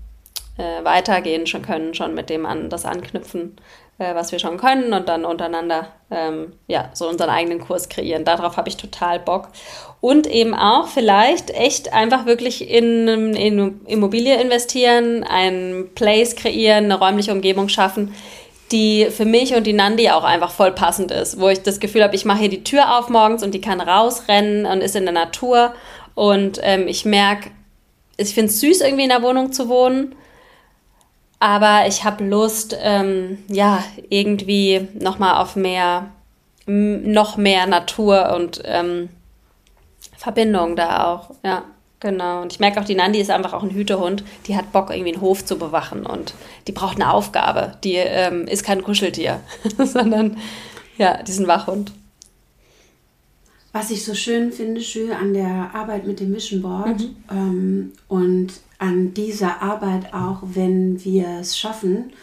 äh, 0.57 0.83
weitergehen 0.83 1.47
schon 1.47 1.61
können, 1.61 1.93
schon 1.93 2.13
mit 2.13 2.29
dem 2.29 2.45
an 2.45 2.69
das 2.69 2.85
anknüpfen, 2.85 3.57
äh, 3.99 4.15
was 4.15 4.31
wir 4.31 4.39
schon 4.39 4.57
können 4.57 4.93
und 4.93 5.07
dann 5.07 5.25
untereinander 5.25 5.89
ähm, 6.09 6.53
ja 6.67 6.89
so 6.93 7.07
unseren 7.07 7.29
eigenen 7.29 7.59
Kurs 7.59 7.89
kreieren. 7.89 8.25
Darauf 8.25 8.57
habe 8.57 8.69
ich 8.69 8.77
total 8.77 9.19
Bock. 9.19 9.49
Und 10.01 10.27
eben 10.27 10.53
auch 10.53 10.87
vielleicht 10.87 11.49
echt 11.51 11.93
einfach 11.93 12.25
wirklich 12.25 12.69
in, 12.69 13.35
in 13.35 13.81
Immobilie 13.85 14.39
investieren, 14.39 15.23
ein 15.23 15.89
Place 15.95 16.35
kreieren, 16.35 16.85
eine 16.85 16.99
räumliche 16.99 17.31
Umgebung 17.31 17.69
schaffen, 17.69 18.13
die 18.71 19.07
für 19.09 19.25
mich 19.25 19.55
und 19.55 19.65
die 19.65 19.73
Nandi 19.73 20.09
auch 20.09 20.23
einfach 20.23 20.51
voll 20.51 20.71
passend 20.71 21.11
ist, 21.11 21.39
wo 21.39 21.49
ich 21.49 21.63
das 21.63 21.79
Gefühl 21.79 22.03
habe, 22.03 22.15
ich 22.15 22.25
mache 22.25 22.39
hier 22.39 22.49
die 22.49 22.63
Tür 22.63 22.97
auf 22.97 23.09
morgens 23.09 23.41
und 23.41 23.53
die 23.53 23.61
kann 23.61 23.79
rausrennen 23.79 24.65
und 24.65 24.81
ist 24.81 24.95
in 24.95 25.05
der 25.05 25.13
Natur 25.13 25.73
und 26.15 26.59
ähm, 26.63 26.87
ich 26.87 27.05
merke, 27.05 27.51
ich 28.17 28.33
finde 28.33 28.51
es 28.51 28.59
süß, 28.59 28.81
irgendwie 28.81 29.03
in 29.03 29.09
der 29.09 29.23
Wohnung 29.23 29.53
zu 29.53 29.69
wohnen 29.69 30.15
aber 31.39 31.87
ich 31.87 32.03
habe 32.03 32.23
Lust, 32.23 32.75
ähm, 32.81 33.37
ja, 33.47 33.83
irgendwie 34.09 34.87
nochmal 34.99 35.41
auf 35.41 35.55
mehr, 35.55 36.11
noch 36.65 37.37
mehr 37.37 37.67
Natur 37.67 38.33
und 38.35 38.61
ähm, 38.65 39.09
Verbindung 40.17 40.75
da 40.75 41.05
auch. 41.05 41.31
Ja, 41.43 41.63
genau. 41.99 42.41
Und 42.41 42.53
ich 42.53 42.59
merke 42.59 42.79
auch, 42.79 42.85
die 42.85 42.95
Nandi 42.95 43.19
ist 43.19 43.29
einfach 43.29 43.53
auch 43.53 43.63
ein 43.63 43.69
Hütehund. 43.69 44.23
Die 44.47 44.57
hat 44.57 44.71
Bock, 44.71 44.89
irgendwie 44.89 45.13
einen 45.13 45.21
Hof 45.21 45.45
zu 45.45 45.57
bewachen 45.57 46.05
und 46.05 46.33
die 46.67 46.71
braucht 46.71 46.95
eine 46.95 47.13
Aufgabe. 47.13 47.77
Die 47.83 47.95
ähm, 47.95 48.47
ist 48.47 48.63
kein 48.63 48.83
Kuscheltier, 48.83 49.41
sondern 49.77 50.37
ja, 50.97 51.21
diesen 51.21 51.47
Wachhund. 51.47 51.91
Was 53.73 53.91
ich 53.91 54.03
so 54.03 54.15
schön 54.15 54.51
finde, 54.51 54.81
schön 54.81 55.11
an 55.11 55.35
der 55.35 55.69
Arbeit 55.73 56.07
mit 56.07 56.19
dem 56.19 56.33
Vision 56.33 56.63
Board 56.63 56.99
mhm. 56.99 57.15
ähm, 57.29 57.91
und 58.07 58.53
an 58.79 59.13
dieser 59.13 59.61
Arbeit 59.61 60.13
auch, 60.13 60.41
wenn 60.43 61.03
wir 61.03 61.39
es 61.41 61.57
schaffen, 61.57 62.13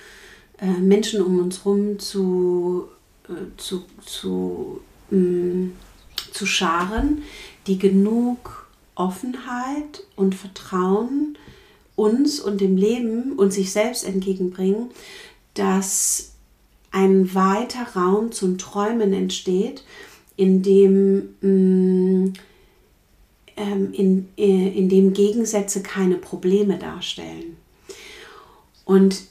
äh, 0.58 0.66
Menschen 0.66 1.22
um 1.22 1.38
uns 1.38 1.64
herum 1.64 1.98
zu, 1.98 2.88
äh, 3.28 3.56
zu, 3.56 3.84
zu, 4.04 4.80
äh, 5.10 5.68
zu 6.32 6.46
scharen, 6.46 7.22
die 7.66 7.78
genug 7.78 8.68
Offenheit 8.94 10.04
und 10.16 10.34
Vertrauen 10.34 11.36
uns 11.96 12.40
und 12.40 12.60
dem 12.60 12.76
Leben 12.76 13.32
und 13.32 13.52
sich 13.52 13.72
selbst 13.72 14.04
entgegenbringen, 14.04 14.90
dass 15.54 16.32
ein 16.90 17.34
weiter 17.34 17.86
Raum 17.96 18.32
zum 18.32 18.58
Träumen 18.58 19.12
entsteht, 19.12 19.84
in 20.36 20.62
dem 20.62 21.34
mh, 21.40 21.42
ähm, 21.42 22.32
in, 23.56 24.28
äh, 24.36 24.68
in 24.68 24.88
dem 24.88 25.12
Gegensätze 25.12 25.82
keine 25.82 26.16
Probleme 26.16 26.78
darstellen. 26.78 27.56
Und 28.84 29.22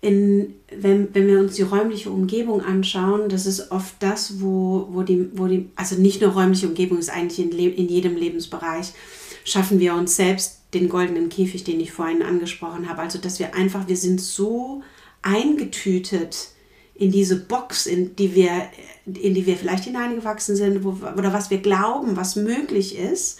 in, 0.00 0.54
wenn, 0.70 1.14
wenn 1.14 1.26
wir 1.26 1.40
uns 1.40 1.56
die 1.56 1.62
räumliche 1.62 2.10
Umgebung 2.10 2.62
anschauen, 2.62 3.28
das 3.28 3.46
ist 3.46 3.70
oft 3.72 3.94
das, 4.00 4.40
wo, 4.40 4.88
wo, 4.90 5.02
die, 5.02 5.30
wo 5.34 5.46
die, 5.46 5.68
also 5.74 5.96
nicht 5.96 6.20
nur 6.20 6.30
räumliche 6.30 6.68
Umgebung, 6.68 6.98
ist 6.98 7.10
eigentlich 7.10 7.38
in, 7.38 7.50
in 7.50 7.88
jedem 7.88 8.16
Lebensbereich, 8.16 8.92
schaffen 9.44 9.80
wir 9.80 9.94
uns 9.94 10.16
selbst 10.16 10.60
den 10.74 10.88
goldenen 10.88 11.28
Käfig, 11.28 11.64
den 11.64 11.80
ich 11.80 11.92
vorhin 11.92 12.22
angesprochen 12.22 12.88
habe. 12.88 13.02
Also, 13.02 13.18
dass 13.18 13.38
wir 13.38 13.54
einfach, 13.54 13.88
wir 13.88 13.96
sind 13.96 14.20
so 14.20 14.82
eingetütet 15.22 16.50
in 16.98 17.12
diese 17.12 17.36
Box, 17.36 17.86
in 17.86 18.16
die 18.16 18.34
wir, 18.34 18.50
in 19.06 19.34
die 19.34 19.46
wir 19.46 19.56
vielleicht 19.56 19.84
hineingewachsen 19.84 20.56
sind, 20.56 20.84
wo, 20.84 20.96
oder 21.16 21.32
was 21.32 21.50
wir 21.50 21.58
glauben, 21.58 22.16
was 22.16 22.36
möglich 22.36 22.98
ist, 22.98 23.38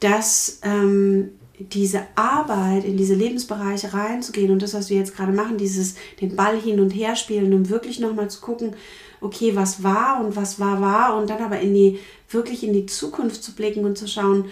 dass 0.00 0.58
ähm, 0.62 1.30
diese 1.58 2.02
Arbeit 2.16 2.84
in 2.84 2.96
diese 2.96 3.14
Lebensbereiche 3.14 3.94
reinzugehen 3.94 4.50
und 4.50 4.60
das, 4.60 4.74
was 4.74 4.90
wir 4.90 4.98
jetzt 4.98 5.16
gerade 5.16 5.32
machen, 5.32 5.56
dieses 5.56 5.94
den 6.20 6.34
Ball 6.34 6.60
hin 6.60 6.80
und 6.80 6.90
her 6.90 7.14
spielen, 7.14 7.54
um 7.54 7.68
wirklich 7.68 8.00
nochmal 8.00 8.28
zu 8.28 8.40
gucken, 8.40 8.74
okay, 9.20 9.54
was 9.54 9.82
war 9.82 10.24
und 10.24 10.36
was 10.36 10.58
war, 10.58 10.80
war 10.80 11.16
und 11.16 11.30
dann 11.30 11.42
aber 11.42 11.60
in 11.60 11.74
die, 11.74 11.98
wirklich 12.28 12.64
in 12.64 12.72
die 12.72 12.86
Zukunft 12.86 13.42
zu 13.42 13.54
blicken 13.54 13.84
und 13.84 13.96
zu 13.96 14.08
schauen, 14.08 14.46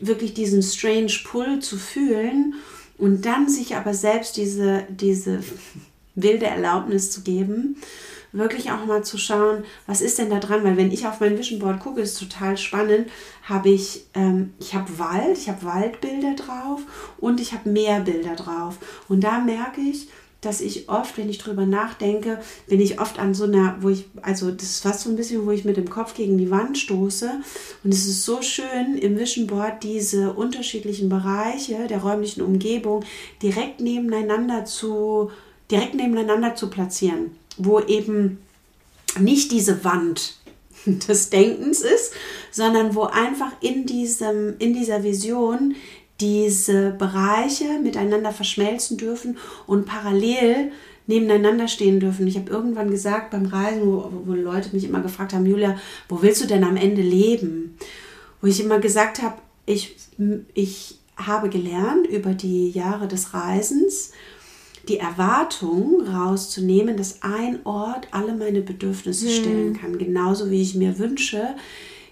wirklich 0.00 0.32
diesen 0.32 0.62
strange 0.62 1.12
Pull 1.24 1.58
zu 1.58 1.76
fühlen 1.76 2.54
und 2.98 3.26
dann 3.26 3.48
sich 3.48 3.74
aber 3.74 3.94
selbst 3.94 4.36
diese, 4.36 4.84
diese 4.88 5.40
wilde 6.14 6.46
Erlaubnis 6.46 7.10
zu 7.10 7.22
geben, 7.22 7.76
wirklich 8.32 8.70
auch 8.72 8.84
mal 8.84 9.04
zu 9.04 9.16
schauen, 9.16 9.64
was 9.86 10.00
ist 10.00 10.18
denn 10.18 10.30
da 10.30 10.40
dran, 10.40 10.64
weil 10.64 10.76
wenn 10.76 10.90
ich 10.90 11.06
auf 11.06 11.20
mein 11.20 11.38
Vision 11.38 11.60
Board 11.60 11.80
gucke, 11.80 12.00
ist 12.00 12.18
total 12.18 12.56
spannend, 12.56 13.08
habe 13.44 13.70
ich, 13.70 14.06
ähm, 14.14 14.54
ich 14.58 14.74
habe 14.74 14.98
Wald, 14.98 15.38
ich 15.38 15.48
habe 15.48 15.64
Waldbilder 15.64 16.34
drauf 16.34 16.82
und 17.18 17.40
ich 17.40 17.52
habe 17.52 17.68
Meerbilder 17.68 18.34
drauf 18.34 18.78
und 19.08 19.22
da 19.22 19.38
merke 19.38 19.80
ich, 19.80 20.08
dass 20.44 20.60
ich 20.60 20.88
oft, 20.88 21.16
wenn 21.16 21.28
ich 21.28 21.38
drüber 21.38 21.66
nachdenke, 21.66 22.38
bin 22.66 22.80
ich 22.80 23.00
oft 23.00 23.18
an 23.18 23.34
so 23.34 23.44
einer, 23.44 23.76
wo 23.80 23.88
ich, 23.88 24.06
also 24.22 24.50
das 24.50 24.64
ist 24.64 24.82
fast 24.82 25.00
so 25.00 25.10
ein 25.10 25.16
bisschen, 25.16 25.46
wo 25.46 25.50
ich 25.50 25.64
mit 25.64 25.76
dem 25.76 25.88
Kopf 25.88 26.14
gegen 26.14 26.38
die 26.38 26.50
Wand 26.50 26.76
stoße. 26.78 27.30
Und 27.82 27.94
es 27.94 28.06
ist 28.06 28.24
so 28.24 28.42
schön 28.42 28.98
im 28.98 29.18
Vision 29.18 29.46
Board 29.46 29.82
diese 29.82 30.32
unterschiedlichen 30.32 31.08
Bereiche 31.08 31.86
der 31.88 32.02
räumlichen 32.02 32.42
Umgebung 32.42 33.04
direkt 33.42 33.80
nebeneinander 33.80 34.64
zu 34.64 35.30
direkt 35.70 35.94
nebeneinander 35.94 36.54
zu 36.54 36.68
platzieren, 36.70 37.32
wo 37.56 37.80
eben 37.80 38.38
nicht 39.18 39.52
diese 39.52 39.84
Wand 39.84 40.36
des 40.86 41.30
Denkens 41.30 41.80
ist, 41.80 42.12
sondern 42.50 42.94
wo 42.94 43.04
einfach 43.04 43.52
in, 43.60 43.86
diesem, 43.86 44.54
in 44.58 44.74
dieser 44.74 45.02
Vision 45.02 45.74
diese 46.20 46.90
Bereiche 46.90 47.80
miteinander 47.82 48.32
verschmelzen 48.32 48.96
dürfen 48.96 49.36
und 49.66 49.86
parallel 49.86 50.70
nebeneinander 51.06 51.68
stehen 51.68 52.00
dürfen. 52.00 52.26
Ich 52.26 52.36
habe 52.36 52.50
irgendwann 52.50 52.90
gesagt 52.90 53.30
beim 53.30 53.46
Reisen, 53.46 53.86
wo, 53.86 54.10
wo 54.24 54.32
Leute 54.32 54.70
mich 54.72 54.84
immer 54.84 55.00
gefragt 55.00 55.32
haben, 55.32 55.44
Julia, 55.44 55.78
wo 56.08 56.22
willst 56.22 56.42
du 56.42 56.46
denn 56.46 56.64
am 56.64 56.76
Ende 56.76 57.02
leben? 57.02 57.76
Wo 58.40 58.46
ich 58.46 58.60
immer 58.60 58.78
gesagt 58.78 59.22
habe, 59.22 59.36
ich, 59.66 59.96
ich 60.54 60.98
habe 61.16 61.48
gelernt 61.48 62.06
über 62.06 62.32
die 62.32 62.70
Jahre 62.70 63.08
des 63.08 63.34
Reisens, 63.34 64.12
die 64.88 64.98
Erwartung 64.98 66.06
rauszunehmen, 66.06 66.96
dass 66.96 67.22
ein 67.22 67.64
Ort 67.64 68.08
alle 68.10 68.34
meine 68.34 68.60
Bedürfnisse 68.60 69.26
hm. 69.26 69.32
stillen 69.32 69.80
kann. 69.80 69.98
Genauso 69.98 70.50
wie 70.50 70.60
ich 70.62 70.74
mir 70.74 70.98
wünsche, 70.98 71.54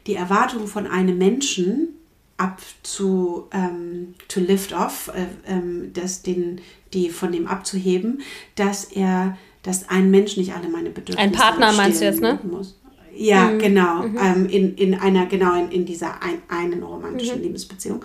die 0.06 0.14
Erwartung 0.14 0.66
von 0.66 0.86
einem 0.86 1.18
Menschen 1.18 1.88
ab 2.36 2.60
zu 2.82 3.48
ähm, 3.52 4.14
to 4.28 4.40
lift 4.40 4.72
off, 4.72 5.10
äh, 5.14 5.26
ähm, 5.50 5.92
das 5.92 6.22
den, 6.22 6.60
die 6.92 7.10
von 7.10 7.30
dem 7.30 7.46
abzuheben, 7.46 8.22
dass 8.56 8.84
er, 8.84 9.36
dass 9.62 9.88
ein 9.88 10.10
Mensch 10.10 10.36
nicht 10.36 10.54
alle 10.54 10.68
meine 10.68 10.90
Bedürfnisse 10.90 11.18
Ein 11.18 11.32
Partner 11.32 11.72
meinst 11.72 12.00
du 12.00 12.06
jetzt, 12.06 12.20
ne? 12.20 12.38
Muss. 12.42 12.78
Ja, 13.14 13.50
mhm. 13.50 13.58
genau. 13.58 14.02
Mhm. 14.02 14.18
Ähm, 14.20 14.48
in, 14.48 14.74
in 14.74 14.94
einer, 14.94 15.26
genau, 15.26 15.54
in, 15.54 15.70
in 15.70 15.84
dieser 15.84 16.22
ein, 16.22 16.42
einen 16.48 16.82
romantischen 16.82 17.38
mhm. 17.38 17.44
Liebesbeziehung. 17.44 18.04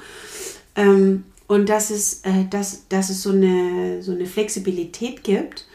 Ähm, 0.75 1.23
und 1.47 1.69
dass 1.69 1.89
es, 1.89 2.21
äh, 2.23 2.45
dass, 2.49 2.87
dass 2.89 3.09
es 3.09 3.23
so, 3.23 3.31
eine, 3.31 4.01
so 4.01 4.11
eine 4.11 4.25
Flexibilität 4.25 5.23
gibt, 5.23 5.65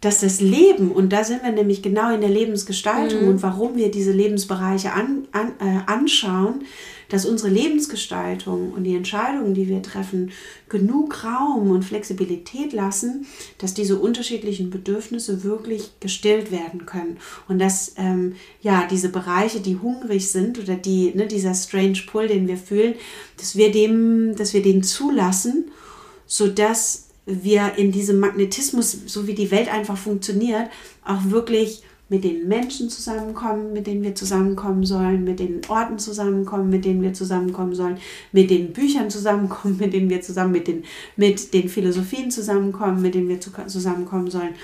dass 0.00 0.20
das 0.20 0.40
Leben, 0.40 0.92
und 0.92 1.12
da 1.12 1.24
sind 1.24 1.42
wir 1.42 1.52
nämlich 1.52 1.82
genau 1.82 2.14
in 2.14 2.20
der 2.20 2.30
Lebensgestaltung 2.30 3.22
mhm. 3.22 3.28
und 3.28 3.42
warum 3.42 3.76
wir 3.76 3.90
diese 3.90 4.12
Lebensbereiche 4.12 4.92
an, 4.92 5.26
an, 5.32 5.52
äh, 5.60 5.90
anschauen, 5.90 6.64
dass 7.08 7.26
unsere 7.26 7.50
Lebensgestaltung 7.50 8.72
und 8.72 8.84
die 8.84 8.96
Entscheidungen, 8.96 9.54
die 9.54 9.68
wir 9.68 9.82
treffen, 9.82 10.32
genug 10.68 11.24
Raum 11.24 11.70
und 11.70 11.84
Flexibilität 11.84 12.72
lassen, 12.72 13.26
dass 13.58 13.74
diese 13.74 13.98
unterschiedlichen 13.98 14.70
Bedürfnisse 14.70 15.44
wirklich 15.44 15.92
gestillt 16.00 16.50
werden 16.50 16.86
können. 16.86 17.18
Und 17.48 17.58
dass 17.58 17.94
ähm, 17.96 18.34
ja 18.60 18.86
diese 18.90 19.08
Bereiche, 19.08 19.60
die 19.60 19.76
hungrig 19.76 20.30
sind 20.30 20.58
oder 20.58 20.74
die, 20.74 21.12
ne, 21.14 21.26
dieser 21.26 21.54
strange 21.54 22.02
Pull, 22.06 22.28
den 22.28 22.48
wir 22.48 22.56
fühlen, 22.56 22.94
dass 23.36 23.56
wir 23.56 23.70
dem, 23.70 24.34
dass 24.36 24.54
wir 24.54 24.62
den 24.62 24.82
zulassen, 24.82 25.70
sodass 26.26 27.06
wir 27.26 27.74
in 27.76 27.90
diesem 27.90 28.20
Magnetismus, 28.20 28.96
so 29.06 29.26
wie 29.26 29.34
die 29.34 29.50
Welt 29.50 29.68
einfach 29.68 29.96
funktioniert, 29.96 30.70
auch 31.04 31.24
wirklich 31.24 31.82
mit 32.08 32.22
den 32.22 32.46
Menschen 32.46 32.88
zusammenkommen, 32.88 33.72
mit 33.72 33.86
denen 33.86 34.02
wir 34.02 34.14
zusammenkommen 34.14 34.84
sollen, 34.84 35.24
mit 35.24 35.40
den 35.40 35.60
Orten 35.68 35.98
zusammenkommen, 35.98 36.70
mit 36.70 36.84
denen 36.84 37.02
wir 37.02 37.12
zusammenkommen 37.14 37.74
sollen, 37.74 37.98
mit 38.30 38.50
den 38.50 38.72
Büchern 38.72 39.10
zusammenkommen, 39.10 39.76
mit 39.80 39.92
denen 39.92 40.08
wir 40.08 40.20
zusammen, 40.20 40.52
mit 40.52 40.68
den, 40.68 40.84
mit 41.16 41.52
den 41.52 41.68
Philosophien 41.68 42.30
zusammenkommen, 42.30 43.02
mit 43.02 43.14
denen 43.14 43.28
wir 43.28 43.40
zusammenkommen 43.40 44.30
sollen. 44.30 44.54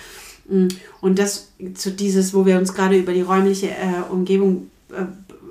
Mm, 0.48 0.68
und 1.00 1.18
das 1.18 1.52
zu 1.74 1.90
dieses, 1.90 2.32
wo 2.32 2.46
wir 2.46 2.58
uns 2.58 2.74
gerade 2.74 2.96
über 2.96 3.12
die 3.12 3.22
räumliche 3.22 3.70
äh, 3.70 4.02
Umgebung 4.10 4.70
äh, 4.92 5.04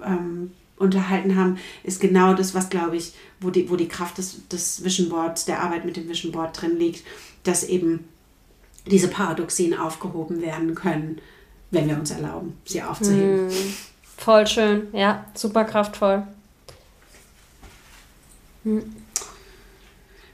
ähm, 0.06 0.52
unterhalten 0.78 1.36
haben, 1.36 1.58
ist 1.84 2.00
genau 2.00 2.34
das, 2.34 2.56
was 2.56 2.70
glaube 2.70 2.96
ich, 2.96 3.14
wo 3.42 3.50
die, 3.50 3.70
wo 3.70 3.76
die 3.76 3.88
Kraft 3.88 4.18
des, 4.18 4.48
des 4.48 4.84
Vision 4.84 5.10
Boards, 5.10 5.44
der 5.44 5.62
Arbeit 5.62 5.86
mit 5.86 5.98
dem 5.98 6.08
Vision 6.08 6.32
Board 6.32 6.60
drin 6.60 6.78
liegt, 6.78 7.04
dass 7.44 7.66
eben 7.66 8.06
diese 8.90 9.10
Paradoxien 9.10 9.74
aufgehoben 9.78 10.42
werden 10.42 10.74
können 10.74 11.22
wenn 11.72 11.88
wir 11.88 11.96
uns 11.96 12.12
erlauben, 12.12 12.58
sie 12.66 12.82
aufzuheben. 12.82 13.48
Mm, 13.48 13.74
voll 14.18 14.46
schön, 14.46 14.88
ja, 14.94 15.26
super 15.34 15.64
kraftvoll. 15.64 16.24
Mhm. 18.64 18.84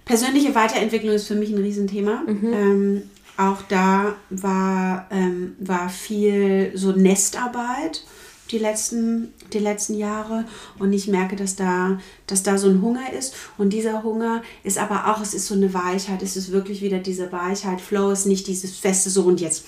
Persönliche 0.06 0.56
Weiterentwicklung 0.56 1.14
ist 1.14 1.28
für 1.28 1.36
mich 1.36 1.52
ein 1.52 1.58
Riesenthema. 1.58 2.24
Mhm. 2.26 2.54
Ähm, 2.54 3.04
auch 3.38 3.62
da 3.70 4.16
war, 4.30 5.08
ähm, 5.12 5.56
war 5.60 5.90
viel 5.90 6.72
so 6.76 6.92
Nestarbeit 6.92 8.04
die 8.52 8.58
letzten, 8.58 9.34
die 9.54 9.60
letzten 9.60 9.96
Jahre 9.96 10.46
und 10.80 10.94
ich 10.94 11.08
merke, 11.08 11.36
dass 11.36 11.56
da, 11.56 12.00
dass 12.28 12.44
da 12.44 12.58
so 12.58 12.70
ein 12.70 12.82
Hunger 12.82 13.12
ist 13.14 13.36
und 13.58 13.72
dieser 13.72 14.04
Hunger 14.04 14.42
ist 14.64 14.78
aber 14.78 15.08
auch, 15.08 15.22
es 15.22 15.34
ist 15.34 15.48
so 15.48 15.54
eine 15.54 15.74
Weichheit, 15.74 16.22
es 16.22 16.38
ist 16.38 16.52
wirklich 16.52 16.82
wieder 16.82 17.00
diese 17.00 17.32
Weichheit, 17.32 17.82
Flow 17.82 18.12
ist 18.12 18.26
nicht 18.26 18.48
dieses 18.48 18.78
feste 18.78 19.10
so 19.10 19.24
und 19.24 19.42
jetzt 19.42 19.66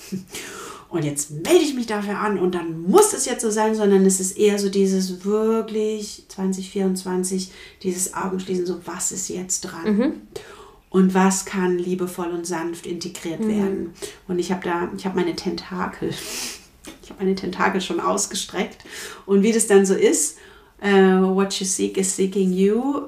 und 0.90 1.04
jetzt 1.04 1.30
melde 1.30 1.62
ich 1.62 1.74
mich 1.74 1.86
dafür 1.86 2.18
an 2.18 2.38
und 2.38 2.54
dann 2.54 2.82
muss 2.82 3.12
es 3.12 3.24
jetzt 3.24 3.42
so 3.42 3.50
sein, 3.50 3.76
sondern 3.76 4.04
es 4.04 4.18
ist 4.18 4.36
eher 4.36 4.58
so 4.58 4.68
dieses 4.68 5.24
wirklich 5.24 6.24
2024, 6.28 7.52
dieses 7.82 8.14
Augenschließen, 8.14 8.66
so 8.66 8.80
was 8.84 9.12
ist 9.12 9.28
jetzt 9.28 9.60
dran? 9.60 9.96
Mhm. 9.96 10.12
Und 10.90 11.14
was 11.14 11.44
kann 11.44 11.78
liebevoll 11.78 12.30
und 12.32 12.44
sanft 12.44 12.86
integriert 12.86 13.38
mhm. 13.38 13.48
werden? 13.48 13.94
Und 14.26 14.40
ich 14.40 14.50
habe 14.50 14.64
da, 14.64 14.90
ich 14.96 15.06
habe 15.06 15.16
meine 15.16 15.36
Tentakel, 15.36 16.10
ich 17.02 17.10
habe 17.10 17.24
meine 17.24 17.36
Tentakel 17.36 17.80
schon 17.80 18.00
ausgestreckt. 18.00 18.84
Und 19.26 19.44
wie 19.44 19.52
das 19.52 19.68
dann 19.68 19.86
so 19.86 19.94
ist, 19.94 20.38
uh, 20.82 21.34
what 21.36 21.52
you 21.54 21.66
seek 21.66 21.98
is 21.98 22.16
seeking 22.16 22.52
you. 22.52 23.02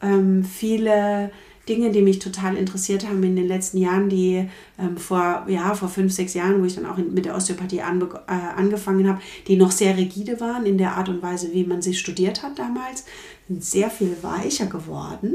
Ähm, 0.00 0.42
viele 0.42 1.30
Dinge, 1.68 1.92
die 1.92 2.02
mich 2.02 2.18
total 2.18 2.56
interessiert 2.56 3.06
haben 3.06 3.22
in 3.22 3.36
den 3.36 3.46
letzten 3.46 3.78
Jahren, 3.78 4.08
die 4.08 4.48
ähm, 4.78 4.96
vor, 4.96 5.46
ja, 5.48 5.74
vor 5.74 5.88
fünf, 5.88 6.12
sechs 6.12 6.34
Jahren, 6.34 6.60
wo 6.60 6.64
ich 6.64 6.74
dann 6.74 6.86
auch 6.86 6.98
in, 6.98 7.14
mit 7.14 7.24
der 7.24 7.36
Osteopathie 7.36 7.82
anbe 7.82 8.20
äh, 8.26 8.32
angefangen 8.32 9.08
habe, 9.08 9.20
die 9.46 9.56
noch 9.56 9.70
sehr 9.70 9.96
rigide 9.96 10.40
waren 10.40 10.66
in 10.66 10.76
der 10.76 10.96
Art 10.96 11.08
und 11.08 11.22
Weise, 11.22 11.52
wie 11.52 11.64
man 11.64 11.80
sie 11.80 11.94
studiert 11.94 12.42
hat 12.42 12.58
damals, 12.58 13.04
sind 13.48 13.64
sehr 13.64 13.90
viel 13.90 14.16
weicher 14.22 14.66
geworden. 14.66 15.34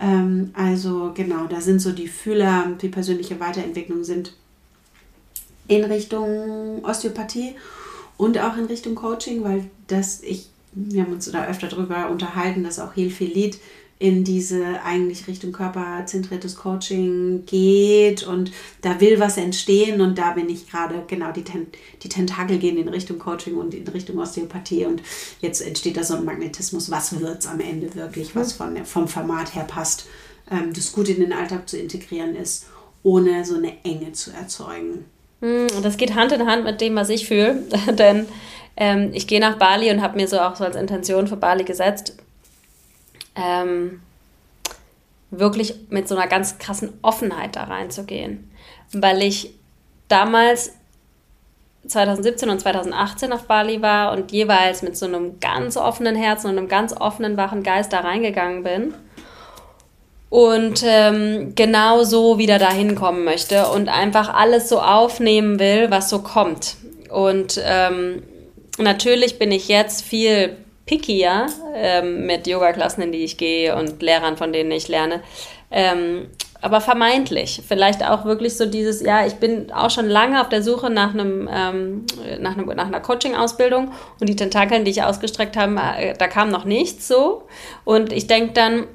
Ähm, 0.00 0.50
also 0.54 1.12
genau, 1.14 1.46
da 1.46 1.60
sind 1.60 1.80
so 1.80 1.92
die 1.92 2.08
Fühler, 2.08 2.72
die 2.80 2.88
persönliche 2.88 3.38
Weiterentwicklung 3.38 4.04
sind 4.04 4.34
in 5.66 5.84
Richtung 5.84 6.82
Osteopathie 6.82 7.54
und 8.16 8.38
auch 8.38 8.56
in 8.56 8.64
Richtung 8.64 8.94
Coaching, 8.94 9.44
weil 9.44 9.64
das 9.86 10.22
ich, 10.22 10.48
wir 10.72 11.02
haben 11.02 11.12
uns 11.12 11.30
da 11.30 11.46
öfter 11.46 11.68
darüber 11.68 12.08
unterhalten, 12.08 12.64
dass 12.64 12.78
auch 12.78 12.96
Heal 12.96 13.10
Feel 13.10 13.32
Lead 13.32 13.58
in 14.00 14.22
diese 14.22 14.80
eigentlich 14.84 15.26
Richtung 15.26 15.50
körperzentriertes 15.50 16.54
Coaching 16.54 17.44
geht 17.46 18.22
und 18.22 18.52
da 18.80 19.00
will 19.00 19.18
was 19.18 19.36
entstehen 19.36 20.00
und 20.00 20.18
da 20.18 20.32
bin 20.32 20.48
ich 20.48 20.70
gerade, 20.70 21.02
genau, 21.08 21.32
die, 21.32 21.42
Ten 21.42 21.66
die 22.02 22.08
Tentakel 22.08 22.58
gehen 22.58 22.78
in 22.78 22.88
Richtung 22.88 23.18
Coaching 23.18 23.56
und 23.56 23.74
in 23.74 23.88
Richtung 23.88 24.18
Osteopathie 24.18 24.84
und 24.84 25.02
jetzt 25.40 25.60
entsteht 25.60 25.96
da 25.96 26.04
so 26.04 26.14
ein 26.14 26.24
Magnetismus, 26.24 26.90
was 26.90 27.18
wird 27.18 27.40
es 27.40 27.46
am 27.48 27.58
Ende 27.58 27.92
wirklich, 27.96 28.36
was 28.36 28.52
von, 28.52 28.84
vom 28.84 29.08
Format 29.08 29.56
her 29.56 29.64
passt, 29.64 30.06
ähm, 30.48 30.72
das 30.72 30.92
gut 30.92 31.08
in 31.08 31.20
den 31.20 31.32
Alltag 31.32 31.68
zu 31.68 31.76
integrieren 31.76 32.36
ist, 32.36 32.66
ohne 33.02 33.44
so 33.44 33.56
eine 33.56 33.84
Enge 33.84 34.12
zu 34.12 34.30
erzeugen. 34.30 35.06
Hm, 35.40 35.66
das 35.82 35.96
geht 35.96 36.14
Hand 36.14 36.30
in 36.30 36.46
Hand 36.46 36.62
mit 36.62 36.80
dem, 36.80 36.94
was 36.94 37.08
ich 37.08 37.26
fühle, 37.26 37.64
denn 37.98 38.26
ähm, 38.76 39.10
ich 39.12 39.26
gehe 39.26 39.40
nach 39.40 39.58
Bali 39.58 39.90
und 39.90 40.02
habe 40.02 40.16
mir 40.16 40.28
so 40.28 40.38
auch 40.38 40.54
so 40.54 40.62
als 40.62 40.76
Intention 40.76 41.26
für 41.26 41.36
Bali 41.36 41.64
gesetzt, 41.64 42.14
ähm, 43.38 44.00
wirklich 45.30 45.74
mit 45.90 46.08
so 46.08 46.16
einer 46.16 46.26
ganz 46.26 46.58
krassen 46.58 46.92
Offenheit 47.02 47.56
da 47.56 47.64
reinzugehen. 47.64 48.50
Weil 48.92 49.22
ich 49.22 49.54
damals 50.08 50.72
2017 51.86 52.48
und 52.50 52.60
2018 52.60 53.32
auf 53.32 53.44
Bali 53.44 53.82
war 53.82 54.12
und 54.12 54.32
jeweils 54.32 54.82
mit 54.82 54.96
so 54.96 55.06
einem 55.06 55.40
ganz 55.40 55.76
offenen 55.76 56.16
Herzen 56.16 56.50
und 56.50 56.58
einem 56.58 56.68
ganz 56.68 56.92
offenen, 56.92 57.36
wachen 57.36 57.62
Geist 57.62 57.92
da 57.92 58.00
reingegangen 58.00 58.62
bin 58.62 58.94
und 60.30 60.82
ähm, 60.84 61.54
genau 61.54 62.04
so 62.04 62.38
wieder 62.38 62.58
dahin 62.58 62.94
kommen 62.94 63.24
möchte 63.24 63.68
und 63.68 63.88
einfach 63.88 64.32
alles 64.32 64.68
so 64.68 64.80
aufnehmen 64.80 65.58
will, 65.58 65.90
was 65.90 66.10
so 66.10 66.20
kommt. 66.20 66.76
Und 67.08 67.60
ähm, 67.64 68.22
natürlich 68.78 69.38
bin 69.38 69.50
ich 69.50 69.68
jetzt 69.68 70.04
viel 70.04 70.56
pickier 70.88 71.46
ähm, 71.76 72.26
mit 72.26 72.46
Yoga-Klassen, 72.46 73.02
in 73.02 73.12
die 73.12 73.22
ich 73.22 73.36
gehe 73.36 73.76
und 73.76 74.02
Lehrern, 74.02 74.36
von 74.36 74.52
denen 74.52 74.72
ich 74.72 74.88
lerne. 74.88 75.20
Ähm, 75.70 76.28
aber 76.60 76.80
vermeintlich. 76.80 77.62
Vielleicht 77.68 78.04
auch 78.04 78.24
wirklich 78.24 78.56
so 78.56 78.66
dieses, 78.66 79.00
ja, 79.02 79.24
ich 79.24 79.34
bin 79.34 79.70
auch 79.70 79.90
schon 79.90 80.08
lange 80.08 80.40
auf 80.40 80.48
der 80.48 80.62
Suche 80.62 80.90
nach 80.90 81.14
einem, 81.14 81.48
ähm, 81.52 82.06
nach, 82.40 82.56
einem 82.56 82.66
nach 82.68 82.86
einer 82.86 83.00
Coaching-Ausbildung 83.00 83.92
und 84.18 84.28
die 84.28 84.34
Tentakeln, 84.34 84.84
die 84.84 84.90
ich 84.90 85.02
ausgestreckt 85.02 85.56
habe, 85.56 85.76
äh, 85.98 86.14
da 86.18 86.26
kam 86.26 86.50
noch 86.50 86.64
nichts 86.64 87.06
so. 87.06 87.42
Und 87.84 88.12
ich 88.12 88.26
denke 88.26 88.54
dann, 88.54 88.86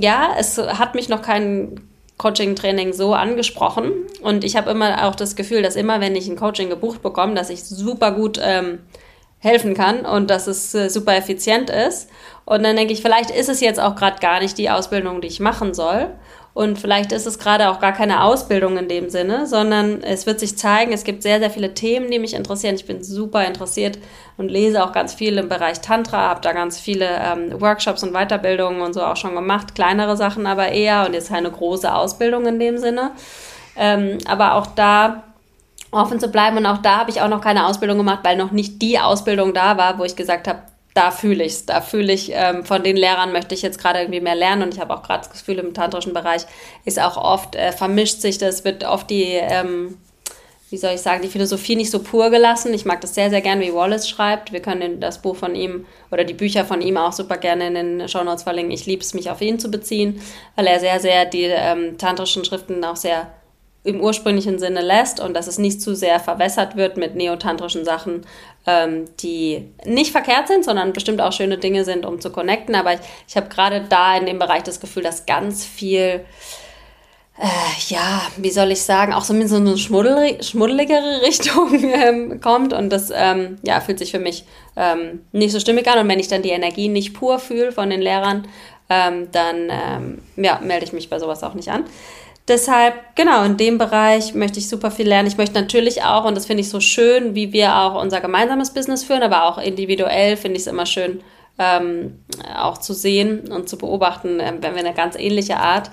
ja, 0.00 0.30
es 0.38 0.58
hat 0.58 0.96
mich 0.96 1.08
noch 1.08 1.22
kein 1.22 1.80
Coaching-Training 2.16 2.94
so 2.94 3.12
angesprochen. 3.12 3.92
Und 4.22 4.42
ich 4.42 4.56
habe 4.56 4.70
immer 4.70 5.06
auch 5.06 5.14
das 5.14 5.36
Gefühl, 5.36 5.62
dass 5.62 5.76
immer, 5.76 6.00
wenn 6.00 6.16
ich 6.16 6.26
ein 6.28 6.36
Coaching 6.36 6.70
gebucht 6.70 7.02
bekomme, 7.02 7.34
dass 7.34 7.50
ich 7.50 7.62
super 7.62 8.12
gut 8.12 8.40
ähm, 8.42 8.78
helfen 9.46 9.74
kann 9.74 10.04
und 10.04 10.28
dass 10.28 10.46
es 10.46 10.74
äh, 10.74 10.90
super 10.90 11.16
effizient 11.16 11.70
ist. 11.70 12.10
Und 12.44 12.62
dann 12.62 12.76
denke 12.76 12.92
ich, 12.92 13.02
vielleicht 13.02 13.30
ist 13.30 13.48
es 13.48 13.60
jetzt 13.60 13.80
auch 13.80 13.96
gerade 13.96 14.20
gar 14.20 14.40
nicht 14.40 14.58
die 14.58 14.70
Ausbildung, 14.70 15.20
die 15.20 15.28
ich 15.28 15.40
machen 15.40 15.74
soll. 15.74 16.08
Und 16.56 16.78
vielleicht 16.78 17.12
ist 17.12 17.26
es 17.26 17.38
gerade 17.38 17.68
auch 17.68 17.80
gar 17.80 17.92
keine 17.92 18.22
Ausbildung 18.22 18.78
in 18.78 18.88
dem 18.88 19.10
Sinne, 19.10 19.46
sondern 19.46 20.02
es 20.02 20.24
wird 20.24 20.40
sich 20.40 20.56
zeigen, 20.56 20.90
es 20.90 21.04
gibt 21.04 21.22
sehr, 21.22 21.38
sehr 21.38 21.50
viele 21.50 21.74
Themen, 21.74 22.10
die 22.10 22.18
mich 22.18 22.32
interessieren. 22.32 22.76
Ich 22.76 22.86
bin 22.86 23.04
super 23.04 23.44
interessiert 23.44 23.98
und 24.38 24.50
lese 24.50 24.82
auch 24.82 24.92
ganz 24.92 25.12
viel 25.12 25.36
im 25.36 25.50
Bereich 25.50 25.82
Tantra, 25.82 26.30
habe 26.30 26.40
da 26.40 26.52
ganz 26.52 26.80
viele 26.80 27.08
ähm, 27.08 27.60
Workshops 27.60 28.02
und 28.02 28.14
Weiterbildungen 28.14 28.80
und 28.80 28.94
so 28.94 29.02
auch 29.02 29.16
schon 29.16 29.34
gemacht, 29.34 29.74
kleinere 29.74 30.16
Sachen 30.16 30.46
aber 30.46 30.68
eher 30.68 31.04
und 31.06 31.12
jetzt 31.12 31.28
keine 31.28 31.50
große 31.50 31.94
Ausbildung 31.94 32.46
in 32.46 32.58
dem 32.58 32.78
Sinne. 32.78 33.10
Ähm, 33.76 34.16
aber 34.26 34.54
auch 34.54 34.68
da 34.68 35.24
offen 35.96 36.20
zu 36.20 36.28
bleiben. 36.28 36.56
Und 36.56 36.66
auch 36.66 36.78
da 36.78 36.98
habe 36.98 37.10
ich 37.10 37.20
auch 37.20 37.28
noch 37.28 37.40
keine 37.40 37.66
Ausbildung 37.66 37.98
gemacht, 37.98 38.20
weil 38.22 38.36
noch 38.36 38.52
nicht 38.52 38.80
die 38.82 38.98
Ausbildung 38.98 39.54
da 39.54 39.76
war, 39.76 39.98
wo 39.98 40.04
ich 40.04 40.16
gesagt 40.16 40.48
habe, 40.48 40.60
da 40.96 41.10
fühle 41.10 41.44
ich 41.44 41.52
es. 41.52 41.66
Da 41.66 41.82
fühle 41.82 42.12
ich, 42.12 42.30
ähm, 42.32 42.64
von 42.64 42.82
den 42.82 42.96
Lehrern 42.96 43.32
möchte 43.32 43.54
ich 43.54 43.62
jetzt 43.62 43.78
gerade 43.78 44.00
irgendwie 44.00 44.20
mehr 44.20 44.34
lernen. 44.34 44.62
Und 44.62 44.74
ich 44.74 44.80
habe 44.80 44.94
auch 44.94 45.02
gerade 45.02 45.20
das 45.20 45.30
Gefühl, 45.30 45.58
im 45.58 45.74
tantrischen 45.74 46.14
Bereich 46.14 46.46
ist 46.84 46.98
auch 46.98 47.16
oft, 47.16 47.54
äh, 47.54 47.72
vermischt 47.72 48.20
sich 48.20 48.38
das, 48.38 48.64
wird 48.64 48.84
oft 48.84 49.10
die, 49.10 49.24
ähm, 49.24 49.98
wie 50.70 50.78
soll 50.78 50.94
ich 50.94 51.02
sagen, 51.02 51.22
die 51.22 51.28
Philosophie 51.28 51.76
nicht 51.76 51.90
so 51.90 52.02
pur 52.02 52.30
gelassen. 52.30 52.72
Ich 52.72 52.86
mag 52.86 53.00
das 53.02 53.14
sehr, 53.14 53.28
sehr 53.28 53.42
gern, 53.42 53.60
wie 53.60 53.74
Wallace 53.74 54.08
schreibt. 54.08 54.52
Wir 54.52 54.60
können 54.60 54.98
das 54.98 55.20
Buch 55.20 55.36
von 55.36 55.54
ihm 55.54 55.84
oder 56.10 56.24
die 56.24 56.34
Bücher 56.34 56.64
von 56.64 56.80
ihm 56.80 56.96
auch 56.96 57.12
super 57.12 57.36
gerne 57.36 57.68
in 57.68 57.74
den 57.74 58.08
Show 58.08 58.24
Notes 58.24 58.42
verlinken. 58.42 58.72
Ich 58.72 58.86
liebe 58.86 59.02
es, 59.02 59.12
mich 59.12 59.30
auf 59.30 59.42
ihn 59.42 59.58
zu 59.58 59.70
beziehen, 59.70 60.20
weil 60.56 60.66
er 60.66 60.80
sehr, 60.80 60.98
sehr 60.98 61.26
die 61.26 61.44
ähm, 61.44 61.98
tantrischen 61.98 62.44
Schriften 62.44 62.82
auch 62.84 62.96
sehr 62.96 63.30
im 63.86 64.00
ursprünglichen 64.00 64.58
Sinne 64.58 64.82
lässt 64.82 65.20
und 65.20 65.34
dass 65.34 65.46
es 65.46 65.58
nicht 65.58 65.80
zu 65.80 65.94
sehr 65.94 66.18
verwässert 66.20 66.76
wird 66.76 66.96
mit 66.96 67.14
neotantrischen 67.14 67.84
Sachen, 67.84 68.26
ähm, 68.66 69.04
die 69.20 69.68
nicht 69.84 70.10
verkehrt 70.10 70.48
sind, 70.48 70.64
sondern 70.64 70.92
bestimmt 70.92 71.20
auch 71.20 71.32
schöne 71.32 71.58
Dinge 71.58 71.84
sind, 71.84 72.04
um 72.04 72.20
zu 72.20 72.30
connecten. 72.30 72.74
Aber 72.74 72.94
ich, 72.94 73.00
ich 73.28 73.36
habe 73.36 73.48
gerade 73.48 73.86
da 73.88 74.16
in 74.16 74.26
dem 74.26 74.38
Bereich 74.38 74.64
das 74.64 74.80
Gefühl, 74.80 75.04
dass 75.04 75.24
ganz 75.24 75.64
viel, 75.64 76.24
äh, 77.38 77.78
ja, 77.88 78.22
wie 78.36 78.50
soll 78.50 78.72
ich 78.72 78.82
sagen, 78.82 79.12
auch 79.12 79.24
so 79.24 79.32
in 79.34 79.46
so 79.46 79.56
eine 79.56 79.78
schmuddel 79.78 80.42
schmuddeligere 80.42 81.22
Richtung 81.26 81.72
ähm, 81.84 82.40
kommt. 82.40 82.72
Und 82.72 82.90
das 82.90 83.12
ähm, 83.14 83.58
ja, 83.62 83.80
fühlt 83.80 84.00
sich 84.00 84.10
für 84.10 84.18
mich 84.18 84.44
ähm, 84.76 85.20
nicht 85.30 85.52
so 85.52 85.60
stimmig 85.60 85.88
an. 85.88 86.00
Und 86.00 86.08
wenn 86.08 86.18
ich 86.18 86.28
dann 86.28 86.42
die 86.42 86.50
Energie 86.50 86.88
nicht 86.88 87.14
pur 87.14 87.38
fühle 87.38 87.70
von 87.70 87.88
den 87.88 88.02
Lehrern, 88.02 88.48
ähm, 88.88 89.28
dann 89.32 89.68
ähm, 89.70 90.22
ja, 90.36 90.60
melde 90.62 90.84
ich 90.86 90.92
mich 90.92 91.10
bei 91.10 91.18
sowas 91.18 91.42
auch 91.42 91.54
nicht 91.54 91.68
an. 91.68 91.84
Deshalb, 92.48 92.94
genau, 93.16 93.42
in 93.42 93.56
dem 93.56 93.76
Bereich 93.76 94.34
möchte 94.34 94.60
ich 94.60 94.68
super 94.68 94.92
viel 94.92 95.08
lernen. 95.08 95.26
Ich 95.26 95.36
möchte 95.36 95.60
natürlich 95.60 96.04
auch, 96.04 96.24
und 96.24 96.36
das 96.36 96.46
finde 96.46 96.60
ich 96.60 96.68
so 96.68 96.78
schön, 96.78 97.34
wie 97.34 97.52
wir 97.52 97.76
auch 97.76 98.00
unser 98.00 98.20
gemeinsames 98.20 98.72
Business 98.72 99.02
führen, 99.02 99.22
aber 99.22 99.44
auch 99.46 99.58
individuell 99.58 100.36
finde 100.36 100.56
ich 100.56 100.62
es 100.62 100.68
immer 100.68 100.86
schön, 100.86 101.22
ähm, 101.58 102.20
auch 102.56 102.78
zu 102.78 102.92
sehen 102.92 103.50
und 103.50 103.68
zu 103.68 103.78
beobachten, 103.78 104.38
äh, 104.38 104.54
wenn 104.60 104.74
wir 104.74 104.80
eine 104.80 104.94
ganz 104.94 105.16
ähnliche 105.16 105.56
Art 105.56 105.90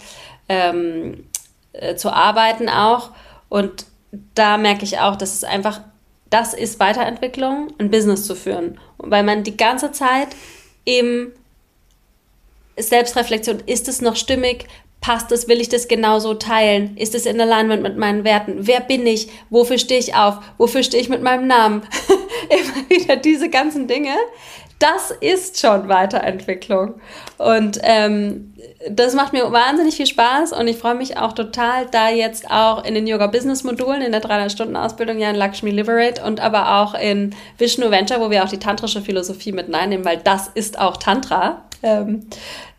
ähm, 0.48 1.26
äh, 1.72 1.96
zu 1.96 2.12
arbeiten 2.12 2.70
auch. 2.70 3.12
Und 3.50 3.86
da 4.36 4.58
merke 4.58 4.84
ich 4.84 5.00
auch, 5.00 5.16
dass 5.16 5.34
es 5.34 5.44
einfach 5.44 5.82
das 6.30 6.56
ist 6.56 6.80
Weiterentwicklung, 6.80 7.68
ein 7.78 7.92
Business 7.92 8.26
zu 8.26 8.36
führen. 8.36 8.80
Weil 8.98 9.24
man 9.24 9.44
die 9.44 9.56
ganze 9.56 9.92
Zeit 9.92 10.30
eben 10.84 11.32
Selbstreflexion, 12.76 13.60
ist 13.68 13.88
es 13.88 14.02
noch 14.02 14.16
stimmig? 14.16 14.68
Passt 15.04 15.34
es? 15.34 15.50
Will 15.50 15.60
ich 15.60 15.68
das 15.68 15.90
genauso 15.90 16.34
teilen? 16.34 16.96
Ist 16.96 17.14
es 17.14 17.26
in 17.26 17.40
Alignment 17.42 17.84
mit 17.84 17.98
meinen 17.98 18.24
Werten? 18.24 18.60
Wer 18.60 18.80
bin 18.80 19.06
ich? 19.06 19.28
Wofür 19.50 19.78
stehe 19.78 20.00
ich 20.00 20.16
auf? 20.16 20.36
Wofür 20.58 20.82
stehe 20.82 21.04
ich 21.04 21.10
mit 21.10 21.22
meinem 21.22 21.46
Namen? 21.46 21.82
Immer 22.50 22.90
wieder 22.90 23.18
diese 23.18 23.50
ganzen 23.50 23.90
Dinge. 23.90 24.16
Das 24.80 25.12
ist 25.12 25.60
schon 25.60 25.90
Weiterentwicklung. 25.90 26.94
Und 27.38 27.80
ähm, 27.84 28.54
das 28.90 29.14
macht 29.14 29.34
mir 29.34 29.52
wahnsinnig 29.52 29.96
viel 29.96 30.08
Spaß 30.08 30.54
und 30.54 30.70
ich 30.70 30.78
freue 30.78 30.96
mich 30.96 31.18
auch 31.18 31.34
total, 31.34 31.86
da 31.92 32.10
jetzt 32.10 32.50
auch 32.50 32.86
in 32.86 32.94
den 32.94 33.06
Yoga 33.06 33.28
Business 33.28 33.66
Modulen 33.66 34.02
in 34.02 34.14
der 34.14 34.22
300-Stunden-Ausbildung 34.22 35.20
ja 35.20 35.30
in 35.30 35.36
Lakshmi 35.36 35.72
Liberate 35.72 36.24
und 36.24 36.40
aber 36.40 36.80
auch 36.80 36.94
in 36.94 37.36
Vishnu 37.58 37.92
Venture, 37.92 38.22
wo 38.22 38.30
wir 38.30 38.42
auch 38.42 38.50
die 38.50 38.60
tantrische 38.60 39.02
Philosophie 39.02 39.52
mit 39.52 39.74
reinnehmen, 39.74 40.06
weil 40.06 40.18
das 40.18 40.48
ist 40.48 40.80
auch 40.80 40.96
Tantra. 40.96 41.64
Ähm, 41.82 42.28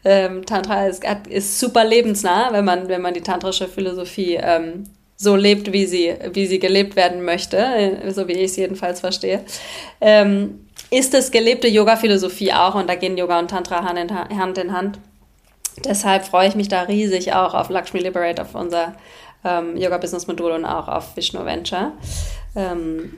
ähm, 0.05 0.45
Tantra 0.45 0.87
ist, 0.87 1.05
ist, 1.29 1.59
super 1.59 1.85
lebensnah, 1.85 2.53
wenn 2.53 2.65
man, 2.65 2.89
wenn 2.89 3.03
man 3.03 3.15
die 3.15 3.23
tantrische 3.23 3.69
Philosophie 3.69 4.39
ähm, 4.41 4.85
so 5.17 5.37
lebt, 5.37 5.73
wie 5.73 5.87
sie, 5.87 6.15
wie 6.33 6.47
sie 6.47 6.59
gelebt 6.59 6.97
werden 6.97 7.25
möchte, 7.25 7.57
äh, 7.57 8.11
so 8.11 8.29
wie 8.29 8.33
ich 8.33 8.51
es 8.51 8.57
jedenfalls 8.57 9.01
verstehe. 9.01 9.45
Ähm, 10.01 10.67
ist 10.91 11.15
es 11.15 11.31
gelebte 11.31 11.69
Yoga-Philosophie 11.69 12.53
auch 12.53 12.75
und 12.75 12.89
da 12.89 12.95
gehen 12.95 13.17
Yoga 13.17 13.39
und 13.39 13.49
Tantra 13.49 13.83
Hand 13.85 13.99
in 13.99 14.39
Hand. 14.39 14.59
In 14.59 14.73
Hand. 14.73 14.99
Deshalb 15.85 16.25
freue 16.25 16.49
ich 16.49 16.55
mich 16.55 16.69
da 16.69 16.83
riesig 16.83 17.33
auch 17.33 17.55
auf 17.55 17.69
Lakshmi 17.69 18.01
Liberate, 18.01 18.43
auf 18.43 18.55
unser 18.55 18.95
ähm, 19.45 19.77
Yoga-Business-Modul 19.77 20.53
und 20.53 20.65
auch 20.65 20.87
auf 20.89 21.17
Vishnu 21.17 21.45
Venture. 21.45 21.93
Ähm, 22.55 23.15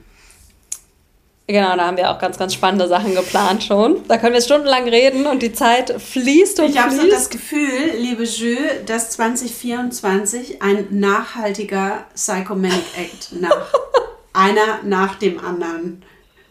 Genau, 1.48 1.77
da 1.77 1.86
haben 1.86 1.97
wir 1.97 2.10
auch 2.10 2.18
ganz, 2.18 2.39
ganz 2.39 2.55
spannende 2.55 2.89
Sachen 2.89 3.14
geplant 3.14 3.62
schon. 3.62 4.02
Da 4.09 4.18
können 4.18 4.35
wir 4.35 4.40
stundenlang 4.40 4.89
reden 4.89 5.27
und 5.27 5.43
die 5.43 5.52
Zeit 5.52 5.90
fließt 5.93 6.59
und 6.59 6.66
ich 6.66 6.73
fließt. 6.73 6.77
Ich 6.77 6.78
habe 6.78 6.94
so 6.97 7.09
das 7.09 7.31
Gefühl, 7.31 7.93
liebe 7.98 8.24
Jö, 8.24 8.56
dass 8.85 9.10
2024 9.10 10.60
ein 10.60 10.86
nachhaltiger 10.90 12.05
Psychomanic 12.14 12.85
Act 12.97 13.40
nach 13.40 13.73
einer 14.32 14.82
nach 14.85 15.14
dem 15.16 15.39
anderen. 15.39 16.02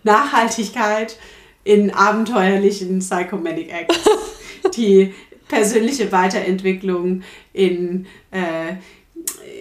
Nachhaltigkeit 0.04 1.18
in 1.66 1.92
abenteuerlichen 1.92 3.00
Psychomanic 3.00 3.74
Acts. 3.74 4.00
Die 4.78 5.14
persönliche 5.48 6.12
Weiterentwicklung 6.12 7.24
in, 7.54 8.06
äh, 8.32 8.76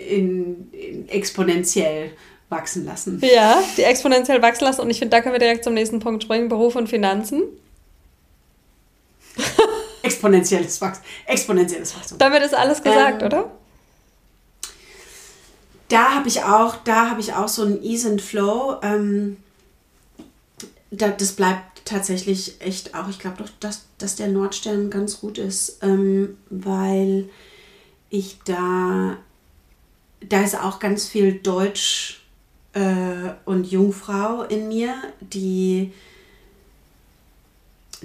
in, 0.09 0.70
in 0.73 1.09
exponentiell 1.09 2.12
wachsen 2.55 2.86
lassen. 2.86 3.20
Ja, 3.22 3.62
die 3.76 3.82
exponentiell 3.82 4.40
wachsen 4.40 4.64
lassen. 4.64 4.81
Und 4.81 4.90
ich 4.90 4.98
finde, 4.98 5.16
da 5.16 5.20
können 5.20 5.35
wir 5.35 5.40
direkt 5.40 5.64
zum 5.64 5.74
nächsten 5.74 5.98
Punkt 5.98 6.22
springen: 6.22 6.48
Beruf 6.48 6.76
und 6.76 6.89
Finanzen. 6.89 7.43
exponentielles 10.02 10.81
Wachstum. 10.81 11.05
Exponentielles 11.26 11.97
Wachstum. 11.97 12.18
Damit 12.18 12.43
ist 12.43 12.55
alles 12.55 12.82
gesagt, 12.82 13.22
ähm, 13.22 13.26
oder? 13.26 13.51
Da 15.89 16.14
habe 16.14 16.28
ich 16.28 16.43
auch, 16.43 16.76
da 16.85 17.10
habe 17.10 17.20
ich 17.20 17.35
auch 17.35 17.48
so 17.48 17.64
ein 17.64 17.82
Ease 17.82 18.09
and 18.09 18.22
Flow. 18.22 18.76
Ähm, 18.82 19.36
da, 20.90 21.09
das 21.09 21.32
bleibt 21.32 21.85
tatsächlich 21.85 22.60
echt 22.60 22.94
auch. 22.94 23.09
Ich 23.09 23.18
glaube 23.18 23.43
doch, 23.43 23.51
dass, 23.60 23.82
dass 23.98 24.16
der 24.16 24.28
Nordstern 24.28 24.90
ganz 24.90 25.20
gut 25.20 25.39
ist, 25.39 25.82
ähm, 25.82 26.39
weil 26.51 27.28
ich 28.10 28.39
da, 28.44 29.16
da 30.20 30.43
ist 30.43 30.59
auch 30.59 30.78
ganz 30.78 31.06
viel 31.06 31.35
Deutsch 31.35 32.23
äh, 32.74 33.32
und 33.44 33.70
Jungfrau 33.70 34.42
in 34.42 34.68
mir, 34.68 34.94
die 35.20 35.92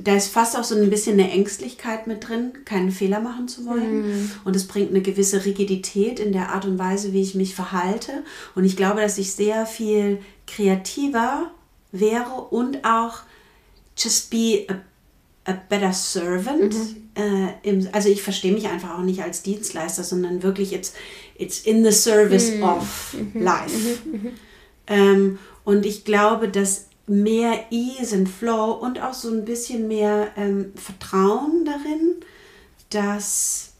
da 0.04 0.16
ist 0.16 0.32
fast 0.32 0.58
auch 0.58 0.64
so 0.64 0.76
ein 0.76 0.90
bisschen 0.90 1.20
eine 1.20 1.32
Ängstlichkeit 1.32 2.08
mit 2.08 2.28
drin, 2.28 2.54
keinen 2.66 2.92
Fehler 2.92 3.20
machen 3.20 3.48
zu 3.48 3.66
wollen. 3.66 4.24
Mm. 4.24 4.32
Und 4.46 4.56
es 4.56 4.68
bringt 4.68 4.92
eine 4.92 5.02
gewisse 5.02 5.46
Rigidität 5.46 6.20
in 6.20 6.32
der 6.32 6.54
Art 6.54 6.66
und 6.66 6.80
Weise, 6.80 7.14
wie 7.14 7.22
ich 7.22 7.36
mich 7.36 7.56
verhalte. 7.56 8.24
Und 8.56 8.64
ich 8.64 8.78
glaube, 8.78 9.02
dass 9.02 9.18
ich 9.18 9.34
sehr 9.34 9.66
viel 9.66 10.20
kreativer 10.48 11.52
wäre 11.92 12.48
und 12.50 12.86
auch 12.86 13.20
just 13.98 14.30
be 14.30 14.66
a, 14.70 15.52
a 15.52 15.58
better 15.68 15.92
servant. 15.92 16.74
Mhm. 16.74 17.10
Äh, 17.16 17.70
im, 17.70 17.90
also 17.92 18.10
ich 18.10 18.22
verstehe 18.22 18.54
mich 18.54 18.68
einfach 18.68 18.98
auch 18.98 19.04
nicht 19.04 19.22
als 19.22 19.44
Dienstleister, 19.44 20.04
sondern 20.04 20.44
wirklich 20.44 20.74
it's, 20.74 20.94
it's 21.38 21.60
in 21.60 21.84
the 21.84 21.92
service 21.92 22.52
mhm. 22.52 22.64
of 22.64 23.14
mhm. 23.14 23.42
life. 23.42 24.00
Mhm. 24.06 24.32
Ähm, 24.90 25.40
und 25.64 25.86
ich 25.86 26.04
glaube, 26.04 26.50
dass 26.50 26.88
mehr 27.10 27.66
Ease 27.72 28.16
and 28.16 28.30
Flow 28.30 28.72
und 28.72 29.02
auch 29.02 29.14
so 29.14 29.30
ein 29.30 29.46
bisschen 29.46 29.88
mehr 29.88 30.30
ähm, 30.38 30.74
Vertrauen 30.76 31.66
darin, 31.66 32.16
dass, 32.92 33.74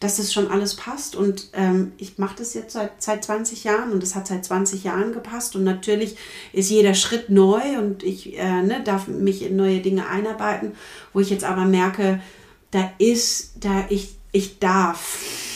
dass 0.00 0.18
es 0.18 0.32
schon 0.32 0.50
alles 0.50 0.74
passt. 0.74 1.16
Und 1.16 1.50
ähm, 1.52 1.92
ich 1.98 2.18
mache 2.18 2.36
das 2.38 2.54
jetzt 2.54 2.72
seit, 2.72 3.02
seit 3.02 3.24
20 3.24 3.64
Jahren 3.64 3.92
und 3.92 4.02
es 4.02 4.14
hat 4.14 4.26
seit 4.26 4.44
20 4.44 4.84
Jahren 4.84 5.12
gepasst. 5.12 5.54
Und 5.54 5.64
natürlich 5.64 6.16
ist 6.52 6.70
jeder 6.70 6.94
Schritt 6.94 7.28
neu 7.28 7.78
und 7.78 8.02
ich 8.02 8.38
äh, 8.38 8.62
ne, 8.62 8.82
darf 8.82 9.06
mich 9.06 9.42
in 9.42 9.56
neue 9.56 9.80
Dinge 9.80 10.06
einarbeiten, 10.06 10.72
wo 11.12 11.20
ich 11.20 11.30
jetzt 11.30 11.44
aber 11.44 11.66
merke, 11.66 12.22
da 12.70 12.90
ist, 12.98 13.52
da 13.60 13.84
ich, 13.90 14.16
ich 14.32 14.60
darf 14.60 15.49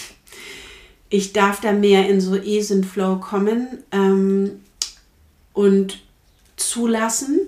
ich 1.08 1.32
darf 1.32 1.60
da 1.60 1.72
mehr 1.72 2.08
in 2.08 2.20
so 2.20 2.36
Ease 2.36 2.74
and 2.74 2.86
Flow 2.86 3.16
kommen 3.16 3.84
ähm, 3.92 4.60
und 5.52 6.02
zulassen, 6.56 7.40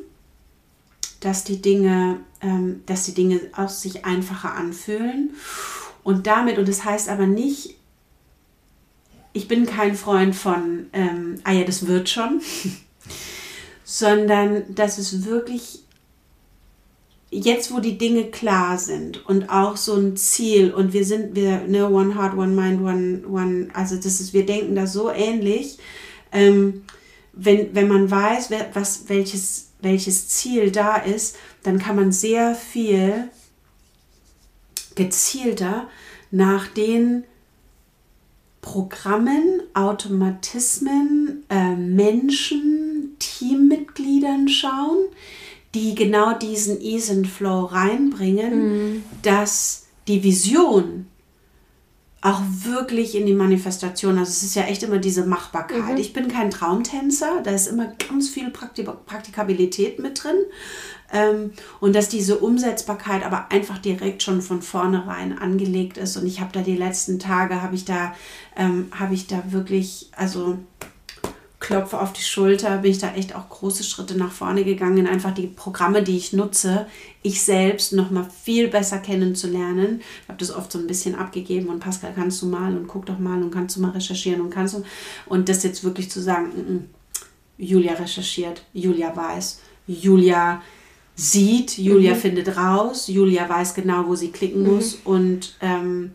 dass 1.20 1.44
die 1.44 1.60
Dinge, 1.60 2.20
ähm, 2.40 2.82
dass 2.86 3.04
die 3.04 3.14
Dinge 3.14 3.40
aus 3.56 3.82
sich 3.82 4.04
einfacher 4.04 4.54
anfühlen. 4.54 5.30
Und 6.02 6.26
damit, 6.26 6.58
und 6.58 6.68
das 6.68 6.84
heißt 6.84 7.08
aber 7.08 7.26
nicht, 7.26 7.74
ich 9.32 9.48
bin 9.48 9.66
kein 9.66 9.96
Freund 9.96 10.34
von, 10.34 10.86
ähm, 10.92 11.40
ah 11.44 11.52
ja, 11.52 11.64
das 11.64 11.86
wird 11.86 12.08
schon, 12.08 12.40
sondern 13.84 14.74
dass 14.74 14.98
es 14.98 15.24
wirklich 15.24 15.80
jetzt, 17.38 17.72
wo 17.72 17.80
die 17.80 17.98
Dinge 17.98 18.24
klar 18.24 18.78
sind 18.78 19.26
und 19.26 19.50
auch 19.50 19.76
so 19.76 19.94
ein 19.94 20.16
Ziel 20.16 20.72
und 20.72 20.92
wir 20.92 21.04
sind, 21.04 21.34
wir, 21.34 21.62
ne, 21.66 21.88
One 21.88 22.14
Heart, 22.14 22.36
One 22.36 22.54
Mind, 22.54 22.80
One, 22.80 23.22
One, 23.28 23.68
also 23.72 23.96
das 23.96 24.20
ist, 24.20 24.32
wir 24.32 24.46
denken 24.46 24.74
da 24.74 24.86
so 24.86 25.10
ähnlich. 25.10 25.78
Ähm, 26.32 26.84
wenn, 27.32 27.74
wenn 27.74 27.88
man 27.88 28.10
weiß, 28.10 28.50
was, 28.72 29.08
welches, 29.08 29.68
welches 29.80 30.28
Ziel 30.28 30.70
da 30.70 30.96
ist, 30.96 31.36
dann 31.62 31.78
kann 31.78 31.96
man 31.96 32.12
sehr 32.12 32.54
viel 32.54 33.28
gezielter 34.94 35.88
nach 36.30 36.66
den 36.66 37.24
Programmen, 38.62 39.62
Automatismen, 39.74 41.44
äh, 41.50 41.76
Menschen, 41.76 43.16
Teammitgliedern 43.18 44.48
schauen, 44.48 45.04
die 45.76 45.94
genau 45.94 46.32
diesen 46.32 46.80
Ease 46.80 47.12
and 47.12 47.26
Flow 47.26 47.66
reinbringen, 47.66 48.94
mhm. 48.94 49.02
dass 49.20 49.84
die 50.08 50.22
Vision 50.22 51.06
auch 52.22 52.40
wirklich 52.62 53.14
in 53.14 53.26
die 53.26 53.34
Manifestation, 53.34 54.18
also 54.18 54.30
es 54.30 54.42
ist 54.42 54.56
ja 54.56 54.62
echt 54.62 54.82
immer 54.82 54.98
diese 54.98 55.26
Machbarkeit. 55.26 55.92
Mhm. 55.92 55.96
Ich 55.98 56.14
bin 56.14 56.28
kein 56.28 56.50
Traumtänzer, 56.50 57.42
da 57.44 57.50
ist 57.50 57.68
immer 57.68 57.92
ganz 58.08 58.30
viel 58.30 58.50
Praktik 58.50 58.88
Praktikabilität 59.04 59.98
mit 59.98 60.24
drin. 60.24 60.36
Ähm, 61.12 61.52
und 61.78 61.94
dass 61.94 62.08
diese 62.08 62.38
Umsetzbarkeit 62.38 63.22
aber 63.22 63.52
einfach 63.52 63.78
direkt 63.78 64.22
schon 64.22 64.40
von 64.42 64.62
vornherein 64.62 65.38
angelegt 65.38 65.98
ist. 65.98 66.16
Und 66.16 66.26
ich 66.26 66.40
habe 66.40 66.50
da 66.52 66.62
die 66.62 66.76
letzten 66.76 67.18
Tage, 67.18 67.62
habe 67.62 67.76
ich 67.76 67.84
da, 67.84 68.14
ähm, 68.56 68.88
habe 68.90 69.14
ich 69.14 69.26
da 69.26 69.44
wirklich, 69.52 70.10
also 70.16 70.58
Klopfe 71.66 72.00
auf 72.00 72.12
die 72.12 72.22
Schulter, 72.22 72.78
bin 72.78 72.92
ich 72.92 72.98
da 72.98 73.12
echt 73.14 73.34
auch 73.34 73.48
große 73.48 73.82
Schritte 73.82 74.16
nach 74.16 74.30
vorne 74.30 74.62
gegangen, 74.62 75.08
einfach 75.08 75.34
die 75.34 75.48
Programme, 75.48 76.00
die 76.04 76.16
ich 76.16 76.32
nutze, 76.32 76.86
ich 77.22 77.42
selbst 77.42 77.92
noch 77.92 78.12
mal 78.12 78.24
viel 78.44 78.68
besser 78.68 78.98
kennenzulernen. 78.98 80.00
Ich 80.22 80.28
habe 80.28 80.38
das 80.38 80.54
oft 80.54 80.70
so 80.70 80.78
ein 80.78 80.86
bisschen 80.86 81.16
abgegeben 81.16 81.66
und 81.66 81.80
Pascal, 81.80 82.12
kannst 82.14 82.40
du 82.40 82.46
mal 82.46 82.76
und 82.76 82.86
guck 82.86 83.06
doch 83.06 83.18
mal 83.18 83.42
und 83.42 83.50
kannst 83.50 83.74
du 83.74 83.80
mal 83.80 83.90
recherchieren 83.90 84.42
und 84.42 84.50
kannst 84.50 84.74
du 84.74 84.84
und 85.26 85.48
das 85.48 85.64
jetzt 85.64 85.82
wirklich 85.82 86.08
zu 86.08 86.22
sagen, 86.22 86.52
n 86.56 86.56
mm, 86.56 86.68
-n, 86.68 86.72
mm, 86.74 86.84
Julia 87.58 87.94
recherchiert, 87.94 88.62
Julia 88.72 89.16
weiß, 89.16 89.60
Julia 89.88 90.62
sieht, 91.16 91.78
Julia 91.78 92.14
mhm. 92.14 92.18
findet 92.18 92.56
raus, 92.56 93.08
Julia 93.08 93.48
weiß 93.48 93.74
genau, 93.74 94.06
wo 94.06 94.14
sie 94.14 94.30
klicken 94.30 94.62
mhm. 94.62 94.74
muss 94.74 94.98
und 95.02 95.56
ähm, 95.60 96.12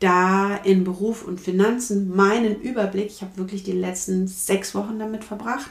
da 0.00 0.56
in 0.56 0.84
Beruf 0.84 1.24
und 1.24 1.40
Finanzen 1.40 2.14
meinen 2.14 2.60
Überblick, 2.60 3.06
ich 3.06 3.22
habe 3.22 3.36
wirklich 3.36 3.62
die 3.62 3.72
letzten 3.72 4.28
sechs 4.28 4.74
Wochen 4.74 4.98
damit 4.98 5.24
verbracht, 5.24 5.70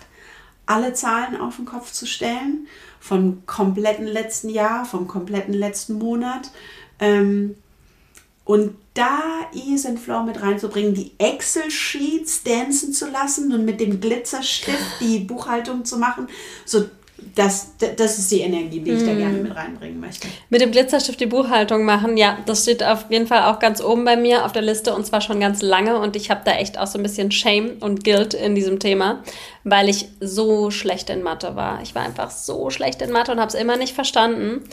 alle 0.66 0.94
Zahlen 0.94 1.40
auf 1.40 1.56
den 1.56 1.66
Kopf 1.66 1.92
zu 1.92 2.06
stellen, 2.06 2.68
vom 3.00 3.46
kompletten 3.46 4.08
letzten 4.08 4.50
Jahr, 4.50 4.86
vom 4.86 5.08
kompletten 5.08 5.54
letzten 5.54 5.94
Monat. 5.98 6.52
Ähm, 7.00 7.56
Und 8.44 8.76
da 8.94 9.20
Ease 9.54 9.88
and 9.88 10.00
Flow 10.00 10.24
mit 10.24 10.42
reinzubringen, 10.42 10.94
die 10.94 11.12
Excel-Sheets 11.18 12.44
dancen 12.44 12.94
zu 12.94 13.10
lassen 13.10 13.52
und 13.52 13.66
mit 13.66 13.80
dem 13.82 14.00
Glitzerstift 14.00 14.78
die 15.02 15.20
Buchhaltung 15.20 15.84
zu 15.84 15.98
machen, 15.98 16.28
so 16.66 16.86
das, 17.36 17.76
das 17.98 18.20
ist 18.20 18.32
die 18.32 18.42
Energie, 18.42 18.80
die 18.80 18.92
ich 18.92 19.06
da 19.06 19.14
gerne 19.14 19.38
mit 19.38 19.56
reinbringen 19.56 20.00
möchte. 20.00 20.28
Mit 20.50 20.62
dem 20.62 20.72
Glitzerstift 20.72 21.20
die 21.20 21.26
Buchhaltung 21.26 21.84
machen, 21.84 22.18
ja, 22.18 22.38
das 22.46 22.64
steht 22.64 22.84
auf 22.84 23.06
jeden 23.10 23.28
Fall 23.28 23.44
auch 23.44 23.60
ganz 23.60 23.82
oben 23.82 24.06
bei 24.06 24.16
mir 24.18 24.46
auf 24.46 24.52
der 24.52 24.62
Liste 24.62 24.94
und 24.94 25.06
zwar 25.06 25.22
schon 25.22 25.40
ganz 25.40 25.62
lange 25.62 26.00
und 26.00 26.16
ich 26.16 26.30
habe 26.30 26.42
da 26.46 26.54
echt 26.54 26.78
auch 26.78 26.88
so 26.88 27.00
ein 27.00 27.04
bisschen 27.04 27.32
Shame 27.32 27.78
und 27.80 28.04
Guilt 28.04 28.34
in 28.34 28.56
diesem 28.56 28.80
Thema, 28.80 29.24
weil 29.64 29.90
ich 29.90 30.08
so 30.20 30.72
schlecht 30.72 31.10
in 31.10 31.24
Mathe 31.24 31.56
war. 31.56 31.82
Ich 31.82 31.96
war 31.96 32.04
einfach 32.04 32.32
so 32.32 32.70
schlecht 32.70 33.02
in 33.02 33.12
Mathe 33.12 33.32
und 33.32 33.40
habe 33.40 33.50
es 33.50 33.56
immer 33.56 33.78
nicht 33.78 33.94
verstanden. 33.94 34.64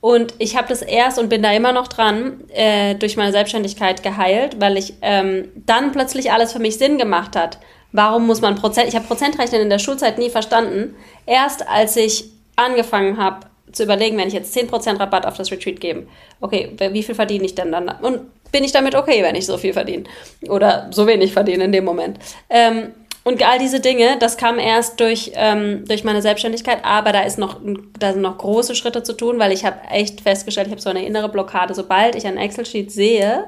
Und 0.00 0.34
ich 0.38 0.56
habe 0.56 0.68
das 0.68 0.82
erst 0.82 1.18
und 1.18 1.30
bin 1.30 1.42
da 1.42 1.52
immer 1.52 1.72
noch 1.72 1.88
dran, 1.88 2.44
äh, 2.50 2.94
durch 2.94 3.16
meine 3.16 3.32
Selbstständigkeit 3.32 4.02
geheilt, 4.02 4.60
weil 4.60 4.76
ich 4.76 4.94
ähm, 5.02 5.48
dann 5.54 5.90
plötzlich 5.92 6.30
alles 6.30 6.52
für 6.52 6.58
mich 6.58 6.78
Sinn 6.78 6.98
gemacht 6.98 7.34
hat. 7.34 7.58
Warum 7.96 8.26
muss 8.26 8.42
man 8.42 8.56
Prozent? 8.56 8.88
Ich 8.88 8.94
habe 8.94 9.06
Prozentrechnen 9.06 9.62
in 9.62 9.70
der 9.70 9.78
Schulzeit 9.78 10.18
nie 10.18 10.28
verstanden. 10.28 10.94
Erst 11.24 11.66
als 11.66 11.96
ich 11.96 12.26
angefangen 12.54 13.16
habe 13.16 13.46
zu 13.72 13.84
überlegen, 13.84 14.18
wenn 14.18 14.28
ich 14.28 14.34
jetzt 14.34 14.54
10% 14.54 15.00
Rabatt 15.00 15.24
auf 15.24 15.38
das 15.38 15.50
Retreat 15.50 15.80
gebe, 15.80 16.06
okay, 16.42 16.76
wie 16.78 17.02
viel 17.02 17.14
verdiene 17.14 17.46
ich 17.46 17.54
denn 17.54 17.72
dann? 17.72 17.88
Und 18.02 18.20
bin 18.52 18.64
ich 18.64 18.72
damit 18.72 18.94
okay, 18.94 19.22
wenn 19.22 19.34
ich 19.34 19.46
so 19.46 19.56
viel 19.56 19.72
verdiene? 19.72 20.04
Oder 20.48 20.88
so 20.90 21.06
wenig 21.06 21.32
verdiene 21.32 21.64
in 21.64 21.72
dem 21.72 21.86
Moment? 21.86 22.18
Ähm, 22.50 22.92
und 23.24 23.42
all 23.42 23.58
diese 23.58 23.80
Dinge, 23.80 24.18
das 24.20 24.36
kam 24.36 24.58
erst 24.58 25.00
durch, 25.00 25.32
ähm, 25.34 25.86
durch 25.88 26.04
meine 26.04 26.20
Selbstständigkeit, 26.20 26.84
aber 26.84 27.12
da, 27.12 27.22
ist 27.22 27.38
noch, 27.38 27.60
da 27.98 28.12
sind 28.12 28.20
noch 28.20 28.36
große 28.36 28.74
Schritte 28.74 29.04
zu 29.04 29.14
tun, 29.14 29.38
weil 29.38 29.52
ich 29.52 29.64
habe 29.64 29.78
echt 29.90 30.20
festgestellt, 30.20 30.66
ich 30.66 30.72
habe 30.72 30.82
so 30.82 30.90
eine 30.90 31.04
innere 31.04 31.30
Blockade. 31.30 31.72
Sobald 31.74 32.14
ich 32.14 32.26
ein 32.26 32.36
Excel-Sheet 32.36 32.92
sehe, 32.92 33.44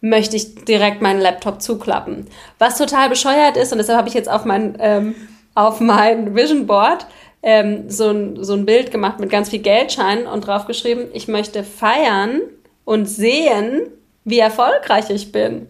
möchte 0.00 0.36
ich 0.36 0.64
direkt 0.64 1.02
meinen 1.02 1.20
Laptop 1.20 1.60
zuklappen. 1.60 2.26
Was 2.58 2.78
total 2.78 3.08
bescheuert 3.08 3.56
ist, 3.56 3.72
und 3.72 3.78
deshalb 3.78 3.98
habe 3.98 4.08
ich 4.08 4.14
jetzt 4.14 4.30
auf 4.30 4.44
mein, 4.44 4.76
ähm, 4.80 5.14
auf 5.54 5.80
mein 5.80 6.34
Vision 6.34 6.66
Board 6.66 7.06
ähm, 7.42 7.90
so, 7.90 8.10
ein, 8.10 8.42
so 8.42 8.54
ein 8.54 8.66
Bild 8.66 8.90
gemacht 8.90 9.18
mit 9.18 9.30
ganz 9.30 9.50
viel 9.50 9.60
Geldscheinen 9.60 10.26
und 10.26 10.46
draufgeschrieben, 10.46 11.08
ich 11.12 11.28
möchte 11.28 11.64
feiern 11.64 12.40
und 12.84 13.06
sehen, 13.06 13.88
wie 14.24 14.38
erfolgreich 14.38 15.10
ich 15.10 15.32
bin. 15.32 15.68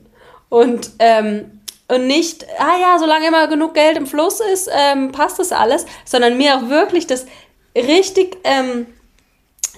Und, 0.48 0.90
ähm, 0.98 1.60
und 1.88 2.06
nicht, 2.06 2.46
ah 2.58 2.78
ja, 2.80 2.98
solange 2.98 3.26
immer 3.28 3.46
genug 3.48 3.74
Geld 3.74 3.96
im 3.96 4.06
Fluss 4.06 4.40
ist, 4.52 4.70
ähm, 4.72 5.12
passt 5.12 5.38
das 5.38 5.52
alles, 5.52 5.86
sondern 6.04 6.36
mir 6.36 6.56
auch 6.56 6.68
wirklich 6.68 7.06
das 7.06 7.26
richtig 7.74 8.36
ähm, 8.44 8.86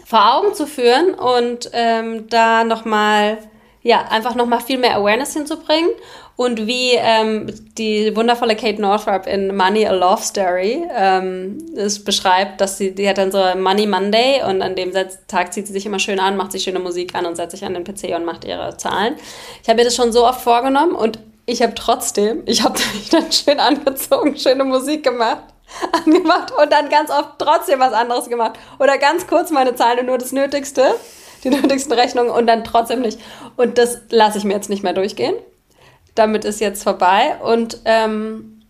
vor 0.06 0.34
Augen 0.36 0.54
zu 0.54 0.66
führen 0.66 1.14
und 1.14 1.70
ähm, 1.72 2.28
da 2.28 2.64
nochmal 2.64 3.38
ja, 3.82 4.04
einfach 4.10 4.34
nochmal 4.34 4.60
viel 4.60 4.78
mehr 4.78 4.96
Awareness 4.96 5.32
hinzubringen 5.32 5.90
und 6.36 6.66
wie 6.66 6.92
ähm, 6.92 7.52
die 7.76 8.14
wundervolle 8.14 8.54
Kate 8.54 8.80
Northrup 8.80 9.26
in 9.26 9.54
Money 9.54 9.86
a 9.86 9.92
Love 9.92 10.22
Story 10.22 10.84
ähm, 10.96 11.59
es 11.76 12.02
beschreibt, 12.02 12.60
dass 12.60 12.78
sie, 12.78 12.94
die 12.94 13.09
hat 13.09 13.18
dann 13.18 13.32
so 13.32 13.42
Money 13.56 13.86
Monday 13.86 14.42
und 14.48 14.62
an 14.62 14.76
dem 14.76 14.92
Tag 15.26 15.52
zieht 15.52 15.66
sie 15.66 15.72
sich 15.72 15.84
immer 15.84 15.98
schön 15.98 16.20
an, 16.20 16.36
macht 16.36 16.52
sich 16.52 16.62
schöne 16.62 16.78
Musik 16.78 17.14
an 17.14 17.26
und 17.26 17.36
setzt 17.36 17.52
sich 17.52 17.64
an 17.64 17.74
den 17.74 17.84
PC 17.84 18.16
und 18.16 18.24
macht 18.24 18.44
ihre 18.44 18.76
Zahlen. 18.76 19.16
Ich 19.62 19.68
habe 19.68 19.78
mir 19.78 19.84
das 19.84 19.96
schon 19.96 20.12
so 20.12 20.26
oft 20.26 20.40
vorgenommen 20.40 20.94
und 20.94 21.18
ich 21.44 21.60
habe 21.60 21.74
trotzdem, 21.74 22.42
ich 22.46 22.62
habe 22.62 22.78
mich 22.94 23.10
dann 23.10 23.30
schön 23.32 23.59
angezogen, 23.59 24.36
schöne 24.36 24.64
Musik 24.64 25.02
gemacht 25.02 25.42
angemacht 25.92 26.52
und 26.52 26.70
dann 26.70 26.88
ganz 26.88 27.10
oft 27.10 27.38
trotzdem 27.38 27.80
was 27.80 27.92
anderes 27.92 28.28
gemacht. 28.28 28.59
Oder 28.78 28.98
ganz 28.98 29.26
kurz 29.26 29.50
meine 29.50 29.74
Zahlen 29.74 30.00
und 30.00 30.06
nur 30.06 30.18
das 30.18 30.32
Nötigste 30.32 30.94
die 31.44 31.50
nötigsten 31.50 31.92
Rechnungen 31.92 32.30
und 32.30 32.46
dann 32.46 32.64
trotzdem 32.64 33.00
nicht. 33.00 33.18
Und 33.56 33.78
das 33.78 34.02
lasse 34.10 34.38
ich 34.38 34.44
mir 34.44 34.54
jetzt 34.54 34.70
nicht 34.70 34.82
mehr 34.82 34.92
durchgehen. 34.92 35.34
Damit 36.14 36.44
ist 36.44 36.60
jetzt 36.60 36.82
vorbei. 36.82 37.36
Und 37.42 37.80
ähm, 37.84 38.62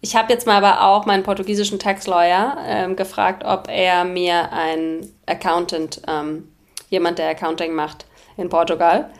ich 0.00 0.16
habe 0.16 0.32
jetzt 0.32 0.46
mal 0.46 0.62
aber 0.62 0.82
auch 0.82 1.06
meinen 1.06 1.22
portugiesischen 1.22 1.78
Tax-Lawyer 1.78 2.58
ähm, 2.66 2.96
gefragt, 2.96 3.44
ob 3.44 3.68
er 3.68 4.04
mir 4.04 4.52
ein 4.52 5.10
Accountant, 5.26 6.02
ähm, 6.06 6.48
jemand, 6.90 7.18
der 7.18 7.30
Accounting 7.30 7.72
macht 7.72 8.04
in 8.36 8.48
Portugal, 8.48 9.10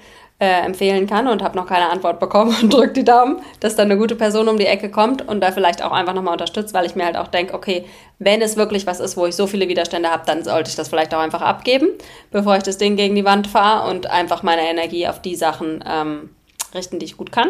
äh, 0.44 0.60
empfehlen 0.60 1.06
kann 1.06 1.26
und 1.26 1.42
habe 1.42 1.56
noch 1.56 1.66
keine 1.66 1.88
Antwort 1.88 2.20
bekommen 2.20 2.54
und 2.62 2.72
drücke 2.72 2.92
die 2.92 3.04
Daumen, 3.04 3.40
dass 3.60 3.76
da 3.76 3.82
eine 3.82 3.96
gute 3.96 4.14
Person 4.14 4.48
um 4.48 4.58
die 4.58 4.66
Ecke 4.66 4.90
kommt 4.90 5.26
und 5.26 5.40
da 5.40 5.52
vielleicht 5.52 5.82
auch 5.82 5.92
einfach 5.92 6.12
nochmal 6.12 6.32
unterstützt, 6.32 6.74
weil 6.74 6.84
ich 6.84 6.94
mir 6.94 7.06
halt 7.06 7.16
auch 7.16 7.28
denke, 7.28 7.54
okay, 7.54 7.86
wenn 8.18 8.42
es 8.42 8.56
wirklich 8.56 8.86
was 8.86 9.00
ist, 9.00 9.16
wo 9.16 9.26
ich 9.26 9.34
so 9.34 9.46
viele 9.46 9.68
Widerstände 9.68 10.10
habe, 10.10 10.24
dann 10.26 10.44
sollte 10.44 10.68
ich 10.70 10.76
das 10.76 10.88
vielleicht 10.88 11.14
auch 11.14 11.20
einfach 11.20 11.42
abgeben, 11.42 11.88
bevor 12.30 12.56
ich 12.56 12.62
das 12.62 12.76
Ding 12.76 12.96
gegen 12.96 13.14
die 13.14 13.24
Wand 13.24 13.46
fahre 13.46 13.90
und 13.90 14.06
einfach 14.06 14.42
meine 14.42 14.68
Energie 14.68 15.08
auf 15.08 15.20
die 15.22 15.34
Sachen 15.34 15.82
ähm, 15.88 16.30
richten, 16.74 16.98
die 16.98 17.06
ich 17.06 17.16
gut 17.16 17.32
kann 17.32 17.48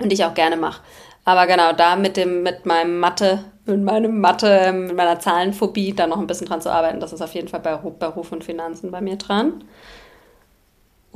und 0.00 0.10
die 0.10 0.14
ich 0.14 0.24
auch 0.24 0.34
gerne 0.34 0.56
mache. 0.56 0.82
Aber 1.24 1.48
genau, 1.48 1.72
da 1.72 1.96
mit 1.96 2.16
dem, 2.16 2.44
mit 2.44 2.66
meinem 2.66 3.00
Mathe, 3.00 3.44
mit 3.64 3.82
meinem 3.82 4.20
Mathe, 4.20 4.72
mit 4.72 4.96
meiner 4.96 5.18
Zahlenphobie 5.18 5.92
da 5.92 6.06
noch 6.06 6.18
ein 6.18 6.28
bisschen 6.28 6.46
dran 6.46 6.60
zu 6.60 6.70
arbeiten, 6.70 7.00
das 7.00 7.12
ist 7.12 7.20
auf 7.20 7.34
jeden 7.34 7.48
Fall 7.48 7.60
bei 7.60 7.74
Beruf 7.76 8.30
und 8.30 8.44
Finanzen 8.44 8.92
bei 8.92 9.00
mir 9.00 9.16
dran. 9.16 9.64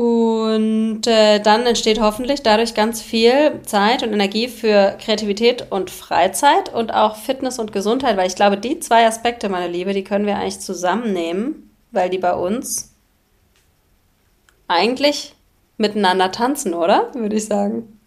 Und 0.00 1.06
äh, 1.06 1.40
dann 1.40 1.66
entsteht 1.66 2.00
hoffentlich 2.00 2.42
dadurch 2.42 2.72
ganz 2.72 3.02
viel 3.02 3.60
Zeit 3.66 4.02
und 4.02 4.14
Energie 4.14 4.48
für 4.48 4.96
Kreativität 4.98 5.66
und 5.68 5.90
Freizeit 5.90 6.72
und 6.72 6.94
auch 6.94 7.16
Fitness 7.16 7.58
und 7.58 7.70
Gesundheit, 7.70 8.16
weil 8.16 8.26
ich 8.26 8.34
glaube, 8.34 8.56
die 8.56 8.80
zwei 8.80 9.06
Aspekte, 9.06 9.50
meine 9.50 9.70
Liebe, 9.70 9.92
die 9.92 10.02
können 10.02 10.24
wir 10.24 10.38
eigentlich 10.38 10.60
zusammennehmen, 10.60 11.70
weil 11.90 12.08
die 12.08 12.16
bei 12.16 12.32
uns 12.32 12.94
eigentlich 14.68 15.34
miteinander 15.76 16.32
tanzen, 16.32 16.72
oder? 16.72 17.10
Würde 17.12 17.36
ich 17.36 17.44
sagen. 17.44 18.00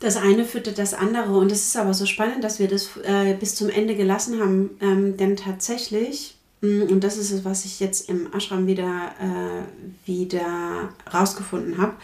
Das 0.00 0.18
eine 0.18 0.44
führte 0.44 0.72
das 0.72 0.92
andere 0.92 1.38
und 1.38 1.50
es 1.52 1.68
ist 1.68 1.76
aber 1.78 1.94
so 1.94 2.04
spannend, 2.04 2.44
dass 2.44 2.58
wir 2.58 2.68
das 2.68 2.98
äh, 3.02 3.32
bis 3.32 3.54
zum 3.54 3.70
Ende 3.70 3.94
gelassen 3.94 4.38
haben, 4.38 4.76
ähm, 4.82 5.16
denn 5.16 5.36
tatsächlich 5.36 6.33
und 6.64 7.00
das 7.00 7.16
ist 7.16 7.30
es, 7.30 7.44
was 7.44 7.64
ich 7.64 7.80
jetzt 7.80 8.08
im 8.08 8.32
Ashram 8.32 8.66
wieder, 8.66 9.12
äh, 9.20 10.08
wieder 10.08 10.90
rausgefunden 11.12 11.78
habe, 11.78 11.94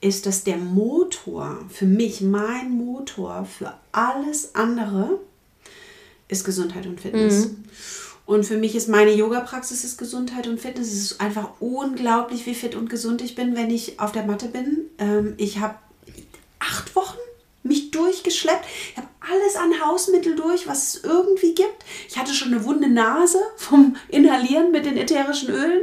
ist, 0.00 0.26
dass 0.26 0.44
der 0.44 0.56
Motor, 0.56 1.58
für 1.68 1.86
mich, 1.86 2.20
mein 2.20 2.70
Motor 2.70 3.44
für 3.46 3.74
alles 3.92 4.54
andere, 4.54 5.18
ist 6.28 6.44
Gesundheit 6.44 6.86
und 6.86 7.00
Fitness. 7.00 7.48
Mhm. 7.48 7.64
Und 8.24 8.44
für 8.44 8.56
mich 8.56 8.74
ist 8.74 8.88
meine 8.88 9.12
Yoga-Praxis 9.12 9.84
ist 9.84 9.98
Gesundheit 9.98 10.46
und 10.46 10.60
Fitness. 10.60 10.88
Es 10.88 11.12
ist 11.12 11.20
einfach 11.20 11.50
unglaublich, 11.60 12.46
wie 12.46 12.54
fit 12.54 12.74
und 12.74 12.88
gesund 12.88 13.20
ich 13.20 13.34
bin, 13.34 13.56
wenn 13.56 13.70
ich 13.70 14.00
auf 14.00 14.12
der 14.12 14.24
Matte 14.24 14.46
bin. 14.46 14.86
Ähm, 14.98 15.34
ich 15.38 15.58
habe 15.58 15.74
acht 16.58 16.94
Wochen 16.94 17.18
mich 17.62 17.90
durchgeschleppt. 17.90 18.66
Ich 18.90 18.96
habe 18.96 19.08
alles 19.20 19.56
an 19.56 19.72
Hausmittel 19.84 20.34
durch, 20.34 20.66
was 20.66 20.94
es 20.94 21.04
irgendwie 21.04 21.54
gibt. 21.54 21.84
Ich 22.08 22.18
hatte 22.18 22.34
schon 22.34 22.52
eine 22.52 22.64
wunde 22.64 22.88
Nase 22.88 23.38
vom 23.56 23.96
Inhalieren 24.08 24.72
mit 24.72 24.84
den 24.84 24.96
ätherischen 24.96 25.50
Ölen 25.50 25.82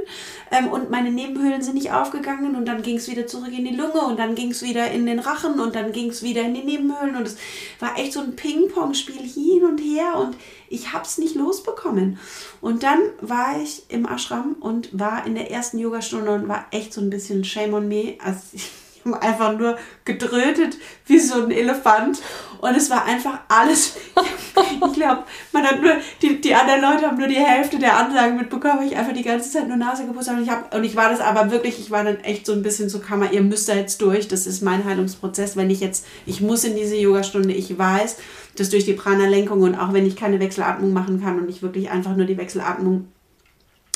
ähm, 0.51 0.67
und 0.67 0.89
meine 0.89 1.11
Nebenhöhlen 1.11 1.61
sind 1.61 1.75
nicht 1.75 1.91
aufgegangen 1.91 2.55
und 2.55 2.65
dann 2.65 2.81
ging 2.81 2.97
es 2.97 3.09
wieder 3.09 3.27
zurück 3.27 3.51
in 3.55 3.65
die 3.65 3.75
Lunge 3.75 4.01
und 4.01 4.19
dann 4.19 4.35
ging 4.35 4.51
es 4.51 4.61
wieder 4.61 4.91
in 4.91 5.05
den 5.05 5.19
Rachen 5.19 5.59
und 5.59 5.75
dann 5.75 5.91
ging 5.91 6.09
es 6.09 6.21
wieder 6.23 6.41
in 6.41 6.53
die 6.53 6.63
Nebenhöhlen 6.63 7.15
und 7.15 7.27
es 7.27 7.37
war 7.79 7.97
echt 7.97 8.13
so 8.13 8.19
ein 8.19 8.35
Ping-Pong-Spiel 8.35 9.21
hin 9.21 9.63
und 9.63 9.79
her 9.79 10.17
und 10.17 10.35
ich 10.69 10.93
habe 10.93 11.05
es 11.05 11.17
nicht 11.17 11.35
losbekommen. 11.35 12.19
Und 12.61 12.83
dann 12.83 12.99
war 13.21 13.61
ich 13.61 13.83
im 13.89 14.05
Ashram 14.05 14.55
und 14.59 14.97
war 14.97 15.25
in 15.25 15.35
der 15.35 15.49
ersten 15.49 15.79
Yogastunde 15.79 16.31
und 16.31 16.47
war 16.47 16.67
echt 16.71 16.93
so 16.93 17.01
ein 17.01 17.09
bisschen 17.09 17.43
Shame 17.43 17.73
on 17.73 17.87
me. 17.87 18.17
Also 18.23 18.41
einfach 19.13 19.57
nur 19.57 19.77
gedrötet 20.05 20.77
wie 21.05 21.19
so 21.19 21.43
ein 21.43 21.51
Elefant. 21.51 22.21
Und 22.61 22.75
es 22.75 22.89
war 22.89 23.05
einfach 23.05 23.39
alles. 23.47 23.95
ich 24.15 24.93
glaube, 24.93 25.23
man 25.53 25.63
hat 25.63 25.81
nur, 25.81 25.93
die, 26.21 26.41
die 26.41 26.53
anderen 26.53 26.81
Leute 26.81 27.07
haben 27.07 27.17
nur 27.17 27.27
die 27.27 27.35
Hälfte 27.35 27.79
der 27.79 27.97
Ansagen 27.97 28.37
mitbekommen, 28.37 28.79
weil 28.79 28.87
ich 28.87 28.97
einfach 28.97 29.13
die 29.13 29.23
ganze 29.23 29.49
Zeit 29.51 29.67
nur 29.67 29.77
Nase 29.77 30.05
gepustet 30.05 30.33
habe. 30.33 30.41
Und 30.41 30.45
ich, 30.45 30.51
hab, 30.51 30.75
und 30.75 30.83
ich 30.83 30.95
war 30.95 31.09
das 31.09 31.21
aber 31.21 31.51
wirklich, 31.51 31.79
ich 31.79 31.89
war 31.89 32.03
dann 32.03 32.19
echt 32.21 32.45
so 32.45 32.51
ein 32.51 32.61
bisschen 32.61 32.89
so, 32.89 32.99
Kammer, 32.99 33.31
ihr 33.31 33.41
müsst 33.41 33.69
da 33.69 33.75
jetzt 33.75 34.01
durch. 34.01 34.27
Das 34.27 34.45
ist 34.45 34.61
mein 34.61 34.83
Heilungsprozess. 34.83 35.55
Wenn 35.55 35.69
ich 35.69 35.79
jetzt, 35.79 36.05
ich 36.25 36.41
muss 36.41 36.65
in 36.65 36.75
diese 36.75 36.97
Yogastunde, 36.97 37.53
ich 37.53 37.77
weiß, 37.77 38.17
dass 38.57 38.69
durch 38.69 38.83
die 38.83 38.93
Prana-Lenkung 38.93 39.61
und 39.61 39.75
auch 39.75 39.93
wenn 39.93 40.05
ich 40.05 40.15
keine 40.15 40.39
Wechselatmung 40.39 40.91
machen 40.91 41.21
kann 41.21 41.39
und 41.39 41.49
ich 41.49 41.61
wirklich 41.61 41.89
einfach 41.89 42.15
nur 42.15 42.25
die 42.25 42.37
Wechselatmung 42.37 43.07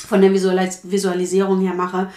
von 0.08 0.22
der 0.22 0.34
Visualis 0.34 0.82
Visualisierung 0.84 1.62
her 1.62 1.74
mache, 1.74 2.10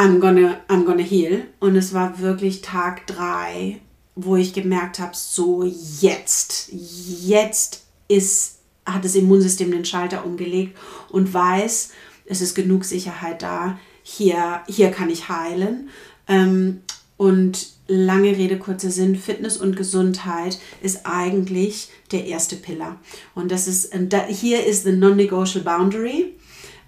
I'm 0.00 0.18
gonna, 0.18 0.60
I'm 0.66 0.86
gonna 0.86 1.02
heal. 1.02 1.42
Und 1.58 1.76
es 1.76 1.92
war 1.92 2.20
wirklich 2.20 2.62
Tag 2.62 3.06
drei, 3.06 3.82
wo 4.14 4.34
ich 4.34 4.54
gemerkt 4.54 4.98
habe, 4.98 5.12
so 5.14 5.62
jetzt, 5.62 6.70
jetzt 6.72 7.84
ist, 8.08 8.60
hat 8.86 9.04
das 9.04 9.14
Immunsystem 9.14 9.70
den 9.70 9.84
Schalter 9.84 10.24
umgelegt 10.24 10.74
und 11.10 11.34
weiß, 11.34 11.90
es 12.24 12.40
ist 12.40 12.54
genug 12.54 12.86
Sicherheit 12.86 13.42
da, 13.42 13.78
hier, 14.02 14.62
hier 14.66 14.90
kann 14.90 15.10
ich 15.10 15.28
heilen. 15.28 15.90
Ähm, 16.26 16.80
und 17.18 17.68
lange 17.86 18.30
Rede, 18.38 18.58
kurzer 18.58 18.90
Sinn, 18.90 19.16
Fitness 19.16 19.58
und 19.58 19.76
Gesundheit 19.76 20.58
ist 20.80 21.00
eigentlich 21.04 21.90
der 22.10 22.24
erste 22.24 22.56
Pillar. 22.56 22.98
Und 23.34 23.52
das 23.52 23.68
ist, 23.68 23.92
hier 24.28 24.64
ist 24.64 24.84
the 24.84 24.92
non-negotiable 24.92 25.70
boundary. 25.70 26.36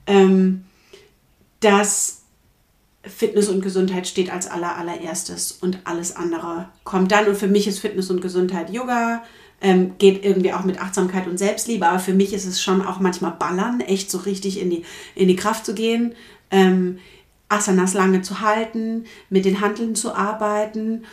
Ähm, 0.06 0.64
dass 1.60 2.22
Fitness 3.05 3.49
und 3.49 3.62
Gesundheit 3.62 4.07
steht 4.07 4.33
als 4.33 4.49
aller, 4.49 4.77
allererstes 4.77 5.53
und 5.53 5.79
alles 5.85 6.15
andere 6.15 6.69
kommt 6.85 7.11
dann. 7.12 7.27
Und 7.27 7.37
für 7.37 7.49
mich 7.49 7.66
ist 7.66 7.81
Fitness 7.81 8.11
und 8.11 8.20
Gesundheit 8.20 8.70
Yoga, 8.70 9.24
ähm, 9.61 9.93
geht 9.99 10.24
irgendwie 10.24 10.53
auch 10.53 10.65
mit 10.65 10.81
Achtsamkeit 10.81 11.27
und 11.27 11.39
Selbstliebe, 11.39 11.87
aber 11.87 11.99
für 11.99 12.15
mich 12.15 12.33
ist 12.33 12.47
es 12.47 12.62
schon 12.62 12.85
auch 12.85 13.01
manchmal 13.01 13.33
Ballern, 13.33 13.81
echt 13.81 14.11
so 14.11 14.19
richtig 14.19 14.61
in 14.61 14.70
die, 14.70 14.85
in 15.15 15.29
die 15.29 15.37
Kraft 15.37 15.65
zu 15.65 15.74
gehen, 15.74 16.15
ähm, 16.51 16.99
Asanas 17.49 17.95
lange 17.95 18.23
zu 18.23 18.41
halten, 18.41 19.05
mit 19.31 19.45
den 19.45 19.61
Handeln 19.61 19.95
zu 19.95 20.15
arbeiten 20.15 21.05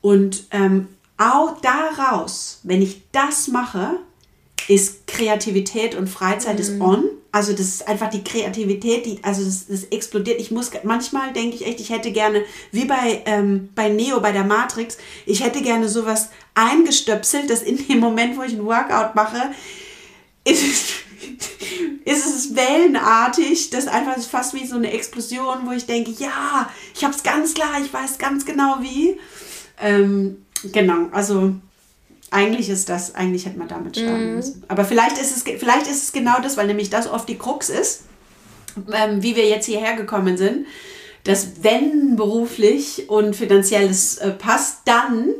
und 0.00 0.44
ähm, 0.52 0.88
auch 1.18 1.60
daraus, 1.60 2.60
wenn 2.62 2.80
ich 2.80 3.02
das 3.12 3.48
mache, 3.48 3.98
ist 4.68 5.06
Kreativität 5.06 5.94
und 5.94 6.08
Freizeit 6.08 6.54
mhm. 6.54 6.60
ist 6.60 6.80
on. 6.80 7.04
Also 7.38 7.52
das 7.52 7.68
ist 7.68 7.86
einfach 7.86 8.10
die 8.10 8.24
Kreativität, 8.24 9.06
die, 9.06 9.20
also 9.22 9.44
das, 9.44 9.68
das 9.68 9.84
explodiert. 9.84 10.40
Ich 10.40 10.50
muss 10.50 10.72
manchmal 10.82 11.32
denke 11.32 11.54
ich 11.54 11.64
echt, 11.68 11.78
ich 11.78 11.90
hätte 11.90 12.10
gerne, 12.10 12.42
wie 12.72 12.84
bei, 12.84 13.22
ähm, 13.26 13.68
bei 13.76 13.88
Neo, 13.88 14.18
bei 14.18 14.32
der 14.32 14.42
Matrix, 14.42 14.98
ich 15.24 15.44
hätte 15.44 15.62
gerne 15.62 15.88
sowas 15.88 16.30
eingestöpselt, 16.54 17.48
dass 17.48 17.62
in 17.62 17.76
dem 17.86 18.00
Moment, 18.00 18.36
wo 18.36 18.42
ich 18.42 18.54
ein 18.54 18.64
Workout 18.64 19.14
mache, 19.14 19.52
ist 20.42 20.64
es, 20.64 20.90
ist 22.04 22.26
es 22.26 22.56
wellenartig, 22.56 23.70
das 23.70 23.86
einfach 23.86 24.20
fast 24.20 24.54
wie 24.54 24.66
so 24.66 24.74
eine 24.74 24.90
Explosion, 24.90 25.58
wo 25.64 25.70
ich 25.70 25.86
denke, 25.86 26.10
ja, 26.18 26.68
ich 26.92 27.04
habe 27.04 27.14
es 27.14 27.22
ganz 27.22 27.54
klar, 27.54 27.80
ich 27.80 27.92
weiß 27.94 28.18
ganz 28.18 28.46
genau 28.46 28.78
wie. 28.80 29.16
Ähm, 29.80 30.44
genau, 30.72 31.06
also 31.12 31.54
eigentlich 32.30 32.68
ist 32.68 32.88
das, 32.88 33.14
eigentlich 33.14 33.46
hätte 33.46 33.58
man 33.58 33.68
damit 33.68 33.96
starten 33.96 34.30
mhm. 34.30 34.36
müssen. 34.36 34.64
Aber 34.68 34.84
vielleicht 34.84 35.18
ist, 35.18 35.36
es, 35.36 35.42
vielleicht 35.42 35.86
ist 35.86 36.04
es 36.04 36.12
genau 36.12 36.40
das, 36.42 36.56
weil 36.56 36.66
nämlich 36.66 36.90
das 36.90 37.08
oft 37.08 37.28
die 37.28 37.38
Krux 37.38 37.68
ist, 37.70 38.02
ähm, 38.92 39.22
wie 39.22 39.36
wir 39.36 39.48
jetzt 39.48 39.66
hierher 39.66 39.96
gekommen 39.96 40.36
sind, 40.36 40.66
dass 41.24 41.62
wenn 41.62 42.16
beruflich 42.16 43.08
und 43.08 43.34
finanzielles 43.34 44.18
äh, 44.18 44.30
passt, 44.30 44.80
dann, 44.84 45.34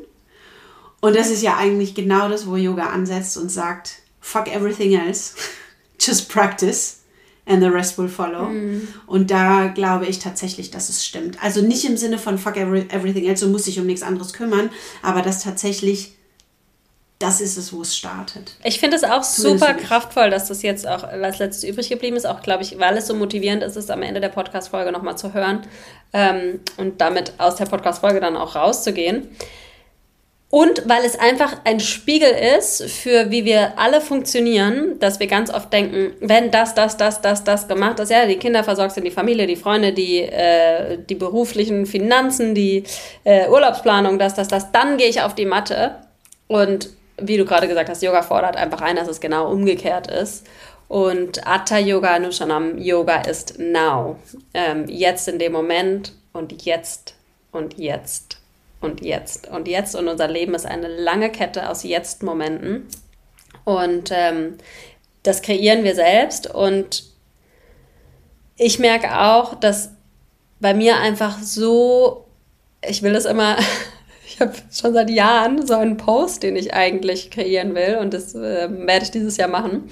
und 1.01 1.16
das 1.16 1.31
ist 1.31 1.43
ja 1.43 1.56
eigentlich 1.56 1.94
genau 1.94 2.28
das, 2.28 2.47
wo 2.47 2.56
Yoga 2.56 2.90
ansetzt 2.90 3.36
und 3.36 3.51
sagt, 3.51 3.97
fuck 4.20 4.48
everything 4.48 4.93
else, 4.93 5.35
just 6.01 6.28
practice 6.28 7.01
and 7.47 7.62
the 7.62 7.69
rest 7.69 7.97
will 7.97 8.09
follow. 8.09 8.51
Mhm. 8.51 8.89
Und 9.06 9.31
da 9.31 9.69
glaube 9.69 10.06
ich 10.06 10.19
tatsächlich, 10.19 10.70
dass 10.70 10.89
es 10.89 11.05
stimmt. 11.05 11.43
Also 11.43 11.62
nicht 11.62 11.85
im 11.85 11.97
Sinne 11.97 12.19
von 12.19 12.39
fuck 12.39 12.56
every, 12.56 12.86
everything 12.90 13.27
else, 13.27 13.44
du 13.44 13.51
musst 13.51 13.66
dich 13.66 13.78
um 13.78 13.86
nichts 13.86 14.02
anderes 14.02 14.32
kümmern, 14.32 14.70
aber 15.02 15.23
dass 15.23 15.43
tatsächlich 15.43 16.17
das 17.18 17.40
ist 17.40 17.56
es, 17.56 17.72
wo 17.72 17.82
es 17.82 17.96
startet. 17.96 18.54
Ich 18.62 18.78
finde 18.78 18.96
es 18.96 19.02
auch 19.02 19.24
super 19.24 19.74
kraftvoll, 19.74 20.30
dass 20.30 20.46
das 20.46 20.62
jetzt 20.62 20.86
auch 20.86 21.02
als 21.02 21.38
letztes 21.38 21.64
übrig 21.64 21.88
geblieben 21.88 22.16
ist. 22.16 22.26
Auch, 22.26 22.42
glaube 22.42 22.62
ich, 22.62 22.78
weil 22.78 22.96
es 22.96 23.08
so 23.08 23.14
motivierend 23.14 23.64
ist, 23.64 23.74
es 23.76 23.90
am 23.90 24.02
Ende 24.02 24.20
der 24.20 24.28
Podcast-Folge 24.28 24.92
nochmal 24.92 25.18
zu 25.18 25.34
hören 25.34 25.66
ähm, 26.12 26.60
und 26.76 27.00
damit 27.00 27.32
aus 27.38 27.56
der 27.56 27.66
Podcast-Folge 27.66 28.20
dann 28.20 28.36
auch 28.36 28.54
rauszugehen. 28.54 29.28
Und 30.50 30.88
weil 30.88 31.04
es 31.04 31.18
einfach 31.18 31.56
ein 31.64 31.80
Spiegel 31.80 32.30
ist 32.56 32.82
für 32.84 33.30
wie 33.30 33.44
wir 33.44 33.78
alle 33.78 34.00
funktionieren, 34.00 34.98
dass 34.98 35.20
wir 35.20 35.26
ganz 35.26 35.52
oft 35.52 35.70
denken, 35.72 36.14
wenn 36.20 36.50
das, 36.50 36.74
das, 36.74 36.96
das, 36.96 37.20
das, 37.20 37.44
das 37.44 37.68
gemacht 37.68 37.98
ist, 37.98 38.10
ja, 38.10 38.24
die 38.26 38.36
Kinder 38.36 38.64
versorgt 38.64 38.92
sind, 38.94 39.04
die 39.04 39.10
Familie, 39.10 39.46
die 39.46 39.56
Freunde, 39.56 39.92
die, 39.92 40.20
äh, 40.20 40.98
die 41.06 41.16
beruflichen 41.16 41.84
Finanzen, 41.84 42.54
die 42.54 42.84
äh, 43.24 43.48
Urlaubsplanung, 43.48 44.18
das, 44.18 44.34
das, 44.34 44.48
das, 44.48 44.72
dann 44.72 44.96
gehe 44.96 45.08
ich 45.08 45.20
auf 45.20 45.34
die 45.34 45.46
Matte. 45.46 45.96
Und 46.46 46.88
wie 47.20 47.36
du 47.36 47.44
gerade 47.44 47.68
gesagt 47.68 47.88
hast, 47.88 48.02
Yoga 48.02 48.22
fordert 48.22 48.56
einfach 48.56 48.80
ein, 48.80 48.96
dass 48.96 49.08
es 49.08 49.20
genau 49.20 49.50
umgekehrt 49.50 50.08
ist. 50.08 50.46
Und 50.88 51.46
Atta 51.46 51.78
Yoga, 51.78 52.18
Nushanam 52.18 52.78
Yoga 52.78 53.20
ist 53.22 53.58
now. 53.58 54.16
Ähm, 54.54 54.86
jetzt 54.88 55.28
in 55.28 55.38
dem 55.38 55.52
Moment 55.52 56.12
und 56.32 56.64
jetzt 56.64 57.14
und 57.52 57.78
jetzt 57.78 58.38
und 58.80 59.02
jetzt 59.02 59.48
und 59.48 59.68
jetzt. 59.68 59.94
Und 59.94 60.08
unser 60.08 60.28
Leben 60.28 60.54
ist 60.54 60.66
eine 60.66 60.88
lange 60.88 61.30
Kette 61.30 61.68
aus 61.68 61.82
Jetzt-Momenten. 61.82 62.86
Und 63.64 64.10
ähm, 64.12 64.56
das 65.22 65.42
kreieren 65.42 65.84
wir 65.84 65.94
selbst. 65.94 66.46
Und 66.46 67.04
ich 68.56 68.78
merke 68.78 69.20
auch, 69.20 69.54
dass 69.54 69.90
bei 70.60 70.74
mir 70.74 70.96
einfach 70.96 71.38
so, 71.38 72.26
ich 72.82 73.02
will 73.02 73.12
das 73.12 73.24
immer 73.24 73.56
ich 74.39 74.40
habe 74.40 74.52
schon 74.73 74.93
seit 74.94 75.10
Jahren 75.10 75.66
so 75.66 75.74
einen 75.74 75.97
Post, 75.97 76.44
den 76.44 76.55
ich 76.55 76.73
eigentlich 76.73 77.31
kreieren 77.31 77.74
will 77.74 77.98
und 78.01 78.15
das 78.15 78.35
äh, 78.35 78.69
werde 78.70 79.05
ich 79.05 79.10
dieses 79.10 79.36
Jahr 79.36 79.48
machen. 79.48 79.90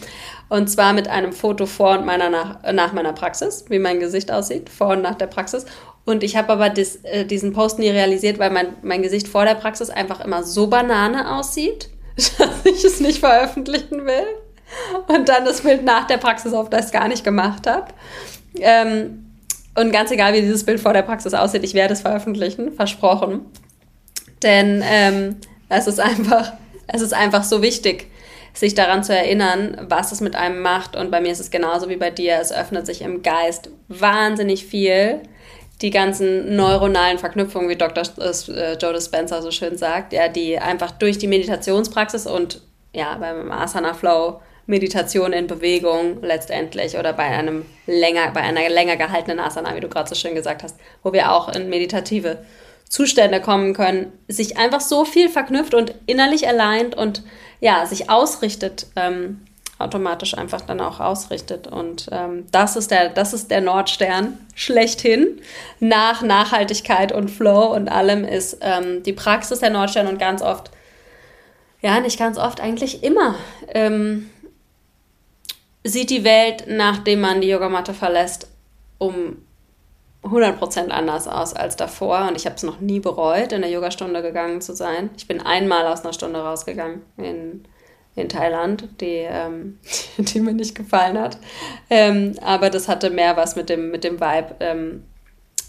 Und 0.48 0.70
zwar 0.70 0.93
mit 0.93 1.09
einem 1.09 1.32
Foto 1.32 1.66
vor 1.66 1.98
und 1.98 2.06
meiner 2.06 2.31
nach, 2.31 2.62
nach 2.73 2.93
meiner 2.93 3.12
Praxis, 3.12 3.64
wie 3.68 3.81
mein 3.81 3.98
Gesicht 3.98 4.31
aussieht, 4.31 4.70
vor 4.70 4.89
und 4.89 5.02
nach 5.02 5.16
der 5.16 5.27
Praxis. 5.27 5.66
Und 6.05 6.23
ich 6.23 6.36
habe 6.36 6.52
aber 6.52 6.70
dis, 6.70 7.01
äh, 7.02 7.24
diesen 7.24 7.52
Post 7.52 7.81
nie 7.81 7.89
realisiert, 7.89 8.39
weil 8.39 8.51
mein, 8.51 8.68
mein 8.82 9.02
Gesicht 9.02 9.27
vor 9.27 9.44
der 9.44 9.56
Praxis 9.56 9.90
einfach 9.90 10.24
immer 10.24 10.44
so 10.44 10.68
Banane 10.68 11.35
aussieht, 11.36 11.90
dass 12.14 12.64
ich 12.64 12.85
es 12.85 13.01
nicht 13.01 13.18
veröffentlichen 13.18 14.06
will. 14.06 14.27
Und 15.09 15.28
dann 15.28 15.44
das 15.44 15.62
Bild 15.62 15.85
nach 15.85 16.06
der 16.06 16.18
Praxis, 16.18 16.52
auf 16.52 16.70
das 16.70 16.86
ich 16.86 16.93
gar 16.93 17.09
nicht 17.09 17.24
gemacht 17.24 17.66
habe. 17.66 17.89
Ähm, 18.60 19.27
und 19.74 19.93
ganz 19.93 20.12
egal, 20.12 20.32
wie 20.35 20.40
dieses 20.40 20.64
Bild 20.64 20.81
vor 20.81 20.93
der 20.93 21.02
Praxis 21.02 21.35
aussieht, 21.35 21.64
ich 21.64 21.74
werde 21.74 21.94
es 21.94 22.02
veröffentlichen, 22.02 22.73
versprochen. 22.73 23.47
Denn 24.47 24.81
ähm, 24.86 25.36
es, 25.68 25.89
ist 25.89 25.98
einfach, 25.98 26.52
es 26.86 27.02
ist 27.02 27.12
einfach 27.12 27.43
so 27.43 27.62
wichtig, 27.62 28.06
sich 28.55 28.74
daran 28.74 29.02
zu 29.02 29.12
erinnern, 29.12 29.77
was 29.89 30.12
es 30.12 30.20
mit 30.20 30.36
einem 30.36 30.62
macht. 30.62 30.94
Und 30.94 31.10
bei 31.10 31.20
mir 31.20 31.32
ist 31.32 31.40
es 31.40 31.51
genauso 31.51 31.89
wie 31.89 31.97
bei 31.97 32.10
dir. 32.10 32.39
Es 32.40 32.52
öffnet 32.52 32.86
sich 32.86 33.02
im 33.02 33.23
Geist 33.23 33.70
wahnsinnig 33.89 34.64
viel. 34.64 35.20
Die 35.82 35.90
ganzen 35.90 36.55
neuronalen 36.55 37.18
Verknüpfungen, 37.18 37.68
wie 37.68 37.77
Dr. 37.77 38.05
Äh, 38.18 38.77
Joe 38.81 38.93
Dispenza 38.93 39.43
so 39.43 39.51
schön 39.51 39.77
sagt, 39.77 40.12
ja, 40.12 40.28
die 40.28 40.60
einfach 40.60 40.93
durch 40.93 41.18
die 41.18 41.27
Meditationspraxis 41.27 42.27
und 42.27 42.62
ja, 42.94 43.16
beim 43.18 43.51
Asana 43.51 43.94
Flow 43.94 44.40
Meditation 44.66 45.32
in 45.32 45.48
Bewegung 45.48 46.23
letztendlich 46.23 46.97
oder 46.97 47.12
bei 47.12 47.24
einem 47.24 47.66
länger, 47.86 48.31
bei 48.32 48.40
einer 48.40 48.68
länger 48.68 48.97
gehaltenen 48.97 49.39
Asana, 49.40 49.74
wie 49.77 49.81
du 49.81 49.89
gerade 49.89 50.09
so 50.09 50.14
schön 50.14 50.35
gesagt 50.35 50.62
hast, 50.62 50.77
wo 51.02 51.12
wir 51.12 51.32
auch 51.32 51.48
in 51.55 51.68
meditative 51.68 52.39
Zustände 52.88 53.40
kommen 53.40 53.74
können, 53.74 54.12
sich 54.28 54.58
einfach 54.58 54.80
so 54.80 55.04
viel 55.04 55.28
verknüpft 55.28 55.74
und 55.74 55.94
innerlich 56.06 56.46
allein 56.48 56.94
und 56.94 57.22
ja, 57.60 57.84
sich 57.86 58.10
ausrichtet, 58.10 58.86
ähm, 58.96 59.40
automatisch 59.78 60.36
einfach 60.36 60.62
dann 60.62 60.80
auch 60.80 61.00
ausrichtet. 61.00 61.66
Und 61.66 62.08
ähm, 62.12 62.46
das, 62.52 62.76
ist 62.76 62.90
der, 62.90 63.10
das 63.10 63.34
ist 63.34 63.50
der 63.50 63.60
Nordstern 63.60 64.38
schlechthin. 64.54 65.40
Nach 65.80 66.22
Nachhaltigkeit 66.22 67.12
und 67.12 67.30
Flow 67.30 67.74
und 67.74 67.88
allem 67.88 68.24
ist 68.24 68.58
ähm, 68.62 69.02
die 69.02 69.12
Praxis 69.12 69.60
der 69.60 69.70
Nordstern 69.70 70.06
und 70.06 70.18
ganz 70.18 70.40
oft, 70.40 70.70
ja, 71.82 72.00
nicht 72.00 72.18
ganz 72.18 72.38
oft, 72.38 72.60
eigentlich 72.60 73.02
immer, 73.02 73.34
ähm, 73.68 74.30
sieht 75.84 76.10
die 76.10 76.24
Welt, 76.24 76.64
nachdem 76.68 77.20
man 77.20 77.40
die 77.40 77.48
Yogamatte 77.48 77.94
verlässt, 77.94 78.48
um 78.98 79.45
100% 80.26 80.88
anders 80.88 81.28
aus 81.28 81.54
als 81.54 81.76
davor 81.76 82.26
und 82.28 82.36
ich 82.36 82.46
habe 82.46 82.56
es 82.56 82.62
noch 82.62 82.80
nie 82.80 83.00
bereut, 83.00 83.52
in 83.52 83.62
der 83.62 83.70
Yogastunde 83.70 84.22
gegangen 84.22 84.60
zu 84.60 84.74
sein. 84.74 85.10
Ich 85.16 85.26
bin 85.26 85.40
einmal 85.40 85.86
aus 85.86 86.02
einer 86.02 86.12
Stunde 86.12 86.40
rausgegangen 86.40 87.02
in, 87.16 87.64
in 88.14 88.28
Thailand, 88.28 88.88
die, 89.00 89.26
ähm, 89.28 89.78
die 90.18 90.40
mir 90.40 90.52
nicht 90.52 90.74
gefallen 90.74 91.18
hat. 91.18 91.38
Ähm, 91.90 92.34
aber 92.42 92.70
das 92.70 92.88
hatte 92.88 93.10
mehr 93.10 93.36
was 93.36 93.56
mit 93.56 93.68
dem, 93.68 93.90
mit 93.90 94.04
dem 94.04 94.20
Vibe 94.20 94.56
ähm, 94.60 95.04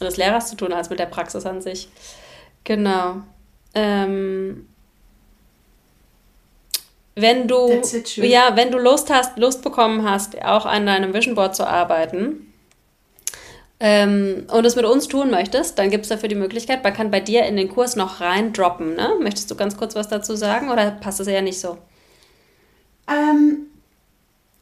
des 0.02 0.18
Lehrers 0.18 0.50
zu 0.50 0.56
tun, 0.56 0.74
als 0.74 0.90
mit 0.90 1.00
der 1.00 1.06
Praxis 1.06 1.46
an 1.46 1.62
sich. 1.62 1.90
Genau. 2.64 3.18
Ähm, 3.74 4.68
wenn 7.16 7.48
du, 7.48 7.82
ja, 8.18 8.56
wenn 8.56 8.72
du 8.72 8.78
Lust 8.78 9.10
hast, 9.10 9.38
Lust 9.40 9.64
bekommen 9.64 10.08
hast, 10.08 10.40
auch 10.44 10.68
an 10.68 10.86
deinem 10.86 11.14
Vision 11.14 11.34
Board 11.34 11.56
zu 11.56 11.68
arbeiten, 11.68 12.47
ähm, 13.80 14.48
und 14.52 14.66
es 14.66 14.76
mit 14.76 14.86
uns 14.86 15.08
tun 15.08 15.30
möchtest, 15.30 15.78
dann 15.78 15.92
gibt 15.92 16.06
es 16.06 16.10
dafür 16.10 16.30
die 16.30 16.36
Möglichkeit, 16.36 16.84
man 16.84 16.94
kann 16.94 17.12
bei 17.12 17.20
dir 17.20 17.46
in 17.46 17.58
den 17.58 17.70
Kurs 17.70 17.96
noch 17.96 18.22
rein 18.22 18.54
droppen. 18.54 18.96
Ne? 18.96 19.16
Möchtest 19.22 19.52
du 19.52 19.56
ganz 19.56 19.78
kurz 19.78 19.96
was 19.96 20.08
dazu 20.08 20.36
sagen 20.36 20.72
oder 20.72 20.92
passt 20.92 21.20
das 21.20 21.28
eher 21.28 21.44
nicht 21.44 21.60
so? 21.60 21.78
Ähm, 23.08 23.68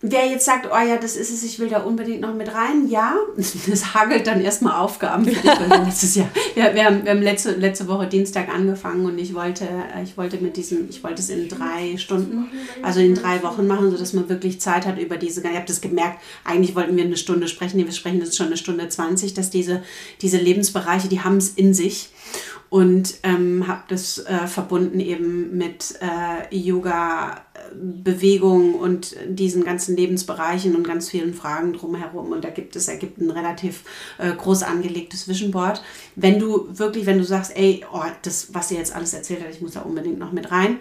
Wer 0.08 0.28
jetzt 0.28 0.46
sagt, 0.46 0.68
oh 0.72 0.88
ja, 0.88 0.98
das 0.98 1.16
ist 1.16 1.32
es, 1.32 1.44
ich 1.44 1.58
will 1.58 1.68
da 1.68 1.80
unbedingt 1.80 2.22
noch 2.22 2.34
mit 2.34 2.54
rein, 2.54 2.88
ja, 2.88 3.16
das 3.68 3.94
hagelt 3.96 4.28
dann 4.28 4.40
erstmal 4.40 4.80
Aufgaben 4.80 5.26
für 5.26 5.32
dich. 5.32 5.44
letztes 5.86 6.16
Jahr. 6.16 6.30
Wir, 6.54 6.76
wir, 6.76 6.86
haben, 6.86 7.04
wir 7.04 7.12
haben 7.12 7.22
letzte, 7.22 7.52
letzte 7.54 7.88
Woche 7.88 8.08
Dienstag 8.08 8.50
angefangen 8.50 9.06
und 9.06 9.18
ich 9.18 9.34
wollte, 9.34 9.68
ich 10.04 10.16
wollte 10.16 10.38
mit 10.38 10.58
diesem, 10.58 10.90
ich 10.90 11.04
wollte 11.04 11.22
es 11.22 11.30
in 11.30 11.50
drei 11.50 11.98
Stunden, 11.98 12.50
also 12.84 13.00
in 13.00 13.16
drei 13.16 13.42
Wochen 13.42 13.66
machen, 13.66 13.90
sodass 13.90 14.14
man 14.14 14.30
wirklich 14.30 14.62
Zeit 14.62 14.86
hat 14.86 15.00
über 15.00 15.18
diese, 15.18 15.42
ich 15.42 15.48
habe 15.48 15.66
das 15.66 15.82
gemerkt, 15.82 16.20
eigentlich 16.44 16.76
wollten 16.76 16.96
wir 16.96 17.04
eine 17.04 17.18
Stunde 17.18 17.48
sprechen, 17.48 17.78
wir 17.84 17.92
sprechen 17.92 18.20
jetzt 18.20 18.38
schon 18.38 18.48
eine 18.48 18.58
Stunde 18.58 18.88
20, 18.88 19.34
dass 19.34 19.50
diese, 19.50 19.82
diese 20.22 20.38
Lebensbereiche, 20.38 21.08
die 21.08 21.22
haben 21.22 21.38
es 21.38 21.50
in 21.50 21.74
sich. 21.74 22.10
Und 22.70 23.16
ähm, 23.24 23.68
habe 23.68 23.84
das 23.88 24.20
äh, 24.20 24.48
verbunden 24.48 25.00
eben 25.00 25.58
mit 25.58 26.00
äh, 26.02 26.56
Yoga, 26.56 27.42
Bewegung 27.74 28.76
und 28.76 29.16
diesen 29.28 29.64
ganzen 29.64 29.96
Lebensbereichen 29.96 30.76
und 30.76 30.86
ganz 30.86 31.10
vielen 31.10 31.34
Fragen 31.34 31.74
drumherum. 31.74 32.32
Und 32.32 32.44
da 32.44 32.50
gibt 32.50 32.76
es, 32.76 32.88
ergibt 32.88 33.20
ein 33.20 33.32
relativ 33.32 33.84
äh, 34.18 34.34
groß 34.34 34.64
angelegtes 34.64 35.28
Vision 35.28 35.52
Board. 35.52 35.84
Wenn 36.16 36.40
du 36.40 36.68
wirklich, 36.70 37.06
wenn 37.06 37.18
du 37.18 37.24
sagst, 37.24 37.56
ey, 37.56 37.86
oh, 37.92 38.04
das, 38.22 38.54
was 38.54 38.72
ihr 38.72 38.78
jetzt 38.78 38.96
alles 38.96 39.14
erzählt 39.14 39.42
hat, 39.42 39.52
ich 39.52 39.62
muss 39.62 39.74
da 39.74 39.82
unbedingt 39.82 40.20
noch 40.20 40.32
mit 40.32 40.52
rein, 40.52 40.80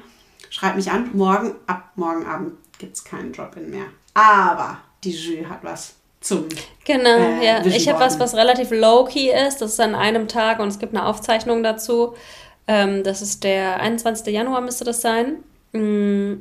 schreib 0.51 0.77
mich 0.77 0.91
an. 0.91 1.11
Morgen, 1.15 1.55
ab 1.67 1.93
morgen 1.97 2.27
Abend 2.27 2.53
gibt 2.79 2.97
es 2.97 3.05
keinen 3.05 3.33
Drop-In 3.33 3.71
mehr. 3.71 3.87
Aber 4.15 4.79
die 5.03 5.13
Jury 5.13 5.45
hat 5.45 5.63
was 5.63 5.95
zum. 6.25 6.49
Genau, 6.85 7.09
äh, 7.09 7.47
ja. 7.47 7.65
Ich 7.65 7.89
habe 7.89 8.01
was, 8.01 8.19
was 8.19 8.35
relativ 8.35 8.71
low-key 8.71 9.31
ist. 9.31 9.61
Das 9.61 9.73
ist 9.73 9.81
an 9.81 9.95
einem 9.95 10.29
Tag 10.29 10.59
und 10.59 10.69
es 10.69 10.79
gibt 10.79 10.95
eine 10.95 11.07
Aufzeichnung 11.07 11.63
dazu. 11.63 12.15
Ähm, 12.67 13.03
das 13.03 13.23
ist 13.23 13.45
der 13.45 13.81
21. 13.81 14.33
Januar, 14.33 14.61
müsste 14.61 14.85
das 14.85 15.01
sein. 15.01 15.37
Mm, 15.73 16.35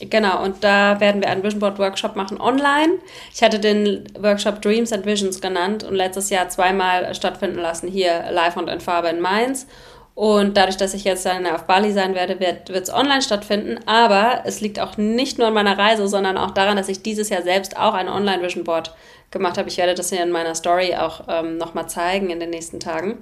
genau, 0.00 0.42
und 0.42 0.62
da 0.62 1.00
werden 1.00 1.22
wir 1.22 1.28
einen 1.28 1.42
Vision 1.42 1.60
Board 1.60 1.78
Workshop 1.78 2.16
machen 2.16 2.40
online. 2.40 2.98
Ich 3.34 3.42
hatte 3.42 3.58
den 3.58 4.04
Workshop 4.18 4.62
Dreams 4.62 4.92
and 4.92 5.06
Visions 5.06 5.40
genannt 5.40 5.84
und 5.84 5.94
letztes 5.94 6.30
Jahr 6.30 6.48
zweimal 6.48 7.14
stattfinden 7.14 7.58
lassen, 7.58 7.88
hier 7.88 8.24
live 8.30 8.56
und 8.56 8.68
in 8.68 8.80
Farbe 8.80 9.08
in 9.08 9.20
Mainz. 9.20 9.66
Und 10.14 10.58
dadurch, 10.58 10.76
dass 10.76 10.92
ich 10.92 11.04
jetzt 11.04 11.24
dann 11.24 11.46
auf 11.46 11.64
Bali 11.64 11.90
sein 11.90 12.14
werde, 12.14 12.38
wird 12.38 12.68
es 12.68 12.92
online 12.92 13.22
stattfinden. 13.22 13.78
Aber 13.86 14.42
es 14.44 14.60
liegt 14.60 14.78
auch 14.78 14.98
nicht 14.98 15.38
nur 15.38 15.48
an 15.48 15.54
meiner 15.54 15.78
Reise, 15.78 16.06
sondern 16.06 16.36
auch 16.36 16.50
daran, 16.50 16.76
dass 16.76 16.88
ich 16.88 17.02
dieses 17.02 17.30
Jahr 17.30 17.42
selbst 17.42 17.78
auch 17.78 17.94
ein 17.94 18.10
Online-Vision 18.10 18.64
Board 18.64 18.94
gemacht 19.32 19.58
habe. 19.58 19.68
Ich 19.68 19.78
werde 19.78 19.94
das 19.94 20.10
hier 20.10 20.22
in 20.22 20.30
meiner 20.30 20.54
Story 20.54 20.94
auch 20.94 21.24
ähm, 21.28 21.56
nochmal 21.58 21.88
zeigen 21.88 22.30
in 22.30 22.38
den 22.38 22.50
nächsten 22.50 22.78
Tagen. 22.78 23.18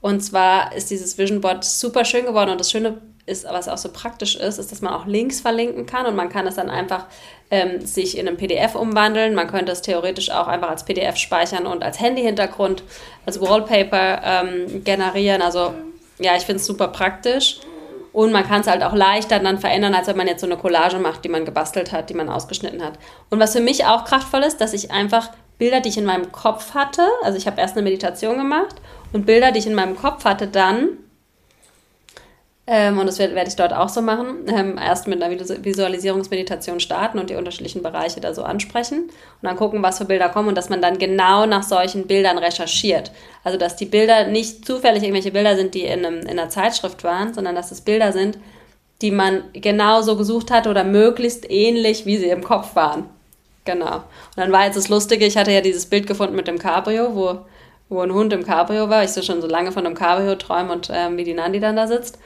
Und 0.00 0.20
zwar 0.20 0.74
ist 0.74 0.90
dieses 0.90 1.18
Vision 1.18 1.40
Board 1.40 1.64
super 1.64 2.04
schön 2.04 2.26
geworden 2.26 2.50
und 2.50 2.60
das 2.60 2.70
Schöne 2.70 2.98
ist, 3.26 3.44
was 3.44 3.68
auch 3.68 3.78
so 3.78 3.90
praktisch 3.92 4.36
ist, 4.36 4.58
ist, 4.58 4.70
dass 4.70 4.80
man 4.82 4.94
auch 4.94 5.06
Links 5.06 5.40
verlinken 5.40 5.84
kann 5.86 6.06
und 6.06 6.14
man 6.14 6.28
kann 6.28 6.46
es 6.46 6.54
dann 6.54 6.70
einfach 6.70 7.06
ähm, 7.50 7.80
sich 7.84 8.16
in 8.16 8.28
einem 8.28 8.36
PDF 8.36 8.76
umwandeln. 8.76 9.34
Man 9.34 9.48
könnte 9.48 9.72
es 9.72 9.82
theoretisch 9.82 10.30
auch 10.30 10.46
einfach 10.46 10.70
als 10.70 10.84
PDF 10.84 11.16
speichern 11.16 11.66
und 11.66 11.82
als 11.82 11.98
Handy-Hintergrund, 12.00 12.84
als 13.24 13.40
Wallpaper 13.40 14.22
ähm, 14.22 14.84
generieren. 14.84 15.42
Also 15.42 15.74
ja, 16.20 16.36
ich 16.36 16.44
finde 16.44 16.60
es 16.60 16.66
super 16.66 16.88
praktisch. 16.88 17.58
Und 18.16 18.32
man 18.32 18.48
kann 18.48 18.62
es 18.62 18.66
halt 18.66 18.82
auch 18.82 18.94
leichter 18.94 19.40
dann 19.40 19.58
verändern, 19.58 19.92
als 19.92 20.08
wenn 20.08 20.16
man 20.16 20.26
jetzt 20.26 20.40
so 20.40 20.46
eine 20.46 20.56
Collage 20.56 20.98
macht, 20.98 21.22
die 21.22 21.28
man 21.28 21.44
gebastelt 21.44 21.92
hat, 21.92 22.08
die 22.08 22.14
man 22.14 22.30
ausgeschnitten 22.30 22.82
hat. 22.82 22.94
Und 23.28 23.40
was 23.40 23.52
für 23.52 23.60
mich 23.60 23.84
auch 23.84 24.06
kraftvoll 24.06 24.42
ist, 24.42 24.58
dass 24.62 24.72
ich 24.72 24.90
einfach 24.90 25.32
Bilder, 25.58 25.82
die 25.82 25.90
ich 25.90 25.98
in 25.98 26.06
meinem 26.06 26.32
Kopf 26.32 26.72
hatte, 26.72 27.02
also 27.22 27.36
ich 27.36 27.46
habe 27.46 27.60
erst 27.60 27.76
eine 27.76 27.82
Meditation 27.82 28.38
gemacht 28.38 28.76
und 29.12 29.26
Bilder, 29.26 29.52
die 29.52 29.58
ich 29.58 29.66
in 29.66 29.74
meinem 29.74 29.98
Kopf 29.98 30.24
hatte, 30.24 30.46
dann, 30.46 30.96
ähm, 32.68 32.98
und 32.98 33.06
das 33.06 33.20
werde 33.20 33.36
werd 33.36 33.46
ich 33.46 33.54
dort 33.54 33.72
auch 33.72 33.88
so 33.88 34.02
machen, 34.02 34.46
ähm, 34.48 34.76
erst 34.76 35.06
mit 35.06 35.22
einer 35.22 35.38
Visualisierungsmeditation 35.38 36.80
starten 36.80 37.20
und 37.20 37.30
die 37.30 37.36
unterschiedlichen 37.36 37.82
Bereiche 37.82 38.20
da 38.20 38.34
so 38.34 38.42
ansprechen 38.42 39.02
und 39.02 39.42
dann 39.42 39.56
gucken, 39.56 39.84
was 39.84 39.98
für 39.98 40.04
Bilder 40.04 40.28
kommen 40.30 40.48
und 40.48 40.58
dass 40.58 40.68
man 40.68 40.82
dann 40.82 40.98
genau 40.98 41.46
nach 41.46 41.62
solchen 41.62 42.08
Bildern 42.08 42.38
recherchiert. 42.38 43.12
Also, 43.44 43.56
dass 43.56 43.76
die 43.76 43.86
Bilder 43.86 44.26
nicht 44.26 44.66
zufällig 44.66 45.04
irgendwelche 45.04 45.30
Bilder 45.30 45.54
sind, 45.54 45.74
die 45.74 45.82
in, 45.82 46.04
einem, 46.04 46.20
in 46.22 46.38
einer 46.38 46.48
Zeitschrift 46.48 47.04
waren, 47.04 47.34
sondern 47.34 47.54
dass 47.54 47.70
es 47.70 47.82
Bilder 47.82 48.12
sind, 48.12 48.36
die 49.00 49.12
man 49.12 49.44
genauso 49.52 50.16
gesucht 50.16 50.50
hat 50.50 50.66
oder 50.66 50.82
möglichst 50.82 51.48
ähnlich, 51.48 52.04
wie 52.04 52.16
sie 52.16 52.30
im 52.30 52.42
Kopf 52.42 52.74
waren. 52.74 53.04
Genau. 53.64 53.96
Und 53.96 54.36
dann 54.36 54.50
war 54.52 54.64
jetzt 54.64 54.76
das 54.76 54.88
Lustige, 54.88 55.26
ich 55.26 55.36
hatte 55.36 55.52
ja 55.52 55.60
dieses 55.60 55.86
Bild 55.86 56.06
gefunden 56.06 56.34
mit 56.34 56.48
dem 56.48 56.58
Cabrio, 56.58 57.14
wo, 57.14 57.38
wo 57.88 58.00
ein 58.00 58.12
Hund 58.12 58.32
im 58.32 58.44
Cabrio 58.44 58.88
war. 58.88 59.04
Ich 59.04 59.10
so 59.10 59.22
schon 59.22 59.40
so 59.40 59.46
lange 59.46 59.70
von 59.70 59.86
einem 59.86 59.94
Cabrio 59.94 60.34
träume 60.34 60.72
und 60.72 60.88
ähm, 60.92 61.16
wie 61.16 61.24
die 61.24 61.34
Nandi 61.34 61.60
dann 61.60 61.76
da 61.76 61.86
sitzt. 61.86 62.18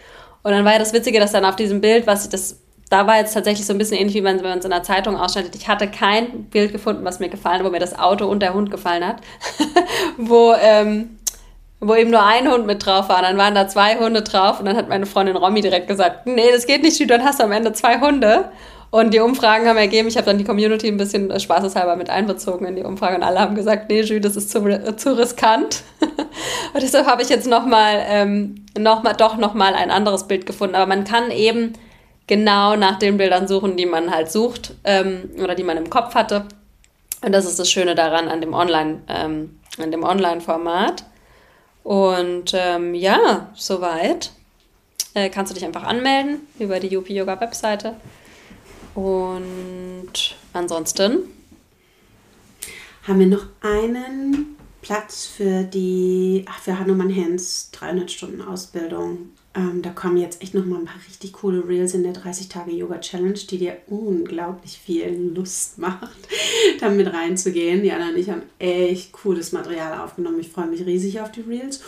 Und 0.42 0.52
dann 0.52 0.64
war 0.64 0.72
ja 0.72 0.78
das 0.78 0.92
Witzige, 0.92 1.20
dass 1.20 1.32
dann 1.32 1.44
auf 1.44 1.56
diesem 1.56 1.80
Bild, 1.80 2.06
was 2.06 2.24
ich 2.24 2.30
das, 2.30 2.60
da 2.88 3.06
war 3.06 3.18
jetzt 3.18 3.34
tatsächlich 3.34 3.66
so 3.66 3.72
ein 3.72 3.78
bisschen 3.78 3.98
ähnlich, 3.98 4.14
wie 4.14 4.24
wenn 4.24 4.40
man 4.40 4.58
es 4.58 4.64
in 4.64 4.70
der 4.70 4.82
Zeitung 4.82 5.16
ausschneidet. 5.16 5.54
Ich 5.54 5.68
hatte 5.68 5.88
kein 5.88 6.44
Bild 6.44 6.72
gefunden, 6.72 7.04
was 7.04 7.20
mir 7.20 7.28
gefallen 7.28 7.58
hat, 7.58 7.66
wo 7.66 7.70
mir 7.70 7.78
das 7.78 7.98
Auto 7.98 8.26
und 8.26 8.40
der 8.40 8.54
Hund 8.54 8.70
gefallen 8.70 9.06
hat. 9.06 9.16
wo, 10.16 10.54
ähm, 10.54 11.18
wo 11.80 11.94
eben 11.94 12.10
nur 12.10 12.24
ein 12.24 12.50
Hund 12.50 12.66
mit 12.66 12.84
drauf 12.84 13.08
war. 13.08 13.22
Dann 13.22 13.38
waren 13.38 13.54
da 13.54 13.68
zwei 13.68 13.96
Hunde 13.96 14.22
drauf 14.22 14.60
und 14.60 14.66
dann 14.66 14.76
hat 14.76 14.88
meine 14.88 15.06
Freundin 15.06 15.36
Romy 15.36 15.60
direkt 15.60 15.88
gesagt, 15.88 16.26
nee, 16.26 16.50
das 16.52 16.66
geht 16.66 16.82
nicht, 16.82 17.10
dann 17.10 17.24
hast 17.24 17.40
du 17.40 17.44
am 17.44 17.52
Ende 17.52 17.72
zwei 17.72 18.00
Hunde. 18.00 18.50
Und 18.90 19.14
die 19.14 19.20
Umfragen 19.20 19.68
haben 19.68 19.76
ergeben, 19.76 20.08
ich 20.08 20.16
habe 20.16 20.26
dann 20.26 20.38
die 20.38 20.44
Community 20.44 20.88
ein 20.88 20.96
bisschen 20.96 21.38
spaßeshalber 21.38 21.94
mit 21.94 22.10
einbezogen 22.10 22.66
in 22.66 22.74
die 22.74 22.82
Umfrage 22.82 23.16
und 23.16 23.22
alle 23.22 23.38
haben 23.38 23.54
gesagt, 23.54 23.88
nee, 23.88 24.00
Jules, 24.00 24.22
das 24.22 24.36
ist 24.36 24.50
zu, 24.50 24.96
zu 24.96 25.16
riskant. 25.16 25.84
und 26.00 26.82
deshalb 26.82 27.06
habe 27.06 27.22
ich 27.22 27.28
jetzt 27.28 27.46
nochmal, 27.46 28.02
ähm, 28.08 28.64
noch 28.76 29.04
doch 29.12 29.36
nochmal 29.36 29.74
ein 29.74 29.92
anderes 29.92 30.26
Bild 30.26 30.44
gefunden. 30.44 30.74
Aber 30.74 30.86
man 30.86 31.04
kann 31.04 31.30
eben 31.30 31.74
genau 32.26 32.74
nach 32.74 32.98
den 32.98 33.16
Bildern 33.16 33.46
suchen, 33.46 33.76
die 33.76 33.86
man 33.86 34.10
halt 34.10 34.30
sucht 34.32 34.74
ähm, 34.82 35.30
oder 35.40 35.54
die 35.54 35.64
man 35.64 35.76
im 35.76 35.88
Kopf 35.88 36.16
hatte. 36.16 36.46
Und 37.22 37.32
das 37.32 37.44
ist 37.44 37.60
das 37.60 37.70
Schöne 37.70 37.94
daran 37.94 38.28
an 38.28 38.40
dem 38.40 38.54
Online, 38.54 39.02
ähm, 39.08 39.60
an 39.80 39.92
dem 39.92 40.02
Online-Format. 40.02 41.04
Und 41.84 42.54
ähm, 42.54 42.94
ja, 42.94 43.50
soweit. 43.54 44.32
Äh, 45.14 45.28
kannst 45.28 45.50
du 45.50 45.54
dich 45.54 45.64
einfach 45.64 45.82
anmelden 45.82 46.40
über 46.58 46.78
die 46.78 46.86
Yupi 46.88 47.14
Yoga 47.14 47.40
Webseite. 47.40 47.96
Und 48.94 50.36
ansonsten 50.52 51.20
haben 53.06 53.18
wir 53.18 53.26
noch 53.26 53.46
einen 53.60 54.56
Platz 54.82 55.26
für 55.26 55.64
die 55.64 56.44
ach, 56.48 56.58
für 56.58 56.78
Hanuman 56.78 57.14
Hands 57.14 57.70
300 57.72 58.10
Stunden 58.10 58.40
Ausbildung. 58.40 59.30
Ähm, 59.54 59.82
da 59.82 59.90
kommen 59.90 60.16
jetzt 60.16 60.42
echt 60.42 60.54
noch 60.54 60.64
mal 60.64 60.78
ein 60.78 60.84
paar 60.84 61.00
richtig 61.08 61.32
coole 61.32 61.66
Reels 61.66 61.94
in 61.94 62.04
der 62.04 62.12
30 62.12 62.48
Tage 62.48 62.70
Yoga 62.70 62.98
Challenge, 62.98 63.34
die 63.34 63.58
dir 63.58 63.78
unglaublich 63.88 64.78
viel 64.78 65.32
Lust 65.34 65.78
macht, 65.78 66.28
damit 66.80 67.12
reinzugehen. 67.12 67.82
Die 67.82 67.90
Anna 67.90 68.10
und 68.10 68.16
ich 68.16 68.30
haben 68.30 68.42
echt 68.58 69.12
cooles 69.12 69.52
Material 69.52 70.00
aufgenommen. 70.00 70.40
Ich 70.40 70.50
freue 70.50 70.68
mich 70.68 70.86
riesig 70.86 71.20
auf 71.20 71.32
die 71.32 71.40
Reels. 71.40 71.80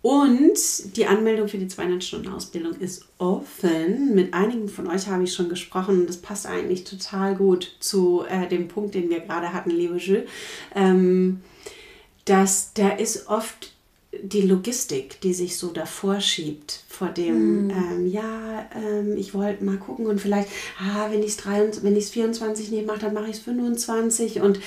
Und 0.00 0.96
die 0.96 1.06
Anmeldung 1.06 1.48
für 1.48 1.58
die 1.58 1.66
200-Stunden-Ausbildung 1.66 2.74
ist 2.74 3.06
offen. 3.18 4.14
Mit 4.14 4.32
einigen 4.32 4.68
von 4.68 4.86
euch 4.86 5.08
habe 5.08 5.24
ich 5.24 5.34
schon 5.34 5.48
gesprochen. 5.48 6.06
Das 6.06 6.18
passt 6.18 6.46
eigentlich 6.46 6.84
total 6.84 7.34
gut 7.34 7.76
zu 7.80 8.24
äh, 8.28 8.46
dem 8.46 8.68
Punkt, 8.68 8.94
den 8.94 9.10
wir 9.10 9.20
gerade 9.20 9.52
hatten, 9.52 9.70
liebe 9.70 9.96
Jules. 9.96 10.28
Ähm, 10.74 11.40
dass 12.26 12.74
da 12.74 12.90
ist 12.90 13.28
oft 13.28 13.72
die 14.22 14.42
Logistik, 14.42 15.20
die 15.20 15.34
sich 15.34 15.56
so 15.56 15.68
davor 15.68 16.20
schiebt, 16.20 16.84
vor 16.88 17.08
dem, 17.08 17.66
mm. 17.66 17.70
ähm, 17.70 18.06
ja, 18.06 18.68
ähm, 18.74 19.16
ich 19.16 19.34
wollte 19.34 19.64
mal 19.64 19.76
gucken 19.76 20.06
und 20.06 20.20
vielleicht, 20.20 20.48
ah, 20.80 21.08
wenn 21.10 21.22
ich 21.22 21.36
es 22.04 22.10
24 22.10 22.70
nicht 22.70 22.86
mache, 22.86 23.00
dann 23.00 23.14
mache 23.14 23.26
ich 23.26 23.36
es 23.36 23.40
25 23.40 24.40
und 24.40 24.60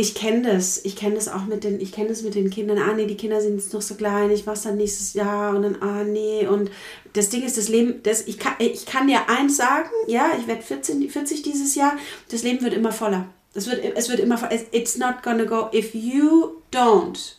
ich 0.00 0.14
kenne 0.14 0.52
das. 0.52 0.80
Ich 0.84 0.94
kenne 0.94 1.16
das 1.16 1.28
auch 1.28 1.44
mit 1.46 1.64
den, 1.64 1.80
ich 1.80 1.90
kenne 1.90 2.08
das 2.08 2.22
mit 2.22 2.36
den 2.36 2.50
Kindern. 2.50 2.78
Ah, 2.78 2.94
nee, 2.94 3.06
die 3.06 3.16
Kinder 3.16 3.40
sind 3.40 3.56
jetzt 3.56 3.74
noch 3.74 3.82
so 3.82 3.96
klein, 3.96 4.30
ich 4.30 4.46
mach's 4.46 4.62
dann 4.62 4.76
nächstes 4.76 5.12
Jahr 5.14 5.56
und 5.56 5.62
dann, 5.62 5.82
ah, 5.82 6.04
nee. 6.04 6.46
Und 6.46 6.70
das 7.14 7.30
Ding 7.30 7.42
ist, 7.42 7.58
das 7.58 7.68
Leben, 7.68 8.00
das, 8.04 8.22
ich, 8.28 8.38
kann, 8.38 8.52
ich 8.60 8.86
kann 8.86 9.08
dir 9.08 9.28
eins 9.28 9.56
sagen, 9.56 9.90
ja, 10.06 10.30
ich 10.38 10.46
werde 10.46 10.62
40 10.62 11.42
dieses 11.42 11.74
Jahr, 11.74 11.96
das 12.30 12.44
Leben 12.44 12.62
wird 12.62 12.74
immer 12.74 12.92
voller. 12.92 13.26
Es 13.54 13.68
wird, 13.68 13.84
es 13.96 14.08
wird 14.08 14.20
immer 14.20 14.38
voller. 14.38 14.52
It's 14.70 14.96
not 14.96 15.24
gonna 15.24 15.44
go. 15.44 15.68
If 15.74 15.92
you 15.96 16.62
don't 16.72 17.34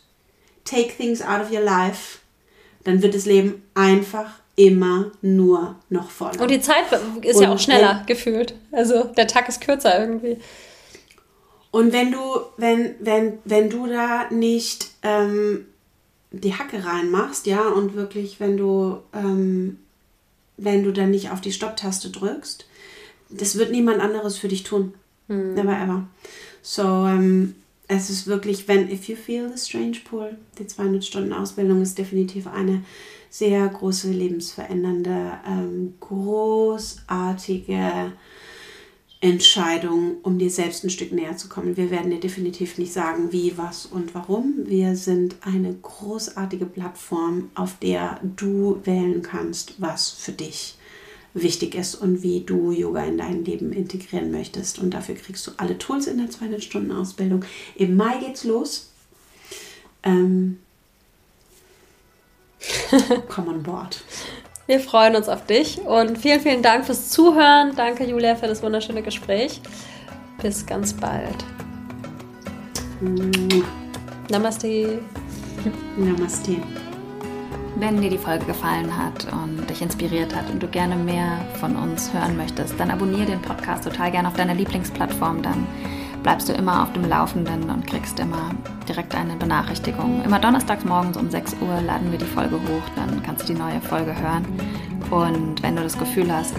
take 0.66 0.92
things 0.94 1.22
out 1.22 1.40
of 1.40 1.50
your 1.50 1.62
life, 1.62 2.18
dann 2.84 3.00
wird 3.00 3.14
das 3.14 3.24
Leben 3.24 3.62
einfach 3.74 4.32
immer 4.56 5.12
nur 5.22 5.76
noch 5.88 6.10
voller. 6.10 6.42
Und 6.42 6.50
die 6.50 6.60
Zeit 6.60 6.84
ist 7.22 7.36
und 7.36 7.42
ja 7.42 7.54
auch 7.54 7.58
schneller 7.58 8.02
gefühlt. 8.06 8.52
Also 8.70 9.04
der 9.04 9.26
Tag 9.26 9.48
ist 9.48 9.62
kürzer 9.62 9.98
irgendwie. 9.98 10.36
Und 11.70 11.92
wenn 11.92 12.10
du, 12.10 12.18
wenn, 12.56 12.94
wenn, 13.00 13.38
wenn 13.44 13.70
du 13.70 13.86
da 13.86 14.28
nicht 14.30 14.90
ähm, 15.02 15.66
die 16.32 16.54
Hacke 16.54 16.84
reinmachst, 16.84 17.46
ja, 17.46 17.68
und 17.68 17.94
wirklich, 17.94 18.40
wenn 18.40 18.56
du, 18.56 18.98
ähm, 19.12 19.78
wenn 20.56 20.82
du 20.82 20.92
dann 20.92 21.10
nicht 21.10 21.30
auf 21.30 21.40
die 21.40 21.52
Stopptaste 21.52 22.10
drückst, 22.10 22.66
das 23.30 23.56
wird 23.56 23.70
niemand 23.70 24.00
anderes 24.00 24.36
für 24.36 24.48
dich 24.48 24.64
tun. 24.64 24.94
Mhm. 25.28 25.54
Never 25.54 25.80
ever. 25.80 26.08
So, 26.62 26.82
ähm, 26.82 27.54
es 27.88 28.10
ist 28.10 28.26
wirklich, 28.26 28.68
wenn, 28.68 28.90
if 28.90 29.08
you 29.08 29.16
feel 29.16 29.48
the 29.48 29.58
strange 29.58 29.98
pull, 30.04 30.36
die 30.58 30.66
200 30.66 31.04
Stunden 31.04 31.32
Ausbildung 31.32 31.82
ist 31.82 31.98
definitiv 31.98 32.46
eine 32.46 32.82
sehr 33.30 33.66
große, 33.68 34.10
lebensverändernde, 34.10 35.32
ähm, 35.46 35.94
großartige 36.00 38.12
Entscheidung, 39.22 40.16
um 40.22 40.38
dir 40.38 40.48
selbst 40.48 40.82
ein 40.82 40.90
Stück 40.90 41.12
näher 41.12 41.36
zu 41.36 41.48
kommen. 41.48 41.76
Wir 41.76 41.90
werden 41.90 42.10
dir 42.10 42.20
definitiv 42.20 42.78
nicht 42.78 42.92
sagen, 42.92 43.32
wie, 43.32 43.58
was 43.58 43.84
und 43.84 44.14
warum. 44.14 44.54
Wir 44.64 44.96
sind 44.96 45.36
eine 45.42 45.74
großartige 45.74 46.64
Plattform, 46.64 47.50
auf 47.54 47.78
der 47.78 48.20
du 48.36 48.80
wählen 48.84 49.20
kannst, 49.22 49.74
was 49.80 50.08
für 50.08 50.32
dich 50.32 50.76
wichtig 51.34 51.74
ist 51.74 51.96
und 51.96 52.22
wie 52.22 52.40
du 52.40 52.72
Yoga 52.72 53.04
in 53.04 53.18
dein 53.18 53.44
Leben 53.44 53.72
integrieren 53.72 54.30
möchtest. 54.30 54.78
Und 54.78 54.94
dafür 54.94 55.16
kriegst 55.16 55.46
du 55.46 55.52
alle 55.58 55.76
Tools 55.76 56.06
in 56.06 56.16
der 56.16 56.30
200 56.30 56.64
Stunden 56.64 56.90
Ausbildung. 56.90 57.44
Im 57.76 57.96
Mai 57.96 58.18
geht's 58.18 58.44
los. 58.44 58.90
Ähm, 60.02 60.58
Komm 63.28 63.48
on 63.48 63.62
board. 63.62 64.02
Wir 64.70 64.78
freuen 64.78 65.16
uns 65.16 65.28
auf 65.28 65.44
dich 65.46 65.80
und 65.80 66.16
vielen, 66.16 66.38
vielen 66.38 66.62
Dank 66.62 66.86
fürs 66.86 67.08
Zuhören. 67.10 67.72
Danke, 67.74 68.04
Julia, 68.04 68.36
für 68.36 68.46
das 68.46 68.62
wunderschöne 68.62 69.02
Gespräch. 69.02 69.60
Bis 70.40 70.64
ganz 70.64 70.92
bald. 70.92 71.44
Namaste. 74.30 75.00
Namaste. 75.96 76.58
Wenn 77.80 78.00
dir 78.00 78.10
die 78.10 78.18
Folge 78.18 78.44
gefallen 78.44 78.96
hat 78.96 79.26
und 79.32 79.68
dich 79.68 79.82
inspiriert 79.82 80.32
hat 80.36 80.48
und 80.48 80.62
du 80.62 80.68
gerne 80.68 80.94
mehr 80.94 81.44
von 81.58 81.74
uns 81.74 82.14
hören 82.14 82.36
möchtest, 82.36 82.78
dann 82.78 82.92
abonniere 82.92 83.26
den 83.26 83.42
Podcast 83.42 83.82
total 83.82 84.12
gerne 84.12 84.28
auf 84.28 84.34
deiner 84.34 84.54
Lieblingsplattform. 84.54 85.42
Dann 85.42 85.66
bleibst 86.22 86.48
du 86.48 86.52
immer 86.52 86.82
auf 86.82 86.92
dem 86.92 87.08
Laufenden 87.08 87.70
und 87.70 87.86
kriegst 87.86 88.18
immer 88.20 88.50
direkt 88.88 89.14
eine 89.14 89.36
Benachrichtigung. 89.36 90.22
Immer 90.24 90.38
donnerstags 90.38 90.84
morgens 90.84 91.16
um 91.16 91.30
6 91.30 91.56
Uhr 91.60 91.80
laden 91.80 92.10
wir 92.10 92.18
die 92.18 92.24
Folge 92.24 92.56
hoch, 92.56 92.82
dann 92.96 93.22
kannst 93.22 93.48
du 93.48 93.52
die 93.52 93.58
neue 93.58 93.80
Folge 93.80 94.14
hören. 94.18 94.44
Und 95.10 95.62
wenn 95.62 95.76
du 95.76 95.82
das 95.82 95.98
Gefühl 95.98 96.32
hast, 96.32 96.54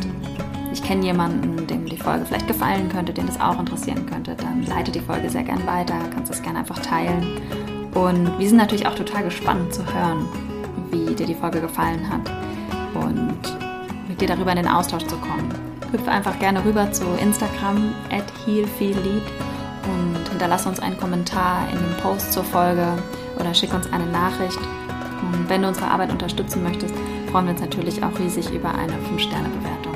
ich 0.73 0.81
kenne 0.81 1.05
jemanden, 1.05 1.67
dem 1.67 1.85
die 1.85 1.97
Folge 1.97 2.25
vielleicht 2.25 2.47
gefallen 2.47 2.89
könnte, 2.89 3.13
den 3.13 3.27
das 3.27 3.39
auch 3.39 3.59
interessieren 3.59 4.05
könnte, 4.05 4.35
dann 4.35 4.63
leite 4.63 4.91
die 4.91 5.01
Folge 5.01 5.29
sehr 5.29 5.43
gern 5.43 5.65
weiter, 5.67 5.95
kannst 6.13 6.31
es 6.31 6.41
gerne 6.41 6.59
einfach 6.59 6.79
teilen. 6.79 7.37
Und 7.93 8.39
wir 8.39 8.47
sind 8.47 8.57
natürlich 8.57 8.87
auch 8.87 8.95
total 8.95 9.23
gespannt 9.23 9.73
zu 9.73 9.81
hören, 9.93 10.25
wie 10.91 11.13
dir 11.13 11.27
die 11.27 11.35
Folge 11.35 11.59
gefallen 11.59 12.09
hat 12.09 12.31
und 12.93 13.41
mit 14.07 14.21
dir 14.21 14.27
darüber 14.27 14.51
in 14.51 14.57
den 14.57 14.67
Austausch 14.67 15.05
zu 15.05 15.17
kommen. 15.17 15.49
Hüpf 15.91 16.07
einfach 16.07 16.39
gerne 16.39 16.63
rüber 16.63 16.89
zu 16.91 17.05
Instagram 17.21 17.93
at 18.11 18.23
healfeellead 18.45 19.23
und 20.41 20.45
hinterlass 20.45 20.65
uns 20.65 20.79
einen 20.79 20.97
Kommentar 20.97 21.67
in 21.71 21.77
dem 21.77 21.97
Post 22.01 22.33
zur 22.33 22.43
Folge 22.43 22.87
oder 23.39 23.53
schick 23.53 23.71
uns 23.75 23.91
eine 23.93 24.07
Nachricht. 24.07 24.57
Und 24.57 25.47
wenn 25.47 25.61
du 25.61 25.67
unsere 25.67 25.85
Arbeit 25.85 26.11
unterstützen 26.11 26.63
möchtest, 26.63 26.95
freuen 27.31 27.45
wir 27.45 27.51
uns 27.51 27.61
natürlich 27.61 28.03
auch 28.03 28.17
riesig 28.17 28.49
über 28.51 28.73
eine 28.73 28.93
5-Sterne-Bewertung. 28.93 29.93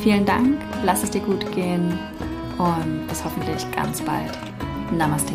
Vielen 0.00 0.24
Dank, 0.24 0.60
lass 0.84 1.02
es 1.02 1.10
dir 1.10 1.22
gut 1.22 1.50
gehen 1.52 1.98
und 2.58 3.08
bis 3.08 3.24
hoffentlich 3.24 3.68
ganz 3.72 4.00
bald. 4.00 4.38
Namaste. 4.92 5.34